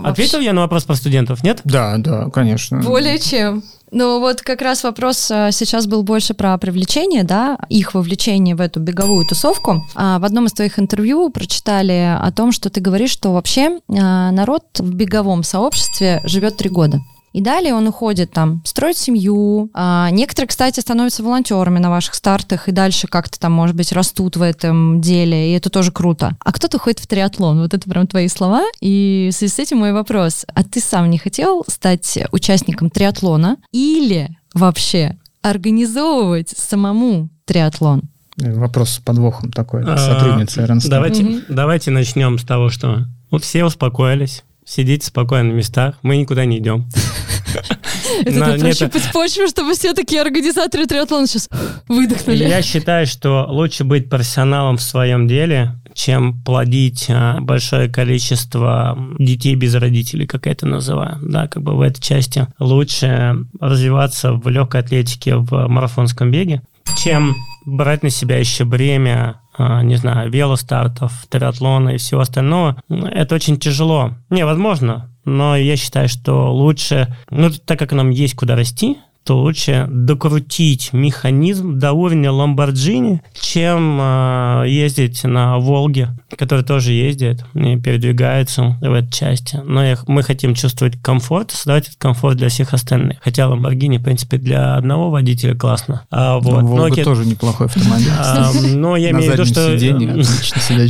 Ответил 0.04 0.40
я 0.40 0.54
на 0.54 0.62
вопрос 0.62 0.84
про 0.84 0.96
студентов, 0.96 1.44
нет? 1.44 1.62
Да, 1.64 1.98
да, 1.98 2.30
конечно. 2.30 2.80
Более 2.82 3.20
чем. 3.20 3.64
Ну 3.92 4.20
вот 4.20 4.42
как 4.42 4.62
раз 4.62 4.84
вопрос 4.84 5.32
а, 5.32 5.52
сейчас 5.52 5.88
был 5.88 6.04
больше 6.04 6.34
про 6.34 6.58
привлечение, 6.58 7.24
да, 7.24 7.58
их 7.70 7.94
вовлечение 7.94 8.54
в 8.54 8.62
эту 8.62 8.82
беговую 8.82 9.26
тусовку. 9.26 9.86
А 9.96 10.20
в 10.20 10.26
одном 10.26 10.46
из 10.46 10.54
твоих 10.54 10.78
интервью 10.78 11.30
прочитали 11.30 12.18
о 12.20 12.32
том, 12.32 12.52
что 12.52 12.70
ты 12.70 12.82
говоришь, 12.82 13.12
что 13.12 13.32
вообще 13.32 13.80
а, 13.90 14.32
народ 14.32 14.64
в 14.78 14.94
беговом 14.94 15.44
сообществе 15.44 16.22
живет 16.26 16.58
три 16.58 16.70
года. 16.70 17.00
И 17.38 17.42
далее 17.42 17.76
он 17.76 17.88
уходит 17.88 18.32
там 18.32 18.64
строить 18.66 18.98
семью. 18.98 19.70
А 19.76 20.10
некоторые, 20.10 20.48
кстати, 20.48 20.80
становятся 20.80 21.22
волонтерами 21.22 21.78
на 21.78 21.92
ваших 21.92 22.16
стартах 22.16 22.68
и 22.68 22.72
дальше 22.72 23.06
как-то 23.08 23.40
там, 23.40 23.52
может 23.52 23.76
быть, 23.76 23.92
растут 23.92 24.38
в 24.38 24.42
этом 24.42 25.02
деле, 25.02 25.52
и 25.52 25.54
это 25.54 25.70
тоже 25.70 25.92
круто. 25.92 26.36
А 26.44 26.52
кто-то 26.52 26.78
уходит 26.78 26.98
в 26.98 27.06
триатлон. 27.06 27.60
Вот 27.62 27.76
это 27.76 27.88
прям 27.88 28.08
твои 28.08 28.28
слова. 28.28 28.64
И 28.82 29.30
в 29.32 29.36
связи 29.36 29.54
с 29.54 29.60
этим 29.60 29.78
мой 29.78 29.94
вопрос. 29.94 30.48
А 30.56 30.64
ты 30.64 30.80
сам 30.80 31.12
не 31.12 31.20
хотел 31.20 31.64
стать 31.68 32.18
участником 32.32 32.90
триатлона 32.90 33.58
или 33.72 34.36
вообще 34.56 35.16
организовывать 35.44 36.50
самому 36.58 37.30
триатлон? 37.46 38.02
Вопрос 38.38 38.90
с 38.94 38.98
подвохом 38.98 39.52
такой, 39.52 39.84
А, 39.86 39.96
сотрудница 39.96 40.66
РНС. 40.66 40.86
Давайте, 40.86 41.44
давайте 41.50 41.92
начнем 41.92 42.40
с 42.40 42.44
того, 42.44 42.70
что 42.72 43.06
вот 43.30 43.44
все 43.44 43.64
успокоились, 43.64 44.44
сидите 44.68 45.08
спокойно 45.08 45.50
на 45.52 45.54
местах, 45.54 45.96
мы 46.02 46.18
никуда 46.18 46.46
не 46.46 46.58
идем. 46.60 46.88
Это 48.22 48.32
На- 48.32 48.46
ты 48.46 48.52
нет, 48.54 48.78
прощупать 48.78 49.12
почву, 49.12 49.48
чтобы 49.48 49.74
все 49.74 49.94
такие 49.94 50.22
организаторы 50.22 50.86
триатлона 50.86 51.28
сейчас 51.28 51.50
выдохнули. 51.88 52.46
Я 52.46 52.62
считаю, 52.62 53.08
что 53.08 53.46
лучше 53.50 53.84
быть 53.84 54.10
профессионалом 54.10 54.78
в 54.78 54.82
своем 54.82 55.28
деле, 55.28 55.76
чем 55.94 56.42
плодить 56.44 57.08
а, 57.10 57.40
большое 57.42 57.90
количество 57.90 58.98
детей 59.18 59.56
без 59.56 59.74
родителей, 59.76 60.28
как 60.28 60.46
я 60.46 60.52
это 60.52 60.68
называю. 60.68 61.18
Да, 61.22 61.48
как 61.48 61.64
бы 61.64 61.76
в 61.76 61.82
этой 61.82 62.02
части 62.02 62.48
лучше 62.60 63.38
развиваться 63.60 64.34
в 64.34 64.48
легкой 64.50 64.82
атлетике, 64.82 65.36
в 65.38 65.68
марафонском 65.68 66.30
беге, 66.30 66.62
чем 67.04 67.36
брать 67.66 68.04
на 68.04 68.10
себя 68.10 68.38
еще 68.38 68.64
бремя 68.64 69.42
не 69.58 69.96
знаю, 69.96 70.32
велостартов, 70.32 71.26
триатлона 71.30 71.90
и 71.90 71.98
всего 71.98 72.22
остального, 72.22 72.82
это 72.90 73.36
очень 73.36 73.58
тяжело. 73.58 74.12
Невозможно, 74.30 75.10
но 75.26 75.58
я 75.58 75.76
считаю, 75.76 76.08
что 76.08 76.54
лучше, 76.54 77.14
ну, 77.30 77.50
так 77.50 77.78
как 77.78 77.92
нам 77.92 78.10
есть 78.10 78.36
куда 78.36 78.56
расти, 78.56 78.98
то 79.28 79.38
лучше 79.38 79.88
докрутить 79.92 80.94
механизм 80.94 81.78
до 81.78 81.92
уровня 81.92 82.32
Ламборджини, 82.32 83.22
чем 83.38 84.00
э, 84.02 84.64
ездить 84.70 85.26
на 85.26 85.58
Волге, 85.58 86.12
который 86.38 86.64
тоже 86.64 86.94
ездит 86.94 87.44
и 87.54 87.76
передвигается 87.76 88.78
в 88.80 88.94
этой 88.94 89.12
части. 89.12 89.60
Но 89.66 89.84
я- 89.84 89.98
мы 90.08 90.24
хотим 90.24 90.56
чувствовать 90.56 90.96
комфорт, 91.02 91.52
создавать 91.52 91.88
этот 91.88 91.98
комфорт 92.00 92.38
для 92.38 92.48
всех 92.48 92.74
остальных. 92.74 93.18
Хотя 93.22 93.50
Ламборгини, 93.50 93.98
в 93.98 94.04
принципе, 94.04 94.38
для 94.38 94.76
одного 94.76 95.10
водителя 95.12 95.56
классно. 95.56 96.04
А, 96.10 96.40
вот. 96.40 96.62
Ну, 96.62 96.68
Волга 96.68 96.88
Nokia- 97.02 97.04
тоже 97.04 97.26
неплохой 97.26 97.68
автомобиль. 97.68 98.08
а, 98.18 98.52
но 98.76 98.96
я 98.96 99.12
имею 99.12 99.32
в 99.32 99.34
виду, 99.34 99.46
что 99.46 99.74
э, 99.74 100.22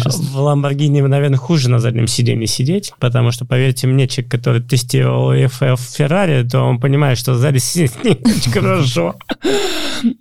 в 0.32 0.38
Ламборгини, 0.40 1.02
наверное, 1.02 1.40
хуже 1.40 1.72
на 1.72 1.80
заднем 1.80 2.06
сиденье 2.06 2.46
сидеть, 2.46 2.94
потому 3.00 3.32
что, 3.32 3.46
поверьте 3.46 3.88
мне, 3.88 4.08
человек, 4.08 4.30
который 4.32 4.62
тестировал 4.62 5.34
FF 5.34 5.80
Феррари, 5.98 6.48
то 6.48 6.62
он 6.62 6.80
понимает, 6.80 7.18
что 7.18 7.34
сзади 7.34 7.58
сидеть 7.58 7.94
очень 8.36 8.52
хорошо. 8.52 9.16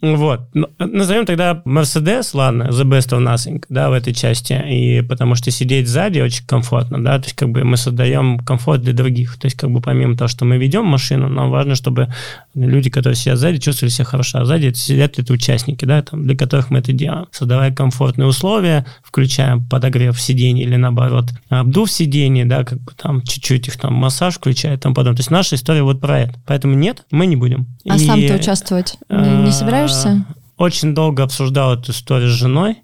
Вот. 0.00 0.48
Ну, 0.54 0.68
Назовем 0.78 1.26
тогда 1.26 1.62
Mercedes, 1.66 2.30
ладно, 2.32 2.64
the 2.70 2.84
best 2.84 3.10
of 3.10 3.22
nothing, 3.22 3.62
да, 3.68 3.90
в 3.90 3.92
этой 3.92 4.14
части, 4.14 4.52
и 4.52 5.02
потому 5.02 5.34
что 5.34 5.50
сидеть 5.50 5.88
сзади 5.88 6.20
очень 6.20 6.46
комфортно, 6.46 7.02
да, 7.02 7.18
то 7.18 7.24
есть 7.26 7.36
как 7.36 7.50
бы 7.50 7.64
мы 7.64 7.76
создаем 7.76 8.38
комфорт 8.38 8.82
для 8.82 8.92
других, 8.92 9.36
то 9.38 9.46
есть 9.46 9.56
как 9.56 9.70
бы 9.70 9.80
помимо 9.80 10.16
того, 10.16 10.28
что 10.28 10.44
мы 10.44 10.56
ведем 10.56 10.86
машину, 10.86 11.28
нам 11.28 11.50
важно, 11.50 11.74
чтобы 11.74 12.08
люди, 12.54 12.88
которые 12.88 13.16
сидят 13.16 13.38
сзади, 13.38 13.58
чувствовали 13.58 13.92
себя 13.92 14.04
хорошо, 14.06 14.38
а 14.38 14.44
сзади 14.44 14.72
сидят 14.72 15.18
это 15.18 15.32
участники, 15.32 15.84
да, 15.84 16.02
там, 16.02 16.26
для 16.26 16.36
которых 16.36 16.70
мы 16.70 16.78
это 16.78 16.92
делаем, 16.92 17.26
создавая 17.30 17.72
комфортные 17.72 18.26
условия, 18.26 18.86
включая 19.02 19.58
подогрев 19.58 20.18
сидений 20.20 20.62
или 20.62 20.76
наоборот, 20.76 21.30
обдув 21.48 21.90
сидений, 21.90 22.44
да, 22.44 22.64
как 22.64 22.80
бы 22.80 22.92
там 22.96 23.22
чуть-чуть 23.22 23.68
их 23.68 23.76
там 23.76 23.94
массаж 23.94 24.36
включая 24.36 24.76
и 24.76 24.78
тому 24.78 24.94
подобное. 24.94 25.16
То 25.16 25.20
есть 25.20 25.30
наша 25.30 25.56
история 25.56 25.82
вот 25.82 26.00
про 26.00 26.20
это. 26.20 26.34
Поэтому 26.46 26.74
нет, 26.74 27.04
мы 27.10 27.26
не 27.26 27.36
будем. 27.36 27.66
А 27.88 27.96
И, 27.96 28.06
сам 28.06 28.20
ты 28.20 28.34
участвовать 28.34 28.98
не, 29.08 29.44
не 29.44 29.52
собираешься? 29.52 30.24
Очень 30.56 30.94
долго 30.94 31.22
обсуждал 31.22 31.74
эту 31.74 31.92
историю 31.92 32.30
с 32.30 32.34
женой. 32.34 32.82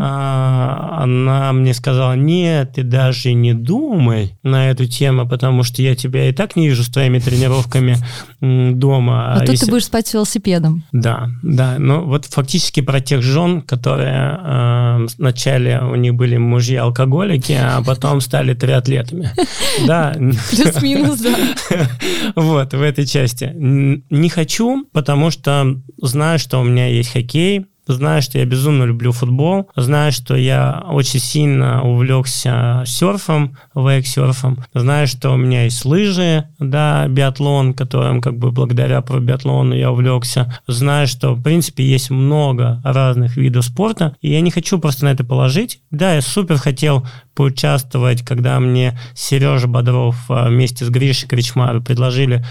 А, 0.00 0.98
она 1.02 1.52
мне 1.52 1.74
сказала, 1.74 2.14
нет, 2.14 2.72
ты 2.74 2.82
даже 2.82 3.32
не 3.32 3.54
думай 3.54 4.36
на 4.42 4.70
эту 4.70 4.86
тему, 4.86 5.28
потому 5.28 5.62
что 5.62 5.82
я 5.82 5.94
тебя 5.96 6.28
и 6.28 6.32
так 6.32 6.56
не 6.56 6.68
вижу 6.68 6.82
с 6.84 6.88
твоими 6.88 7.18
тренировками 7.18 7.96
дома. 8.40 9.34
А 9.34 9.40
тут 9.40 9.50
если- 9.50 9.66
ты 9.66 9.70
будешь 9.70 9.84
спать 9.86 10.06
с 10.06 10.14
велосипедом. 10.14 10.84
да, 10.92 11.28
да. 11.42 11.76
Ну, 11.78 12.04
вот 12.04 12.26
фактически 12.26 12.80
про 12.80 13.00
тех 13.00 13.22
жен, 13.22 13.62
которые 13.62 14.38
э, 14.42 15.06
вначале 15.18 15.80
у 15.80 15.94
них 15.96 16.14
были 16.14 16.36
мужья-алкоголики, 16.36 17.52
а 17.52 17.82
потом 17.82 18.20
стали 18.20 18.54
триатлетами. 18.54 19.30
Да, 19.86 20.14
Плюс-минус, 20.50 21.20
да. 21.20 21.34
вот, 22.36 22.74
в 22.74 22.80
этой 22.80 23.06
части. 23.06 23.52
Не 23.54 24.28
хочу, 24.28 24.86
потому 24.92 25.30
что 25.30 25.76
знаю, 26.00 26.38
что 26.38 26.60
у 26.60 26.64
меня 26.64 26.86
есть 26.86 27.12
хоккей, 27.12 27.66
знаю, 27.86 28.22
что 28.22 28.38
я 28.38 28.44
безумно 28.44 28.84
люблю 28.84 29.12
футбол, 29.12 29.70
знаю, 29.76 30.12
что 30.12 30.36
я 30.36 30.84
очень 30.88 31.20
сильно 31.20 31.82
увлекся 31.82 32.82
серфом, 32.86 33.56
вейк-серфом, 33.74 34.64
знаю, 34.74 35.06
что 35.06 35.30
у 35.30 35.36
меня 35.36 35.64
есть 35.64 35.84
лыжи, 35.84 36.48
да, 36.58 37.06
биатлон, 37.08 37.74
которым 37.74 38.20
как 38.20 38.38
бы 38.38 38.50
благодаря 38.50 39.00
про 39.00 39.20
биатлону 39.20 39.74
я 39.74 39.90
увлекся, 39.90 40.58
знаю, 40.66 41.06
что 41.06 41.34
в 41.34 41.42
принципе 41.42 41.84
есть 41.84 42.10
много 42.10 42.80
разных 42.84 43.36
видов 43.36 43.64
спорта, 43.64 44.16
и 44.20 44.30
я 44.30 44.40
не 44.40 44.50
хочу 44.50 44.78
просто 44.78 45.04
на 45.04 45.12
это 45.12 45.24
положить. 45.24 45.80
Да, 45.90 46.14
я 46.14 46.20
супер 46.20 46.56
хотел 46.56 47.06
поучаствовать, 47.34 48.22
когда 48.22 48.58
мне 48.60 48.98
Сережа 49.14 49.66
Бодров 49.66 50.16
а, 50.28 50.48
вместе 50.48 50.84
с 50.84 50.88
Гришей 50.88 51.28
Кричмаром 51.28 51.82
предложили 51.82 52.44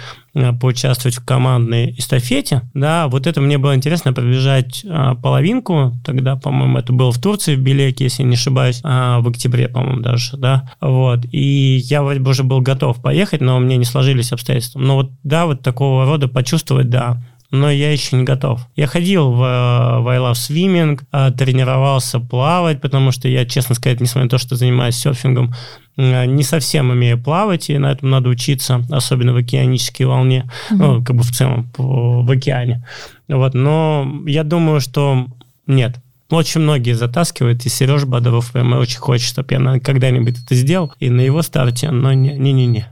поучаствовать 0.59 1.15
в 1.17 1.25
командной 1.25 1.93
эстафете. 1.97 2.63
Да, 2.73 3.07
вот 3.07 3.27
это 3.27 3.39
мне 3.39 3.57
было 3.57 3.75
интересно 3.75 4.13
пробежать 4.13 4.83
а, 4.89 5.15
половинку. 5.15 5.93
Тогда, 6.03 6.35
по-моему, 6.35 6.79
это 6.79 6.91
было 6.91 7.11
в 7.11 7.21
Турции, 7.21 7.55
в 7.55 7.61
Белеке, 7.61 8.05
если 8.05 8.23
не 8.23 8.33
ошибаюсь, 8.33 8.81
а, 8.83 9.19
в 9.19 9.27
октябре, 9.27 9.67
по-моему, 9.67 10.01
даже, 10.01 10.37
да. 10.37 10.71
Вот. 10.81 11.25
И 11.31 11.77
я 11.85 12.01
вроде 12.01 12.19
бы 12.19 12.31
уже 12.31 12.43
был 12.43 12.61
готов 12.61 13.01
поехать, 13.01 13.41
но 13.41 13.57
у 13.57 13.59
меня 13.59 13.77
не 13.77 13.85
сложились 13.85 14.31
обстоятельства. 14.31 14.79
Но 14.79 14.95
вот, 14.95 15.11
да, 15.23 15.45
вот 15.45 15.61
такого 15.61 16.05
рода 16.05 16.27
почувствовать, 16.27 16.89
да, 16.89 17.21
но 17.53 17.69
я 17.69 17.91
еще 17.91 18.17
не 18.17 18.23
готов. 18.23 18.67
Я 18.75 18.87
ходил 18.87 19.31
в, 19.31 19.43
э, 19.43 19.99
в 19.99 20.07
I 20.07 20.17
Love 20.17 20.33
Swimming, 20.33 20.99
э, 21.11 21.31
тренировался 21.37 22.19
плавать, 22.19 22.81
потому 22.81 23.11
что 23.11 23.27
я, 23.27 23.45
честно 23.45 23.75
сказать, 23.75 24.01
несмотря 24.01 24.23
на 24.23 24.29
то, 24.31 24.37
что 24.39 24.55
занимаюсь 24.55 24.95
серфингом, 24.95 25.53
э, 25.95 26.25
не 26.25 26.41
совсем 26.41 26.89
умею 26.89 27.21
плавать, 27.21 27.69
и 27.69 27.77
на 27.77 27.91
этом 27.91 28.09
надо 28.09 28.29
учиться, 28.29 28.83
особенно 28.89 29.33
в 29.33 29.37
океанической 29.37 30.07
волне, 30.07 30.49
ну, 30.71 31.03
как 31.03 31.15
бы 31.15 31.21
в 31.21 31.31
целом 31.31 31.71
в 31.77 32.29
океане. 32.31 32.87
Вот, 33.27 33.53
но 33.53 34.11
я 34.25 34.43
думаю, 34.43 34.81
что 34.81 35.27
нет, 35.67 35.99
очень 36.31 36.61
многие 36.61 36.93
затаскивают, 36.93 37.63
и 37.67 37.69
Сереж 37.69 38.05
Бодров 38.05 38.51
прям 38.51 38.73
очень 38.73 38.97
хочет, 38.97 39.27
чтобы 39.27 39.53
я 39.53 39.79
когда-нибудь 39.79 40.43
это 40.43 40.55
сделал, 40.55 40.91
и 40.99 41.11
на 41.11 41.21
его 41.21 41.43
старте, 41.43 41.91
но 41.91 42.13
не- 42.13 42.35
не-не-не. 42.35 42.87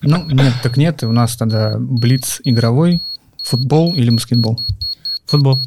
Ну, 0.00 0.24
нет, 0.28 0.54
так 0.62 0.76
нет. 0.76 1.02
У 1.02 1.10
нас 1.10 1.36
тогда 1.36 1.76
блиц 1.76 2.40
игровой, 2.44 3.02
футбол 3.48 3.94
или 3.94 4.10
баскетбол. 4.10 4.58
Футбол. 5.26 5.58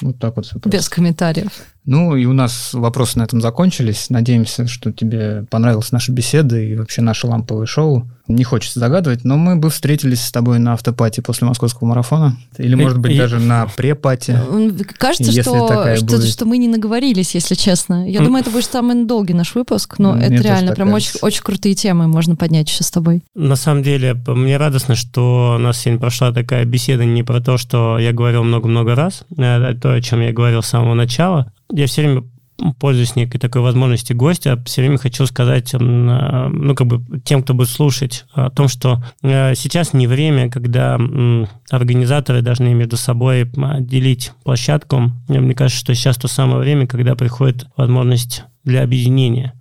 Вот 0.00 0.18
так 0.18 0.36
вот 0.36 0.46
все 0.46 0.58
Без 0.64 0.88
комментариев. 0.88 1.52
Ну 1.90 2.14
и 2.16 2.26
у 2.26 2.34
нас 2.34 2.74
вопросы 2.74 3.18
на 3.18 3.22
этом 3.22 3.40
закончились. 3.40 4.10
Надеемся, 4.10 4.66
что 4.68 4.92
тебе 4.92 5.46
понравилась 5.50 5.90
наша 5.90 6.12
беседа 6.12 6.60
и 6.60 6.76
вообще 6.76 7.00
наше 7.00 7.26
ламповое 7.26 7.64
шоу. 7.64 8.06
Не 8.26 8.44
хочется 8.44 8.78
загадывать, 8.78 9.24
но 9.24 9.38
мы 9.38 9.56
бы 9.56 9.70
встретились 9.70 10.20
с 10.20 10.30
тобой 10.30 10.58
на 10.58 10.74
автопати 10.74 11.20
после 11.20 11.46
московского 11.48 11.88
марафона. 11.88 12.36
Или, 12.58 12.74
может 12.74 12.98
быть, 12.98 13.12
и- 13.12 13.16
даже 13.16 13.38
на 13.40 13.66
препати. 13.74 14.32
М, 14.32 14.76
Кажется, 14.98 15.24
Если 15.32 15.40
что, 15.40 15.66
такая 15.66 15.96
что, 15.96 16.04
будет. 16.04 16.28
что 16.28 16.44
мы 16.44 16.58
не 16.58 16.68
наговорились, 16.68 17.34
если 17.34 17.54
честно. 17.54 18.06
Я 18.06 18.20
думаю, 18.20 18.42
это 18.42 18.50
будет 18.50 18.66
самый 18.66 19.06
долгий 19.06 19.32
наш 19.32 19.54
выпуск, 19.54 19.98
но 19.98 20.12
Мне 20.12 20.26
это 20.26 20.42
реально 20.42 20.74
прям 20.74 20.88
очень, 20.92 21.06
кажется. 21.06 21.24
очень 21.26 21.42
крутые 21.42 21.74
темы 21.74 22.06
можно 22.06 22.36
поднять 22.36 22.68
еще 22.68 22.84
с 22.84 22.90
тобой. 22.90 23.22
На 23.34 23.56
самом 23.56 23.82
деле, 23.82 24.12
мне 24.26 24.58
радостно, 24.58 24.94
что 24.94 25.54
у 25.56 25.58
нас 25.58 25.78
сегодня 25.78 25.98
прошла 25.98 26.32
такая 26.32 26.66
беседа 26.66 27.06
не 27.06 27.22
про 27.22 27.40
то, 27.40 27.56
что 27.56 27.98
я 27.98 28.12
говорил 28.12 28.44
много-много 28.44 28.94
раз, 28.94 29.24
а 29.38 29.72
то, 29.74 29.94
о 29.94 30.02
чем 30.02 30.20
я 30.20 30.32
говорил 30.34 30.62
с 30.62 30.66
самого 30.66 30.92
начала. 30.92 31.50
Я 31.70 31.86
все 31.86 32.02
время 32.02 32.24
пользуясь 32.80 33.14
некой 33.14 33.38
такой 33.38 33.62
возможностью 33.62 34.16
гостя, 34.16 34.60
все 34.66 34.80
время 34.80 34.98
хочу 34.98 35.24
сказать, 35.26 35.72
ну, 35.78 36.74
как 36.74 36.88
бы 36.88 37.20
тем, 37.20 37.44
кто 37.44 37.54
будет 37.54 37.68
слушать, 37.68 38.24
о 38.32 38.50
том, 38.50 38.66
что 38.66 39.00
сейчас 39.22 39.92
не 39.92 40.08
время, 40.08 40.50
когда 40.50 40.98
организаторы 41.70 42.42
должны 42.42 42.74
между 42.74 42.96
собой 42.96 43.48
делить 43.78 44.32
площадку. 44.42 45.12
Мне 45.28 45.54
кажется, 45.54 45.78
что 45.78 45.94
сейчас 45.94 46.16
то 46.16 46.26
самое 46.26 46.58
время, 46.58 46.88
когда 46.88 47.14
приходит 47.14 47.68
возможность 47.76 48.42
для 48.64 48.82
объединения 48.82 49.54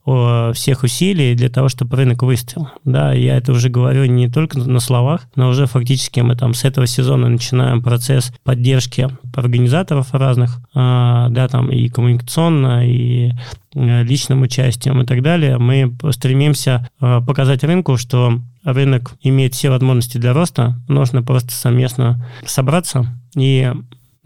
всех 0.53 0.84
усилий 0.84 1.36
для 1.36 1.49
того, 1.49 1.69
чтобы 1.69 1.95
рынок 1.98 2.24
выстрелил. 2.24 2.69
Да, 2.84 3.14
я 3.14 3.38
это 3.38 3.52
уже 3.52 3.69
говорю 3.69 4.06
не 4.06 4.30
только 4.30 4.60
на 4.60 4.80
словах, 4.80 5.28
но 5.36 5.49
уже 5.49 5.65
фактически 5.65 6.19
мы 6.19 6.36
там 6.36 6.53
с 6.53 6.64
этого 6.64 6.88
сезона 6.88 7.30
начинаем 7.30 7.82
процесс 7.82 8.34
поддержки 8.44 9.10
организаторов 9.36 10.14
разных, 10.14 10.60
а, 10.74 11.30
да, 11.30 11.48
там 11.48 11.69
и 11.69 11.88
коммуникационно, 11.90 12.88
и 12.88 13.32
э, 13.76 14.03
личным 14.03 14.41
участием 14.41 15.02
и 15.02 15.06
так 15.06 15.22
далее. 15.22 15.57
Мы 15.57 15.95
стремимся 16.11 16.90
а, 16.99 17.22
показать 17.22 17.64
рынку, 17.64 17.98
что 17.98 18.40
рынок 18.64 19.15
имеет 19.22 19.53
все 19.53 19.69
возможности 19.69 20.18
для 20.18 20.34
роста, 20.34 20.76
нужно 20.88 21.24
просто 21.24 21.52
совместно 21.52 22.26
собраться 22.45 23.06
и 23.36 23.72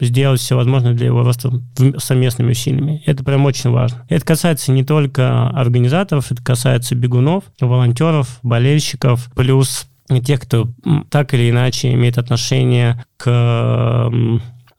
сделать 0.02 0.40
все 0.40 0.56
возможное 0.56 0.94
для 0.94 1.06
его 1.06 1.22
роста 1.22 1.50
совместными 1.98 2.50
усилиями. 2.50 3.02
Это 3.06 3.24
прям 3.24 3.44
очень 3.44 3.70
важно. 3.70 4.04
Это 4.08 4.24
касается 4.24 4.72
не 4.72 4.84
только 4.84 5.48
организаторов, 5.48 6.32
это 6.32 6.42
касается 6.42 6.94
бегунов, 6.94 7.44
волонтеров, 7.60 8.38
болельщиков, 8.42 9.30
плюс 9.34 9.86
тех, 10.24 10.40
кто 10.40 10.68
так 11.10 11.32
или 11.34 11.50
иначе 11.50 11.92
имеет 11.94 12.18
отношение 12.18 13.04
к 13.16 14.10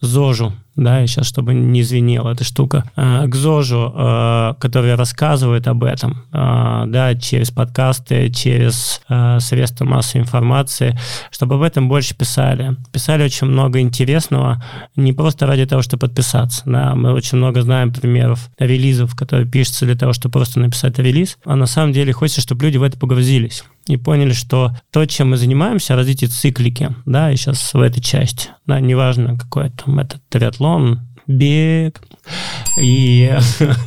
ЗОЖу, 0.01 0.53
да, 0.75 1.03
и 1.03 1.07
сейчас, 1.07 1.27
чтобы 1.27 1.53
не 1.53 1.83
звенела 1.83 2.31
эта 2.31 2.43
штука, 2.43 2.85
а, 2.95 3.27
к 3.27 3.35
ЗОЖу, 3.35 3.93
а, 3.95 4.53
который 4.55 4.95
рассказывает 4.95 5.67
об 5.67 5.83
этом, 5.83 6.23
а, 6.31 6.85
да, 6.87 7.15
через 7.15 7.51
подкасты, 7.51 8.29
через 8.29 9.01
средства 9.39 9.85
массовой 9.85 10.21
информации, 10.21 10.97
чтобы 11.31 11.55
об 11.55 11.61
этом 11.61 11.87
больше 11.87 12.15
писали. 12.15 12.75
Писали 12.91 13.23
очень 13.23 13.47
много 13.47 13.79
интересного, 13.79 14.63
не 14.95 15.13
просто 15.13 15.45
ради 15.45 15.65
того, 15.65 15.81
чтобы 15.81 16.07
подписаться, 16.07 16.63
да, 16.65 16.95
мы 16.95 17.13
очень 17.13 17.37
много 17.37 17.61
знаем 17.61 17.93
примеров 17.93 18.49
релизов, 18.57 19.15
которые 19.15 19.47
пишутся 19.47 19.85
для 19.85 19.95
того, 19.95 20.13
чтобы 20.13 20.33
просто 20.33 20.59
написать 20.59 20.97
релиз, 20.99 21.37
а 21.45 21.55
на 21.55 21.65
самом 21.65 21.93
деле 21.93 22.13
хочется, 22.13 22.41
чтобы 22.41 22.65
люди 22.65 22.77
в 22.77 22.83
это 22.83 22.97
погрузились 22.97 23.63
и 23.87 23.97
поняли, 23.97 24.33
что 24.33 24.75
то, 24.91 25.05
чем 25.05 25.31
мы 25.31 25.37
занимаемся, 25.37 25.95
развитие 25.95 26.29
циклики, 26.29 26.95
да, 27.05 27.31
и 27.31 27.35
сейчас 27.35 27.73
в 27.73 27.81
этой 27.81 28.01
части, 28.01 28.49
да, 28.65 28.79
неважно, 28.79 29.37
какой 29.37 29.69
там 29.71 29.99
это 29.99 30.19
триатлон, 30.29 31.01
бег, 31.27 32.01
и, 32.81 33.31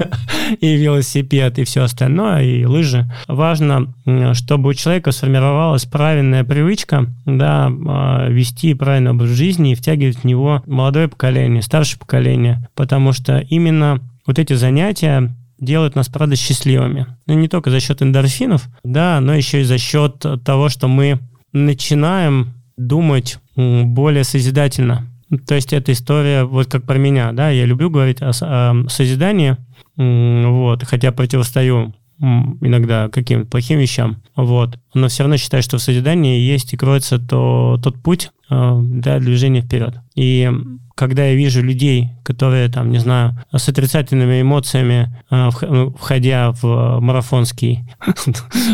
и 0.60 0.76
велосипед, 0.76 1.58
и 1.58 1.64
все 1.64 1.82
остальное, 1.82 2.44
и 2.44 2.64
лыжи. 2.64 3.10
Важно, 3.26 3.94
чтобы 4.34 4.70
у 4.70 4.74
человека 4.74 5.12
сформировалась 5.12 5.84
правильная 5.84 6.44
привычка, 6.44 7.06
да, 7.24 7.70
а, 7.88 8.28
вести 8.28 8.74
правильный 8.74 9.10
образ 9.12 9.30
жизни 9.30 9.72
и 9.72 9.74
втягивать 9.74 10.18
в 10.18 10.24
него 10.24 10.62
молодое 10.66 11.08
поколение, 11.08 11.62
старшее 11.62 11.98
поколение, 11.98 12.68
потому 12.74 13.12
что 13.12 13.38
именно 13.38 14.00
вот 14.26 14.38
эти 14.38 14.54
занятия 14.54 15.34
делают 15.58 15.94
нас, 15.94 16.08
правда, 16.08 16.36
счастливыми. 16.36 17.06
Но 17.26 17.34
ну, 17.34 17.40
не 17.40 17.48
только 17.48 17.70
за 17.70 17.80
счет 17.80 18.02
эндорфинов, 18.02 18.68
да, 18.84 19.20
но 19.20 19.34
еще 19.34 19.60
и 19.60 19.64
за 19.64 19.78
счет 19.78 20.24
того, 20.44 20.68
что 20.68 20.88
мы 20.88 21.20
начинаем 21.52 22.54
думать 22.76 23.38
более 23.56 24.24
созидательно. 24.24 25.06
То 25.46 25.54
есть 25.54 25.72
эта 25.72 25.92
история, 25.92 26.44
вот 26.44 26.70
как 26.70 26.84
про 26.84 26.98
меня, 26.98 27.32
да, 27.32 27.50
я 27.50 27.64
люблю 27.64 27.90
говорить 27.90 28.22
о, 28.22 28.30
о 28.40 28.88
созидании, 28.88 29.56
вот, 29.96 30.84
хотя 30.84 31.10
противостою 31.10 31.94
иногда 32.18 33.08
каким-то 33.08 33.46
плохим 33.46 33.78
вещам, 33.78 34.22
вот, 34.34 34.78
но 34.94 35.08
все 35.08 35.22
равно 35.22 35.36
считаю, 35.36 35.62
что 35.62 35.78
в 35.78 35.82
созидании 35.82 36.40
есть 36.40 36.72
и 36.72 36.76
кроется 36.76 37.18
то, 37.18 37.78
тот 37.82 38.02
путь 38.02 38.30
э, 38.50 38.80
для 38.82 39.18
движения 39.18 39.60
вперед. 39.60 39.96
И 40.14 40.50
когда 40.94 41.26
я 41.26 41.34
вижу 41.34 41.62
людей, 41.62 42.08
которые, 42.24 42.70
там, 42.70 42.90
не 42.90 42.98
знаю, 42.98 43.38
с 43.52 43.68
отрицательными 43.68 44.40
эмоциями, 44.40 45.14
э, 45.30 45.50
ну, 45.60 45.90
входя 45.90 46.52
в 46.52 47.00
марафонский, 47.00 47.84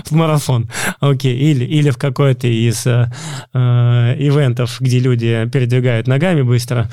в 0.04 0.12
марафон, 0.12 0.70
окей, 1.00 1.36
или, 1.36 1.64
или 1.64 1.90
в 1.90 1.98
какой-то 1.98 2.46
из 2.46 2.86
э, 2.86 3.10
ивентов, 3.52 4.76
где 4.80 5.00
люди 5.00 5.48
передвигают 5.52 6.06
ногами 6.06 6.42
быстро, 6.42 6.88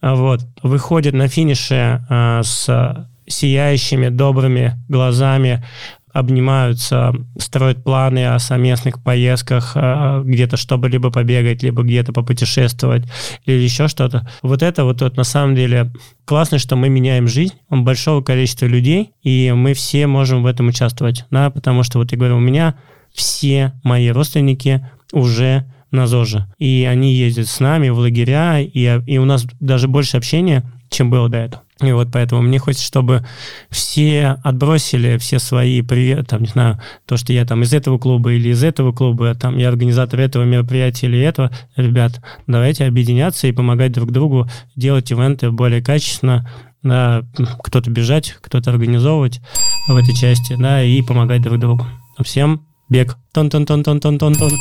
вот, 0.00 0.40
выходят 0.62 1.12
на 1.14 1.28
финише 1.28 2.02
э, 2.08 2.40
с 2.42 3.06
сияющими, 3.30 4.08
добрыми 4.08 4.74
глазами, 4.88 5.64
обнимаются, 6.12 7.12
строят 7.38 7.84
планы 7.84 8.26
о 8.26 8.38
совместных 8.38 9.02
поездках 9.02 9.72
э, 9.74 10.22
где-то, 10.24 10.56
чтобы 10.56 10.88
либо 10.88 11.10
побегать, 11.10 11.62
либо 11.62 11.82
где-то 11.82 12.12
попутешествовать, 12.12 13.04
или 13.44 13.60
еще 13.60 13.86
что-то. 13.88 14.28
Вот 14.42 14.62
это 14.62 14.84
вот, 14.84 15.02
вот 15.02 15.16
на 15.16 15.24
самом 15.24 15.54
деле 15.54 15.92
классно, 16.24 16.58
что 16.58 16.76
мы 16.76 16.88
меняем 16.88 17.28
жизнь 17.28 17.54
большого 17.70 18.22
количества 18.22 18.66
людей, 18.66 19.12
и 19.22 19.52
мы 19.54 19.74
все 19.74 20.06
можем 20.06 20.42
в 20.42 20.46
этом 20.46 20.68
участвовать, 20.68 21.24
да, 21.30 21.50
потому 21.50 21.82
что 21.84 21.98
вот 21.98 22.10
я 22.10 22.18
говорю, 22.18 22.38
у 22.38 22.40
меня 22.40 22.74
все 23.12 23.72
мои 23.84 24.08
родственники 24.08 24.86
уже 25.12 25.64
на 25.90 26.06
ЗОЖе, 26.06 26.46
и 26.58 26.86
они 26.90 27.14
ездят 27.14 27.48
с 27.48 27.60
нами 27.60 27.88
в 27.88 27.98
лагеря, 27.98 28.60
и, 28.60 29.00
и 29.06 29.18
у 29.18 29.24
нас 29.24 29.46
даже 29.60 29.88
больше 29.88 30.16
общения, 30.16 30.64
чем 30.88 31.10
было 31.10 31.28
до 31.28 31.38
этого. 31.38 31.62
И 31.80 31.92
вот 31.92 32.08
поэтому 32.12 32.42
мне 32.42 32.58
хочется, 32.58 32.86
чтобы 32.86 33.24
все 33.70 34.38
отбросили 34.42 35.16
все 35.18 35.38
свои 35.38 35.80
привет, 35.82 36.28
там, 36.28 36.42
не 36.42 36.48
знаю, 36.48 36.80
то, 37.06 37.16
что 37.16 37.32
я 37.32 37.44
там 37.46 37.62
из 37.62 37.72
этого 37.72 37.98
клуба 37.98 38.32
или 38.32 38.50
из 38.50 38.62
этого 38.62 38.92
клуба, 38.92 39.34
там, 39.34 39.56
я 39.56 39.68
организатор 39.68 40.20
этого 40.20 40.44
мероприятия 40.44 41.06
или 41.06 41.20
этого. 41.20 41.50
Ребят, 41.76 42.20
давайте 42.46 42.84
объединяться 42.84 43.46
и 43.46 43.52
помогать 43.52 43.92
друг 43.92 44.10
другу 44.10 44.48
делать 44.76 45.10
ивенты 45.10 45.50
более 45.50 45.82
качественно, 45.82 46.48
да, 46.82 47.22
кто-то 47.62 47.90
бежать, 47.90 48.36
кто-то 48.40 48.70
организовывать 48.70 49.40
в 49.88 49.96
этой 49.96 50.14
части, 50.14 50.56
да, 50.58 50.82
и 50.82 51.00
помогать 51.02 51.42
друг 51.42 51.58
другу. 51.58 51.86
Всем 52.22 52.66
бег. 52.90 53.16
Тон-тон-тон-тон-тон-тон-тон. 53.32 54.52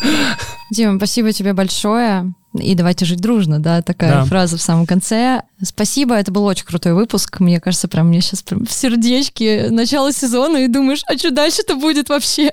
Дима, 0.70 0.96
спасибо 0.96 1.32
тебе 1.32 1.52
большое. 1.52 2.32
И 2.60 2.74
давайте 2.74 3.04
жить 3.04 3.20
дружно, 3.20 3.58
да, 3.58 3.82
такая 3.82 4.12
да. 4.12 4.24
фраза 4.24 4.56
в 4.56 4.62
самом 4.62 4.86
конце. 4.86 5.42
Спасибо, 5.62 6.14
это 6.14 6.30
был 6.30 6.44
очень 6.44 6.64
крутой 6.64 6.94
выпуск. 6.94 7.40
Мне 7.40 7.60
кажется, 7.60 7.88
прям 7.88 8.08
мне 8.08 8.20
сейчас 8.20 8.42
прям 8.42 8.64
в 8.64 8.72
сердечке 8.72 9.68
начало 9.70 10.12
сезона, 10.12 10.58
и 10.58 10.68
думаешь, 10.68 11.02
а 11.06 11.16
что 11.16 11.30
дальше-то 11.30 11.76
будет 11.76 12.08
вообще? 12.08 12.50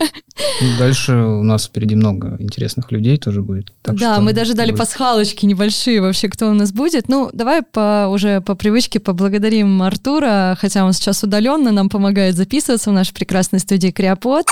Дальше 0.79 1.13
у 1.13 1.43
нас 1.43 1.65
впереди 1.65 1.95
много 1.95 2.35
интересных 2.39 2.91
людей 2.91 3.17
тоже 3.17 3.41
будет. 3.41 3.71
Так 3.81 3.97
да, 3.97 4.19
мы 4.19 4.33
даже 4.33 4.53
дали 4.53 4.71
будет. 4.71 4.79
пасхалочки 4.79 5.45
небольшие 5.45 6.01
вообще, 6.01 6.29
кто 6.29 6.49
у 6.49 6.53
нас 6.53 6.71
будет. 6.71 7.07
Ну, 7.07 7.29
давай 7.33 7.61
по, 7.61 8.07
уже 8.11 8.41
по 8.41 8.55
привычке 8.55 8.99
поблагодарим 8.99 9.81
Артура, 9.81 10.57
хотя 10.59 10.83
он 10.85 10.93
сейчас 10.93 11.23
удаленно 11.23 11.71
нам 11.71 11.89
помогает 11.89 12.35
записываться 12.35 12.89
в 12.89 12.93
нашей 12.93 13.13
прекрасной 13.13 13.59
студии 13.59 13.91
Криопод. 13.91 14.45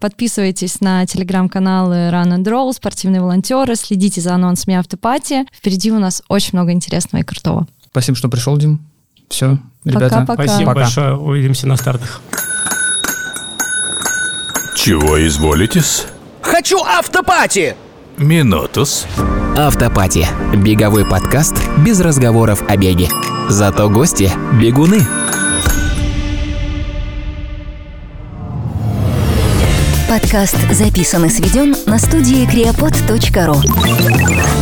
Подписывайтесь 0.00 0.80
на 0.80 1.04
телеграм-каналы 1.06 2.08
Run 2.10 2.36
and 2.38 2.44
Roll, 2.44 2.72
спортивные 2.72 3.20
волонтеры, 3.20 3.76
следите 3.76 4.22
за 4.22 4.34
анонсами 4.34 4.76
автопати. 4.76 5.44
Впереди 5.52 5.92
у 5.92 5.98
нас 5.98 6.22
очень 6.28 6.50
много 6.54 6.72
интересного 6.72 7.22
и 7.22 7.24
крутого. 7.24 7.66
Спасибо, 7.90 8.16
что 8.16 8.28
пришел, 8.28 8.56
Дим. 8.56 8.80
Все, 9.28 9.58
ребята. 9.84 10.20
Пока-пока. 10.20 10.44
Спасибо 10.44 10.70
Пока. 10.70 10.80
большое. 10.80 11.16
Увидимся 11.16 11.66
на 11.66 11.76
стартах. 11.76 12.22
Чего 14.74 15.24
изволитесь? 15.26 16.06
Хочу 16.40 16.78
автопати! 16.82 17.76
Минутус. 18.16 19.06
Автопати. 19.56 20.26
Беговой 20.56 21.04
подкаст 21.04 21.56
без 21.84 22.00
разговоров 22.00 22.62
о 22.68 22.76
беге. 22.76 23.08
Зато 23.48 23.90
гости– 23.90 24.30
бегуны. 24.60 25.06
Подкаст 30.30 30.72
записан 30.72 31.24
и 31.24 31.30
сведен 31.30 31.74
на 31.86 31.98
студии 31.98 32.46
creapod.ru 32.46 34.59